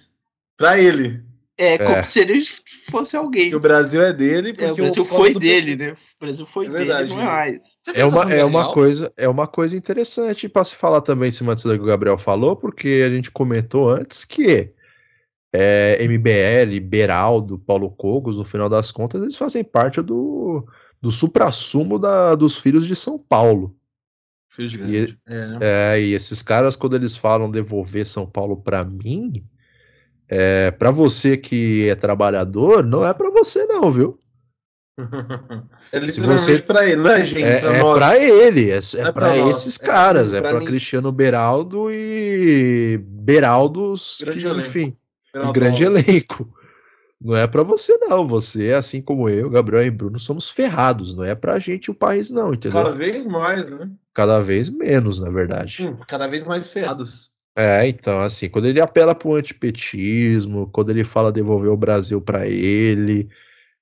pra 0.56 0.76
ele. 0.80 1.22
É, 1.56 1.74
É. 1.74 1.78
como 1.78 2.04
se 2.04 2.18
ele 2.18 2.42
fosse 2.90 3.16
alguém. 3.16 3.50
Que 3.50 3.56
o 3.56 3.60
Brasil 3.60 4.02
é 4.02 4.12
dele, 4.12 4.52
porque 4.52 4.64
É, 4.64 4.72
o 4.72 4.74
Brasil 4.74 5.04
Costa 5.04 5.16
foi 5.16 5.32
do 5.34 5.40
dele, 5.40 5.76
PT. 5.76 5.90
né? 5.90 5.92
O 5.92 6.24
Brasil 6.24 6.46
foi 6.46 6.66
É 6.66 6.68
dele, 6.68 6.84
verdade, 6.84 7.08
não 7.10 7.20
é 7.20 7.24
mais. 7.24 7.76
Você 7.82 8.00
É 8.00 8.04
uma, 8.04 8.32
é 8.32 8.44
uma 8.44 8.72
coisa, 8.72 9.12
é 9.16 9.28
uma 9.28 9.46
coisa 9.46 9.76
interessante 9.76 10.48
para 10.48 10.64
se 10.64 10.74
falar 10.74 11.00
também 11.00 11.28
em 11.28 11.32
cima 11.32 11.54
disso 11.54 11.68
que 11.68 11.74
o 11.78 11.84
Gabriel 11.84 12.18
falou, 12.18 12.56
porque 12.56 13.04
a 13.06 13.10
gente 13.10 13.30
comentou 13.30 13.88
antes 13.88 14.24
que 14.24 14.72
é, 15.52 16.04
MBL, 16.08 16.80
Beraldo, 16.80 17.56
Paulo 17.58 17.88
Cogos, 17.90 18.38
no 18.38 18.44
final 18.44 18.68
das 18.68 18.90
contas, 18.90 19.22
eles 19.22 19.36
fazem 19.36 19.62
parte 19.62 20.02
do, 20.02 20.66
do 21.00 21.12
suprassumo 21.12 21.96
da, 22.00 22.34
dos 22.34 22.56
filhos 22.56 22.84
de 22.86 22.96
São 22.96 23.16
Paulo. 23.16 23.76
Fios 24.50 24.72
de 24.72 24.78
grande. 24.78 25.18
É, 25.26 25.46
né? 25.46 25.58
É, 25.60 26.00
e 26.00 26.12
esses 26.14 26.42
caras, 26.42 26.74
quando 26.74 26.96
eles 26.96 27.16
falam 27.16 27.48
devolver 27.50 28.04
São 28.06 28.26
Paulo 28.26 28.56
para 28.56 28.82
mim, 28.82 29.44
é, 30.28 30.70
para 30.70 30.90
você 30.90 31.36
que 31.36 31.88
é 31.88 31.94
trabalhador, 31.94 32.84
não 32.84 33.04
é 33.06 33.12
para 33.14 33.30
você 33.30 33.64
não, 33.66 33.90
viu? 33.90 34.18
É 35.92 35.98
literalmente 36.00 36.40
você- 36.42 36.58
pra 36.58 36.86
ele, 36.86 36.96
não 37.02 37.10
é, 37.10 37.24
gente? 37.24 37.42
É, 37.42 37.60
pra 37.60 37.72
é 37.72 37.94
pra 37.94 38.18
ele, 38.18 38.70
é, 38.70 38.74
é 38.78 39.00
é 39.00 39.12
pra 39.12 39.36
esses 39.38 39.80
é 39.80 39.86
caras, 39.86 40.30
pra- 40.30 40.38
é 40.38 40.40
pra. 40.42 40.60
Cristiano 40.64 41.12
Beraldo 41.12 41.88
e 41.88 42.98
Beraldos, 43.00 44.18
Grande 44.20 44.38
que, 44.40 44.46
elenco. 44.46 44.66
enfim, 44.68 44.96
um 45.36 45.52
grande 45.52 45.84
elenco. 45.84 46.52
Não 47.20 47.36
é 47.36 47.46
pra 47.46 47.62
você 47.62 47.96
não, 47.98 48.26
você, 48.26 48.72
assim 48.72 49.00
como 49.00 49.28
eu, 49.28 49.48
Gabriel 49.48 49.84
e 49.86 49.90
Bruno, 49.90 50.18
somos 50.18 50.50
ferrados, 50.50 51.14
não 51.14 51.22
é 51.24 51.34
pra 51.34 51.60
gente 51.60 51.90
o 51.90 51.94
país 51.94 52.28
não, 52.30 52.52
entendeu? 52.52 52.82
Cada 52.82 52.96
vez 52.96 53.24
mais, 53.24 53.70
né? 53.70 53.88
Cada 54.12 54.40
vez 54.40 54.68
menos, 54.68 55.20
na 55.20 55.30
verdade. 55.30 55.86
Hum, 55.86 55.96
Cada 56.08 56.26
vez 56.26 56.44
mais 56.44 56.68
ferrados. 56.68 57.30
É, 57.56 57.86
então, 57.86 58.20
assim, 58.20 58.48
quando 58.48 58.66
ele 58.66 58.80
apela 58.80 59.14
pro 59.14 59.34
antipetismo, 59.34 60.68
quando 60.72 60.90
ele 60.90 61.04
fala 61.04 61.30
devolver 61.30 61.70
o 61.70 61.76
Brasil 61.76 62.20
pra 62.20 62.46
ele, 62.48 63.28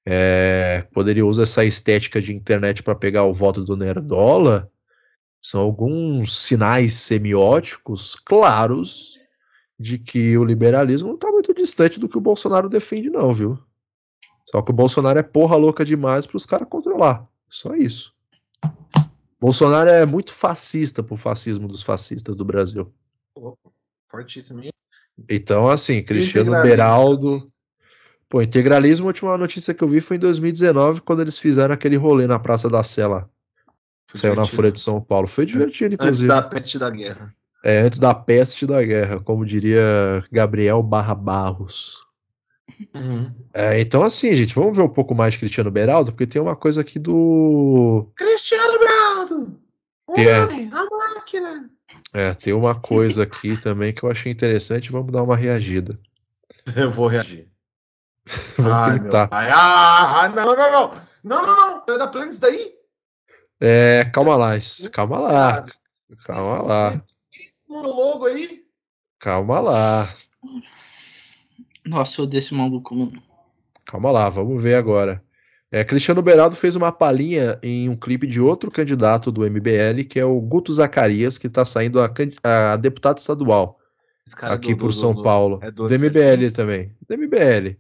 é, 0.05 0.87
quando 0.93 1.09
ele 1.09 1.23
usa 1.23 1.45
essa 1.45 1.65
estética 1.65 2.21
de 2.21 2.35
internet 2.35 2.83
pra 2.83 2.95
pegar 2.95 3.25
o 3.25 3.33
voto 3.33 3.65
do 3.65 3.77
Nerdola, 3.77 4.71
são 5.41 5.63
alguns 5.63 6.37
sinais 6.39 6.95
semióticos 6.95 8.15
claros 8.15 9.19
de 9.79 9.99
que 9.99 10.37
o 10.37 10.45
liberalismo 10.45 11.09
não 11.09 11.19
tá 11.19 11.31
muito 11.33 11.55
distante 11.55 11.99
do 11.99 12.09
que 12.09 12.19
o 12.19 12.21
Bolsonaro 12.21 12.69
defende, 12.69 13.11
não, 13.11 13.33
viu? 13.33 13.59
Só 14.51 14.61
que 14.61 14.71
o 14.71 14.75
Bolsonaro 14.75 15.19
é 15.19 15.23
porra 15.23 15.57
louca 15.57 15.85
demais 15.85 16.27
pros 16.27 16.45
caras 16.45 16.69
controlar. 16.69 17.27
Só 17.49 17.75
isso. 17.75 18.15
Bolsonaro 19.41 19.91
é 19.91 20.07
muito 20.07 20.33
fascista 20.33 21.03
pro 21.03 21.17
fascismo 21.17 21.67
dos 21.67 21.83
fascistas 21.83 22.37
do 22.37 22.45
Brasil. 22.45 22.93
Fortíssimo. 24.13 24.61
Então, 25.29 25.69
assim, 25.69 26.03
Cristiano 26.03 26.53
Beraldo. 26.63 27.51
Pô, 28.29 28.43
integralismo, 28.43 29.07
a 29.07 29.09
última 29.09 29.37
notícia 29.39 29.75
que 29.75 29.83
eu 29.83 29.89
vi 29.89 30.01
foi 30.01 30.17
em 30.17 30.21
2019, 30.21 31.01
quando 31.01 31.21
eles 31.23 31.39
fizeram 31.39 31.75
aquele 31.75 31.97
rolê 31.97 32.27
na 32.27 32.39
Praça 32.39 32.69
da 32.69 32.85
Sé 32.85 33.07
lá. 33.07 33.27
Saiu 34.15 34.35
na 34.35 34.43
divertido. 34.43 34.57
Folha 34.57 34.73
de 34.73 34.81
São 34.81 35.01
Paulo. 35.01 35.27
Foi 35.27 35.47
divertido, 35.47 35.95
Antes 35.95 36.05
inclusive. 36.05 36.29
da 36.29 36.43
peste 36.43 36.79
da 36.79 36.91
guerra. 36.91 37.35
É, 37.65 37.81
antes 37.81 37.99
da 37.99 38.15
peste 38.15 38.67
da 38.67 38.83
guerra, 38.83 39.21
como 39.21 39.47
diria 39.47 40.25
Gabriel 40.31 40.83
Barra 40.83 41.15
Barros. 41.15 42.07
Uhum. 42.95 43.33
É, 43.55 43.81
então, 43.81 44.03
assim, 44.03 44.35
gente, 44.35 44.55
vamos 44.55 44.77
ver 44.77 44.83
um 44.83 44.89
pouco 44.89 45.15
mais 45.15 45.33
de 45.35 45.39
Cristiano 45.39 45.71
Beraldo, 45.71 46.13
porque 46.13 46.27
tem 46.27 46.41
uma 46.43 46.57
coisa 46.57 46.81
aqui 46.83 46.99
do. 46.99 48.11
Cristiano 48.17 48.79
Beraldo! 48.79 49.61
O 50.07 50.13
Que 50.15 50.23
é? 50.23 50.45
homem, 50.45 50.71
a 50.73 50.85
máquina! 50.85 51.71
É, 52.13 52.35
tem 52.35 52.53
uma 52.53 52.79
coisa 52.79 53.23
aqui 53.23 53.57
também 53.57 53.93
que 53.93 54.03
eu 54.03 54.11
achei 54.11 54.31
interessante, 54.31 54.93
vamos 54.93 55.13
dar 55.13 55.23
uma 55.23 55.37
reagida. 55.37 55.99
Eu 56.77 56.91
vou 56.91 57.07
reagir. 57.09 57.51
Vamos 58.57 58.73
Ai, 58.73 58.93
meu 58.93 59.03
tentar. 59.05 59.29
pai. 59.29 59.51
Ah, 59.51 60.29
não, 60.29 60.45
não, 60.45 60.57
não, 60.57 60.71
não. 60.71 61.03
Não, 61.25 61.47
não, 61.87 61.99
dar 61.99 62.09
plano 62.09 62.31
isso 62.31 62.41
daí? 62.41 62.73
É, 63.61 64.05
calma 64.07 64.37
lá, 64.37 64.51
calma 64.93 65.19
lá, 65.19 65.67
calma 66.25 66.63
lá, 66.63 67.05
Esse 67.33 67.69
monólogo 67.69 68.27
aí? 68.27 68.65
calma 69.19 69.61
lá. 69.61 70.15
Nossa, 71.85 72.21
eu 72.21 72.25
odeio 72.25 72.41
esse 72.41 72.55
maluco, 72.55 72.95
mano. 72.95 73.23
Calma 73.85 74.11
lá, 74.11 74.29
vamos 74.29 74.61
ver 74.63 74.75
agora. 74.75 75.23
É, 75.75 75.83
Cristiano 75.83 76.21
Beraldo 76.21 76.55
fez 76.55 76.77
uma 76.77 76.93
palhinha 76.93 77.59
em 77.63 77.89
um 77.89 77.97
clipe 77.97 78.27
de 78.27 78.39
outro 78.39 78.71
candidato 78.71 79.33
do 79.33 79.41
MBL, 79.51 80.05
que 80.07 80.21
é 80.21 80.25
o 80.25 80.39
Guto 80.39 80.71
Zacarias, 80.71 81.39
que 81.39 81.47
está 81.47 81.65
saindo 81.65 81.99
a, 81.99 82.13
a 82.45 82.77
deputado 82.77 83.17
estadual 83.17 83.79
Esse 84.27 84.37
cara 84.37 84.53
é 84.53 84.57
aqui 84.57 84.75
do- 84.75 84.81
por 84.81 84.89
do- 84.89 84.93
São 84.93 85.15
do- 85.15 85.23
Paulo. 85.23 85.59
é 85.63 85.71
do, 85.71 85.89
do 85.89 85.95
MBL 85.99 86.51
também. 86.55 86.93
Do 87.09 87.15
MBL. 87.17 87.77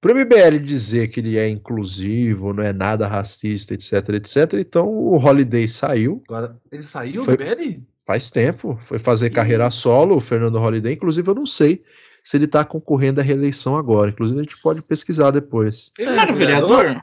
Pro 0.00 0.14
MBL 0.14 0.58
dizer 0.64 1.08
que 1.08 1.20
ele 1.20 1.36
é 1.36 1.46
inclusivo, 1.46 2.54
não 2.54 2.62
é 2.62 2.72
nada 2.72 3.06
racista, 3.06 3.74
etc, 3.74 3.92
etc, 4.14 4.54
então 4.54 4.88
o 4.88 5.16
Holiday 5.16 5.68
saiu, 5.68 6.22
Agora, 6.26 6.56
ele 6.72 6.82
saiu 6.82 7.22
Foi- 7.22 7.36
do 7.36 7.44
BL? 7.44 7.82
faz 8.06 8.30
tempo, 8.30 8.78
foi 8.80 8.98
fazer 8.98 9.28
carreira 9.28 9.70
solo, 9.70 10.16
o 10.16 10.20
Fernando 10.20 10.56
Holiday. 10.56 10.94
Inclusive, 10.94 11.28
eu 11.28 11.34
não 11.34 11.44
sei 11.44 11.82
se 12.24 12.36
ele 12.38 12.46
tá 12.46 12.64
concorrendo 12.64 13.20
à 13.20 13.22
reeleição 13.22 13.76
agora. 13.76 14.10
Inclusive, 14.10 14.40
a 14.40 14.42
gente 14.42 14.56
pode 14.62 14.80
pesquisar 14.82 15.30
depois. 15.30 15.92
Ele 15.98 16.14
Cara, 16.14 16.32
vereador? 16.32 17.02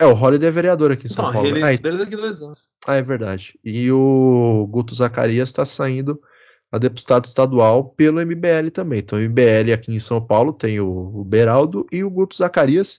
É, 0.00 0.06
o 0.06 0.14
Holiday 0.14 0.48
é 0.48 0.50
vereador 0.50 0.90
aqui 0.90 1.04
em 1.04 1.10
São 1.10 1.26
Não, 1.26 1.32
Paulo. 1.32 1.46
ele 1.46 1.62
Ah, 1.62 1.74
é 1.74 1.76
daqui 1.76 2.16
dois 2.16 2.40
anos. 2.40 2.70
Ah, 2.86 2.94
é 2.94 3.02
verdade. 3.02 3.60
E 3.62 3.92
o 3.92 4.66
Guto 4.70 4.94
Zacarias 4.94 5.50
está 5.50 5.62
saindo 5.66 6.18
a 6.72 6.78
deputado 6.78 7.26
estadual 7.26 7.90
pelo 7.90 8.18
MBL 8.24 8.70
também. 8.72 9.00
Então, 9.00 9.18
o 9.18 9.22
MBL 9.22 9.74
aqui 9.74 9.92
em 9.92 10.00
São 10.00 10.18
Paulo 10.18 10.54
tem 10.54 10.80
o, 10.80 10.88
o 10.88 11.22
Beraldo 11.22 11.86
e 11.92 12.02
o 12.02 12.08
Guto 12.08 12.34
Zacarias, 12.34 12.98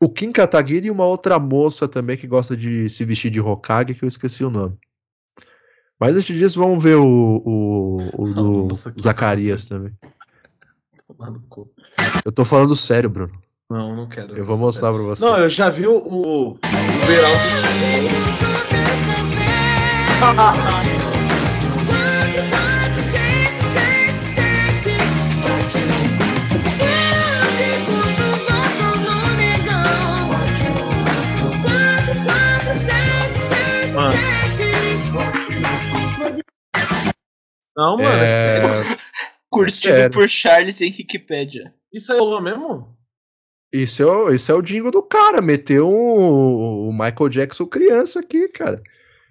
o 0.00 0.08
Kim 0.08 0.32
Kataguiri 0.32 0.86
e 0.86 0.90
uma 0.90 1.04
outra 1.04 1.38
moça 1.38 1.86
também 1.86 2.16
que 2.16 2.26
gosta 2.26 2.56
de 2.56 2.88
se 2.88 3.04
vestir 3.04 3.30
de 3.30 3.38
Hokage, 3.38 3.94
que 3.94 4.02
eu 4.02 4.08
esqueci 4.08 4.42
o 4.42 4.50
nome. 4.50 4.74
Mas 6.00 6.16
antes 6.16 6.34
disso, 6.34 6.58
vamos 6.58 6.82
ver 6.82 6.96
o, 6.96 7.42
o, 7.44 8.22
o 8.22 8.32
do 8.32 8.68
Nossa, 8.68 8.94
Zacarias 8.98 9.66
também. 9.66 9.92
Eu 12.24 12.32
tô 12.32 12.42
falando 12.42 12.74
sério, 12.74 13.10
Bruno. 13.10 13.38
Não, 13.72 13.96
não 13.96 14.06
quero. 14.06 14.36
Eu 14.36 14.44
vou 14.44 14.58
mostrar 14.58 14.92
pra 14.92 15.00
você. 15.00 15.24
Não, 15.24 15.38
eu 15.38 15.48
já 15.48 15.70
vi 15.70 15.86
o, 15.86 15.96
o, 15.96 16.50
o 16.50 16.58
Beraldo. 17.06 17.38
Não, 37.74 37.96
mano, 37.96 38.10
é 38.10 38.28
sério. 38.28 38.68
É, 38.68 38.98
Curtido 39.48 39.94
Sério. 39.94 40.10
por 40.10 40.28
Charles 40.28 40.78
em 40.82 40.90
Wikipedia. 40.90 41.74
Isso 41.90 42.12
aí 42.12 42.18
rolou 42.18 42.42
mesmo? 42.42 43.01
Isso 43.72 44.02
é, 44.02 44.06
o- 44.06 44.30
isso 44.32 44.52
é 44.52 44.54
o 44.54 44.60
jingle 44.62 44.90
do 44.90 45.02
cara, 45.02 45.40
meteu 45.40 45.88
o, 45.88 46.88
o 46.88 46.92
Michael 46.92 47.28
Jackson 47.30 47.66
criança 47.66 48.20
aqui, 48.20 48.48
cara. 48.48 48.82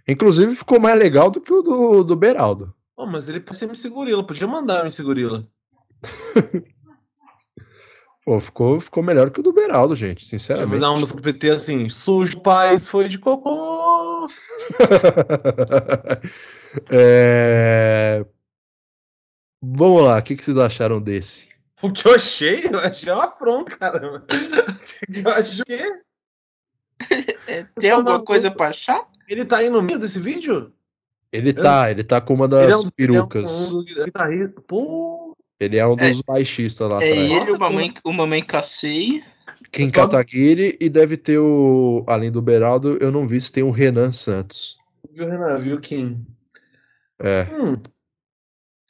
Inclusive 0.08 0.56
ficou 0.56 0.80
mais 0.80 0.98
legal 0.98 1.30
do 1.30 1.40
que 1.40 1.54
o 1.54 1.62
do, 1.62 2.04
do 2.04 2.16
Beraldo. 2.16 2.74
Pô, 2.96 3.06
mas 3.06 3.30
ele 3.30 3.40
pode 3.40 3.58
ser 3.58 3.66
MC 3.66 3.88
Gorila, 3.90 4.26
podia 4.26 4.48
mandar 4.48 4.82
MC 4.82 5.04
Gorila. 5.04 5.48
Pô, 8.24 8.40
ficou, 8.40 8.80
ficou 8.80 9.02
melhor 9.02 9.32
que 9.32 9.40
o 9.40 9.44
do 9.44 9.52
Beraldo, 9.52 9.96
gente, 9.96 10.24
sinceramente. 10.26 10.74
fazer 10.74 10.86
uma 10.86 11.00
música 11.00 11.20
pro 11.20 11.34
PT 11.34 11.50
assim, 11.50 11.90
sujo 11.90 12.40
paz 12.42 12.86
foi 12.88 13.08
de 13.08 13.18
cocô. 13.20 14.28
É, 16.90 18.26
Vamos 19.62 20.04
lá, 20.04 20.18
o 20.18 20.22
que, 20.24 20.36
que 20.36 20.44
vocês 20.44 20.58
acharam 20.58 21.02
desse? 21.02 21.51
O 21.82 21.92
que 21.92 22.08
eu 22.08 22.14
achei, 22.16 22.66
eu 22.66 22.80
achei 22.80 23.12
uma 23.12 23.26
afronta, 23.26 23.76
cara. 23.78 24.24
Eu 25.10 25.32
acho 25.32 25.64
que 25.66 26.02
É, 27.48 27.64
tem 27.80 27.92
alguma 27.92 28.24
coisa 28.24 28.52
pra 28.52 28.68
achar? 28.68 29.08
ele 29.28 29.46
tá 29.46 29.58
aí 29.58 29.70
no 29.70 29.82
meio 29.82 29.98
desse 29.98 30.20
vídeo? 30.20 30.72
Ele 31.32 31.54
tá, 31.54 31.90
ele 31.90 32.04
tá 32.04 32.20
com 32.22 32.34
uma 32.34 32.48
das 32.48 32.64
Ele 32.66 32.74
é 32.74 32.78
um- 32.78 32.90
perucas. 32.90 33.50
Ele 33.50 33.70
é 33.70 33.74
um, 33.74 33.80
um 33.80 34.06
guitarrista. 34.06 34.62
Pô, 34.68 35.36
Ele 35.60 35.78
é 35.78 35.88
um 35.88 35.96
dos 35.96 36.22
baixistas 36.22 36.90
lá 36.90 37.02
É 37.04 37.12
atrás. 37.12 37.42
ele, 37.48 37.52
o 37.52 37.60
Mamãe, 37.60 37.94
o 38.04 38.12
Mamãe 38.14 38.44
Casei. 38.44 39.24
Kim 39.72 39.90
Kataguiri 39.90 40.78
e 40.82 40.90
deve 40.90 41.16
ter 41.16 41.38
o. 41.40 42.04
Além 42.08 42.30
do 42.32 42.42
Beraldo, 42.42 42.98
eu 43.00 43.10
não 43.12 43.26
vi 43.28 43.40
se 43.40 43.52
tem 43.52 43.64
o 43.64 43.72
Renan 43.72 44.12
Santos. 44.12 44.78
viu, 45.12 45.30
Renan? 45.30 45.58
Viu, 45.60 45.80
Kim? 45.80 46.26
É. 47.20 47.44
Hum, 47.54 47.82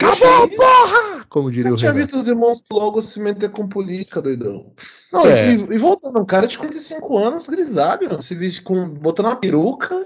Acabou, 0.02 0.50
porra! 0.50 1.11
Como 1.32 1.50
diria 1.50 1.70
eu 1.70 1.76
o 1.76 1.78
tinha 1.78 1.94
visto 1.94 2.18
os 2.20 2.28
irmãos 2.28 2.62
logo 2.70 3.02
se 3.02 3.18
meter 3.18 3.50
com 3.52 3.66
política, 3.66 4.22
doidão. 4.22 4.74
Não, 5.14 5.26
É. 5.26 5.54
e, 5.54 5.54
e 5.54 5.78
voltando, 5.78 6.20
um 6.20 6.26
cara 6.26 6.46
de 6.46 6.58
45 6.58 7.18
anos, 7.18 7.48
grisalho, 7.48 8.22
se 8.22 8.36
veste 8.36 8.62
com. 8.62 8.90
botando 8.90 9.28
uma 9.28 9.38
peruca 9.38 10.06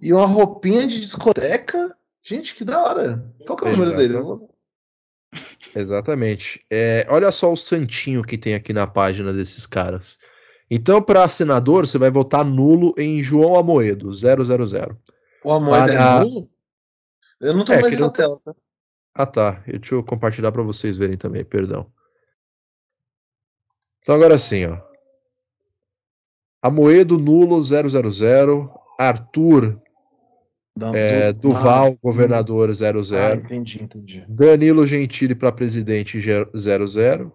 e 0.00 0.12
uma 0.12 0.26
roupinha 0.26 0.84
de 0.84 1.00
discoteca. 1.00 1.96
Gente, 2.20 2.56
que 2.56 2.64
da 2.64 2.82
hora. 2.82 3.24
Qual 3.46 3.56
que 3.56 3.66
é 3.66 3.68
o 3.68 3.76
número 3.76 3.96
dele? 3.96 4.16
Exatamente. 5.74 6.60
É, 6.68 7.06
olha 7.08 7.30
só 7.30 7.52
o 7.52 7.56
santinho 7.56 8.24
que 8.24 8.36
tem 8.36 8.54
aqui 8.54 8.72
na 8.72 8.86
página 8.86 9.32
desses 9.32 9.64
caras. 9.64 10.18
Então, 10.68 11.00
para 11.00 11.28
senador, 11.28 11.86
você 11.86 11.98
vai 11.98 12.10
votar 12.10 12.44
nulo 12.44 12.92
em 12.98 13.22
João 13.22 13.54
Amoedo, 13.56 14.12
000. 14.12 14.42
O 15.44 15.52
amor 15.52 15.78
Para- 15.78 15.94
é 15.94 16.24
nulo? 16.24 16.50
Eu 17.40 17.54
não 17.54 17.64
tô 17.64 17.72
É, 17.74 17.80
mais 17.80 17.94
na 17.94 18.00
não- 18.00 18.10
tela, 18.10 18.40
tá? 18.44 18.52
Ah, 19.18 19.24
tá. 19.24 19.62
Deixa 19.66 19.94
eu 19.94 20.04
compartilhar 20.04 20.52
para 20.52 20.62
vocês 20.62 20.98
verem 20.98 21.16
também, 21.16 21.42
perdão. 21.42 21.90
Então, 24.02 24.14
agora 24.14 24.36
sim, 24.36 24.66
ó. 24.66 24.78
Amoedo 26.62 27.16
nulo 27.16 27.60
000, 27.62 28.70
Arthur 28.98 29.80
Não, 30.76 30.94
é, 30.94 31.32
do- 31.32 31.40
Duval, 31.48 31.92
ah, 31.92 31.98
governador 32.02 32.70
00, 32.74 33.00
Ah, 33.16 33.34
entendi, 33.34 33.82
entendi. 33.82 34.24
Danilo 34.28 34.86
Gentili 34.86 35.34
para 35.34 35.50
presidente 35.50 36.20
00, 36.20 37.32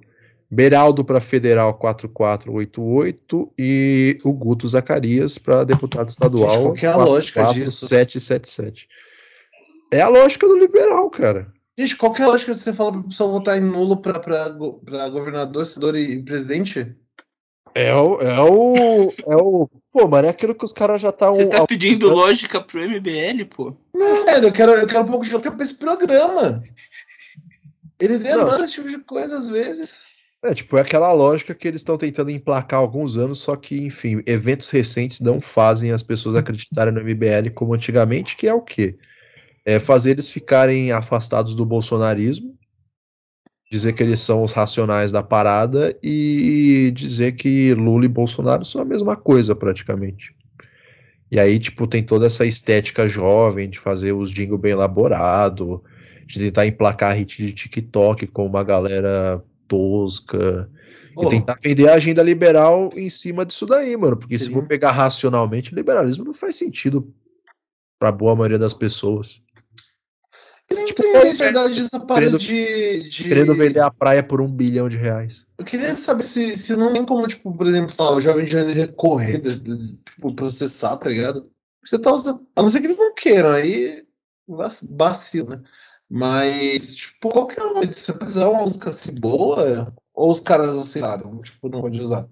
Beraldo 0.53 1.03
para 1.03 1.21
federal 1.21 1.73
4488 1.75 3.53
e 3.57 4.19
o 4.23 4.33
Guto 4.33 4.67
Zacarias 4.67 5.37
para 5.37 5.63
deputado 5.63 6.09
estadual 6.09 6.49
Gente, 6.49 6.61
qual 6.61 6.73
que 6.73 6.85
é 6.85 6.89
a 6.89 6.97
lógica 6.97 7.53
disso? 7.53 7.87
777. 7.87 8.87
É 9.91 10.01
a 10.01 10.09
lógica 10.09 10.45
do 10.47 10.57
liberal, 10.57 11.09
cara. 11.09 11.51
Gente, 11.77 11.95
qual 11.95 12.13
que 12.13 12.21
é 12.21 12.25
a 12.25 12.27
lógica 12.27 12.53
de 12.53 12.59
você 12.59 12.73
falar 12.73 12.91
pra 12.91 13.03
pessoa 13.03 13.31
votar 13.31 13.57
em 13.57 13.61
nulo 13.61 13.97
pra, 13.97 14.19
pra, 14.19 14.53
pra 14.85 15.09
governador, 15.09 15.65
senador 15.65 15.95
e, 15.95 16.21
presidente? 16.21 16.95
É 17.73 17.93
o, 17.95 18.19
é 18.19 18.39
o. 18.41 19.13
É 19.25 19.35
o. 19.35 19.69
Pô, 19.91 20.07
mano, 20.07 20.27
é 20.27 20.31
aquilo 20.31 20.53
que 20.53 20.65
os 20.65 20.73
caras 20.73 21.01
já 21.01 21.09
estão. 21.09 21.33
Você 21.33 21.47
tá 21.47 21.65
pedindo 21.65 22.09
lógica 22.09 22.59
pro 22.59 22.81
MBL, 22.81 23.45
pô? 23.49 23.75
Não, 23.93 24.25
velho, 24.25 24.47
eu 24.47 24.51
quero, 24.51 24.71
eu 24.73 24.87
quero 24.87 25.03
um 25.03 25.07
pouco 25.07 25.25
de 25.25 25.31
lógica 25.31 25.51
pra 25.51 25.63
esse 25.63 25.75
programa. 25.75 26.63
Ele 27.99 28.17
demanda 28.17 28.65
esse 28.65 28.73
tipo 28.73 28.89
de 28.89 28.99
coisa 28.99 29.37
às 29.37 29.47
vezes. 29.47 30.01
É, 30.43 30.55
tipo, 30.55 30.75
é 30.75 30.81
aquela 30.81 31.13
lógica 31.13 31.53
que 31.53 31.67
eles 31.67 31.81
estão 31.81 31.97
tentando 31.97 32.31
emplacar 32.31 32.79
há 32.79 32.81
alguns 32.81 33.15
anos, 33.15 33.39
só 33.39 33.55
que, 33.55 33.79
enfim, 33.85 34.23
eventos 34.25 34.69
recentes 34.71 35.19
não 35.19 35.39
fazem 35.39 35.91
as 35.91 36.01
pessoas 36.01 36.33
acreditarem 36.33 36.91
no 36.91 36.99
MBL 36.99 37.51
como 37.53 37.75
antigamente, 37.75 38.35
que 38.35 38.47
é 38.47 38.53
o 38.53 38.61
quê? 38.61 38.97
É 39.63 39.79
fazer 39.79 40.11
eles 40.11 40.27
ficarem 40.27 40.91
afastados 40.91 41.53
do 41.55 41.65
bolsonarismo, 41.65 42.57
dizer 43.71 43.93
que 43.93 44.03
eles 44.03 44.19
são 44.19 44.43
os 44.43 44.51
racionais 44.51 45.11
da 45.11 45.23
parada 45.23 45.97
e 46.03 46.91
dizer 46.95 47.33
que 47.33 47.73
Lula 47.73 48.05
e 48.05 48.09
Bolsonaro 48.09 48.65
são 48.65 48.81
a 48.81 48.85
mesma 48.85 49.15
coisa, 49.15 49.55
praticamente. 49.55 50.35
E 51.31 51.39
aí, 51.39 51.57
tipo, 51.57 51.87
tem 51.87 52.03
toda 52.03 52.25
essa 52.25 52.45
estética 52.45 53.07
jovem 53.07 53.69
de 53.69 53.79
fazer 53.79 54.11
os 54.11 54.29
jingle 54.29 54.57
bem 54.57 54.73
elaborado, 54.73 55.81
de 56.27 56.39
tentar 56.39 56.67
emplacar 56.67 57.15
hit 57.15 57.37
de 57.37 57.53
TikTok 57.53 58.27
com 58.27 58.45
uma 58.45 58.63
galera 58.63 59.41
tosca, 59.65 60.69
Ô. 61.15 61.27
e 61.27 61.29
tentar 61.29 61.57
vender 61.63 61.87
a 61.87 61.93
agenda 61.93 62.21
liberal 62.21 62.91
em 62.97 63.09
cima 63.09 63.45
disso 63.45 63.65
daí, 63.65 63.95
mano. 63.95 64.17
Porque 64.17 64.37
se 64.37 64.45
Sim. 64.45 64.53
for 64.53 64.67
pegar 64.67 64.91
racionalmente, 64.91 65.73
liberalismo 65.73 66.25
não 66.25 66.33
faz 66.33 66.57
sentido 66.57 67.13
pra 67.97 68.11
boa 68.11 68.35
maioria 68.35 68.59
das 68.59 68.73
pessoas. 68.73 69.41
Eu 70.71 70.77
não 70.77 70.85
Tipo, 70.85 71.03
entendi 71.03 71.31
de 71.31 71.37
verdade 71.37 71.79
essa 71.81 71.99
parada 71.99 72.37
de, 72.37 73.09
de- 73.09 73.23
Querendo 73.23 73.53
vender 73.55 73.79
a 73.81 73.91
praia 73.91 74.23
por 74.23 74.41
um 74.41 74.47
bilhão 74.49 74.87
de 74.87 74.97
reais. 74.97 75.45
Eu 75.57 75.65
queria 75.65 75.95
saber 75.95 76.23
se, 76.23 76.55
se 76.57 76.75
não 76.75 76.93
tem 76.93 77.05
como, 77.05 77.27
tipo, 77.27 77.53
por 77.55 77.67
exemplo, 77.67 77.93
lá, 77.99 78.13
o 78.15 78.21
Jovem 78.21 78.45
de 78.45 78.51
Janeiro 78.51 78.79
recorrer, 78.79 79.39
de, 79.39 79.59
de- 79.59 79.95
tipo, 79.97 80.33
processar, 80.33 80.97
tá 80.97 81.09
ligado? 81.09 81.49
Você 81.85 81.99
tá 81.99 82.11
usando. 82.13 82.45
A 82.55 82.61
não 82.61 82.69
ser 82.69 82.79
que 82.79 82.87
eles 82.87 82.97
não 82.97 83.13
queiram, 83.13 83.51
aí 83.51 84.03
vac- 84.47 84.83
vacilo, 84.89 85.49
né? 85.51 85.61
Mas, 86.09 86.95
tipo, 86.95 87.29
qual 87.29 87.47
que 87.47 87.59
é 87.59 87.73
jeito? 87.75 87.99
Você 87.99 88.13
precisar 88.13 88.49
uma 88.49 88.63
música 88.63 88.89
assim 88.89 89.13
boa, 89.13 89.93
ou 90.13 90.31
os 90.31 90.39
caras 90.39 90.69
aceitaram, 90.69 91.41
tipo, 91.41 91.69
não 91.69 91.81
pode 91.81 91.99
usar? 92.01 92.27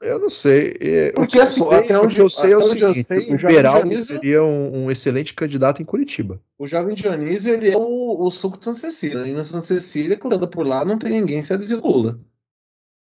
Eu 0.00 0.18
não 0.18 0.28
sei. 0.28 0.76
é, 0.80 1.12
Porque, 1.12 1.38
assim, 1.40 1.64
sei, 1.64 1.78
até 1.78 1.98
onde- 1.98 2.18
eu 2.20 2.28
sei 2.28 2.52
é 2.52 2.56
o 2.56 2.62
seguinte: 2.62 3.02
sei, 3.04 3.34
o 3.34 3.38
Beraldo 3.38 3.88
Dionísio- 3.88 4.14
seria 4.14 4.42
um, 4.44 4.84
um 4.84 4.90
excelente 4.90 5.32
candidato 5.32 5.80
em 5.80 5.86
Curitiba. 5.86 6.38
O 6.58 6.66
Jovem 6.68 6.94
Dionísio, 6.94 7.52
ele 7.54 7.70
é 7.70 7.76
o, 7.76 8.20
o 8.22 8.30
suco 8.30 8.58
de 8.58 8.64
Santa 8.66 8.78
Cecília. 8.80 9.26
E 9.26 9.32
na 9.32 9.42
Santa 9.44 9.64
Cecília, 9.66 10.18
quando 10.18 10.34
anda 10.34 10.46
por 10.46 10.66
lá, 10.66 10.84
não 10.84 10.98
tem 10.98 11.10
ninguém 11.12 11.40
se 11.42 11.52
adesir 11.52 11.78
ao 11.82 11.90
Lula. 11.90 12.20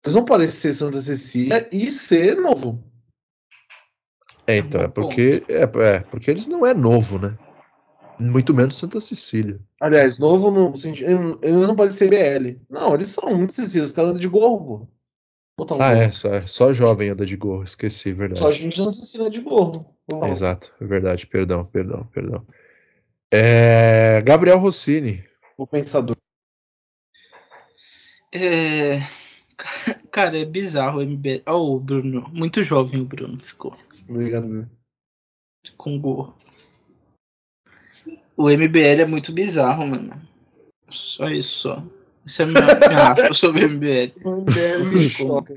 Eles 0.06 0.16
não 0.16 0.24
podem 0.24 0.48
ser 0.50 0.74
Santa 0.74 1.02
Cecília 1.02 1.68
e 1.72 1.92
ser 1.92 2.36
novo. 2.36 2.84
É, 4.46 4.58
então, 4.58 4.82
é 4.82 4.88
porque, 4.88 5.44
é, 5.48 5.62
é, 5.64 6.00
porque 6.02 6.30
eles 6.30 6.46
não 6.48 6.66
é 6.66 6.74
novo, 6.74 7.18
né? 7.18 7.36
Muito 8.20 8.54
menos 8.54 8.78
Santa 8.78 9.00
Cecília. 9.00 9.60
Aliás, 9.82 10.20
novo 10.20 10.52
no 10.52 10.78
sentido. 10.78 11.10
ele- 11.10 11.38
Eles 11.42 11.62
não 11.68 11.76
podem 11.76 11.94
ser 11.94 12.10
BL. 12.10 12.60
Não, 12.70 12.94
eles 12.94 13.10
são 13.10 13.30
muito 13.36 13.54
Cecília. 13.54 13.86
Os 13.86 13.94
caras 13.94 14.12
andam 14.12 14.22
de 14.22 14.28
gorro, 14.28 14.58
pô. 14.80 14.88
Botar 15.58 15.76
um 15.76 15.82
Ah, 15.82 15.94
gorro. 15.94 16.02
é, 16.02 16.12
só, 16.12 16.42
só 16.42 16.74
jovem 16.74 17.10
anda 17.10 17.26
de 17.26 17.38
gorro, 17.38 17.64
esqueci, 17.64 18.12
verdade. 18.14 18.40
Só 18.40 18.48
a 18.48 18.52
gente 18.52 18.80
não 18.80 18.92
Cecília 18.92 19.30
de 19.30 19.42
gorro. 19.42 19.96
É, 20.12 20.30
Exato, 20.30 20.74
é 20.82 20.86
verdade, 20.86 21.28
perdão, 21.28 21.66
perdão, 21.66 22.06
perdão. 22.08 22.46
É, 23.32 24.22
Gabriel 24.22 24.58
Rossini. 24.60 25.24
O 25.58 25.66
pensador. 25.68 26.16
É... 28.32 29.00
Cara, 30.12 30.40
é 30.40 30.46
bizarro 30.46 31.00
o 31.00 31.04
MBL. 31.04 31.44
Ó, 31.46 31.76
o 31.76 31.80
Bruno. 31.80 32.30
Muito 32.34 32.64
jovem 32.64 33.02
o 33.02 33.06
Bruno 33.06 33.40
ficou. 33.40 33.78
Obrigado, 34.10 34.48
meu. 34.48 34.66
Com 35.78 36.00
gorro. 36.00 36.36
O 38.36 38.50
MBL 38.50 39.02
é 39.02 39.06
muito 39.06 39.32
bizarro, 39.32 39.86
mano. 39.86 40.20
Só 40.90 41.30
isso, 41.30 41.60
só. 41.60 41.84
Essa 42.26 42.44
é 42.44 42.46
minha, 42.46 42.62
minha 42.62 43.12
aspa 43.12 43.34
sobre 43.34 43.66
o 43.66 43.70
MBL. 43.70 44.14
MBL 44.26 44.86
me 44.94 45.10
choca. 45.10 45.54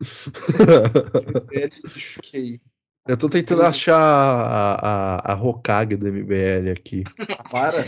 MBL 0.00 1.88
me 1.94 2.00
choquei. 2.00 2.60
Eu 3.08 3.16
tô 3.16 3.28
tentando 3.28 3.62
achar 3.62 3.96
a, 3.96 4.74
a, 4.74 5.32
a 5.32 5.34
Hokage 5.42 5.96
do 5.96 6.12
MBL 6.12 6.70
aqui. 6.72 7.04
Para. 7.50 7.84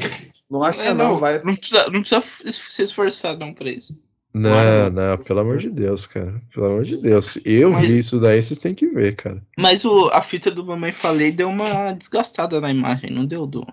Não 0.51 0.63
acha, 0.63 0.83
É, 0.85 0.95
não, 0.95 1.17
vai. 1.17 1.43
Não 1.43 1.55
precisa, 1.55 1.89
não 1.91 2.01
precisa 2.01 2.23
se 2.53 2.83
esforçar 2.83 3.37
não 3.37 3.53
pra 3.55 3.71
isso. 3.71 3.97
Não, 4.35 4.89
não, 4.91 5.19
pelo 5.19 5.41
amor 5.41 5.59
de 5.59 5.69
Deus, 5.69 6.07
cara. 6.07 6.41
Pelo 6.53 6.67
amor 6.67 6.85
de 6.85 6.97
Deus. 6.97 7.39
Eu 7.45 7.71
Mas- 7.73 7.87
vi 7.87 7.99
isso 7.99 8.19
daí, 8.19 8.43
vocês 8.43 8.59
têm 8.59 8.75
que 8.75 8.87
ver, 8.87 9.15
cara. 9.15 9.43
Mas 9.59 9.85
o, 9.85 10.09
a 10.09 10.23
fita 10.23 10.51
do 10.51 10.65
Mamãe 10.65 10.91
Falei 10.91 11.31
deu 11.31 11.49
uma 11.51 11.93
desgastada 11.93 12.59
na 12.61 12.71
imagem, 12.71 13.11
não 13.11 13.27
deu 13.27 13.47
do. 13.47 13.67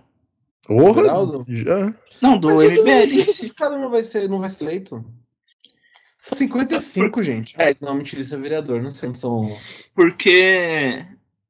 Porra, 0.78 1.02
Geraldo? 1.02 1.46
já. 1.48 1.94
Não, 2.22 2.38
do 2.40 2.50
Mas 2.56 2.78
MBL. 2.80 3.20
Esse 3.20 3.54
cara 3.54 3.78
não 3.78 3.90
vai 3.90 4.04
ser, 4.04 4.30
não 4.30 4.40
vai 4.40 4.50
ser 4.52 4.66
eleito. 4.66 5.04
São 6.18 6.38
55, 6.38 7.24
gente. 7.24 7.56
É, 7.60 7.74
não, 7.82 7.96
mentira, 7.96 8.22
isso 8.22 8.36
é 8.36 8.38
vereador. 8.38 8.82
Não 8.82 8.91
sei 8.91 9.10
onde 9.10 9.18
são. 9.20 9.58
Porque. 9.96 11.04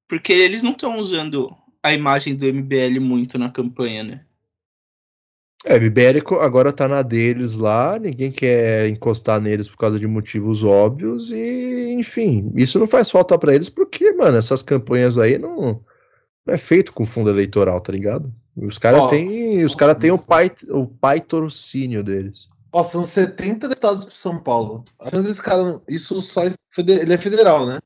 Porque 0.07 0.31
eles 0.31 0.63
não 0.63 0.71
estão 0.71 0.97
usando 0.99 1.51
a 1.83 1.91
imagem 1.93 2.35
do 2.35 2.45
MBL 2.45 2.99
muito 3.01 3.37
na 3.37 3.49
campanha, 3.51 4.03
né? 4.03 4.21
É, 5.65 5.77
MBL 5.77 6.21
co- 6.23 6.39
agora 6.39 6.71
tá 6.71 6.87
na 6.87 7.01
deles 7.01 7.57
lá, 7.57 7.99
ninguém 7.99 8.31
quer 8.31 8.87
encostar 8.87 9.41
neles 9.41 9.67
por 9.67 9.77
causa 9.77 9.99
de 9.99 10.07
motivos 10.07 10.63
óbvios 10.63 11.31
e, 11.33 11.91
enfim, 11.99 12.49
isso 12.55 12.79
não 12.79 12.87
faz 12.87 13.09
falta 13.11 13.37
pra 13.37 13.53
eles 13.53 13.67
porque, 13.69 14.13
mano, 14.13 14.37
essas 14.37 14.63
campanhas 14.63 15.17
aí 15.19 15.37
não, 15.37 15.83
não 16.45 16.53
é 16.53 16.57
feito 16.57 16.93
com 16.93 17.05
fundo 17.05 17.29
eleitoral, 17.29 17.81
tá 17.81 17.91
ligado? 17.91 18.33
Os 18.61 18.77
caras 18.77 19.09
têm, 19.09 19.63
os 19.63 19.75
caras 19.75 19.97
têm 19.97 20.11
o 20.11 20.17
pai, 20.17 20.51
o 20.69 20.85
pai 20.85 21.21
torcínio 21.21 22.03
deles. 22.03 22.47
Ó, 22.71 22.83
são 22.83 23.05
70 23.05 23.67
deputados 23.69 24.05
pro 24.05 24.15
São 24.15 24.39
Paulo. 24.39 24.85
Às 24.99 25.11
vezes 25.11 25.31
esse 25.31 25.41
cara. 25.41 25.81
Isso 25.87 26.21
só. 26.21 26.43
é 26.43 26.51
Ele 26.77 27.13
é 27.13 27.17
federal, 27.17 27.65
né? 27.65 27.79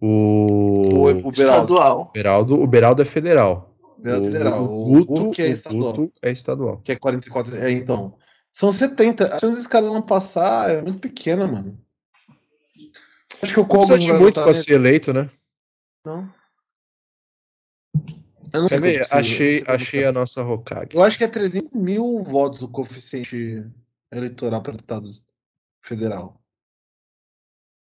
O, 0.00 0.06
O, 0.06 1.28
o 1.28 1.32
Beraldo. 1.32 1.40
Estadual. 1.40 2.10
Beraldo, 2.12 2.60
o 2.60 2.66
Beraldo 2.66 3.02
é 3.02 3.04
federal. 3.04 3.74
Beraldo 3.98 4.26
o, 4.28 4.32
federal. 4.32 4.64
O 4.64 4.80
O 4.80 4.84
Guto, 4.86 5.06
Guto 5.06 5.30
que 5.30 5.42
é 5.42 5.46
o 5.46 5.50
estadual. 5.50 5.92
Guto 5.92 6.12
é 6.22 6.30
estadual. 6.30 6.80
Que 6.84 6.92
é 6.92 6.96
44. 6.96 7.56
É, 7.56 7.70
então. 7.70 8.14
São 8.52 8.72
70. 8.72 9.34
A 9.34 9.38
chance 9.38 9.54
desse 9.56 9.68
cara 9.68 9.86
não 9.86 10.02
passar 10.02 10.70
é 10.70 10.82
muito 10.82 10.98
pequena, 10.98 11.46
mano. 11.46 11.78
Acho 13.42 13.54
que 13.54 13.60
o 13.60 13.62
Não 13.62 13.68
precisa 13.68 13.94
Cogos 13.94 14.04
de 14.04 14.12
muito 14.12 14.40
nele. 14.40 14.54
ser 14.54 14.72
eleito, 14.74 15.12
né? 15.12 15.30
Não. 16.04 16.28
Eu 18.52 18.62
não 18.62 18.68
Quer 18.68 18.80
sei 18.80 18.94
precisa, 18.94 19.16
Achei, 19.16 19.64
achei 19.66 20.04
a 20.04 20.12
nossa 20.12 20.42
Hokage. 20.42 20.90
Eu 20.94 21.02
acho 21.02 21.16
que 21.16 21.24
é 21.24 21.28
300 21.28 21.70
mil 21.72 22.22
votos 22.22 22.62
o 22.62 22.68
coeficiente 22.68 23.64
eleitoral 24.10 24.62
para 24.62 24.72
deputado 24.72 25.08
federal. 25.82 26.40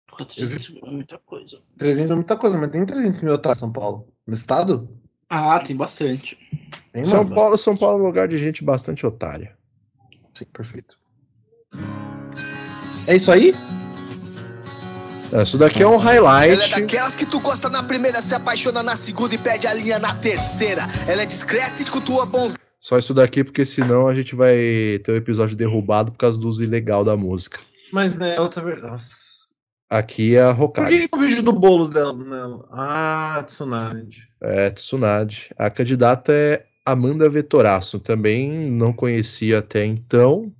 Pô, 0.07 0.23
300 0.25 0.69
mil 0.69 0.85
é 0.85 0.91
muita 0.91 1.17
coisa. 1.19 1.61
300 1.77 2.11
é 2.11 2.15
muita 2.15 2.37
coisa, 2.37 2.57
mas 2.57 2.69
tem 2.69 2.85
300 2.85 3.21
mil 3.21 3.35
em 3.35 3.55
São 3.55 3.71
Paulo. 3.71 4.07
No 4.27 4.33
estado? 4.33 4.89
Ah, 5.29 5.59
tem 5.59 5.75
bastante. 5.75 6.37
Tem 6.91 7.03
São 7.03 7.27
Paulo, 7.27 7.57
São 7.57 7.77
Paulo 7.77 7.99
é 7.99 8.01
um 8.01 8.05
lugar 8.05 8.27
de 8.27 8.37
gente 8.37 8.63
bastante 8.63 9.05
otária. 9.05 9.57
Sim, 10.33 10.45
perfeito. 10.45 10.97
É 13.07 13.15
isso 13.15 13.31
aí? 13.31 13.53
Isso 15.43 15.57
daqui 15.57 15.83
é 15.83 15.87
um 15.87 15.93
Ela 15.95 16.03
é 16.45 16.49
highlight. 16.49 16.71
daquelas 16.71 17.15
que 17.15 17.25
tu 17.25 17.39
gosta 17.39 17.69
na 17.69 17.83
primeira, 17.83 18.21
se 18.21 18.33
apaixona 18.33 18.81
na 18.81 18.95
segunda 18.95 19.35
e 19.35 19.37
perde 19.37 19.67
a 19.67 19.73
linha 19.73 19.99
na 19.99 20.15
terceira. 20.15 20.83
Ela 21.07 21.21
é 21.21 21.25
discreta 21.25 21.81
e 21.81 21.85
cultua 21.85 22.25
bons. 22.25 22.57
Só 22.79 22.97
isso 22.97 23.13
daqui, 23.13 23.43
porque 23.43 23.65
senão 23.65 24.07
a 24.07 24.15
gente 24.15 24.35
vai 24.35 24.55
ter 25.03 25.11
o 25.11 25.15
episódio 25.15 25.55
derrubado 25.55 26.11
por 26.11 26.17
causa 26.17 26.39
do 26.39 26.47
uso 26.47 26.63
ilegal 26.63 27.03
da 27.03 27.15
música. 27.17 27.59
Mas 27.91 28.15
né, 28.15 28.35
é 28.35 28.41
outra 28.41 28.63
verdade. 28.63 29.03
Aqui 29.89 30.35
é 30.35 30.43
a 30.43 30.53
Por 30.53 30.63
Hokage. 30.65 30.97
que, 30.99 31.07
que 31.07 31.17
o 31.17 31.19
vídeo 31.19 31.41
do 31.43 31.51
Boulos 31.51 31.89
dela? 31.89 32.13
nela? 32.13 32.65
Ah, 32.71 33.43
Tsunade. 33.45 34.29
É, 34.41 34.69
Tsunade. 34.69 35.49
A 35.57 35.69
candidata 35.69 36.31
é 36.31 36.63
Amanda 36.85 37.27
Vetoraço. 37.29 37.99
Também 37.99 38.49
não 38.71 38.93
conhecia 38.93 39.59
até 39.59 39.83
então. 39.85 40.51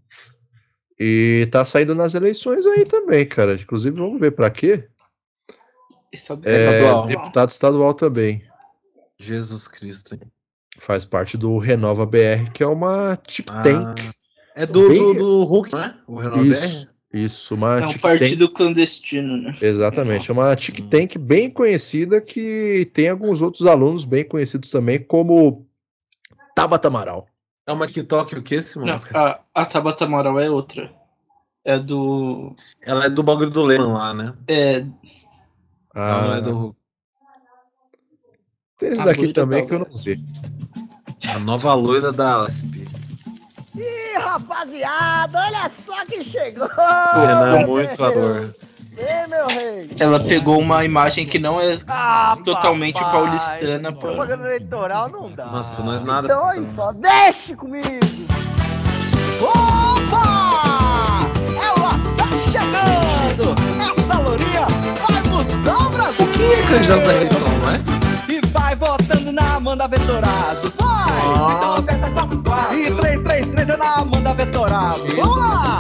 E 1.00 1.48
tá 1.52 1.64
saindo 1.64 1.96
nas 1.96 2.14
eleições 2.14 2.66
aí 2.66 2.86
também, 2.86 3.26
cara. 3.26 3.54
Inclusive, 3.54 3.96
vamos 3.98 4.20
ver 4.20 4.32
pra 4.32 4.50
quê? 4.50 4.90
Estadual. 6.12 6.54
É, 6.54 6.58
Estadual. 6.60 7.08
deputado 7.08 7.50
estadual 7.50 7.94
também. 7.94 8.44
Jesus 9.18 9.68
Cristo. 9.68 10.16
hein? 10.16 10.22
Faz 10.80 11.06
parte 11.06 11.38
do 11.38 11.58
Renova 11.58 12.06
BR, 12.06 12.52
que 12.54 12.64
é 12.64 12.68
uma 12.68 13.16
think 13.18 13.50
Ah, 13.50 13.64
tank. 13.64 14.10
É 14.56 14.66
do, 14.66 14.88
Bem- 14.90 14.98
do, 14.98 15.14
do 15.14 15.44
Hulk, 15.44 15.72
não 15.72 15.80
é? 15.82 15.96
O 16.08 16.16
Renan 16.18 16.44
Isso, 16.44 16.90
isso, 17.14 17.56
uma 17.56 17.80
É 17.80 17.86
um 17.88 17.98
partido 17.98 18.50
clandestino, 18.50 19.38
né? 19.38 19.58
Exatamente, 19.62 20.30
é 20.30 20.34
uma 20.34 20.56
think 20.56 20.82
tank 20.84 21.18
bem 21.18 21.50
conhecida 21.50 22.20
que 22.20 22.90
tem 22.94 23.10
alguns 23.10 23.42
outros 23.42 23.66
alunos 23.66 24.04
bem 24.06 24.24
conhecidos 24.26 24.70
também, 24.70 25.02
como 25.02 25.66
Tabata 26.56 26.88
Amaral. 26.88 27.28
É 27.70 27.72
uma 27.72 27.86
TikTok 27.86 28.36
o 28.36 28.42
que 28.42 28.56
esse 28.56 28.80
Não, 28.80 28.88
máscara? 28.88 29.42
a, 29.54 29.62
a 29.62 29.64
Tabata 29.64 30.04
Amaral 30.04 30.40
é 30.40 30.50
outra. 30.50 30.92
É 31.64 31.78
do. 31.78 32.56
Ela 32.82 33.06
é 33.06 33.10
do 33.12 33.22
bagulho 33.22 33.52
do 33.52 33.62
Lehman 33.62 33.94
lá, 33.94 34.12
né? 34.12 34.34
É. 34.48 34.78
Ela 35.94 36.22
não 36.24 36.34
é 36.34 36.38
Ah, 36.38 36.40
do 36.40 36.58
Hulk. 36.58 36.78
tem 38.80 38.90
esse 38.90 39.02
a 39.02 39.06
daqui 39.06 39.34
também 39.34 39.62
da 39.62 39.68
que 39.68 39.74
eu 39.76 39.80
não 39.80 39.86
vi. 40.04 40.26
A 41.32 41.38
nova 41.38 41.76
loira 41.76 42.12
da 42.12 42.42
Asp. 42.42 42.74
Ih, 43.76 44.18
rapaziada, 44.18 45.40
olha 45.40 45.70
só 45.70 46.04
quem 46.08 46.24
chegou! 46.24 46.66
O 46.66 47.20
Renan 47.20 47.60
é 47.60 47.66
muito 47.68 48.04
rei. 48.04 48.56
Ei, 49.00 49.28
meu 49.28 49.48
rei! 49.48 49.90
Ela 50.00 50.20
pegou 50.20 50.60
uma 50.60 50.84
imagem 50.84 51.26
que 51.26 51.40
não 51.40 51.60
é 51.60 51.78
Ah, 51.88 52.38
totalmente 52.44 52.96
papai. 53.00 53.12
paulistana. 53.12 53.92
Pra... 53.94 54.10
Propaganda 54.10 54.46
eleitoral 54.48 55.10
não 55.10 55.32
dá. 55.32 55.46
Nossa, 55.46 55.82
não 55.84 55.94
é 55.94 56.00
nada 56.00 56.28
Então, 56.28 56.46
olha 56.46 56.64
só, 56.66 56.92
deixe 56.92 57.56
comigo! 57.56 57.88
Opa! 59.42 61.28
Ela 61.64 61.92
tá 62.18 62.28
chegando! 62.52 63.56
Essa 63.98 64.20
lourinha 64.20 64.68
vai 65.08 65.24
mudar 65.30 65.78
o 65.86 65.90
Brasil! 65.92 66.28
Quem 66.36 66.52
é 66.54 66.62
candidato 66.64 67.06
da 67.06 67.14
eleição, 67.16 67.40
não 67.40 67.70
é? 67.72 67.80
E 68.30 68.42
vai 68.52 68.76
votando 68.76 69.32
na 69.32 69.56
Amanda 69.56 69.88
Vetorazo. 69.88 70.74
Vai! 70.78 70.90
Ah. 70.90 71.54
Então 71.58 71.74
aperta 71.76 72.12
44. 72.12 72.76
E 72.78 72.96
333 72.96 73.70
é 73.70 73.78
na 73.78 73.94
Amanda 73.96 74.34
Vetorazo. 74.34 75.08
Vamos 75.16 75.38
lá! 75.40 75.80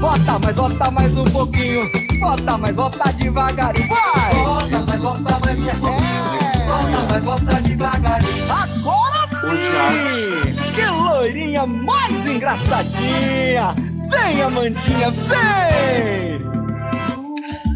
É 0.00 0.06
a 0.06 0.38
Amanda 0.38 0.38
Vetorazo. 0.38 0.38
Vota, 0.38 0.38
mas 0.38 0.56
vota 0.56 0.90
mais 0.90 1.18
um 1.18 1.24
pouquinho. 1.24 1.82
Vota, 2.20 2.58
mas 2.58 2.74
vota 2.74 3.12
devagarinho. 3.12 3.88
Vai! 3.88 4.34
Vota, 4.34 4.84
mas 4.88 5.02
vota 5.02 5.40
mais 5.44 5.58
um 5.58 5.80
pouquinho. 5.80 6.24
Vota, 6.66 7.06
mas 7.10 7.24
vota 7.24 7.62
devagarinho. 7.62 8.52
Agora 8.52 9.28
sim! 9.40 10.54
Que 10.74 10.86
loirinha 10.86 11.66
mais 11.66 12.26
engraçadinha! 12.26 13.74
Vem, 14.10 14.42
Amandinha, 14.42 15.10
vem! 15.10 16.40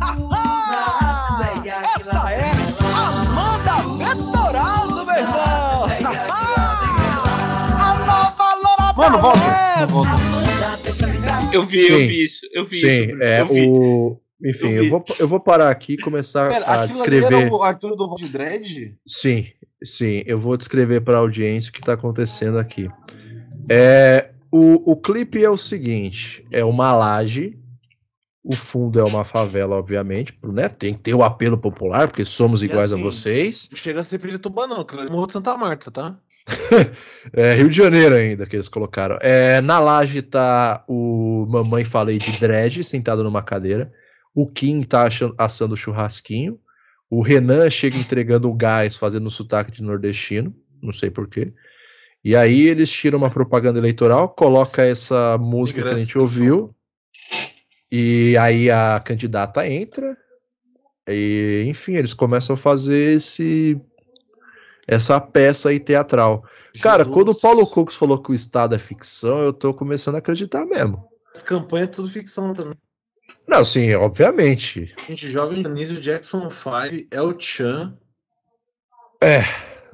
Ah, 0.03 0.17
essa 1.67 2.33
é 2.33 2.51
Amanda 2.93 3.83
Vetorazo, 3.99 5.05
meu 5.05 5.15
irmão! 5.15 5.87
A 7.79 7.95
nova 8.07 8.55
loura. 8.55 9.35
Leste. 9.35 9.93
Volta. 9.93 10.34
Eu 11.55 11.67
vi, 11.67 11.81
eu 11.81 11.99
Sim. 12.01 12.07
vi 12.07 12.25
isso. 12.25 12.41
Eu 12.53 12.69
vi 12.69 12.77
Sim, 12.77 12.87
isso. 12.87 13.23
É 13.23 13.41
eu 13.41 13.49
vi. 13.49 13.67
o. 13.69 14.21
Enfim, 14.45 14.69
Eu 14.73 14.85
eu 14.85 14.91
vou, 14.91 15.05
eu 15.21 15.29
vou 15.29 15.41
parar 15.41 15.71
aqui 15.71 15.95
e 15.95 15.97
começar 15.97 16.51
Pera, 16.51 16.67
a 16.67 16.83
aquilo 16.83 17.03
ali 17.03 17.11
descrever. 17.21 17.43
era 17.45 17.55
o 17.55 17.63
Arthur 17.63 17.97
do 17.97 18.09
Voz 18.09 18.29
Dread? 18.29 18.95
Sim, 19.07 19.47
sim, 19.83 20.23
eu 20.27 20.39
vou 20.39 20.57
descrever 20.57 21.01
para 21.01 21.17
a 21.17 21.21
audiência 21.21 21.71
o 21.71 21.73
que 21.73 21.81
está 21.81 21.95
acontecendo 21.95 22.59
aqui. 22.59 22.91
É, 23.71 24.31
o, 24.51 24.93
o 24.93 24.97
clipe 24.97 25.43
é 25.43 25.49
o 25.49 25.57
seguinte: 25.57 26.45
é 26.51 26.63
uma 26.65 26.93
laje, 26.95 27.57
o 28.43 28.55
fundo 28.55 29.01
é 29.01 29.05
uma 29.05 29.25
favela, 29.25 29.77
obviamente, 29.77 30.37
né? 30.43 30.69
Tem 30.69 30.93
que 30.93 31.01
ter 31.01 31.15
o 31.15 31.23
apelo 31.23 31.57
popular, 31.57 32.09
porque 32.09 32.25
somos 32.25 32.63
E 32.63 32.67
iguais 32.67 32.93
a 32.93 32.97
assim, 32.97 33.05
vocês. 33.05 33.69
Não 33.71 33.79
chega 33.79 34.01
a 34.01 34.05
ser 34.05 34.19
Pirituba, 34.19 34.67
não, 34.67 34.85
que 34.85 34.95
é 34.95 35.09
Morro 35.09 35.27
de 35.29 35.33
Santa 35.33 35.57
Marta, 35.57 35.91
tá? 35.91 36.19
É, 37.33 37.55
Rio 37.55 37.71
de 37.71 37.77
Janeiro 37.77 38.15
ainda 38.15 38.45
que 38.45 38.55
eles 38.55 38.69
colocaram. 38.69 39.17
É, 39.23 39.61
na 39.63 39.81
laje 39.81 40.21
tá 40.21 40.85
o 40.87 41.47
Mamãe 41.49 41.85
Falei 41.85 42.19
de 42.19 42.31
Dread 42.39 42.85
sentado 42.85 43.25
numa 43.25 43.43
cadeira. 43.43 43.91
O 44.35 44.47
Kim 44.47 44.83
tá 44.83 45.09
assando 45.39 45.77
churrasquinho. 45.77 46.61
O 47.09 47.23
Renan 47.23 47.71
chega 47.71 47.97
entregando 47.97 48.49
o 48.51 48.55
gás, 48.55 48.95
fazendo 48.95 49.31
sotaque 49.31 49.73
de 49.73 49.83
nordestino. 49.83 50.55
Não 50.83 50.93
sei 50.93 51.11
porquê. 51.11 51.53
E 52.23 52.37
aí 52.37 52.67
eles 52.67 52.91
tiram 52.91 53.19
uma 53.19 53.31
propaganda 53.31 53.79
eleitoral, 53.79 54.29
coloca 54.29 54.83
essa 54.83 55.39
música 55.39 55.83
que 55.83 55.89
a 55.89 55.97
gente 55.97 56.19
ouviu. 56.19 56.75
E 57.91 58.37
aí 58.39 58.71
a 58.71 59.01
candidata 59.05 59.67
entra. 59.69 60.17
E, 61.09 61.65
enfim, 61.69 61.95
eles 61.95 62.15
começam 62.15 62.55
a 62.55 62.57
fazer 62.57 63.17
esse 63.17 63.81
essa 64.87 65.21
peça 65.21 65.69
aí 65.69 65.79
teatral. 65.79 66.45
Cara, 66.81 67.05
Jesus. 67.05 67.15
quando 67.15 67.29
o 67.31 67.41
Paulo 67.41 67.67
Cocos 67.67 67.95
falou 67.95 68.21
que 68.23 68.31
o 68.31 68.35
Estado 68.35 68.75
é 68.75 68.79
ficção, 68.79 69.43
eu 69.43 69.53
tô 69.53 69.73
começando 69.73 70.17
a 70.17 70.19
acreditar 70.19 70.65
mesmo. 70.67 71.09
As 71.35 71.43
campanhas 71.43 71.89
é 71.89 71.91
tudo 71.91 72.09
ficção 72.09 72.55
também. 72.55 72.77
Não, 73.47 73.65
sim, 73.65 73.93
obviamente. 73.95 74.93
Gente, 75.07 75.31
Jovem 75.31 75.65
Anísio, 75.65 76.01
Jackson 76.01 76.49
5, 76.51 77.09
El 77.11 77.39
Chan. 77.39 77.97
É, 79.23 79.43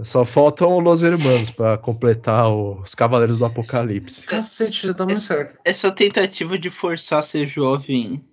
só 0.05 0.25
faltam 0.25 0.79
Los 0.79 1.03
Hermanos 1.03 1.51
pra 1.51 1.77
completar 1.77 2.49
os 2.49 2.95
Cavaleiros 2.95 3.39
do 3.39 3.45
Apocalipse. 3.45 4.27
Cacete, 4.27 4.87
já 4.87 4.95
tá 4.95 5.05
muito 5.05 5.21
certo. 5.21 5.59
Essa 5.65 5.91
tentativa 5.91 6.59
de 6.59 6.71
forçar 6.71 7.19
a 7.19 7.23
ser 7.23 7.47
jovem 7.47 8.25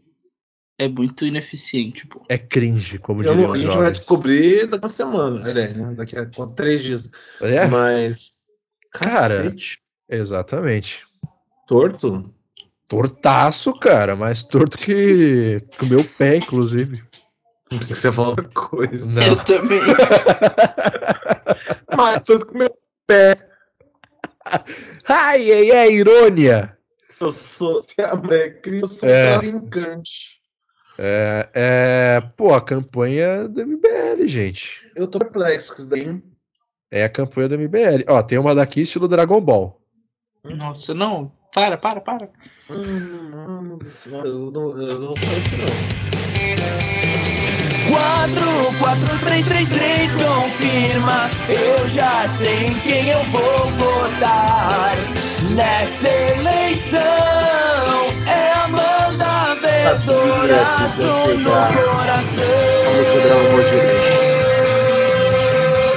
é 0.79 0.87
muito 0.87 1.25
ineficiente, 1.25 2.05
pô. 2.07 2.23
É 2.29 2.37
cringe, 2.37 2.97
como 2.99 3.23
Eu 3.23 3.35
não- 3.35 3.53
a 3.53 3.57
gente 3.57 3.75
vai 3.77 3.91
descobrir 3.91 4.67
daqui 4.67 4.75
a 4.75 4.85
uma 4.85 4.89
semana, 4.89 5.49
aliás, 5.49 5.75
né? 5.75 5.93
daqui 5.95 6.15
a 6.17 6.25
três 6.55 6.83
dias. 6.83 7.09
É, 7.41 7.65
Mas. 7.67 8.45
Cara. 8.91 9.43
Cacete, 9.43 9.79
exatamente. 10.09 11.05
torto? 11.67 12.33
Tortaço, 12.87 13.73
cara, 13.73 14.15
mais 14.15 14.41
torto 14.43 14.77
que, 14.77 15.61
o 15.81 15.85
meu 15.87 16.03
pé, 16.05 16.37
inclusive. 16.37 17.03
Não 17.69 17.79
precisa 17.79 17.95
que 17.95 18.01
você 18.01 18.11
falar 18.13 18.29
outra 18.29 18.47
coisa. 18.49 19.05
Não. 19.11 19.21
Eu 19.23 19.35
também. 19.43 19.81
Mais 21.97 22.21
torto 22.23 22.45
que 22.47 22.55
o 22.55 22.57
meu 22.57 22.73
pé. 23.05 23.35
Ai, 25.09 25.51
ai, 25.51 25.71
ai, 25.71 25.91
irônia! 25.91 26.77
Se 27.09 27.23
eu 27.25 27.31
sou. 27.31 27.83
Se 27.83 28.01
a 28.01 28.15
mulher 28.15 28.61
cria, 28.61 28.81
eu 28.81 28.87
sou 28.87 29.09
É. 29.09 29.33
traficante. 29.39 30.36
É, 30.99 31.49
é, 31.53 32.21
pô, 32.35 32.53
a 32.53 32.61
campanha 32.61 33.47
do 33.47 33.61
MBL, 33.65 34.27
gente. 34.27 34.85
Eu 34.95 35.07
tô 35.07 35.19
perplexo 35.19 35.73
com 35.73 35.79
isso 35.79 35.89
daí. 35.89 36.03
hein? 36.05 36.23
É 36.91 37.03
a 37.03 37.09
campanha 37.09 37.49
do 37.49 37.57
MBL. 37.59 38.03
Ó, 38.07 38.21
tem 38.23 38.37
uma 38.37 38.55
daqui 38.55 38.81
estilo 38.81 39.07
Dragon 39.07 39.41
Ball. 39.41 39.79
Nossa, 40.43 40.93
não. 40.93 41.31
Para, 41.53 41.77
para, 41.77 41.99
para. 42.01 42.29
Hum, 42.69 43.29
Mano 43.31 43.77
do 43.77 43.89
céu, 43.91 44.25
eu 44.25 44.51
não, 44.51 44.77
eu 44.81 44.99
não 44.99 45.13
sei 45.17 45.41
que 45.43 45.57
não. 45.57 45.67
44333 47.89 50.15
confirma. 50.15 51.29
Eu 51.49 51.87
já 51.89 52.27
sei 52.37 52.65
em 52.67 52.73
quem 52.79 53.09
eu 53.09 53.23
vou 53.25 53.67
votar. 53.71 54.95
Nessa 55.55 56.07
eleição 56.09 56.99
Sabia 59.87 60.35
abraço 60.43 61.01
no 61.01 61.43
coração. 61.45 62.43
A 62.83 62.91
música 62.91 63.19
do 63.21 63.29
Ball 63.29 63.63
GT. 63.63 63.87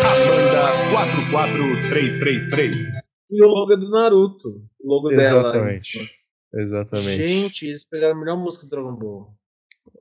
Amanda 0.07 0.63
44333. 0.93 2.87
E 3.33 3.43
o 3.43 3.49
logo 3.49 3.73
é 3.73 3.77
do 3.77 3.91
Naruto. 3.91 4.63
O 4.81 4.89
logo 4.89 5.09
dela. 5.09 5.23
Exatamente. 5.23 6.11
Exatamente. 6.55 7.17
Gente, 7.17 7.67
eles 7.67 7.83
pegaram 7.83 8.15
a 8.15 8.21
melhor 8.21 8.37
música 8.37 8.65
do 8.65 8.71
Dragon 8.71 8.95
Ball. 8.95 9.35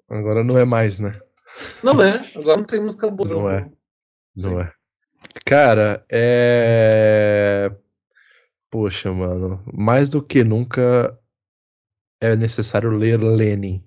Agora 0.08 0.44
não 0.44 0.56
é 0.60 0.66
mais, 0.66 1.00
né? 1.00 1.20
Não 1.84 2.00
é, 2.00 2.32
agora 2.36 2.58
não 2.58 2.66
tem 2.66 2.80
música 2.80 3.10
boa. 3.10 3.28
do 3.28 3.36
Não 3.36 3.44
Dragon 3.46 3.58
é. 3.58 3.62
Ball. 3.62 3.74
Não 4.38 4.62
é. 4.62 4.72
Cara, 5.46 6.06
é. 6.12 7.72
Poxa, 8.70 9.12
mano. 9.12 9.64
Mais 9.74 10.10
do 10.10 10.22
que 10.22 10.44
nunca 10.44 11.19
é 12.22 12.36
necessário 12.36 12.92
ler 12.92 13.20
Lenin. 13.22 13.84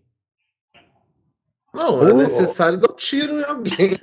Não, 1.75 2.07
é 2.07 2.13
Ô, 2.13 2.17
ô. 2.17 2.19
necessário 2.19 2.77
dar 2.79 2.91
um 2.93 2.97
tiro 2.97 3.41
em 3.41 3.45
alguém. 3.45 3.99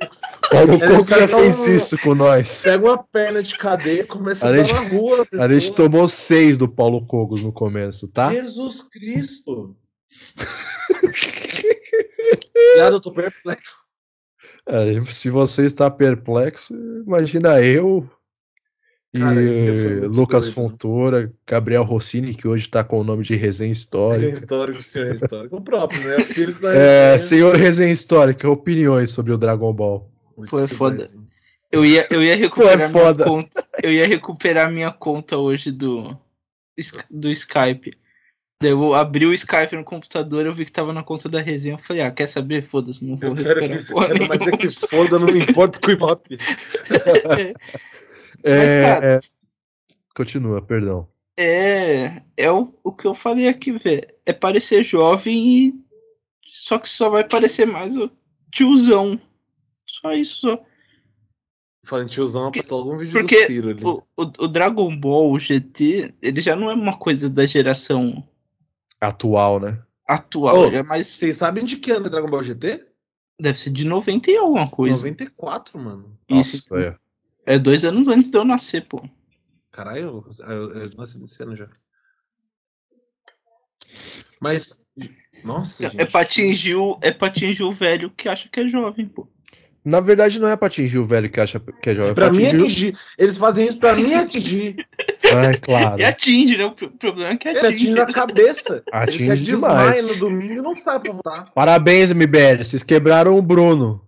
Paulo 0.50 0.74
É 0.74 0.88
Coco 0.88 1.08
já 1.08 1.20
dar 1.20 1.28
fez 1.28 1.60
um- 1.60 1.70
isso 1.76 1.98
com 2.00 2.16
nós. 2.16 2.64
Pega 2.64 2.84
uma 2.84 2.98
perna 3.04 3.44
de 3.44 3.56
cadeia 3.56 4.02
e 4.02 4.08
começa 4.08 4.44
a, 4.46 4.50
A 4.50 4.52
dar 4.54 4.64
gente- 4.64 4.74
na 4.74 4.90
rua. 4.90 5.28
A 5.40 5.48
gente 5.48 5.76
tomou 5.76 6.08
seis 6.08 6.58
do 6.58 6.68
Paulo 6.68 7.06
Cogos 7.06 7.44
no 7.44 7.54
começo, 7.54 8.12
tá? 8.12 8.34
Jesus 8.34 8.82
Cristo. 8.84 9.76
Viado, 12.76 12.94
eu 12.96 13.02
tô 13.02 13.12
perplexo. 13.12 13.78
É, 14.66 15.02
se 15.12 15.30
você 15.30 15.66
está 15.66 15.90
perplexo, 15.90 16.74
imagina 17.06 17.60
eu 17.62 18.08
Cara, 19.18 19.42
muito 19.42 20.08
Lucas 20.08 20.44
doido. 20.46 20.54
Fontoura, 20.54 21.34
Gabriel 21.48 21.84
Rossini, 21.84 22.36
que 22.36 22.48
hoje 22.48 22.66
está 22.66 22.84
com 22.84 23.00
o 23.00 23.04
nome 23.04 23.24
de 23.24 23.34
Resenha 23.34 23.48
Resenha 23.50 23.72
Histórica. 23.72 24.38
histórico, 24.38 24.84
senhor 24.84 25.16
histórico. 25.16 25.56
O 25.56 25.62
próprio, 25.62 26.02
né? 26.08 26.18
O 26.18 26.20
espírito 26.20 26.60
da 26.62 26.74
É, 26.76 27.12
resenha. 27.14 27.20
senhor 27.20 27.56
Resenha 27.56 27.92
Histórica, 27.92 28.50
opiniões 28.50 29.10
sobre 29.12 29.32
o 29.34 29.38
Dragon 29.38 29.74
Ball. 29.74 30.08
Foi 30.36 30.46
espírito 30.46 30.76
foda. 30.76 31.10
Eu 31.72 31.86
ia, 31.86 32.08
eu 32.12 32.24
ia 32.24 32.36
recuperar 32.36 32.78
minha 32.78 32.90
foda. 32.90 33.26
conta. 33.26 33.68
Eu 33.82 33.92
ia 33.92 34.06
recuperar 34.08 34.72
minha 34.72 34.92
conta 34.92 35.38
hoje 35.38 35.72
do, 35.72 36.16
do 37.10 37.30
Skype. 37.32 37.94
Daí 38.62 38.72
eu 38.72 38.94
abri 38.94 39.26
o 39.26 39.34
Skype 39.34 39.76
no 39.76 39.84
computador, 39.86 40.46
eu 40.46 40.54
vi 40.54 40.66
que 40.66 40.72
tava 40.72 40.92
na 40.94 41.02
conta 41.02 41.30
da 41.30 41.40
resenha. 41.42 41.76
Eu 41.76 41.78
falei, 41.80 42.02
ah, 42.02 42.12
quer 42.12 42.28
saber? 42.28 42.62
Foda-se, 42.62 43.06
não 43.06 43.16
vou 43.16 43.30
Eu 43.30 43.36
quero 43.36 43.60
recuperar 43.62 43.78
que, 43.86 43.92
porra 43.92 44.08
quero 44.08 44.28
mais 44.28 44.42
é 44.42 44.46
nenhuma. 44.46 44.58
que 44.58 44.70
foda, 44.70 45.18
não 45.20 45.28
me 45.28 45.40
importa 45.40 45.80
com 45.80 45.88
o 45.88 45.92
Ibope. 45.92 46.38
É, 48.44 48.82
cara- 48.82 49.14
é, 49.14 49.22
Continua, 50.16 50.62
perdão. 50.62 51.08
É, 51.38 52.22
é 52.36 52.52
o, 52.52 52.74
o 52.84 52.94
que 52.94 53.06
eu 53.06 53.14
falei 53.14 53.48
aqui, 53.48 53.72
velho. 53.72 54.06
É 54.26 54.34
parecer 54.34 54.84
jovem 54.84 55.48
e. 55.68 55.74
Só 56.52 56.78
que 56.78 56.90
só 56.90 57.10
vai 57.10 57.24
parecer 57.24 57.66
mais 57.66 57.96
o 57.96 58.12
tiozão. 58.52 59.20
Só 59.88 60.12
isso, 60.12 60.42
só. 60.42 60.64
Falando 61.86 62.08
em 62.08 62.10
tiozão, 62.10 62.48
apontou 62.48 62.80
algum 62.80 62.98
vídeo 62.98 63.14
Porque 63.14 63.42
do 63.42 63.48
Ciro 63.48 63.70
ali. 63.70 63.84
o, 63.84 64.04
o, 64.18 64.22
o 64.22 64.48
Dragon 64.48 64.96
Ball 64.96 65.32
o 65.32 65.40
GT, 65.40 66.14
ele 66.22 66.42
já 66.42 66.56
não 66.56 66.70
é 66.70 66.74
uma 66.74 66.98
coisa 66.98 67.30
da 67.30 67.46
geração 67.46 68.28
Atual, 69.00 69.60
né? 69.60 69.82
atual. 70.06 70.58
Ô, 70.58 70.66
ele 70.66 70.78
é 70.78 70.84
mais. 70.84 71.08
Vocês 71.08 71.38
sabem 71.38 71.64
de 71.64 71.78
que 71.78 71.92
ano 71.92 72.08
é 72.08 72.10
Dragon 72.10 72.30
Ball 72.30 72.44
GT? 72.44 72.86
Deve 73.40 73.58
ser 73.58 73.70
de 73.70 73.86
90 73.86 74.30
e 74.30 74.36
alguma 74.38 74.70
coisa. 74.70 74.98
94, 74.98 75.80
mano. 75.80 76.20
Isso. 76.28 76.76
Nossa, 76.76 76.86
é. 76.86 76.96
É 77.50 77.58
dois 77.58 77.84
anos 77.84 78.08
antes 78.08 78.30
de 78.30 78.38
eu 78.38 78.46
nascer, 78.46 78.86
pô. 78.88 79.02
Caralho, 79.72 80.24
eu, 80.40 80.46
eu, 80.48 80.70
eu 80.84 80.90
nasci 80.96 81.18
nesse 81.18 81.42
ano 81.42 81.56
já. 81.56 81.68
Mas. 84.40 84.80
Nossa, 85.44 85.86
É 85.86 85.90
gente. 85.90 86.06
pra, 86.12 86.22
atingir 86.22 86.76
o, 86.76 87.00
é 87.02 87.12
pra 87.12 87.28
atingir 87.28 87.64
o 87.64 87.72
velho 87.72 88.12
que 88.12 88.28
acha 88.30 88.48
que 88.52 88.60
é 88.60 88.68
jovem, 88.68 89.08
pô. 89.08 89.28
Na 89.84 90.02
verdade, 90.02 90.40
não 90.40 90.50
é 90.50 90.56
pra 90.58 90.68
atingir 90.68 90.98
o 91.00 91.06
velho 91.06 91.30
que 91.30 91.40
acha 91.40 91.60
que 91.60 91.90
é 91.90 91.96
jovem. 91.96 92.12
É 92.12 92.14
Pra 92.14 92.30
mim 92.30 92.46
atingir 92.46 92.60
o- 92.62 92.66
atingir. 92.66 92.98
Eles 93.18 93.38
fazem 93.38 93.66
isso 93.68 93.78
pra 93.80 93.96
mim 93.96 94.14
atingir. 94.14 94.76
Ah, 95.32 95.46
é 95.46 95.54
claro. 95.54 96.02
E 96.02 96.04
atinge, 96.04 96.58
né? 96.58 96.66
O 96.66 96.72
pro- 96.72 96.90
problema 96.92 97.32
é 97.34 97.38
que 97.38 97.48
Ele 97.48 97.60
atinge. 97.60 97.74
atinge 97.76 97.92
na 97.94 98.12
cabeça. 98.12 98.84
Atinge 98.92 99.32
Ele 99.32 99.42
demais. 99.44 100.14
no 100.14 100.20
domingo 100.22 100.54
e 100.54 100.56
não 100.62 100.74
sai 100.74 101.00
pra 101.00 101.12
voltar. 101.12 101.52
Parabéns, 101.54 102.12
MBL. 102.12 102.64
Vocês 102.64 102.82
quebraram 102.82 103.38
o 103.38 103.42
Bruno. 103.42 104.04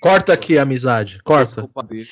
Corta 0.00 0.32
aqui, 0.32 0.56
amizade. 0.56 1.22
Corta. 1.22 1.60
Culpa 1.62 1.82
dele. 1.82 2.08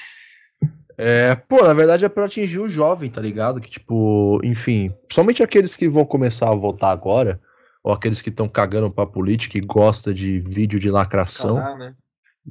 É, 1.02 1.35
pô, 1.35 1.64
na 1.64 1.72
verdade 1.72 2.05
é 2.05 2.10
pra 2.10 2.27
atingir 2.27 2.59
o 2.59 2.68
jovem, 2.68 3.09
tá 3.09 3.22
ligado? 3.22 3.59
Que, 3.59 3.70
tipo, 3.70 4.39
enfim, 4.44 4.93
somente 5.10 5.43
aqueles 5.43 5.74
que 5.74 5.89
vão 5.89 6.05
começar 6.05 6.51
a 6.51 6.55
votar 6.55 6.90
agora, 6.90 7.40
ou 7.82 7.90
aqueles 7.90 8.20
que 8.20 8.28
estão 8.28 8.47
cagando 8.47 8.90
pra 8.90 9.06
política 9.06 9.56
e 9.56 9.62
gosta 9.62 10.12
de 10.12 10.39
vídeo 10.40 10.78
de 10.78 10.90
lacração, 10.90 11.56
Calar, 11.56 11.78
né? 11.78 11.94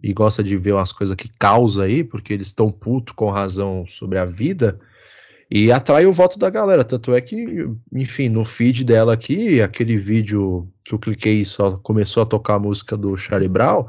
e 0.01 0.11
gosta 0.13 0.43
de 0.43 0.57
ver 0.57 0.73
umas 0.73 0.91
coisas 0.91 1.15
que 1.15 1.29
causa 1.37 1.83
aí, 1.83 2.03
porque 2.03 2.33
eles 2.33 2.47
estão 2.47 2.71
puto 2.71 3.13
com 3.13 3.29
razão 3.29 3.85
sobre 3.87 4.17
a 4.17 4.25
vida, 4.25 4.79
e 5.51 5.71
atrai 5.71 6.07
o 6.07 6.11
voto 6.11 6.39
da 6.39 6.49
galera. 6.49 6.83
Tanto 6.83 7.13
é 7.13 7.21
que, 7.21 7.67
enfim, 7.93 8.29
no 8.29 8.43
feed 8.43 8.83
dela 8.83 9.13
aqui, 9.13 9.61
aquele 9.61 9.95
vídeo 9.95 10.67
que 10.83 10.95
eu 10.95 10.97
cliquei 10.97 11.41
e 11.41 11.45
só 11.45 11.77
começou 11.77 12.23
a 12.23 12.25
tocar 12.25 12.55
a 12.55 12.59
música 12.59 12.97
do 12.97 13.15
Charlie 13.15 13.47
Brown, 13.47 13.85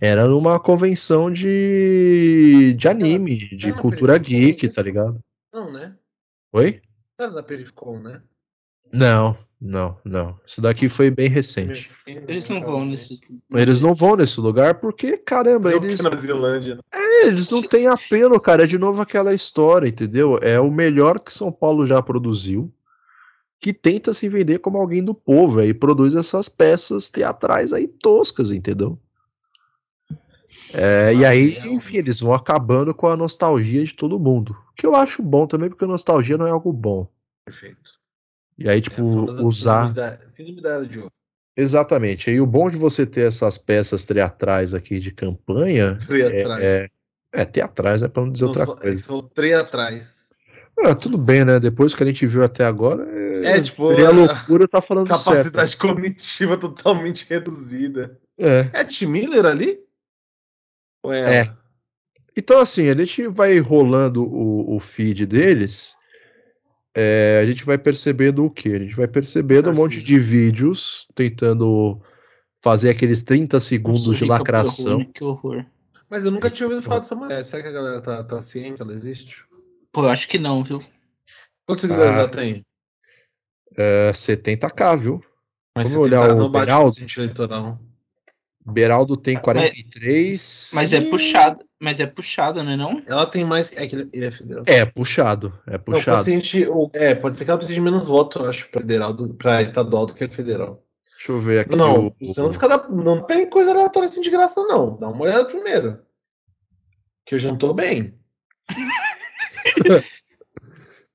era 0.00 0.26
numa 0.26 0.58
convenção 0.58 1.30
de, 1.30 2.49
de 2.74 2.88
anime, 2.88 3.36
de 3.56 3.72
cultura 3.72 4.14
periferia, 4.14 4.46
geek, 4.52 4.68
tá 4.68 4.82
ligado? 4.82 5.20
Não, 5.52 5.72
né? 5.72 5.96
Oi? 6.52 6.80
Não 7.18 7.26
era 7.26 7.34
da 7.34 7.42
Perificon, 7.42 7.98
né? 8.00 8.22
Não, 8.92 9.36
não, 9.60 9.96
não. 10.04 10.40
Isso 10.46 10.60
daqui 10.60 10.88
foi 10.88 11.10
bem 11.10 11.28
recente. 11.28 11.90
Eles 12.06 12.48
não 12.48 12.60
vão 12.62 12.84
nesse. 12.84 13.20
Eles 13.54 13.80
não 13.80 13.94
vão 13.94 14.16
nesse 14.16 14.40
lugar 14.40 14.80
porque, 14.80 15.16
caramba, 15.18 15.72
eles. 15.72 16.00
Na 16.00 16.16
Zelândia. 16.16 16.76
né? 16.76 16.80
É, 16.92 17.26
eles 17.26 17.50
não 17.50 17.62
têm 17.62 17.86
apelo, 17.86 18.40
cara. 18.40 18.64
É 18.64 18.66
de 18.66 18.78
novo 18.78 19.02
aquela 19.02 19.34
história, 19.34 19.86
entendeu? 19.86 20.38
É 20.42 20.58
o 20.58 20.70
melhor 20.70 21.20
que 21.20 21.32
São 21.32 21.52
Paulo 21.52 21.86
já 21.86 22.00
produziu, 22.00 22.72
que 23.60 23.72
tenta 23.72 24.12
se 24.12 24.28
vender 24.28 24.58
como 24.60 24.78
alguém 24.78 25.04
do 25.04 25.14
povo, 25.14 25.60
aí 25.60 25.74
produz 25.74 26.16
essas 26.16 26.48
peças 26.48 27.10
teatrais 27.10 27.72
aí 27.72 27.86
toscas, 27.86 28.50
entendeu? 28.50 28.98
É, 30.72 31.14
e 31.14 31.24
aí, 31.24 31.58
enfim, 31.64 31.98
eles 31.98 32.20
vão 32.20 32.34
acabando 32.34 32.94
com 32.94 33.08
a 33.08 33.16
nostalgia 33.16 33.84
de 33.84 33.94
todo 33.94 34.18
mundo. 34.18 34.56
Que 34.76 34.86
eu 34.86 34.94
acho 34.94 35.22
bom 35.22 35.46
também, 35.46 35.68
porque 35.68 35.84
nostalgia 35.86 36.36
não 36.36 36.46
é 36.46 36.50
algo 36.50 36.72
bom. 36.72 37.08
Perfeito. 37.44 37.90
E 38.58 38.68
aí, 38.68 38.80
tipo, 38.80 38.96
Famosa 38.96 39.42
usar. 39.42 39.86
Síndrome 39.88 39.94
da, 39.94 40.28
síndrome 40.28 40.60
da 40.60 40.70
era 40.70 40.86
de 40.86 40.98
ouro. 40.98 41.10
Exatamente. 41.56 42.30
E 42.30 42.40
o 42.40 42.46
bom 42.46 42.70
de 42.70 42.76
você 42.76 43.04
ter 43.04 43.26
essas 43.26 43.58
peças 43.58 44.04
teatrais 44.04 44.72
aqui 44.74 44.98
de 45.00 45.10
campanha. 45.10 45.98
Teatrais. 46.06 46.64
É, 46.64 46.88
é, 47.34 47.42
é 47.42 47.44
teatrais, 47.44 48.02
é 48.02 48.08
pra 48.08 48.22
não 48.22 48.32
dizer 48.32 48.44
outra 48.46 48.66
Não, 48.66 48.76
coisa. 48.76 48.98
São 48.98 49.30
atrás. 49.58 50.28
Ah, 50.82 50.94
tudo 50.94 51.18
bem, 51.18 51.44
né? 51.44 51.60
Depois 51.60 51.94
que 51.94 52.02
a 52.02 52.06
gente 52.06 52.26
viu 52.26 52.42
até 52.42 52.64
agora, 52.64 53.06
é, 53.10 53.56
É, 53.56 53.60
tipo, 53.60 53.88
seria 53.90 54.10
loucura 54.10 54.66
tá 54.66 54.80
falando 54.80 55.08
Capacidade 55.08 55.76
cognitiva 55.76 56.56
totalmente 56.56 57.26
reduzida. 57.28 58.18
certo. 58.38 58.72
É. 58.74 58.80
É 58.80 58.84
Tim 58.84 59.06
Miller 59.06 59.44
ali? 59.44 59.78
Ou 61.02 61.12
é, 61.12 61.20
É. 61.20 61.36
ela? 61.40 61.58
Então, 62.36 62.60
assim, 62.60 62.88
a 62.88 62.96
gente 62.96 63.26
vai 63.26 63.58
rolando 63.58 64.22
o, 64.24 64.76
o 64.76 64.80
feed 64.80 65.26
deles, 65.26 65.96
é, 66.94 67.40
a 67.42 67.46
gente 67.46 67.64
vai 67.64 67.76
percebendo 67.76 68.44
o 68.44 68.50
quê? 68.50 68.70
A 68.70 68.78
gente 68.78 68.94
vai 68.94 69.08
percebendo 69.08 69.70
um 69.70 69.74
monte 69.74 70.02
de 70.02 70.18
vídeos 70.18 71.06
tentando 71.14 72.00
fazer 72.58 72.90
aqueles 72.90 73.22
30 73.22 73.58
segundos 73.60 74.16
de 74.16 74.24
lacração. 74.24 75.04
Que 75.04 75.24
horror. 75.24 75.64
Mas 76.08 76.24
eu 76.24 76.30
nunca 76.30 76.50
tinha 76.50 76.66
ouvido 76.68 76.82
falar 76.82 77.00
dessa 77.00 77.14
mulher. 77.14 77.44
Será 77.44 77.62
que 77.62 77.68
a 77.68 77.72
galera 77.72 78.00
tá, 78.00 78.22
tá 78.24 78.40
ciente 78.42 78.74
que 78.76 78.82
ela 78.82 78.92
existe? 78.92 79.44
Pô, 79.92 80.02
eu 80.04 80.08
acho 80.08 80.28
que 80.28 80.38
não, 80.38 80.62
viu? 80.62 80.82
Quantos 81.66 81.82
seguidores 81.82 82.12
Ah, 82.12 82.18
ela 82.18 82.28
tem? 82.28 82.64
É, 83.76 84.10
70k, 84.12 84.98
viu? 84.98 85.24
Mas 85.76 85.90
Vamos 85.90 86.08
você 86.08 86.14
olhar 86.14 86.22
tentar, 86.22 86.34
o 86.34 86.38
não 86.38 86.50
bate 86.50 86.66
Beraldo. 86.66 86.94
com 86.96 87.00
o 87.02 87.22
eleitoral. 87.22 87.80
Beraldo 88.64 89.16
tem 89.16 89.38
43. 89.38 90.70
Mas 90.74 90.92
é 90.92 91.00
puxado, 91.00 91.60
mas 91.80 91.98
é 91.98 92.06
puxado, 92.06 92.62
né 92.62 92.76
não? 92.76 93.02
Ela 93.06 93.24
tem 93.26 93.44
mais. 93.44 93.72
É 93.72 93.86
que 93.86 93.96
ele, 93.96 94.08
ele 94.12 94.26
é 94.26 94.30
federal. 94.30 94.62
É, 94.66 94.84
puxado. 94.84 95.58
É 95.66 95.72
Não, 95.72 95.78
puxado. 95.80 96.18
paciente, 96.18 96.66
o- 96.68 96.90
é, 96.92 97.14
pode 97.14 97.36
ser 97.36 97.44
que 97.44 97.50
ela 97.50 97.56
precise 97.58 97.74
de 97.74 97.80
menos 97.80 98.06
voto, 98.06 98.38
eu 98.40 98.50
acho, 98.50 98.68
pra, 98.70 98.80
federal 98.82 99.12
do, 99.14 99.32
pra 99.34 99.62
estadual 99.62 100.04
do 100.06 100.14
que 100.14 100.28
federal. 100.28 100.84
Deixa 101.16 101.32
eu 101.32 101.40
ver 101.40 101.60
aqui. 101.60 101.74
Não, 101.76 102.08
o- 102.08 102.14
você 102.20 102.40
não 102.40 102.52
fica 102.52 102.68
da, 102.68 102.86
não 102.88 103.22
tem 103.26 103.48
coisa 103.48 103.70
aleatória 103.72 104.08
assim 104.08 104.20
de 104.20 104.30
graça, 104.30 104.62
não. 104.64 104.98
Dá 104.98 105.08
uma 105.08 105.22
olhada 105.22 105.44
primeiro. 105.46 105.98
Que 107.24 107.34
eu 107.34 107.38
já 107.38 107.48
não 107.48 107.56
tô 107.56 107.72
bem. 107.72 108.14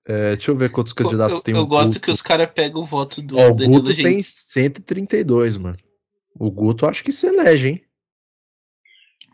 É, 0.07 0.35
deixa 0.35 0.51
eu 0.51 0.55
ver 0.55 0.69
quantos 0.69 0.93
candidatos 0.93 1.38
eu 1.39 1.43
tem 1.43 1.55
eu 1.55 1.65
gosto 1.65 1.93
Guto. 1.93 1.99
que 2.01 2.11
os 2.11 2.22
caras 2.22 2.47
pegam 2.53 2.84
o 2.84 2.85
voto 2.85 3.23
do 3.23 3.38
Ó, 3.39 3.47
o 3.49 3.55
Danilo 3.55 3.81
Guto 3.81 3.95
tem 3.95 4.03
Gentili. 4.05 4.23
132, 4.23 5.57
mano. 5.57 5.77
O 6.38 6.52
Guto 6.52 6.86
acho 6.86 7.03
que 7.03 7.12
se 7.12 7.28
elege, 7.28 7.70
hein? 7.70 7.86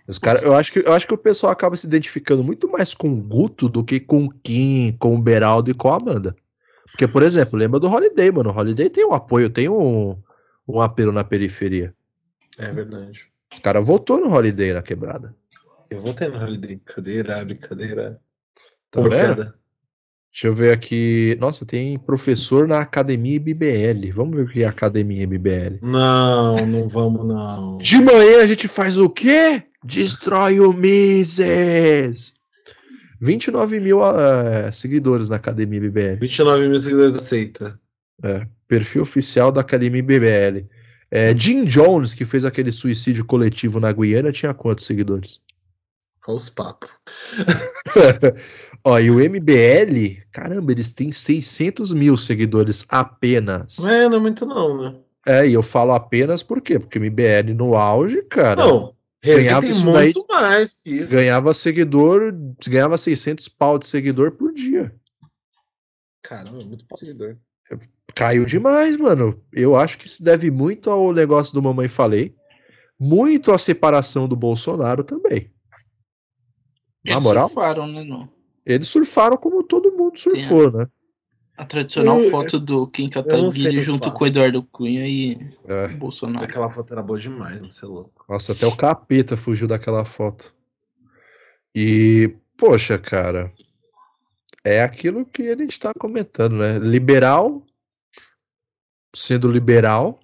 Os 0.07 0.19
cara, 0.19 0.41
eu, 0.41 0.53
acho 0.55 0.71
que, 0.71 0.79
eu 0.79 0.93
acho 0.93 1.07
que 1.07 1.13
o 1.13 1.17
pessoal 1.17 1.51
acaba 1.51 1.75
se 1.75 1.87
identificando 1.87 2.43
muito 2.43 2.69
mais 2.69 2.93
com 2.93 3.11
o 3.11 3.21
Guto 3.21 3.69
do 3.69 3.83
que 3.83 3.99
com 3.99 4.25
o 4.25 4.29
Kim, 4.29 4.95
com 4.99 5.15
o 5.15 5.21
Beraldo 5.21 5.71
e 5.71 5.73
com 5.73 5.91
a 5.91 5.97
Amanda. 5.97 6.35
Porque, 6.91 7.07
por 7.07 7.23
exemplo, 7.23 7.57
lembra 7.57 7.79
do 7.79 7.87
Holiday, 7.87 8.31
mano. 8.31 8.49
O 8.49 8.57
Holiday 8.57 8.89
tem 8.89 9.05
um 9.05 9.13
apoio, 9.13 9.49
tem 9.49 9.69
um, 9.69 10.21
um 10.67 10.81
apelo 10.81 11.11
na 11.11 11.23
periferia. 11.23 11.95
É 12.57 12.71
verdade. 12.71 13.27
Os 13.51 13.59
caras 13.59 13.85
votou 13.85 14.19
no 14.19 14.33
Holiday 14.33 14.73
na 14.73 14.81
quebrada. 14.81 15.35
Eu 15.89 16.01
vou 16.01 16.13
ter 16.13 16.29
no 16.29 16.37
Holiday. 16.37 16.75
Brincadeira, 16.75 17.45
brincadeira. 17.45 18.21
Tá 18.89 19.01
vendo? 19.01 19.53
Deixa 20.31 20.47
eu 20.47 20.53
ver 20.53 20.71
aqui. 20.71 21.37
Nossa, 21.41 21.65
tem 21.65 21.99
professor 21.99 22.65
na 22.67 22.79
Academia 22.79 23.39
BBL. 23.39 24.11
Vamos 24.13 24.37
ver 24.37 24.43
o 24.43 24.47
que 24.47 24.63
é 24.63 24.65
Academia 24.65 25.27
BBL. 25.27 25.79
Não, 25.81 26.65
não 26.65 26.87
vamos, 26.87 27.27
não. 27.27 27.77
De 27.79 27.97
manhã 27.97 28.41
a 28.41 28.45
gente 28.45 28.67
faz 28.67 28.97
o 28.97 29.09
quê? 29.09 29.63
Destrói 29.83 30.59
o 30.59 30.71
Mises! 30.71 32.33
29 33.19 33.79
mil 33.79 33.99
eh, 34.03 34.71
seguidores 34.71 35.27
na 35.27 35.35
Academia 35.35 35.81
BBL. 35.81 36.17
29 36.19 36.69
mil 36.69 36.79
seguidores 36.79 37.13
da 37.13 37.19
seita. 37.19 37.79
É, 38.23 38.47
perfil 38.67 39.01
oficial 39.01 39.51
da 39.51 39.61
Academia 39.61 40.01
BBL. 40.01 40.65
É, 41.11 41.35
Jim 41.35 41.65
Jones, 41.65 42.13
que 42.13 42.23
fez 42.23 42.45
aquele 42.45 42.71
suicídio 42.71 43.25
coletivo 43.25 43.79
na 43.81 43.91
Guiana, 43.91 44.31
tinha 44.31 44.53
quantos 44.53 44.85
seguidores? 44.85 45.41
Olha 46.25 46.37
os 46.37 46.49
papos. 46.49 46.89
Ó, 48.83 48.99
e 48.99 49.11
o 49.11 49.19
MBL, 49.19 50.23
caramba, 50.31 50.71
eles 50.71 50.93
têm 50.93 51.11
600 51.11 51.93
mil 51.93 52.17
seguidores 52.17 52.85
apenas. 52.89 53.77
É, 53.79 54.09
não 54.09 54.17
é 54.17 54.19
muito 54.19 54.45
não, 54.45 54.81
né? 54.81 54.99
É, 55.25 55.47
e 55.47 55.53
eu 55.53 55.61
falo 55.61 55.91
apenas 55.93 56.41
por 56.41 56.61
quê? 56.61 56.79
Porque 56.79 56.97
o 56.97 57.01
MBL 57.01 57.53
no 57.55 57.75
auge, 57.75 58.23
cara. 58.23 58.65
Não, 58.65 58.95
ganhava 59.23 59.61
tem 59.61 59.69
isso 59.69 59.85
muito 59.85 60.25
daí, 60.27 60.41
mais 60.41 60.75
que 60.75 60.95
isso. 60.95 61.11
ganhava 61.11 61.53
seguidor, 61.53 62.33
ganhava 62.67 62.97
600 62.97 63.47
pau 63.47 63.77
de 63.77 63.85
seguidor 63.85 64.31
por 64.31 64.51
dia. 64.51 64.93
Caramba, 66.23 66.63
muito 66.63 66.85
pau 66.85 66.97
seguidor. 66.97 67.37
Caiu 68.15 68.45
demais, 68.45 68.97
mano. 68.97 69.39
Eu 69.53 69.75
acho 69.75 69.97
que 69.97 70.07
isso 70.07 70.23
deve 70.23 70.49
muito 70.49 70.89
ao 70.89 71.13
negócio 71.13 71.53
do 71.53 71.61
Mamãe 71.61 71.87
Falei, 71.87 72.35
muito 72.99 73.51
à 73.51 73.57
separação 73.57 74.27
do 74.27 74.35
Bolsonaro 74.35 75.03
também. 75.03 75.51
Na 77.05 77.13
Eles 77.13 77.23
moral, 77.23 77.47
surfaram, 77.47 77.87
né, 77.87 78.03
no... 78.03 78.40
eles 78.65 78.87
surfaram 78.87 79.37
como 79.37 79.63
todo 79.63 79.91
mundo 79.91 80.17
surfou, 80.19 80.71
né? 80.71 80.87
A 81.57 81.65
tradicional 81.65 82.19
Eu- 82.19 82.31
foto 82.31 82.59
do 82.59 82.87
Kim 82.87 83.09
Kataguiri 83.09 83.81
junto 83.83 84.09
com 84.11 84.23
o 84.23 84.27
Eduardo 84.27 84.63
Cunha 84.63 85.05
e 85.07 85.37
É. 85.67 85.85
o 85.87 85.97
Bolsonaro. 85.97 86.43
Aquela 86.45 86.69
foto 86.69 86.91
era 86.93 87.03
boa 87.03 87.19
demais, 87.19 87.61
não 87.61 87.69
sei 87.69 87.87
louco. 87.87 88.25
Nossa, 88.27 88.53
até 88.53 88.65
o 88.65 88.75
capeta 88.75 89.37
fugiu 89.37 89.67
daquela 89.67 90.03
foto. 90.05 90.53
E, 91.75 92.33
poxa, 92.57 92.97
cara, 92.97 93.53
é 94.63 94.81
aquilo 94.81 95.25
que 95.25 95.49
a 95.49 95.55
gente 95.55 95.79
tá 95.79 95.91
comentando, 95.97 96.55
né? 96.55 96.79
Liberal, 96.79 97.63
sendo 99.15 99.51
liberal, 99.51 100.19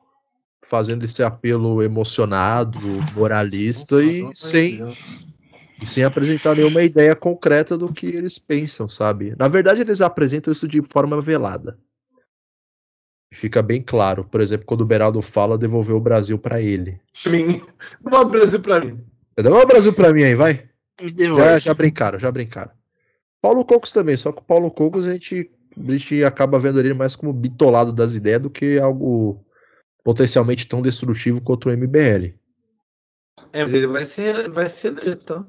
fazendo 0.66 1.06
esse 1.06 1.22
apelo 1.24 1.82
emocionado, 1.84 2.80
moralista 3.14 4.04
e 4.04 4.28
sem, 4.34 4.80
e 5.82 5.86
sem 5.86 6.04
apresentar 6.04 6.56
nenhuma 6.56 6.82
ideia 6.82 7.16
concreta 7.16 7.78
do 7.78 7.92
que 7.92 8.08
eles 8.08 8.40
pensam, 8.40 8.88
sabe? 8.88 9.36
Na 9.38 9.48
verdade, 9.48 9.82
eles 9.82 10.02
apresentam 10.02 10.52
isso 10.52 10.68
de 10.68 10.82
forma 10.82 11.22
velada. 11.22 11.78
Fica 13.34 13.62
bem 13.62 13.82
claro, 13.82 14.24
por 14.24 14.42
exemplo, 14.42 14.66
quando 14.66 14.82
o 14.82 14.86
Beraldo 14.86 15.22
fala, 15.22 15.58
devolver 15.58 15.96
o 15.96 16.02
Brasil 16.02 16.40
pra 16.40 16.62
ele. 16.62 17.00
Mim. 17.26 17.62
Não 18.02 18.22
o 18.22 18.26
Brasil 18.26 18.60
pra 18.60 18.80
mim. 18.80 19.04
Devolve 19.36 19.66
o 19.66 19.68
Brasil 19.68 19.94
pra 19.94 20.14
mim 20.14 20.24
aí, 20.24 20.34
vai. 20.34 20.68
Me 21.02 21.12
devolve. 21.12 21.44
Já, 21.44 21.60
já 21.60 21.74
brincaram, 21.74 22.18
já 22.18 22.32
brincaram. 22.32 22.72
Paulo 23.42 23.64
Cocos 23.64 23.92
também, 23.92 24.16
só 24.16 24.32
que 24.32 24.40
o 24.40 24.44
Paulo 24.44 24.72
Cocos 24.72 25.06
a 25.06 25.14
gente, 25.14 25.52
a 25.78 25.92
gente 25.92 26.24
acaba 26.24 26.58
vendo 26.58 26.80
ele 26.80 26.94
mais 26.94 27.16
como 27.16 27.32
bitolado 27.32 27.92
das 27.92 28.16
ideias 28.16 28.42
do 28.42 28.50
que 28.50 28.80
algo 28.80 29.46
potencialmente 30.04 30.68
tão 30.68 30.82
destrutivo 30.82 31.42
quanto 31.42 31.70
o 31.70 31.72
MBL. 31.72 32.34
É, 33.54 33.62
mas 33.62 33.74
ele 33.74 33.88
vai 33.88 34.06
ser, 34.06 34.50
vai 34.50 34.70
ser 34.70 34.98
eleito, 34.98 35.24
tá? 35.26 35.46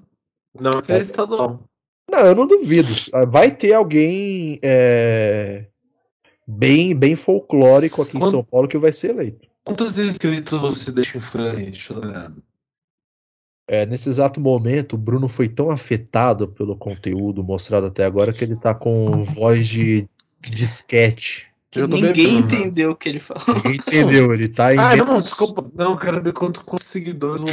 Não, 0.60 0.80
é 0.88 0.98
estadual. 0.98 1.62
Não, 2.10 2.20
eu 2.20 2.34
não 2.34 2.46
duvido. 2.46 2.88
Ah, 3.12 3.24
Vai 3.24 3.54
ter 3.54 3.72
alguém 3.74 4.58
é, 4.62 5.66
bem, 6.46 6.94
bem 6.94 7.14
folclórico 7.14 8.02
aqui 8.02 8.16
em 8.16 8.20
Quando- 8.20 8.30
São 8.30 8.44
Paulo 8.44 8.66
que 8.68 8.78
vai 8.78 8.92
ser 8.92 9.10
eleito. 9.10 9.46
Quantos 9.64 9.98
inscritos 9.98 10.58
você 10.60 10.90
deixa 10.90 11.18
em 11.18 11.20
olhar. 11.94 12.32
É, 13.70 13.84
nesse 13.84 14.08
exato 14.08 14.40
momento, 14.40 14.94
o 14.94 14.98
Bruno 14.98 15.28
foi 15.28 15.46
tão 15.46 15.70
afetado 15.70 16.48
pelo 16.48 16.74
conteúdo 16.74 17.44
mostrado 17.44 17.86
até 17.86 18.06
agora 18.06 18.32
que 18.32 18.42
ele 18.42 18.56
tá 18.56 18.74
com 18.74 19.20
voz 19.22 19.68
de 19.68 20.08
disquete. 20.40 21.46
Ninguém 21.76 22.00
bebendo, 22.00 22.32
né? 22.32 22.38
entendeu 22.38 22.90
o 22.92 22.96
que 22.96 23.08
ele 23.10 23.20
falou. 23.20 23.44
Ninguém 23.56 23.74
entendeu, 23.74 24.32
ele 24.32 24.48
tá 24.48 24.74
em. 24.74 24.78
Ah, 24.80 24.96
não, 24.96 25.14
desculpa. 25.14 25.70
Não, 25.74 25.92
eu 25.92 25.98
quero 25.98 26.22
ver 26.22 26.32
quanto 26.32 26.64
quantos 26.64 26.86
seguidores. 26.86 27.44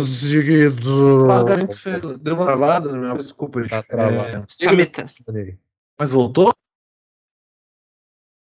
Seguidor. 0.00 1.28
Pagamento 1.28 1.78
feio. 1.78 2.16
Deu 2.16 2.34
uma 2.34 2.44
travada 2.46 2.90
no 2.90 2.98
meu. 2.98 3.16
Desculpa, 3.18 3.60
gente. 3.60 3.70
Tá 3.70 3.82
travado. 3.82 4.46
É. 4.62 5.54
Mas 5.98 6.10
voltou? 6.10 6.52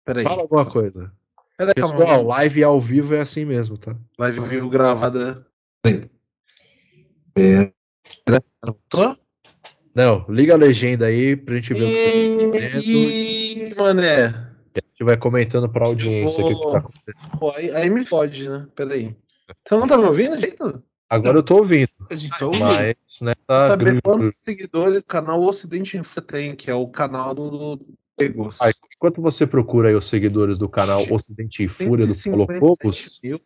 Peraí. 0.04 0.24
Fala 0.24 0.42
alguma 0.42 0.66
coisa. 0.66 1.12
Peraí, 1.56 1.74
calma. 1.74 1.96
Pessoal, 1.96 2.24
live 2.24 2.64
ao 2.64 2.80
vivo 2.80 3.14
é 3.14 3.20
assim 3.20 3.44
mesmo, 3.44 3.78
tá? 3.78 3.96
Live 4.18 4.40
ao 4.40 4.44
vivo 4.44 4.68
gravada. 4.68 5.46
Pera. 7.32 7.72
Voltou? 8.64 9.16
Não, 9.94 10.24
liga 10.28 10.54
a 10.54 10.56
legenda 10.56 11.06
aí 11.06 11.36
pra 11.36 11.54
gente 11.54 11.74
ver 11.74 11.84
o 11.84 11.92
que 11.92 11.96
você 11.96 12.72
tá 12.72 12.78
dizendo. 12.80 13.70
Ih, 13.70 13.74
mané. 13.76 14.49
A 14.74 14.80
gente 14.86 15.04
vai 15.04 15.16
comentando 15.16 15.68
pra 15.68 15.84
audiência 15.84 16.44
o 16.44 16.48
que, 16.48 16.54
que 16.54 16.72
tá 16.72 16.78
acontecendo. 16.78 17.38
Pô, 17.38 17.50
aí, 17.52 17.70
aí 17.72 17.90
me 17.90 18.06
fode, 18.06 18.48
né? 18.48 18.66
Peraí. 18.74 19.16
Você 19.64 19.74
não 19.74 19.86
tá 19.86 19.98
me 19.98 20.04
ouvindo, 20.04 20.40
jeito? 20.40 20.82
Agora 21.08 21.38
eu 21.38 21.42
tô 21.42 21.56
ouvindo, 21.56 21.90
A 22.08 22.14
gente 22.14 22.38
tá 22.38 22.46
ouvindo. 22.46 22.64
mas, 22.64 22.94
né, 23.20 23.34
tá 23.44 23.68
saber 23.68 24.00
quantos 24.00 24.36
seguidores 24.36 25.00
o 25.00 25.04
canal 25.04 25.42
Ocidente 25.42 25.98
Infra 25.98 26.22
tem, 26.22 26.54
que 26.54 26.70
é 26.70 26.74
o 26.74 26.86
canal 26.86 27.34
do, 27.34 27.80
Pegos. 28.20 28.56
Ah, 28.60 28.70
Enquanto 28.94 29.22
você 29.22 29.46
procura 29.46 29.88
aí 29.88 29.94
os 29.94 30.04
seguidores 30.04 30.58
do 30.58 30.68
canal 30.68 31.02
Ocidente 31.10 31.64
e 31.64 31.68
Fúria 31.68 32.06
do 32.06 32.14
Paulo 32.14 32.46
157 32.46 32.60
Cocos, 32.60 33.20
mil 33.24 33.40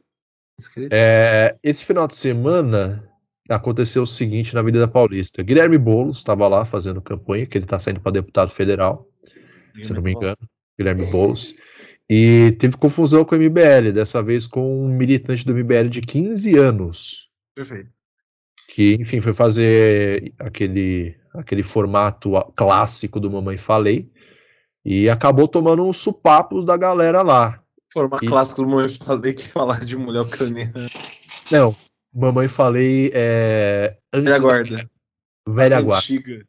inscritos. 0.58 0.90
É, 0.92 1.56
esse 1.62 1.84
final 1.84 2.08
de 2.08 2.16
semana 2.16 3.08
aconteceu 3.48 4.02
o 4.02 4.06
seguinte 4.06 4.52
na 4.52 4.60
Avenida 4.60 4.88
Paulista. 4.88 5.44
Guilherme 5.44 5.78
Boulos 5.78 6.18
estava 6.18 6.48
lá 6.48 6.64
fazendo 6.64 7.00
campanha, 7.00 7.46
que 7.46 7.56
ele 7.56 7.66
está 7.66 7.78
saindo 7.78 8.00
para 8.00 8.10
deputado 8.10 8.50
federal, 8.50 9.08
se 9.80 9.92
não 9.92 10.02
me 10.02 10.12
engano. 10.12 10.38
Guilherme 10.78 11.06
Boulos. 11.06 11.54
E 12.08 12.52
teve 12.58 12.76
confusão 12.76 13.24
com 13.24 13.34
o 13.34 13.38
MBL, 13.38 13.90
dessa 13.92 14.22
vez 14.22 14.46
com 14.46 14.84
um 14.84 14.88
militante 14.88 15.44
do 15.46 15.54
MBL 15.54 15.88
de 15.88 16.00
15 16.02 16.54
anos, 16.58 17.30
Perfeito. 17.54 17.88
que, 18.74 18.94
enfim, 19.00 19.20
foi 19.20 19.32
fazer 19.32 20.34
aquele, 20.38 21.16
aquele 21.32 21.62
formato 21.62 22.32
clássico 22.54 23.18
do 23.18 23.30
Mamãe 23.30 23.56
Falei, 23.56 24.10
e 24.84 25.08
acabou 25.08 25.48
tomando 25.48 25.82
uns 25.86 25.96
supapos 25.96 26.64
da 26.66 26.76
galera 26.76 27.22
lá. 27.22 27.62
Forma 27.90 28.18
E- 28.22 28.26
clássico 28.26 28.64
do 28.64 28.80
eu 28.80 28.88
falei 28.90 29.32
que 29.32 29.48
falar 29.48 29.82
de 29.84 29.96
mulher 29.96 30.20
ucraniana. 30.20 30.86
Não, 31.50 31.74
Mamãe 32.14 32.48
Falei 32.48 33.10
é. 33.14 33.96
antes- 34.12 34.24
Velha 34.30 34.38
guarda. 34.42 34.90
Velha 35.48 35.80
guarda. 35.80 36.04
antiga. 36.04 36.46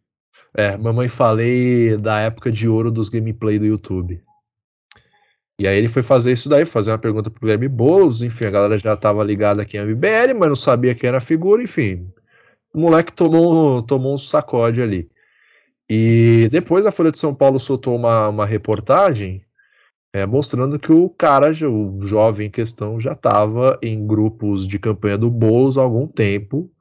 É, 0.57 0.77
mamãe 0.77 1.09
falei 1.09 1.97
da 1.97 2.19
época 2.19 2.51
de 2.51 2.67
ouro 2.67 2.89
dos 2.89 3.09
gameplay 3.09 3.59
do 3.59 3.65
YouTube. 3.65 4.23
E 5.59 5.67
aí 5.67 5.77
ele 5.77 5.87
foi 5.87 6.03
fazer 6.03 6.33
isso 6.33 6.49
daí, 6.49 6.65
fazer 6.65 6.91
uma 6.91 6.97
pergunta 6.97 7.29
pro 7.29 7.41
Guilherme 7.41 7.67
Boulos, 7.67 8.21
enfim, 8.21 8.45
a 8.45 8.51
galera 8.51 8.77
já 8.77 8.95
tava 8.95 9.23
ligada 9.23 9.61
aqui 9.61 9.77
em 9.77 9.85
MBL, 9.85 10.33
mas 10.37 10.49
não 10.49 10.55
sabia 10.55 10.95
quem 10.95 11.07
era 11.07 11.17
a 11.17 11.21
figura, 11.21 11.63
enfim. 11.63 12.09
O 12.73 12.79
moleque 12.79 13.13
tomou, 13.13 13.81
tomou 13.83 14.13
um 14.13 14.17
sacode 14.17 14.81
ali. 14.81 15.09
E 15.89 16.49
depois 16.51 16.85
a 16.85 16.91
Folha 16.91 17.11
de 17.11 17.19
São 17.19 17.33
Paulo 17.33 17.59
soltou 17.59 17.95
uma, 17.95 18.29
uma 18.29 18.45
reportagem 18.45 19.45
é, 20.15 20.25
mostrando 20.25 20.79
que 20.79 20.93
o 20.93 21.09
cara, 21.09 21.51
o 21.69 22.01
jovem 22.01 22.47
em 22.47 22.49
questão, 22.49 22.99
já 23.01 23.11
estava 23.11 23.77
em 23.81 24.07
grupos 24.07 24.65
de 24.65 24.79
campanha 24.79 25.17
do 25.17 25.29
Boulos 25.29 25.77
há 25.77 25.81
algum 25.81 26.07
tempo, 26.07 26.71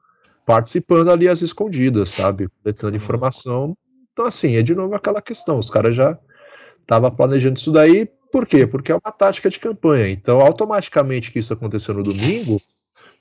participando 0.45 1.09
ali 1.09 1.27
às 1.27 1.41
escondidas, 1.41 2.09
sabe? 2.09 2.47
Coletando 2.61 2.95
informação. 2.95 3.75
Então, 4.13 4.25
assim, 4.25 4.55
é 4.55 4.61
de 4.61 4.75
novo 4.75 4.95
aquela 4.95 5.21
questão. 5.21 5.57
Os 5.57 5.69
caras 5.69 5.95
já 5.95 6.17
estavam 6.79 7.11
planejando 7.11 7.57
isso 7.57 7.71
daí. 7.71 8.07
Por 8.31 8.45
quê? 8.45 8.67
Porque 8.67 8.91
é 8.91 8.95
uma 8.95 9.11
tática 9.11 9.49
de 9.49 9.59
campanha. 9.59 10.09
Então, 10.09 10.41
automaticamente 10.41 11.31
que 11.31 11.39
isso 11.39 11.53
aconteceu 11.53 11.93
no 11.93 12.03
domingo, 12.03 12.61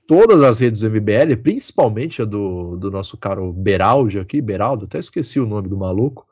todas 0.06 0.42
as 0.42 0.60
redes 0.60 0.80
do 0.80 0.90
MBL, 0.90 1.36
principalmente 1.42 2.20
a 2.20 2.24
do, 2.24 2.76
do 2.76 2.90
nosso 2.90 3.16
caro 3.16 3.52
Beraldi 3.52 4.18
aqui, 4.18 4.40
Beraldo, 4.40 4.84
até 4.84 4.98
esqueci 4.98 5.40
o 5.40 5.46
nome 5.46 5.68
do 5.68 5.76
maluco. 5.76 6.26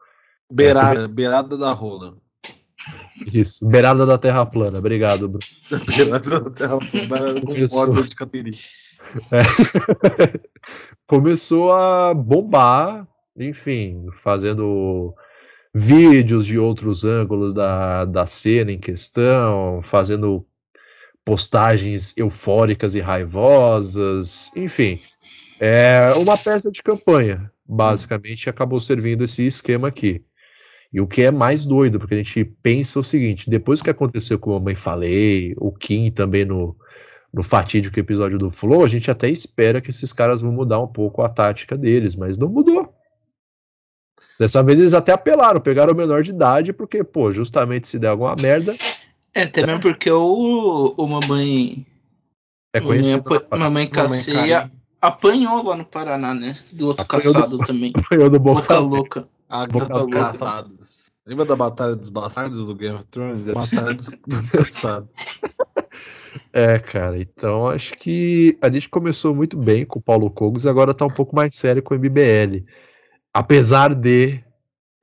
Beirada, 0.51 1.09
beirada 1.09 1.57
da 1.57 1.73
rola. 1.73 2.15
Isso, 3.33 3.67
Beirada 3.67 4.05
da 4.05 4.19
Terra 4.19 4.45
Plana. 4.45 4.79
Obrigado, 4.79 5.29
Bruno. 5.29 5.45
Beirada 5.87 6.41
da 6.41 6.51
terra 6.51 6.79
beirada 6.93 7.41
com 7.41 7.67
borda 7.67 8.03
de 8.03 8.15
catiri. 8.15 8.59
É. 9.31 9.43
Começou 11.07 11.73
a 11.73 12.15
bombar, 12.15 13.07
enfim, 13.37 14.07
fazendo 14.23 15.15
vídeos 15.75 16.47
de 16.47 16.59
outros 16.59 17.05
ângulos 17.05 17.55
da, 17.55 18.05
da 18.05 18.27
cena 18.27 18.73
em 18.73 18.79
questão, 18.79 19.81
fazendo 19.83 20.47
postagens 21.25 22.17
eufóricas 22.17 22.95
e 22.95 23.01
raivosas, 23.01 24.51
enfim. 24.57 25.01
É 25.61 26.13
uma 26.15 26.37
peça 26.37 26.71
de 26.71 26.83
campanha, 26.83 27.51
basicamente, 27.65 28.51
acabou 28.51 28.81
servindo 28.81 29.25
esse 29.25 29.47
esquema 29.47 29.89
aqui. 29.89 30.25
E 30.93 31.01
o 31.01 31.07
que 31.07 31.23
é 31.23 31.31
mais 31.31 31.65
doido, 31.65 31.99
porque 31.99 32.15
a 32.15 32.19
gente 32.19 32.45
pensa 32.63 32.99
o 32.99 33.03
seguinte: 33.03 33.49
depois 33.49 33.81
que 33.81 33.89
aconteceu 33.89 34.39
com 34.39 34.51
a 34.51 34.59
Mamãe 34.59 34.75
Falei, 34.75 35.55
o 35.57 35.73
Kim 35.73 36.11
também 36.11 36.45
no, 36.45 36.77
no 37.33 37.43
fatídico 37.43 37.99
episódio 37.99 38.39
do 38.39 38.51
Flow, 38.51 38.85
a 38.85 38.89
gente 38.89 39.11
até 39.11 39.29
espera 39.29 39.81
que 39.81 39.91
esses 39.91 40.13
caras 40.13 40.43
vão 40.43 40.53
mudar 40.53 40.81
um 40.81 40.87
pouco 40.87 41.23
a 41.23 41.29
tática 41.29 41.77
deles, 41.77 42.15
mas 42.15 42.37
não 42.37 42.49
mudou. 42.49 42.93
Dessa 44.39 44.63
vez 44.63 44.79
eles 44.79 44.95
até 44.95 45.13
apelaram, 45.13 45.61
pegaram 45.61 45.93
o 45.93 45.97
menor 45.97 46.23
de 46.23 46.31
idade, 46.31 46.73
porque, 46.73 47.03
pô, 47.05 47.31
justamente 47.33 47.87
se 47.87 47.99
der 47.99 48.09
alguma 48.09 48.35
merda. 48.37 48.75
É, 49.35 49.45
até 49.45 49.65
mesmo 49.65 49.81
porque 49.81 50.11
o, 50.11 50.95
o 50.97 51.07
mamãe. 51.07 51.87
É 52.75 52.81
conhecido. 52.81 53.23
Mamãe, 53.51 53.59
mamãe 53.59 53.87
praça. 53.87 54.15
Casseia 54.17 54.71
apanhou 55.01 55.63
lá 55.63 55.77
no 55.77 55.85
Paraná, 55.85 56.35
né? 56.35 56.57
Do 56.73 56.89
outro 56.89 57.03
Apanhou 57.03 57.33
do- 57.33 57.41
caçado 57.41 57.59
também. 57.59 57.93
Apanhou 57.95 58.29
do 58.31 58.39
Boca 58.41 58.61
Boca 58.63 58.79
louca. 58.79 59.29
A 59.49 59.67
Boca 59.67 59.87
dos 59.89 60.01
louca. 60.03 60.19
caçados. 60.19 61.07
Lembra 61.27 61.45
da 61.45 61.55
Batalha 61.55 61.95
dos 61.95 62.09
Bastardos 62.09 62.67
do 62.67 62.75
Game 62.75 62.97
of 62.97 63.07
Thrones? 63.07 63.47
É 63.47 63.51
a 63.53 63.55
Batalha 63.55 63.95
dos, 63.95 64.09
dos 64.27 64.51
caçados. 64.51 65.15
É, 66.53 66.79
cara, 66.79 67.21
então 67.21 67.69
acho 67.69 67.95
que 67.95 68.57
a 68.61 68.71
gente 68.71 68.89
começou 68.89 69.35
muito 69.35 69.57
bem 69.57 69.85
com 69.85 69.99
o 69.99 70.03
Paulo 70.03 70.31
Cogos 70.31 70.65
e 70.65 70.69
agora 70.69 70.95
tá 70.95 71.05
um 71.05 71.11
pouco 71.11 71.35
mais 71.35 71.55
sério 71.55 71.83
com 71.83 71.95
o 71.95 71.99
MBL. 71.99 72.65
Apesar 73.33 73.95
de 73.95 74.43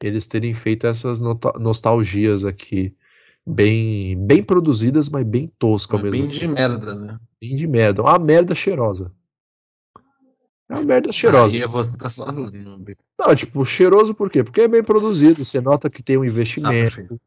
eles 0.02 0.28
terem 0.28 0.54
feito 0.54 0.88
essas 0.88 1.20
nostalgias 1.60 2.46
aqui, 2.46 2.96
bem 3.46 4.16
bem 4.26 4.44
produzidas, 4.44 5.10
mas 5.10 5.26
bem 5.26 5.52
tosca 5.60 5.96
ao 5.96 6.02
Mas 6.02 6.12
mesmo 6.12 6.28
bem 6.28 6.38
de 6.38 6.48
merda, 6.48 6.96
né? 6.96 7.20
Bem 7.42 7.56
de 7.56 7.68
merda. 7.68 8.02
Uma 8.02 8.20
merda 8.20 8.56
cheirosa. 8.56 9.12
É 10.70 10.76
uma 10.76 10.84
merda 10.84 11.12
cheirosa. 11.12 11.56
Aí 11.56 11.66
você 11.66 11.98
tá 11.98 12.10
falando. 12.10 12.52
Não, 13.20 13.36
tipo, 13.36 13.66
cheiroso 13.66 14.14
por 14.14 14.30
quê? 14.30 14.44
Porque 14.44 14.62
é 14.62 14.68
bem 14.68 14.84
produzido, 14.84 15.44
você 15.44 15.60
nota 15.60 15.90
que 15.90 16.04
tem 16.04 16.18
um 16.18 16.24
investimento. 16.24 17.20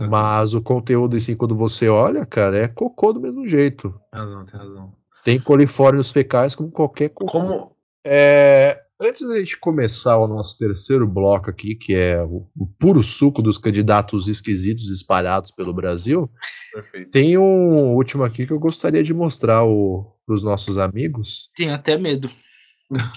Mas 0.00 0.52
o 0.52 0.60
conteúdo, 0.60 1.16
assim, 1.16 1.34
quando 1.34 1.56
você 1.56 1.88
olha, 1.88 2.26
cara, 2.26 2.58
é 2.58 2.68
cocô 2.68 3.12
do 3.12 3.20
mesmo 3.20 3.46
jeito. 3.48 3.98
Tem 4.12 4.20
razão, 4.20 4.44
tem 4.44 4.60
razão. 4.60 4.92
Tem 5.24 5.40
colifórnios 5.40 6.10
fecais 6.10 6.54
como 6.54 6.70
qualquer 6.70 7.08
cocô. 7.08 7.32
Como. 7.32 7.76
É, 8.04 8.80
antes 9.00 9.26
da 9.26 9.38
gente 9.38 9.58
começar 9.58 10.18
o 10.18 10.28
nosso 10.28 10.58
terceiro 10.58 11.06
bloco 11.06 11.50
aqui, 11.50 11.74
que 11.74 11.94
é 11.94 12.22
o, 12.22 12.46
o 12.56 12.66
puro 12.78 13.02
suco 13.02 13.42
dos 13.42 13.58
candidatos 13.58 14.28
esquisitos 14.28 14.90
espalhados 14.90 15.50
pelo 15.50 15.72
Brasil, 15.72 16.30
Perfeito. 16.72 17.10
tem 17.10 17.36
um 17.36 17.94
último 17.94 18.22
aqui 18.22 18.46
que 18.46 18.52
eu 18.52 18.58
gostaria 18.58 19.02
de 19.02 19.12
mostrar 19.14 19.62
para 19.64 20.34
os 20.34 20.42
nossos 20.42 20.78
amigos. 20.78 21.50
Tenho 21.56 21.74
até 21.74 21.96
medo. 21.96 22.30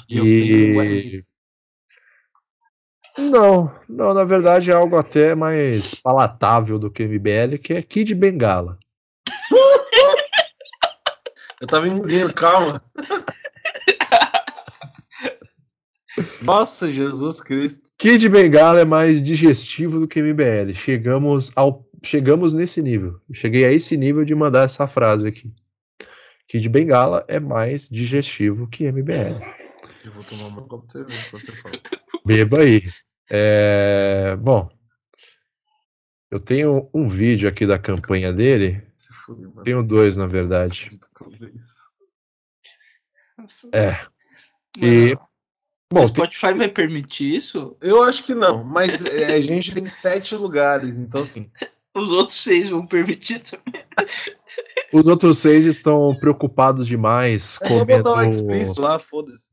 E... 0.09 1.23
Não, 3.19 3.71
não, 3.87 4.13
na 4.13 4.23
verdade 4.23 4.71
é 4.71 4.73
algo 4.73 4.95
até 4.95 5.35
mais 5.35 5.93
palatável 5.93 6.79
do 6.79 6.89
que 6.89 7.05
MBL, 7.05 7.57
que 7.61 7.73
é 7.73 7.81
Kid 7.81 8.15
Bengala. 8.15 8.79
Eu 11.59 11.67
tava 11.67 11.87
engolindo, 11.87 12.33
calma. 12.33 12.81
Nossa, 16.41 16.89
Jesus 16.89 17.41
Cristo. 17.41 17.89
Kid 17.97 18.27
Bengala 18.29 18.81
é 18.81 18.85
mais 18.85 19.21
digestivo 19.21 19.99
do 19.99 20.07
que 20.07 20.21
MBL. 20.21 20.73
Chegamos 20.73 21.51
ao 21.55 21.85
chegamos 22.01 22.53
nesse 22.53 22.81
nível. 22.81 23.19
Cheguei 23.33 23.65
a 23.65 23.73
esse 23.73 23.97
nível 23.97 24.23
de 24.23 24.33
mandar 24.33 24.63
essa 24.63 24.87
frase 24.87 25.27
aqui. 25.27 25.53
Kid 26.47 26.67
Bengala 26.69 27.25
é 27.27 27.39
mais 27.39 27.89
digestivo 27.89 28.67
que 28.67 28.89
MBL. 28.89 29.43
Eu 30.05 30.11
vou 30.13 30.23
tomar 30.23 30.47
uma 30.47 30.63
copa 30.63 30.87
de 30.87 30.93
cerveja 30.93 31.27
quando 31.29 31.45
você 31.45 31.51
fala. 31.51 31.79
Beba 32.25 32.59
aí. 32.59 32.83
É, 33.29 34.35
Bom, 34.37 34.69
eu 36.31 36.39
tenho 36.39 36.89
um 36.93 37.07
vídeo 37.07 37.49
aqui 37.49 37.65
da 37.65 37.79
campanha 37.79 38.31
dele. 38.31 38.83
Tenho 39.63 39.83
dois, 39.83 40.15
na 40.17 40.27
verdade. 40.27 40.89
É. 43.73 43.91
E... 44.79 44.85
E. 44.85 45.13
o 45.13 45.19
Bom, 45.91 46.01
tem- 46.01 46.25
Spotify 46.25 46.53
vai 46.53 46.69
permitir 46.69 47.35
isso? 47.35 47.75
Eu 47.81 48.03
acho 48.03 48.23
que 48.23 48.35
não, 48.35 48.63
mas 48.63 49.03
é, 49.05 49.33
a 49.35 49.41
gente 49.41 49.73
tem 49.73 49.87
sete 49.87 50.35
lugares, 50.35 50.97
então 50.97 51.21
assim. 51.21 51.49
Os 51.95 52.09
outros 52.09 52.37
seis 52.37 52.69
vão 52.69 52.85
permitir 52.85 53.39
também. 53.39 53.83
os 54.93 55.07
outros 55.07 55.39
seis 55.39 55.65
estão 55.65 56.15
preocupados 56.15 56.87
demais 56.87 57.57
comendo. 57.57 58.03
botar 58.03 58.21
um 58.21 58.29
explícito 58.29 58.81
lá, 58.81 58.99
foda-se. 58.99 59.49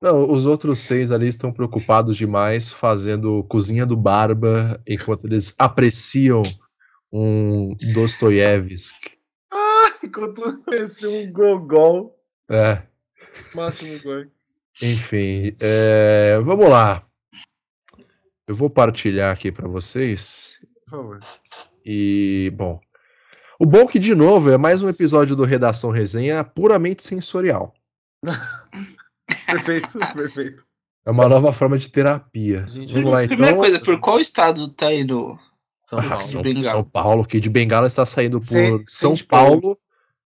Não, 0.00 0.30
os 0.30 0.46
outros 0.46 0.78
seis 0.78 1.10
ali 1.10 1.26
estão 1.26 1.52
preocupados 1.52 2.16
demais 2.16 2.70
fazendo 2.70 3.42
cozinha 3.44 3.84
do 3.84 3.96
Barba 3.96 4.80
enquanto 4.86 5.26
eles 5.26 5.54
apreciam 5.58 6.42
um 7.12 7.74
Dostoiévski. 7.92 9.18
Ah, 9.50 9.98
enquanto 10.02 10.62
esse 10.72 11.06
um 11.06 11.32
gogol. 11.32 12.16
É, 12.48 12.82
Máximo 13.54 14.00
gol. 14.02 14.26
enfim, 14.80 15.56
é, 15.58 16.38
vamos 16.44 16.70
lá. 16.70 17.04
Eu 18.46 18.54
vou 18.54 18.70
partilhar 18.70 19.32
aqui 19.32 19.50
para 19.50 19.68
vocês. 19.68 20.58
Por 20.84 20.90
favor. 20.90 21.20
E, 21.84 22.52
bom. 22.54 22.80
O 23.58 23.66
bom 23.66 23.86
que, 23.86 23.98
de 23.98 24.14
novo, 24.14 24.50
é 24.50 24.56
mais 24.56 24.80
um 24.80 24.88
episódio 24.88 25.34
do 25.34 25.44
Redação 25.44 25.90
Resenha 25.90 26.44
puramente 26.44 27.02
sensorial. 27.02 27.74
Perfeito, 29.46 29.98
perfeito. 30.14 30.62
É 31.06 31.10
uma 31.10 31.28
nova 31.28 31.52
forma 31.52 31.78
de 31.78 31.88
terapia. 31.90 32.66
Gente, 32.68 32.92
Vamos 32.92 33.10
lá, 33.10 33.26
Primeira 33.26 33.52
então. 33.52 33.62
coisa, 33.62 33.80
por 33.80 33.98
qual 34.00 34.20
estado 34.20 34.68
tá 34.68 34.92
indo? 34.92 35.38
São 35.88 35.98
Ah, 36.00 36.02
Paulo. 36.02 36.22
São, 36.22 36.42
Bengala. 36.42 36.64
São 36.64 36.84
Paulo, 36.84 37.24
que 37.24 37.40
de 37.40 37.48
Bengala 37.48 37.86
está 37.86 38.04
saindo 38.04 38.38
por 38.40 38.46
Sem- 38.46 38.84
São 38.86 39.16
Paulo 39.16 39.78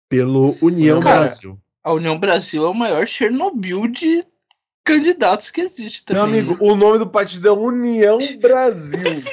pelo 0.10 0.58
União 0.62 1.00
Cara, 1.00 1.20
Brasil. 1.26 1.60
A 1.84 1.94
União 1.94 2.18
Brasil 2.18 2.66
é 2.66 2.70
o 2.70 2.74
maior 2.74 3.06
Chernobyl 3.08 3.86
de 3.88 4.24
candidatos 4.84 5.52
que 5.52 5.62
existe 5.62 6.04
também. 6.04 6.24
Meu 6.24 6.32
amigo, 6.32 6.52
né? 6.54 6.58
o 6.62 6.76
nome 6.76 6.98
do 6.98 7.08
partido 7.08 7.48
é 7.48 7.52
União 7.52 8.18
Brasil. 8.42 9.20
O 9.20 9.24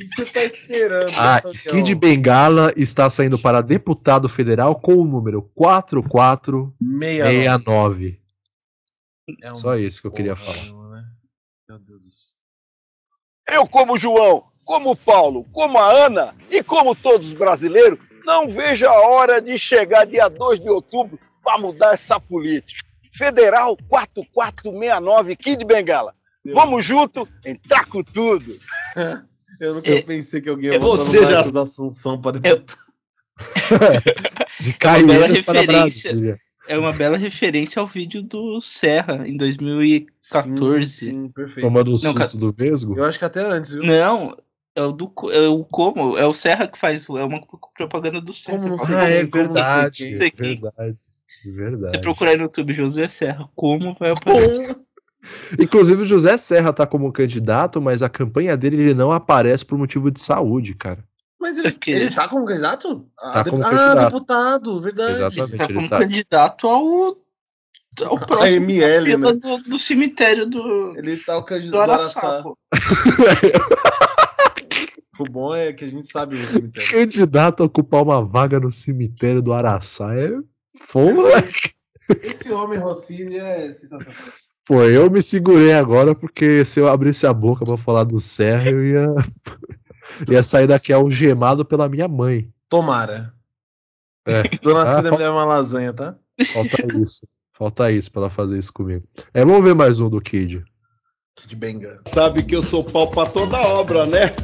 que 0.00 0.06
você 0.14 0.24
tá 0.26 0.44
esperando? 0.44 1.12
Ah? 1.16 1.42
Kid 1.70 1.92
Bengala 1.96 2.72
está 2.76 3.10
saindo 3.10 3.36
para 3.36 3.60
deputado 3.60 4.28
federal 4.28 4.76
com 4.78 4.94
o 4.94 5.04
número 5.04 5.42
4469. 5.56 8.17
É 9.42 9.52
um 9.52 9.56
Só 9.56 9.76
isso 9.76 10.00
que 10.00 10.06
eu 10.06 10.12
queria 10.12 10.36
falar. 10.36 10.90
né? 10.90 11.04
Meu 11.68 11.78
Deus 11.78 12.02
do 12.04 12.10
céu. 12.10 12.32
Eu, 13.50 13.66
como 13.66 13.96
João, 13.98 14.44
como 14.64 14.94
Paulo, 14.96 15.44
como 15.52 15.78
a 15.78 15.90
Ana 16.06 16.34
e 16.50 16.62
como 16.62 16.94
todos 16.94 17.28
os 17.28 17.34
brasileiros, 17.34 17.98
não 18.24 18.48
vejo 18.50 18.86
a 18.86 18.92
hora 19.08 19.40
de 19.40 19.58
chegar 19.58 20.04
dia 20.06 20.28
2 20.28 20.60
de 20.60 20.68
outubro 20.68 21.18
para 21.42 21.58
mudar 21.58 21.94
essa 21.94 22.20
política. 22.20 22.86
Federal 23.14 23.76
4469, 23.88 25.34
Kid 25.36 25.64
Bengala. 25.64 26.12
Vamos 26.54 26.84
junto, 26.84 27.26
entrar 27.44 27.86
com 27.86 28.02
tudo. 28.02 28.58
Eu 29.60 29.74
nunca 29.74 29.90
É, 29.90 30.02
pensei 30.02 30.40
que 30.40 30.48
alguém 30.48 30.70
é 30.70 30.74
ia 30.74 30.78
votar 30.78 31.04
você 31.06 31.20
já- 31.24 31.42
da 31.50 31.62
Assunção 31.62 32.20
para 32.20 32.38
É- 32.44 32.62
De 34.60 34.72
bela 34.72 34.78
Caieiras 34.78 35.40
para 35.40 35.60
referência. 35.60 36.10
Brasília. 36.12 36.40
É 36.68 36.78
uma 36.78 36.92
bela 36.92 37.16
referência 37.16 37.80
ao 37.80 37.86
vídeo 37.86 38.22
do 38.22 38.60
Serra, 38.60 39.26
em 39.26 39.36
2014. 39.36 40.86
Sim, 40.86 41.10
sim, 41.10 41.28
perfeito. 41.30 41.66
Tomando 41.66 41.88
o 41.88 41.92
Não, 42.02 42.12
susto 42.12 42.36
do 42.36 42.52
Vesgo. 42.52 42.96
Eu 42.96 43.04
acho 43.04 43.18
que 43.18 43.24
até 43.24 43.40
antes, 43.40 43.72
viu? 43.72 43.82
Não, 43.82 44.36
é 44.76 44.82
o 44.82 44.92
do 44.92 45.10
é 45.32 45.48
o 45.48 45.64
como, 45.64 46.16
é 46.18 46.26
o 46.26 46.34
Serra 46.34 46.68
que 46.68 46.78
faz, 46.78 47.08
é 47.08 47.24
uma 47.24 47.40
propaganda 47.76 48.20
do 48.20 48.32
Serra. 48.32 48.58
Como 48.58 48.68
não 48.70 48.76
Você- 48.76 48.86
sei 48.86 48.94
Ah, 48.94 49.08
é 49.08 49.12
sei 49.20 49.24
verdade. 49.24 50.04
quem. 50.36 50.54
Verdade. 50.60 50.98
Verdade. 51.44 51.92
Você 51.92 51.98
procurar 52.00 52.30
aí 52.32 52.36
no 52.36 52.42
YouTube 52.44 52.74
José 52.74 53.08
Serra, 53.08 53.48
como 53.54 53.96
vai 53.98 54.10
aparecer? 54.66 54.76
Inclusive, 55.58 56.02
o 56.02 56.06
José 56.06 56.36
Serra 56.36 56.72
tá 56.72 56.86
como 56.86 57.10
candidato, 57.12 57.80
mas 57.80 58.02
a 58.02 58.08
campanha 58.08 58.56
dele 58.56 58.76
ele 58.76 58.94
não 58.94 59.10
aparece 59.10 59.64
por 59.64 59.78
motivo 59.78 60.10
de 60.10 60.20
saúde, 60.20 60.74
cara. 60.74 61.02
Mas 61.40 61.56
ele, 61.56 61.70
Porque- 61.72 61.90
ele 61.92 62.10
tá 62.14 62.26
como 62.28 62.44
candidato? 62.44 63.08
Ah, 63.20 63.32
Tá 63.44 63.50
como 63.50 63.62
ah, 63.62 63.70
candidato. 63.70 64.04
deputado, 64.06 64.80
verdade. 64.80 65.12
Exatamente. 65.14 65.50
Você 65.50 65.56
tá 65.56 65.64
ele 65.64 65.74
como 65.74 65.88
tá- 65.88 65.98
candidato 65.98 66.66
ao, 66.68 67.16
ao 68.06 68.20
próximo 68.20 68.56
ML, 68.56 69.04
fila 69.04 69.32
né? 69.34 69.40
do, 69.40 69.58
do 69.70 69.78
cemitério 69.78 70.46
do, 70.46 70.94
Ele 70.98 71.16
tá 71.16 71.36
o 71.38 71.42
candidato 71.44 71.86
do 71.86 71.92
Araçá. 71.92 72.20
Araçapo. 72.20 72.58
O 75.20 75.24
bom 75.24 75.52
é 75.52 75.72
que 75.72 75.84
a 75.84 75.88
gente 75.88 76.06
sabe 76.08 76.36
o 76.36 76.46
cemitério. 76.46 76.90
Candidato 76.90 77.62
a 77.62 77.66
ocupar 77.66 78.04
uma 78.04 78.24
vaga 78.24 78.60
no 78.60 78.70
cemitério 78.70 79.42
do 79.42 79.52
Araçá 79.52 80.14
é 80.14 80.30
foda. 80.80 81.44
Esse 82.22 82.52
homem 82.52 82.78
Rossini 82.78 83.36
é 83.36 83.72
sensacional. 83.72 84.14
Pô, 84.64 84.84
eu 84.84 85.10
me 85.10 85.20
segurei 85.20 85.72
agora 85.72 86.14
porque 86.14 86.64
se 86.64 86.78
eu 86.78 86.86
abrisse 86.88 87.26
a 87.26 87.32
boca 87.32 87.64
pra 87.64 87.76
falar 87.76 88.04
do 88.04 88.20
Serra, 88.20 88.70
eu 88.70 88.84
ia, 88.84 89.06
ia 90.28 90.42
sair 90.42 90.66
daqui 90.66 90.92
algemado 90.92 91.64
pela 91.64 91.88
minha 91.88 92.08
mãe. 92.08 92.52
Tomara. 92.68 93.32
É. 94.26 94.42
Dona 94.62 94.82
Ah, 94.82 94.96
Cida 94.96 95.10
me 95.10 95.16
leva 95.18 95.32
uma 95.32 95.44
lasanha, 95.44 95.92
tá? 95.92 96.16
Falta 96.52 96.76
isso. 97.00 97.26
Falta 97.52 97.90
isso 97.90 98.10
pra 98.12 98.22
ela 98.22 98.30
fazer 98.30 98.58
isso 98.58 98.72
comigo. 98.72 99.04
É, 99.34 99.44
vamos 99.44 99.64
ver 99.64 99.74
mais 99.74 100.00
um 100.00 100.08
do 100.08 100.20
Kid. 100.20 100.64
Kid 101.36 101.56
Benga. 101.56 102.00
Sabe 102.06 102.42
que 102.42 102.54
eu 102.54 102.62
sou 102.62 102.84
pau 102.84 103.10
pra 103.10 103.26
toda 103.26 103.58
obra, 103.58 104.06
né? 104.06 104.34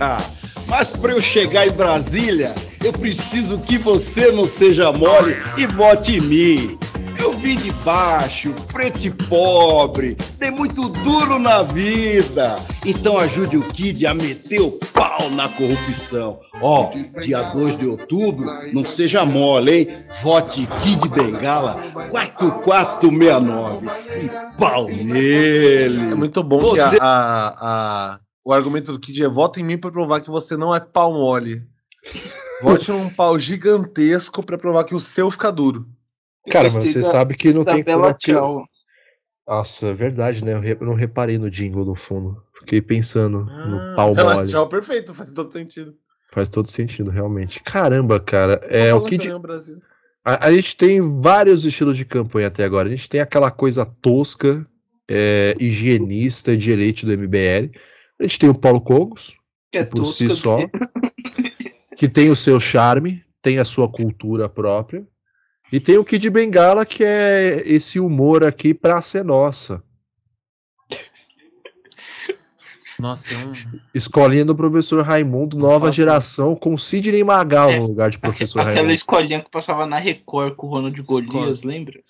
Mas 0.66 0.90
para 0.90 1.12
eu 1.12 1.20
chegar 1.20 1.66
em 1.66 1.72
Brasília, 1.72 2.54
eu 2.82 2.92
preciso 2.92 3.58
que 3.58 3.76
você 3.78 4.30
não 4.32 4.46
seja 4.46 4.92
mole 4.92 5.36
e 5.56 5.66
vote 5.66 6.16
em 6.16 6.20
mim. 6.20 6.78
Eu 7.18 7.32
vim 7.32 7.56
de 7.56 7.70
baixo, 7.84 8.52
preto 8.72 9.06
e 9.06 9.10
pobre, 9.10 10.16
dei 10.38 10.50
muito 10.50 10.88
duro 10.88 11.38
na 11.38 11.62
vida. 11.62 12.56
Então 12.84 13.16
ajude 13.18 13.56
o 13.56 13.62
Kid 13.62 14.04
a 14.06 14.12
meter 14.12 14.60
o 14.60 14.72
pau 14.92 15.30
na 15.30 15.48
corrupção. 15.48 16.40
Ó, 16.60 16.90
dia 17.22 17.40
2 17.52 17.78
de 17.78 17.86
outubro, 17.86 18.46
não 18.72 18.84
seja 18.84 19.24
mole, 19.24 19.72
hein? 19.72 19.88
Vote 20.22 20.66
Kid 20.82 21.08
Bengala 21.08 21.80
4469. 22.10 23.86
E 23.86 24.58
pau 24.58 24.88
nele. 24.88 26.12
É 26.12 26.14
muito 26.16 26.42
bom 26.42 26.58
Você- 26.58 26.90
que 26.90 26.98
a, 27.00 27.06
a- 27.06 27.54
a- 27.60 28.18
o 28.44 28.52
argumento 28.52 28.92
do 28.92 28.98
Kid 29.00 29.22
é 29.24 29.28
vota 29.28 29.58
em 29.60 29.64
mim 29.64 29.78
pra 29.78 29.90
provar 29.90 30.20
que 30.20 30.30
você 30.30 30.56
não 30.56 30.74
é 30.74 30.80
pau 30.80 31.12
mole. 31.14 31.62
Vote 32.62 32.90
num 32.92 33.08
pau 33.10 33.38
gigantesco 33.38 34.42
pra 34.42 34.58
provar 34.58 34.84
que 34.84 34.94
o 34.94 35.00
seu 35.00 35.30
fica 35.30 35.50
duro. 35.50 35.86
Cara, 36.50 36.70
mas 36.70 36.84
você 36.90 37.02
sabe 37.02 37.34
que 37.34 37.52
não 37.52 37.64
da 37.64 37.72
tem 37.74 37.82
Bela 37.82 38.02
como 38.08 38.18
que- 38.18 38.32
Tchau. 38.32 38.64
Nossa, 39.46 39.88
é 39.88 39.92
verdade, 39.92 40.42
né? 40.44 40.54
Eu, 40.54 40.60
re- 40.60 40.76
eu 40.80 40.86
não 40.86 40.94
reparei 40.94 41.36
no 41.38 41.50
jingle 41.50 41.84
no 41.84 41.94
fundo. 41.94 42.42
Fiquei 42.60 42.80
pensando 42.80 43.44
no 43.44 43.78
Ah, 43.78 43.92
pau 43.96 44.14
ela- 44.16 44.34
mole. 44.36 44.48
Tchau, 44.48 44.68
perfeito, 44.68 45.12
faz 45.14 45.32
todo 45.32 45.52
sentido. 45.52 45.94
Faz 46.32 46.48
todo 46.48 46.66
sentido, 46.66 47.10
realmente. 47.10 47.62
Caramba, 47.62 48.18
cara. 48.18 48.54
É, 48.64 48.92
o 48.94 49.02
Kid, 49.04 49.18
também, 49.24 49.34
o 49.36 49.38
Brasil. 49.38 49.78
A, 50.24 50.46
a 50.46 50.52
gente 50.52 50.76
tem 50.76 51.00
vários 51.20 51.64
estilos 51.64 51.96
de 51.96 52.04
campanha 52.04 52.48
até 52.48 52.64
agora. 52.64 52.88
A 52.88 52.90
gente 52.90 53.08
tem 53.08 53.20
aquela 53.20 53.50
coisa 53.50 53.84
tosca, 53.84 54.64
é, 55.08 55.54
higienista 55.60 56.56
de 56.56 56.70
elite 56.72 57.04
do 57.06 57.12
MBL. 57.12 57.70
A 58.20 58.22
gente 58.22 58.38
tem 58.38 58.48
o 58.48 58.54
Paulo 58.54 58.80
Cogos, 58.80 59.36
Que 59.72 59.78
é 59.78 59.84
por 59.84 60.06
si 60.06 60.28
tosca 60.28 60.42
só, 60.42 60.58
que 61.96 62.08
tem 62.08 62.30
o 62.30 62.36
seu 62.36 62.60
charme, 62.60 63.24
tem 63.42 63.58
a 63.58 63.64
sua 63.64 63.88
cultura 63.88 64.48
própria. 64.48 65.06
E 65.72 65.80
tem 65.80 65.98
o 65.98 66.04
Kid 66.04 66.28
Bengala, 66.30 66.86
que 66.86 67.02
é 67.02 67.62
esse 67.66 67.98
humor 67.98 68.44
aqui 68.44 68.72
pra 68.72 69.02
ser 69.02 69.24
nossa. 69.24 69.82
Nossa, 72.98 73.34
é 73.34 73.38
um. 73.38 73.52
Escolinha 73.92 74.44
do 74.44 74.54
professor 74.54 75.04
Raimundo, 75.04 75.58
nova 75.58 75.90
geração, 75.90 76.54
com 76.54 76.78
Sidney 76.78 77.24
Magal 77.24 77.72
no 77.72 77.86
lugar 77.86 78.08
de 78.08 78.18
professor 78.18 78.60
Aquela 78.60 78.74
Raimundo. 78.76 78.94
escolinha 78.94 79.40
que 79.40 79.50
passava 79.50 79.84
na 79.84 79.98
Record 79.98 80.54
com 80.54 80.68
o 80.68 80.70
Ronald 80.70 81.02
Golias, 81.02 81.64
lembra? 81.64 82.00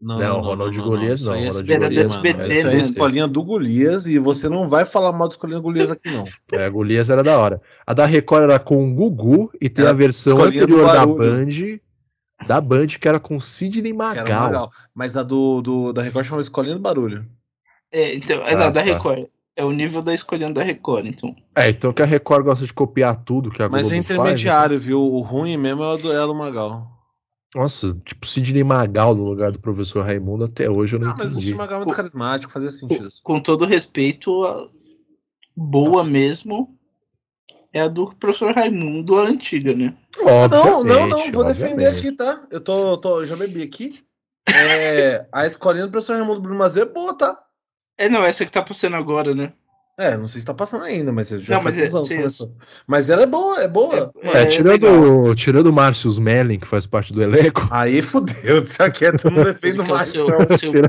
Não, 0.00 0.40
Ronald 0.40 0.80
Golias 0.80 1.20
não. 1.22 1.34
Isso 1.34 1.58
aí 1.58 1.72
é 1.72 1.76
Ronald 1.76 1.94
Golias. 1.94 2.10
SBT, 2.12 2.52
Isso 2.52 2.66
aí 2.68 2.72
é 2.74 2.76
né? 2.76 2.82
escolinha 2.82 3.28
do 3.28 3.42
Golias 3.42 4.06
e 4.06 4.18
você 4.18 4.48
não 4.48 4.68
vai 4.68 4.84
falar 4.84 5.12
mal 5.12 5.26
da 5.26 5.32
escolinha 5.32 5.58
do 5.58 5.62
Golias 5.62 5.90
aqui, 5.90 6.10
não. 6.10 6.24
É, 6.52 6.64
a 6.64 6.68
Golias 6.68 7.10
era 7.10 7.22
da 7.24 7.36
hora. 7.36 7.60
A 7.84 7.92
da 7.92 8.06
Record 8.06 8.44
era 8.44 8.58
com 8.60 8.88
o 8.90 8.94
Gugu 8.94 9.50
e 9.60 9.68
tem 9.68 9.82
Era 9.82 9.90
a 9.90 9.96
versão 9.96 10.40
anterior 10.40 10.86
da. 10.86 11.04
Band, 11.04 11.78
da 12.46 12.60
Band, 12.60 12.86
que 12.86 13.08
era 13.08 13.18
com 13.18 13.40
Sidney 13.40 13.92
Magal. 13.92 14.70
Mas 14.94 15.16
a 15.16 15.24
do, 15.24 15.60
do 15.60 15.92
da 15.92 16.02
Record 16.02 16.26
chama 16.26 16.40
Escolinha 16.40 16.76
do 16.76 16.80
Barulho. 16.80 17.26
É, 17.90 18.14
então, 18.14 18.38
é 18.42 18.52
Ah, 18.52 18.56
não, 18.56 18.72
da 18.72 18.80
tá. 18.80 18.82
Record. 18.82 19.26
É 19.56 19.64
o 19.64 19.72
nível 19.72 20.00
da 20.00 20.14
escolhendo 20.14 20.54
da 20.54 20.62
Record, 20.62 21.06
então. 21.06 21.34
É, 21.56 21.68
então 21.68 21.92
que 21.92 22.00
a 22.00 22.06
Record 22.06 22.44
gosta 22.44 22.64
de 22.64 22.72
copiar 22.72 23.16
tudo 23.24 23.50
que 23.50 23.60
a 23.60 23.68
Mas 23.68 23.88
Globo 23.88 23.94
é 23.96 24.02
faz. 24.02 24.08
né? 24.08 24.14
intermediário, 24.14 24.78
viu? 24.78 25.02
O 25.02 25.20
ruim 25.20 25.56
mesmo 25.56 25.82
é 25.82 25.94
o 25.94 25.96
do, 25.96 26.12
é 26.12 26.20
do 26.24 26.32
Magal. 26.32 26.88
Nossa, 27.54 27.94
tipo 28.04 28.26
Sidney 28.26 28.62
Magal 28.62 29.14
no 29.14 29.24
lugar 29.24 29.50
do 29.50 29.58
professor 29.58 30.04
Raimundo, 30.04 30.44
até 30.44 30.68
hoje 30.68 30.96
eu 30.96 31.00
não 31.00 31.12
Ah, 31.12 31.14
mas 31.16 31.28
o 31.28 31.30
entendi. 31.30 31.46
Steve 31.46 31.58
Magal 31.58 31.80
é 31.80 31.84
muito 31.84 31.96
carismático, 31.96 32.52
fazia 32.52 32.70
sentido. 32.70 33.08
Com 33.22 33.40
todo 33.40 33.64
respeito, 33.64 34.44
a 34.44 34.68
boa 35.56 36.04
mesmo 36.04 36.78
é 37.72 37.80
a 37.80 37.88
do 37.88 38.14
professor 38.14 38.54
Raimundo, 38.54 39.18
a 39.18 39.22
antiga, 39.22 39.74
né? 39.74 39.96
Não, 40.18 40.48
não, 40.48 40.84
não, 40.84 41.00
Obviamente, 41.00 41.32
vou 41.32 41.44
defender 41.44 41.72
obviamente. 41.86 42.06
aqui, 42.06 42.12
tá? 42.12 42.46
Eu 42.50 42.60
tô, 42.60 42.98
tô, 42.98 43.24
já 43.24 43.34
bebi 43.34 43.62
aqui. 43.62 43.98
É, 44.46 45.26
a 45.32 45.46
escolinha 45.46 45.86
do 45.86 45.90
professor 45.90 46.16
Raimundo 46.16 46.40
Bruno 46.40 46.58
Mazeu 46.58 46.82
é 46.82 46.86
boa, 46.86 47.16
tá? 47.16 47.38
É, 47.96 48.08
não, 48.08 48.22
essa 48.24 48.44
que 48.44 48.52
tá 48.52 48.62
passando 48.62 48.96
agora, 48.96 49.34
né? 49.34 49.52
É, 49.98 50.16
não 50.16 50.28
sei 50.28 50.40
se 50.40 50.46
tá 50.46 50.54
passando 50.54 50.84
ainda, 50.84 51.12
mas 51.12 51.28
já 51.28 51.56
Não, 51.56 51.62
faz 51.62 51.76
mas 51.76 52.10
é- 52.10 52.16
começou. 52.16 52.54
Mas 52.86 53.10
ela 53.10 53.22
é 53.22 53.26
boa, 53.26 53.60
é 53.60 53.66
boa. 53.66 54.12
É, 54.22 54.46
tirando, 54.46 55.34
tirando 55.34 55.66
o 55.66 55.72
Márcio 55.72 56.08
Smelling, 56.08 56.60
que 56.60 56.68
faz 56.68 56.86
parte 56.86 57.12
do 57.12 57.20
elenco. 57.20 57.66
Aí 57.72 58.00
fudeu, 58.00 58.64
se 58.64 58.78
quieto, 58.92 59.24
eu 59.26 59.30
não 59.32 59.42
defendo 59.42 59.84
Porque 59.84 59.90
é 59.90 59.94
o 59.94 59.96
mais. 59.96 60.08
seu- 60.10 60.26
não. 60.28 60.58
seu- 60.58 60.82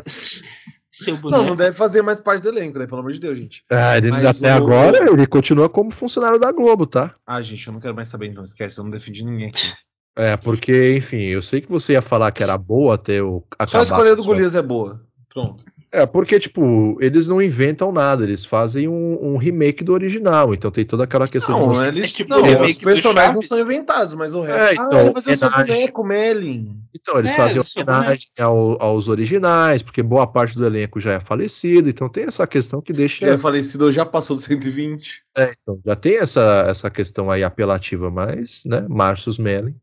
Seu 0.91 1.17
Não, 1.31 1.55
deve 1.55 1.71
fazer 1.75 2.01
mais 2.01 2.19
parte 2.19 2.41
do 2.43 2.49
elenco, 2.49 2.77
né? 2.77 2.85
Pelo 2.85 2.99
amor 2.99 3.11
de 3.13 3.19
Deus, 3.19 3.37
gente. 3.37 3.63
Ah, 3.71 3.97
ele 3.97 4.11
Mas 4.11 4.25
até 4.25 4.53
o- 4.53 4.57
agora 4.57 5.09
ele 5.09 5.25
continua 5.25 5.69
como 5.69 5.91
funcionário 5.91 6.37
da 6.37 6.51
Globo, 6.51 6.85
tá? 6.85 7.15
Ah, 7.25 7.41
gente, 7.41 7.65
eu 7.65 7.71
não 7.73 7.79
quero 7.79 7.95
mais 7.95 8.09
saber, 8.09 8.27
então 8.27 8.43
esquece, 8.43 8.77
eu 8.77 8.83
não 8.83 8.91
defendi 8.91 9.23
ninguém 9.23 9.47
aqui. 9.49 9.71
É, 10.17 10.35
porque, 10.35 10.97
enfim, 10.97 11.21
eu 11.21 11.41
sei 11.41 11.61
que 11.61 11.69
você 11.69 11.93
ia 11.93 12.01
falar 12.01 12.31
que 12.31 12.43
era 12.43 12.57
boa 12.57 12.95
até 12.95 13.13
eu 13.13 13.45
Só 13.49 13.55
a 13.59 13.63
acabar. 13.63 13.83
escolha 13.83 14.15
do 14.15 14.23
sua- 14.23 14.33
Golias 14.33 14.55
é 14.55 14.61
boa. 14.61 15.01
Pronto. 15.33 15.63
É, 15.91 16.05
porque, 16.05 16.39
tipo, 16.39 16.95
eles 17.01 17.25
não 17.27 17.41
inventam 17.41 17.91
nada, 17.91 18.23
eles 18.23 18.45
fazem 18.45 18.87
um, 18.87 19.33
um 19.33 19.37
remake 19.37 19.83
do 19.83 19.91
original, 19.91 20.53
então 20.53 20.69
tem 20.69 20.85
toda 20.85 21.03
aquela 21.03 21.27
questão 21.27 21.59
Não, 21.59 21.67
você- 21.69 21.87
eles, 21.87 22.09
é 22.11 22.17
tipo 22.17 22.29
não, 22.29 22.61
os 22.61 22.75
personagens 22.75 23.35
não 23.35 23.41
são 23.41 23.59
inventados, 23.59 24.13
mas 24.13 24.31
o 24.31 24.41
resto. 24.41 24.59
É, 24.61 24.69
ah, 24.69 24.73
então, 24.73 24.91
ele 24.93 25.03
vai 25.05 25.13
fazer 25.13 25.31
o 25.33 25.37
seu 25.37 25.49
boneco, 25.51 26.03
Melin. 26.03 26.79
Então, 26.95 27.17
eles 27.17 27.31
É, 27.31 27.35
fazem 27.35 27.63
homenagem 27.75 28.27
ao- 28.39 28.79
aos 28.79 29.07
originais, 29.07 29.81
porque 29.81 30.03
boa 30.03 30.27
parte 30.27 30.55
do 30.55 30.63
elenco 30.63 30.99
já 30.99 31.13
é 31.13 31.19
falecido, 31.19 31.89
então 31.89 32.07
tem 32.07 32.25
essa 32.25 32.45
questão 32.45 32.81
que 32.81 32.93
deixa. 32.93 33.25
Já 33.25 33.33
é 33.33 33.37
falecido, 33.37 33.91
já 33.91 34.05
passou 34.05 34.35
do 34.35 34.43
120. 34.43 35.23
É, 35.35 35.51
então, 35.59 35.79
já 35.83 35.95
tem 35.95 36.17
essa, 36.17 36.65
essa 36.67 36.89
questão 36.91 37.31
aí 37.31 37.43
apelativa, 37.43 38.11
mas, 38.11 38.61
né, 38.63 38.85
Márcio 38.87 39.31
Smelling. 39.31 39.75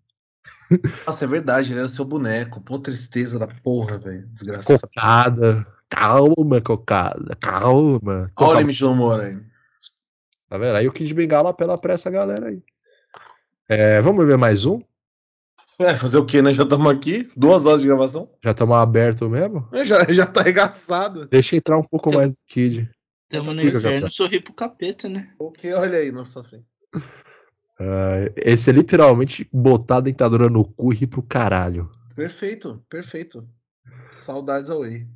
Nossa, 1.04 1.24
é 1.24 1.28
verdade, 1.28 1.72
ele 1.72 1.80
era 1.80 1.88
seu 1.88 2.04
boneco. 2.04 2.60
Pô, 2.60 2.78
tristeza 2.78 3.38
da 3.38 3.46
porra, 3.46 3.98
velho. 3.98 4.26
Desgraçado. 4.28 4.80
Cocada. 4.80 5.66
Calma, 5.88 6.60
cocada. 6.60 7.36
Calma. 7.40 8.26
Olha 8.36 8.56
o 8.56 8.60
limite 8.60 8.80
do 8.80 8.92
humor 8.92 9.20
aí. 9.20 9.36
Tá 10.48 10.58
vendo? 10.58 10.76
Aí 10.76 10.88
o 10.88 10.92
Kid 10.92 11.12
Bengala 11.14 11.50
apela 11.50 11.78
pra 11.78 11.94
essa 11.94 12.10
galera 12.10 12.48
aí. 12.48 12.62
É, 13.68 14.00
vamos 14.00 14.26
ver 14.26 14.38
mais 14.38 14.64
um? 14.64 14.80
É, 15.78 15.94
fazer 15.94 16.18
o 16.18 16.24
quê, 16.24 16.40
né? 16.40 16.54
Já 16.54 16.62
estamos 16.62 16.90
aqui, 16.90 17.28
duas 17.36 17.66
horas 17.66 17.82
de 17.82 17.86
gravação. 17.88 18.30
Já 18.42 18.52
estamos 18.52 18.76
aberto 18.76 19.28
mesmo? 19.28 19.68
É, 19.72 19.84
Já, 19.84 20.04
já 20.10 20.24
tá 20.26 20.40
arregaçado. 20.40 21.26
Deixa 21.26 21.56
entrar 21.56 21.76
um 21.76 21.82
pouco 21.82 22.12
mais 22.14 22.32
do 22.32 22.38
Kid. 22.46 22.88
Tamo 23.28 23.52
no 23.52 23.60
Fica, 23.60 23.78
inferno, 23.78 24.10
sorri 24.10 24.40
pro 24.40 24.54
capeta, 24.54 25.08
né? 25.08 25.32
O 25.38 25.50
que? 25.50 25.72
Olha 25.72 25.98
aí 25.98 26.12
na 26.12 26.24
sua 26.24 26.44
frente. 26.44 26.64
Ah, 27.78 28.30
esse 28.36 28.70
é 28.70 28.72
literalmente 28.72 29.48
botar 29.52 29.96
a 29.96 30.00
dentadura 30.00 30.48
no 30.48 30.64
cu 30.64 30.92
e 30.92 30.96
rir 30.96 31.08
pro 31.08 31.22
caralho. 31.22 31.90
Perfeito, 32.14 32.82
perfeito. 32.88 33.46
Saudades 34.12 34.70
ao 34.70 34.80
Whey. 34.80 35.06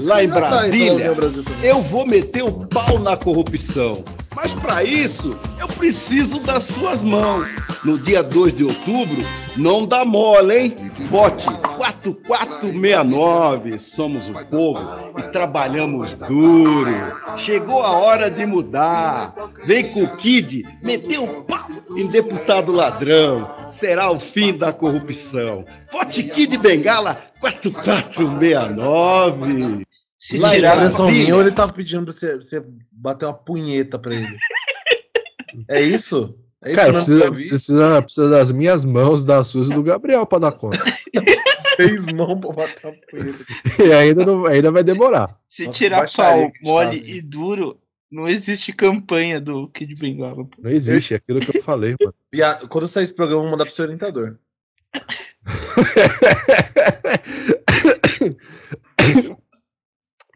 Lá 0.00 0.22
em 0.22 0.26
então, 0.26 0.40
Brasília, 0.40 1.14
eu 1.62 1.82
vou 1.82 2.06
meter 2.06 2.42
o 2.42 2.66
pau 2.66 2.98
na 2.98 3.16
corrupção. 3.16 4.04
Mas 4.40 4.54
para 4.54 4.84
isso, 4.84 5.36
eu 5.58 5.66
preciso 5.66 6.38
das 6.38 6.62
suas 6.62 7.02
mãos. 7.02 7.48
No 7.84 7.98
dia 7.98 8.22
2 8.22 8.56
de 8.56 8.62
outubro, 8.62 9.16
não 9.56 9.84
dá 9.84 10.04
mole, 10.04 10.56
hein? 10.56 10.76
Vote 11.10 11.48
4469. 11.76 13.80
Somos 13.80 14.28
o 14.28 14.34
povo 14.46 14.80
e 15.18 15.22
trabalhamos 15.32 16.14
duro. 16.14 16.94
Chegou 17.38 17.82
a 17.82 17.90
hora 17.90 18.30
de 18.30 18.46
mudar. 18.46 19.34
Vem 19.64 19.90
com 19.90 20.04
o 20.04 20.16
Kid, 20.16 20.64
meter 20.84 21.18
o 21.18 21.42
pau 21.42 21.66
em 21.96 22.06
deputado 22.06 22.70
ladrão. 22.70 23.44
Será 23.66 24.08
o 24.08 24.20
fim 24.20 24.56
da 24.56 24.72
corrupção. 24.72 25.64
Vote 25.90 26.22
Kid 26.22 26.56
Bengala 26.58 27.20
4469. 27.40 29.87
Se 30.28 30.36
Lá 30.36 30.50
versão 30.50 31.06
Brasília. 31.06 31.10
minha, 31.10 31.34
ou 31.34 31.40
ele 31.40 31.50
tava 31.52 31.72
pedindo 31.72 32.04
pra 32.04 32.12
você, 32.12 32.36
você 32.36 32.62
bater 32.92 33.24
uma 33.24 33.32
punheta 33.32 33.98
pra 33.98 34.14
ele. 34.14 34.36
é 35.70 35.80
isso? 35.80 36.38
É 36.62 36.68
isso 36.68 36.76
Cara, 36.76 36.92
precisa, 36.92 37.32
precisa, 37.32 38.02
precisa 38.02 38.28
das 38.28 38.50
minhas 38.50 38.84
mãos, 38.84 39.24
das 39.24 39.46
suas 39.46 39.70
e 39.70 39.72
do 39.72 39.82
Gabriel 39.82 40.26
pra 40.26 40.38
dar 40.38 40.52
conta. 40.52 40.76
Seis 41.78 42.04
mãos 42.12 42.38
pra 42.40 42.52
bater 42.52 42.86
uma 42.88 42.96
punheta. 43.10 43.44
e 43.82 43.90
ainda, 43.90 44.26
não, 44.26 44.44
ainda 44.44 44.70
vai 44.70 44.84
demorar. 44.84 45.34
Se 45.48 45.64
Nossa, 45.64 45.78
tirar 45.78 46.12
pau 46.12 46.52
mole 46.60 47.02
e 47.06 47.22
duro, 47.22 47.80
não 48.12 48.28
existe 48.28 48.70
campanha 48.70 49.40
do 49.40 49.66
Kid 49.68 49.94
Bengala. 49.94 50.44
pô. 50.44 50.50
Não 50.58 50.70
existe, 50.70 51.14
é 51.14 51.16
aquilo 51.16 51.40
que 51.40 51.56
eu 51.56 51.62
falei, 51.62 51.96
mano. 51.98 52.14
Pia- 52.30 52.60
Quando 52.68 52.86
sair 52.86 53.04
esse 53.04 53.14
programa, 53.14 53.40
eu 53.40 53.44
vou 53.44 53.52
mandar 53.52 53.64
pro 53.64 53.74
seu 53.74 53.86
orientador. 53.86 54.36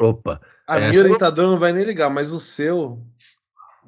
Opa. 0.03 0.41
A 0.67 0.79
minha 0.79 0.93
não- 0.93 1.01
orientador 1.03 1.51
não 1.51 1.59
vai 1.59 1.73
nem 1.73 1.85
ligar, 1.85 2.11
mas 2.11 2.33
o 2.33 2.41
seu. 2.41 3.01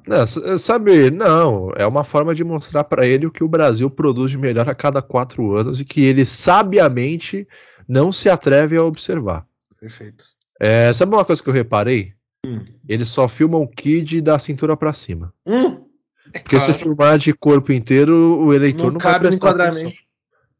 Não, 0.07 0.25
sabe, 0.57 1.09
não, 1.09 1.71
é 1.75 1.85
uma 1.85 2.03
forma 2.03 2.35
de 2.35 2.43
mostrar 2.43 2.83
pra 2.83 3.07
ele 3.07 3.25
o 3.25 3.31
que 3.31 3.43
o 3.43 3.47
Brasil 3.47 3.89
produz 3.89 4.29
de 4.29 4.37
melhor 4.37 4.69
a 4.69 4.75
cada 4.75 5.01
quatro 5.01 5.55
anos 5.55 5.79
e 5.79 5.85
que 5.85 6.03
ele 6.03 6.25
sabiamente 6.27 7.47
não 7.87 8.11
se 8.11 8.29
atreve 8.29 8.77
a 8.77 8.83
observar. 8.83 9.47
Perfeito. 9.79 10.23
É, 10.59 10.93
sabe 10.93 11.15
uma 11.15 11.25
coisa 11.25 11.41
que 11.41 11.49
eu 11.49 11.53
reparei? 11.53 12.13
Hum. 12.45 12.63
Ele 12.87 13.03
só 13.03 13.27
filma 13.27 13.57
o 13.57 13.67
Kid 13.67 14.21
da 14.21 14.37
cintura 14.37 14.77
pra 14.77 14.93
cima. 14.93 15.33
Hum, 15.43 15.83
Porque 16.31 16.59
se 16.59 16.67
claro. 16.67 16.79
filmar 16.79 17.17
de 17.17 17.33
corpo 17.33 17.71
inteiro, 17.73 18.39
o 18.43 18.53
eleitor 18.53 18.85
não, 18.85 18.91
não, 18.93 18.99
cabe 18.99 19.27
no 19.27 19.33
enquadramento. 19.33 19.79
atenção. 19.87 20.05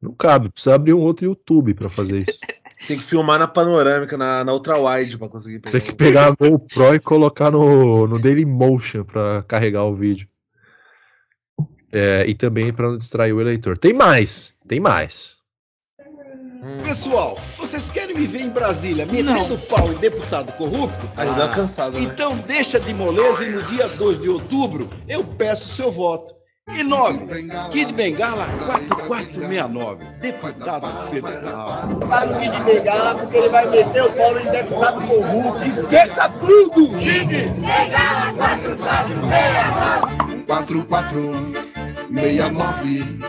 Não 0.01 0.11
cabe, 0.13 0.49
precisa 0.49 0.73
abrir 0.73 0.93
um 0.93 1.01
outro 1.01 1.25
YouTube 1.25 1.75
pra 1.75 1.87
fazer 1.87 2.21
isso. 2.27 2.39
Tem 2.87 2.97
que 2.97 3.03
filmar 3.03 3.39
na 3.39 3.47
panorâmica, 3.47 4.17
na, 4.17 4.43
na 4.43 4.53
ultra 4.53 4.77
wide 4.77 5.17
pra 5.17 5.27
conseguir 5.27 5.59
pegar. 5.59 5.71
Tem 5.71 5.81
que 5.81 5.95
pegar 5.95 6.27
a 6.27 6.31
GoPro 6.31 6.93
e 6.93 6.99
colocar 6.99 7.51
no, 7.51 8.07
no 8.07 8.19
Dailymotion 8.19 9.03
pra 9.03 9.43
carregar 9.47 9.83
o 9.85 9.95
vídeo. 9.95 10.27
É, 11.91 12.25
e 12.27 12.33
também 12.33 12.73
pra 12.73 12.89
não 12.89 12.97
distrair 12.97 13.33
o 13.33 13.41
eleitor. 13.41 13.77
Tem 13.77 13.93
mais, 13.93 14.57
tem 14.67 14.79
mais. 14.79 15.35
Pessoal, 16.83 17.37
vocês 17.57 17.91
querem 17.91 18.15
me 18.17 18.25
ver 18.25 18.41
em 18.41 18.49
Brasília 18.49 19.05
metendo 19.05 19.57
pau 19.67 19.91
em 19.91 19.97
deputado 19.97 20.51
corrupto? 20.53 21.07
Aí 21.15 21.27
dá 21.27 21.45
uma 21.45 21.49
cansada, 21.49 21.99
né? 21.99 22.05
Então 22.05 22.37
deixa 22.37 22.79
de 22.79 22.91
moleza 22.91 23.45
e 23.45 23.49
no 23.51 23.61
dia 23.63 23.87
2 23.87 24.19
de 24.19 24.29
outubro 24.29 24.89
eu 25.07 25.23
peço 25.23 25.69
seu 25.69 25.91
voto. 25.91 26.33
E 26.67 26.81
9, 26.81 27.27
Kid 27.71 27.93
Bengala 27.93 28.47
4469, 29.05 30.03
deputado 30.19 30.87
federal. 31.11 31.99
Para 32.09 32.31
o 32.31 32.39
Kid 32.39 32.59
Bengala, 32.63 33.13
porque 33.19 33.37
ele 33.37 33.49
vai 33.49 33.69
meter 33.69 34.01
o 34.03 34.11
Paulo 34.13 34.39
em 34.39 34.49
deputado 34.49 35.07
corrupto. 35.07 35.63
Esqueça 35.63 36.27
tudo! 36.29 36.89
Kid 36.97 37.51
Bengala 37.61 38.33
4469 40.47 43.19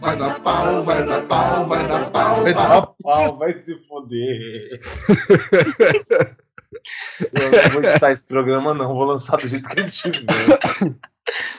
Vai 0.00 0.16
dar 0.16 0.38
pau, 0.40 0.84
vai 0.84 1.04
dar 1.04 1.22
pau, 1.22 1.66
vai 1.66 1.88
dar 1.88 2.08
pau, 2.10 2.42
Vai 2.44 2.54
pau. 2.54 2.68
dar 2.68 2.86
pau, 3.02 3.36
vai 3.36 3.52
se 3.52 3.76
foder. 3.88 4.78
Eu 7.32 7.50
não 7.50 7.70
vou 7.72 7.82
editar 7.82 8.12
esse 8.12 8.22
programa, 8.24 8.72
não. 8.74 8.94
Vou 8.94 9.04
lançar 9.04 9.38
do 9.38 9.48
jeito 9.48 9.68
que 9.68 9.80
ele 9.80 9.90
tiver. 9.90 10.60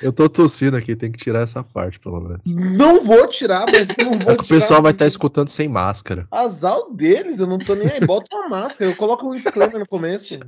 Eu 0.01 0.13
tô 0.13 0.29
tossindo 0.29 0.77
aqui, 0.77 0.95
tem 0.95 1.11
que 1.11 1.17
tirar 1.17 1.41
essa 1.41 1.63
parte, 1.63 1.99
pelo 1.99 2.21
menos. 2.21 2.45
Não 2.45 3.03
vou 3.03 3.27
tirar, 3.27 3.65
mas 3.71 3.87
eu 3.97 4.05
não 4.05 4.17
vou 4.19 4.31
É 4.33 4.35
que 4.35 4.41
o 4.41 4.45
tirar. 4.45 4.59
pessoal 4.59 4.81
vai 4.81 4.91
estar 4.91 5.05
escutando 5.07 5.49
sem 5.49 5.67
máscara. 5.67 6.27
Azar 6.31 6.77
deles, 6.93 7.39
eu 7.39 7.47
não 7.47 7.57
tô 7.59 7.75
nem 7.75 7.89
aí. 7.89 7.99
Bota 7.99 8.27
uma 8.35 8.47
máscara, 8.47 8.89
eu 8.91 8.95
coloco 8.95 9.27
um 9.27 9.35
disclaimer 9.35 9.79
no 9.79 9.87
começo. 9.87 10.39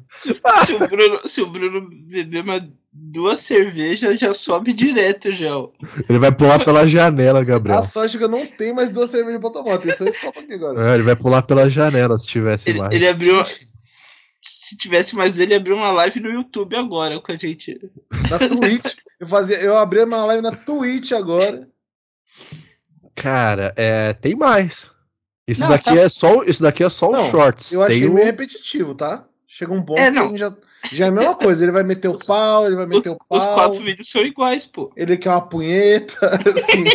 Se 0.66 0.74
o 0.74 0.80
Bruno, 0.88 1.20
se 1.28 1.42
o 1.42 1.48
Bruno 1.48 1.90
beber 1.90 2.44
uma, 2.44 2.60
duas 2.94 3.42
cervejas, 3.42 4.20
já 4.20 4.34
sobe 4.34 4.72
direto 4.74 5.34
já. 5.34 5.50
Ele 6.08 6.20
vai 6.20 6.32
pular 6.32 6.64
pela 6.64 6.86
janela, 6.86 7.44
Gabriel. 7.44 7.80
A 7.80 7.84
sorte 7.84 8.16
é 8.16 8.20
que 8.20 8.24
eu 8.26 8.30
não 8.30 8.46
tenho 8.46 8.76
mais 8.76 8.90
duas 8.90 9.10
cervejas 9.10 9.42
pra 9.42 9.50
tomar. 9.50 9.78
Tem 9.80 9.96
só 9.96 10.06
esse 10.06 10.20
copo 10.20 10.40
aqui 10.40 10.54
agora. 10.54 10.92
É, 10.92 10.94
ele 10.94 11.04
vai 11.04 11.16
pular 11.16 11.42
pela 11.42 11.70
janela 11.70 12.18
se 12.18 12.26
tivesse 12.28 12.70
Ele, 12.70 12.80
mais. 12.80 12.94
ele 12.94 13.08
abriu. 13.08 13.44
Se 14.42 14.78
tivesse 14.78 15.16
mais 15.16 15.40
ele 15.40 15.56
abriu 15.56 15.76
uma 15.76 15.92
live 15.92 16.20
no 16.20 16.30
YouTube 16.32 16.76
agora 16.76 17.20
com 17.20 17.32
a 17.32 17.36
gente. 17.36 17.80
Na 18.30 18.38
Twitch. 18.38 18.94
Eu, 19.20 19.28
fazia, 19.28 19.60
eu 19.60 19.78
abri 19.78 20.02
uma 20.04 20.26
live 20.26 20.42
na 20.42 20.56
Twitch 20.56 21.12
agora. 21.12 21.68
Cara, 23.16 23.74
é, 23.76 24.14
tem 24.14 24.36
mais. 24.36 24.92
Isso 25.48 25.62
Não, 25.62 25.70
daqui 25.70 25.86
tá- 25.86 25.96
é 26.00 26.08
só, 26.08 26.44
isso 26.44 26.62
daqui 26.62 26.84
é 26.84 26.90
só 26.90 27.12
Não, 27.12 27.24
os 27.26 27.30
shorts. 27.32 27.72
Eu 27.74 27.84
achei 27.84 28.02
tem 28.02 28.10
meio 28.10 28.22
o- 28.22 28.26
repetitivo, 28.26 28.96
tá? 28.96 29.26
Chega 29.48 29.74
um 29.74 29.82
ponto 29.82 30.00
É, 30.00 30.06
que 30.06 30.12
não. 30.12 30.26
a 30.26 30.28
gente 30.30 30.38
já, 30.40 30.54
já 30.94 31.06
é 31.06 31.08
a 31.10 31.12
mesma 31.12 31.36
coisa. 31.36 31.64
Ele 31.64 31.72
vai 31.72 31.84
meter 31.84 32.08
o 32.08 32.18
pau, 32.26 32.66
ele 32.68 32.76
vai 32.76 32.86
Os, 32.86 32.90
meter 32.90 33.10
o 33.10 33.18
pau. 33.28 33.38
os 33.40 33.46
quatro 33.46 33.80
vídeos 33.82 34.10
são 34.10 34.22
iguais, 34.22 34.66
pô. 34.66 34.92
Ele 34.96 35.18
quer 35.18 35.32
uma 35.32 35.42
punheta, 35.42 36.18
assim. 36.48 36.86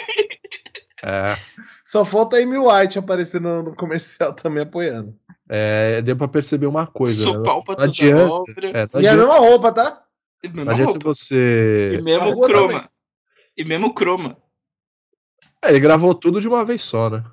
É, 1.03 1.37
Só 1.85 2.05
falta 2.05 2.37
a 2.37 2.41
Amy 2.41 2.57
White 2.57 2.99
aparecer 2.99 3.41
no, 3.41 3.75
comercial 3.77 4.33
também 4.33 4.63
apoiando. 4.63 5.15
é, 5.49 6.01
deu 6.01 6.17
pra 6.17 6.29
perceber 6.29 6.67
uma 6.67 6.87
coisa. 6.87 7.23
Sou 7.25 7.39
né? 7.39 7.43
pau 7.45 7.63
pra 7.63 7.73
Não 7.73 7.81
toda 7.81 7.89
adianta, 7.91 8.33
obra. 8.33 8.69
é, 8.71 8.89
não 8.93 9.01
E 9.01 9.07
é 9.07 9.09
a 9.09 9.13
adianta, 9.13 9.17
mesma 9.17 9.39
roupa, 9.39 9.73
tá? 9.73 10.04
E 10.45 10.49
não 10.49 10.63
adianta 10.71 10.91
roupa. 10.93 11.09
você. 11.09 11.97
E 11.99 12.03
mesmo 12.03 12.41
croma. 12.43 12.73
também. 12.73 12.89
E 13.57 13.65
mesmo 13.65 13.95
croma. 13.95 14.37
É, 15.63 15.71
ele 15.71 15.81
gravou 15.81 16.15
tudo 16.15 16.41
de 16.41 16.47
uma 16.49 16.65
vez 16.65 16.83
só, 16.83 17.09
né? 17.09 17.25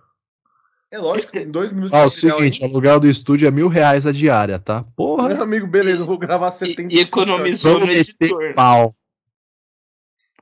É 0.89 0.97
lógico 0.97 1.31
que 1.31 1.39
em 1.39 1.51
dois 1.51 1.71
minutos. 1.71 1.97
Ó, 1.97 2.05
o 2.05 2.09
seguinte, 2.09 2.61
o 2.61 2.65
aluguel 2.65 2.99
do 2.99 3.07
estúdio 3.07 3.47
é 3.47 3.51
mil 3.51 3.67
reais 3.67 4.05
a 4.05 4.11
diária, 4.11 4.59
tá? 4.59 4.83
Porra, 4.95 5.29
Meu 5.29 5.43
amigo, 5.43 5.65
beleza, 5.67 6.01
eu 6.03 6.05
vou 6.05 6.17
gravar 6.17 6.49
E, 6.49 6.51
70 6.51 6.93
e 6.93 6.99
economizou 6.99 7.79
no 7.79 7.89
editor. 7.91 8.53
pau. 8.53 8.95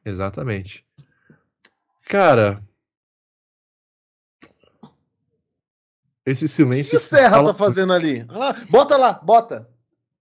Exatamente. 0.05 0.85
Cara. 2.05 2.63
Esse 6.25 6.45
O 6.45 6.49
silêncio. 6.49 6.91
que 6.91 6.97
o 6.97 6.99
Serra 6.99 7.37
fala- 7.37 7.47
tá 7.47 7.53
fazendo 7.53 7.93
ali? 7.93 8.25
Ah, 8.29 8.53
bota 8.69 8.97
lá, 8.97 9.13
bota. 9.13 9.67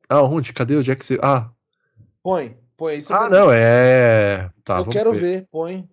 Ah, 0.08 0.22
onde? 0.22 0.52
Cadê 0.52 0.76
o 0.76 0.82
Jack? 0.82 1.04
Se- 1.04 1.18
Ah, 1.22 1.50
Põe, 2.28 2.54
põe. 2.76 2.98
Isso 2.98 3.14
ah 3.14 3.26
não, 3.26 3.50
é. 3.50 4.50
Tá, 4.62 4.80
eu 4.80 4.86
quero 4.90 5.14
ver. 5.14 5.48
põe. 5.50 5.88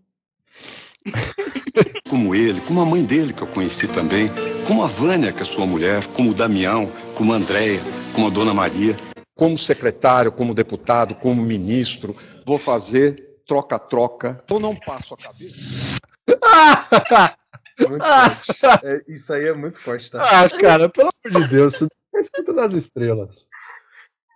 Como 2.10 2.36
ele, 2.36 2.60
como 2.62 2.82
a 2.82 2.86
mãe 2.86 3.04
dele 3.04 3.34
que 3.34 3.42
eu 3.42 3.48
conheci 3.48 3.88
também, 3.88 4.30
como 4.66 4.84
a 4.84 4.86
Vânia, 4.86 5.34
que 5.34 5.42
é 5.42 5.46
sua 5.46 5.66
mulher, 5.66 6.06
como 6.08 6.32
o 6.32 6.34
Damião, 6.34 6.90
como 7.16 7.34
a 7.34 7.36
Andréia, 7.38 7.80
como 8.14 8.28
a 8.28 8.30
Dona 8.30 8.54
Maria. 8.54 8.96
Como 9.36 9.58
secretário, 9.58 10.32
como 10.32 10.54
deputado, 10.54 11.16
como 11.16 11.42
ministro, 11.42 12.16
vou 12.46 12.58
fazer 12.58 13.42
troca-troca. 13.46 14.44
Eu 14.50 14.60
não 14.60 14.76
passo 14.76 15.14
a 15.14 15.18
cabeça. 15.18 16.00
Muito 17.90 18.06
forte. 18.06 18.86
É, 18.86 19.02
isso 19.08 19.34
aí 19.34 19.48
é 19.48 19.54
muito 19.54 19.80
forte, 19.80 20.10
tá? 20.10 20.24
Ah, 20.24 20.50
cara, 20.50 20.88
pelo 20.88 21.10
amor 21.26 21.42
de 21.42 21.48
Deus, 21.50 21.74
isso 21.74 21.88
tá 22.12 22.20
escrito 22.20 22.54
nas 22.54 22.74
estrelas. 22.74 23.50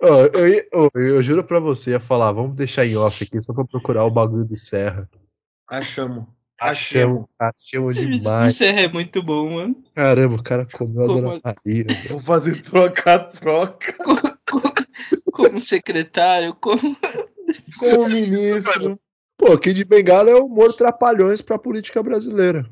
Ó, 0.02 0.08
eu, 0.26 0.66
ó, 0.74 0.90
eu 1.00 1.22
juro 1.22 1.44
pra 1.44 1.60
você, 1.60 1.92
ia 1.92 2.00
falar, 2.00 2.32
vamos 2.32 2.56
deixar 2.56 2.86
em 2.86 2.96
off 2.96 3.24
aqui 3.24 3.42
só 3.42 3.54
pra 3.54 3.66
procurar 3.66 4.06
o 4.06 4.12
bagulho 4.12 4.46
do 4.46 4.56
Serra. 4.56 5.10
Achamos. 5.68 6.26
Achamos, 6.60 7.26
achamos 7.40 7.96
demais. 7.96 8.56
Serra 8.58 8.82
é 8.82 8.88
muito 8.90 9.24
bom, 9.24 9.50
mano. 9.54 9.82
Caramba, 9.96 10.36
o 10.36 10.44
cara 10.44 10.66
comeu 10.66 11.04
a 11.04 11.08
Como- 11.08 11.22
Dona 11.22 11.42
Maria. 11.44 11.86
Vou 12.10 12.20
fazer 12.20 12.62
troca-troca 12.62 13.96
Como 15.32 15.60
secretário, 15.60 16.54
como. 16.60 16.98
com 17.80 17.86
o 18.04 18.10
ministro. 18.10 19.00
Pô, 19.38 19.58
Kid 19.58 19.86
Bengala 19.86 20.30
é 20.30 20.36
o 20.36 20.46
humor 20.48 20.74
trapalhões 20.74 21.42
pra 21.42 21.58
política 21.58 22.04
brasileira. 22.04 22.70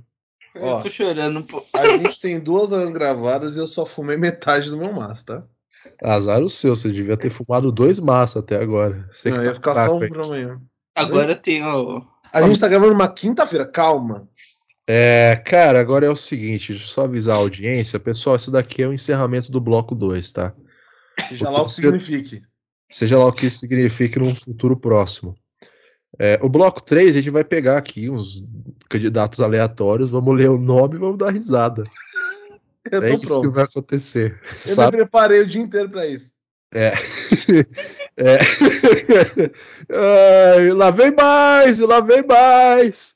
Ó, 0.56 0.80
Eu 0.80 0.84
tô 0.84 0.90
chorando, 0.90 1.44
pô. 1.44 1.64
a 1.72 1.88
gente 1.88 2.20
tem 2.20 2.40
duas 2.42 2.72
horas 2.74 2.92
gravadas 2.92 3.56
e 3.56 3.60
eu 3.60 3.68
só 3.68 3.86
fumei 3.86 4.18
metade 4.18 4.70
do 4.70 4.76
meu 4.78 4.92
maço, 4.92 5.26
tá? 5.28 5.44
Azar 6.02 6.42
o 6.42 6.50
seu, 6.50 6.76
você 6.76 6.92
devia 6.92 7.18
ter 7.18 7.30
fumado 7.30 7.72
dois 7.72 8.00
maços 8.00 8.38
até 8.38 8.58
agora. 8.62 9.08
Você 9.12 9.30
Não, 9.30 9.38
tá 9.38 9.44
ia 9.44 9.54
ficar 9.54 9.86
só 9.86 9.98
um 9.98 10.08
pra 10.08 10.24
amanhã. 10.24 10.62
Agora 10.96 11.36
tem, 11.36 11.64
ó. 11.64 12.02
A 12.34 12.42
gente 12.42 12.60
tá 12.60 12.68
gravando 12.68 12.94
uma 12.94 13.08
quinta-feira, 13.08 13.66
calma. 13.66 14.28
É, 14.90 15.36
cara, 15.46 15.80
agora 15.80 16.06
é 16.06 16.10
o 16.10 16.16
seguinte, 16.16 16.72
deixa 16.72 16.86
eu 16.86 16.88
só 16.88 17.04
avisar 17.04 17.36
a 17.36 17.40
audiência. 17.40 18.00
Pessoal, 18.00 18.36
esse 18.36 18.50
daqui 18.50 18.82
é 18.82 18.88
o 18.88 18.94
encerramento 18.94 19.52
do 19.52 19.60
bloco 19.60 19.94
2, 19.94 20.32
tá? 20.32 20.54
Seja 21.28 21.50
lá 21.50 21.62
o 21.62 21.66
que 21.66 21.74
signifique. 21.74 22.42
Seja 22.90 23.18
lá 23.18 23.26
o 23.26 23.34
que 23.34 23.48
isso 23.48 23.60
signifique 23.60 24.18
num 24.18 24.34
futuro 24.34 24.78
próximo. 24.78 25.36
É, 26.18 26.40
o 26.42 26.48
bloco 26.48 26.82
3, 26.82 27.16
a 27.16 27.20
gente 27.20 27.30
vai 27.30 27.44
pegar 27.44 27.78
aqui 27.78 28.10
uns 28.10 28.44
candidatos 28.90 29.42
aleatórios, 29.42 30.10
vamos 30.10 30.36
ler 30.36 30.50
o 30.50 30.58
nome 30.58 30.96
e 30.96 31.00
vamos 31.00 31.18
dar 31.18 31.32
risada. 31.32 31.84
Eu 32.92 33.04
é 33.04 33.10
tô 33.12 33.18
isso 33.18 33.28
pronto. 33.28 33.42
que 33.42 33.56
vai 33.56 33.64
acontecer. 33.66 34.40
Eu 34.66 34.76
sabe? 34.76 34.98
me 34.98 35.04
preparei 35.04 35.42
o 35.42 35.46
dia 35.48 35.62
inteiro 35.62 35.90
pra 35.90 36.06
isso. 36.06 36.32
É. 36.74 36.92
É. 38.20 38.38
Ai, 40.56 40.72
lá 40.72 40.90
vem 40.90 41.12
mais, 41.16 41.80
lá 41.80 42.00
vem 42.02 42.26
mais. 42.26 43.16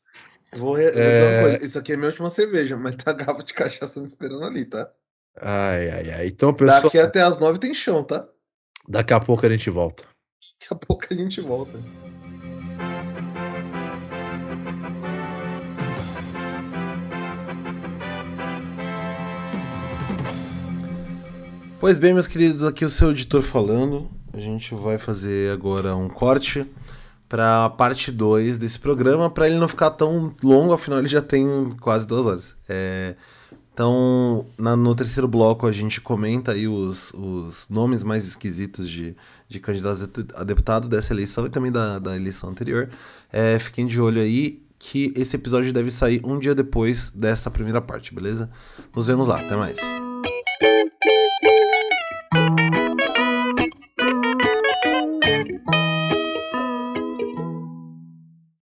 Vou, 0.56 0.74
re- 0.74 0.92
vou 0.92 1.02
dizer 1.02 1.02
É. 1.24 1.40
uma 1.40 1.50
coisa. 1.50 1.66
Isso 1.66 1.80
aqui 1.80 1.94
é 1.94 1.98
minha 1.98 2.10
última 2.10 2.30
cerveja, 2.30 2.78
mas 2.78 2.96
tá 2.96 3.10
a 3.12 3.14
garrafa 3.14 3.44
de 3.44 3.54
cachaça 3.54 4.00
me 4.00 4.06
esperando 4.06 4.44
ali, 4.46 4.66
tá? 4.66 4.92
Ai, 5.40 5.90
ai, 5.90 6.12
ai. 6.12 6.28
Então, 6.28 6.54
pessoal, 6.54 6.84
Daqui 6.84 7.00
até 7.00 7.22
as 7.22 7.40
nove 7.40 7.58
tem 7.60 7.74
chão, 7.74 8.04
tá? 8.04 8.28
daqui 8.88 9.14
a 9.14 9.20
pouco 9.20 9.46
a 9.46 9.50
gente 9.50 9.70
volta. 9.70 10.04
Daqui 10.60 10.74
a 10.74 10.76
pouco 10.76 11.06
a 11.10 11.14
gente 11.16 11.42
volta. 11.42 11.72
Pois 21.82 21.98
bem, 21.98 22.14
meus 22.14 22.28
queridos, 22.28 22.64
aqui 22.64 22.84
é 22.84 22.88
o 22.88 22.90
seu 22.90 23.10
editor 23.12 23.42
falando. 23.42 24.08
A 24.34 24.40
gente 24.40 24.74
vai 24.76 24.98
fazer 25.00 25.52
agora 25.52 25.96
um 25.96 26.08
corte 26.08 26.66
para 27.28 27.66
a 27.66 27.70
parte 27.70 28.12
2 28.12 28.58
desse 28.60 28.78
programa, 28.78 29.30
para 29.30 29.48
ele 29.48 29.58
não 29.58 29.68
ficar 29.68 29.90
tão 29.92 30.34
longo, 30.44 30.74
afinal 30.74 31.00
ele 31.00 31.08
já 31.08 31.22
tem 31.22 31.76
quase 31.82 32.06
duas 32.08 32.26
horas. 32.26 32.56
É, 32.70 33.16
Então, 33.74 34.46
na- 34.58 34.76
no 34.76 34.94
terceiro 34.94 35.28
bloco, 35.30 35.66
a 35.66 35.72
gente 35.72 36.02
comenta 36.02 36.52
aí 36.52 36.68
os, 36.68 37.12
os 37.14 37.66
nomes 37.70 38.04
mais 38.04 38.28
esquisitos 38.28 38.88
de, 38.90 39.16
de 39.50 39.60
candidatos 39.62 40.04
a 40.04 40.06
depu- 40.06 40.34
a 40.36 40.44
deputado 40.44 40.88
dessa 40.90 41.14
eleição 41.14 41.46
e 41.46 41.50
também 41.50 41.72
da, 41.72 41.98
da 41.98 42.16
eleição 42.16 42.50
anterior. 42.50 42.90
É, 43.32 43.58
fiquem 43.58 43.88
de 43.88 44.00
olho 44.00 44.22
aí 44.22 44.62
que 44.78 45.14
esse 45.16 45.36
episódio 45.38 45.72
deve 45.74 45.90
sair 45.90 46.22
um 46.26 46.38
dia 46.38 46.54
depois 46.54 47.12
dessa 47.16 47.50
primeira 47.50 47.82
parte, 47.82 48.14
beleza? 48.14 48.50
Nos 48.94 49.08
vemos 49.08 49.28
lá, 49.28 49.40
até 49.40 49.56
mais. 49.56 49.78
Thank 52.34 52.60
you. 52.60 52.61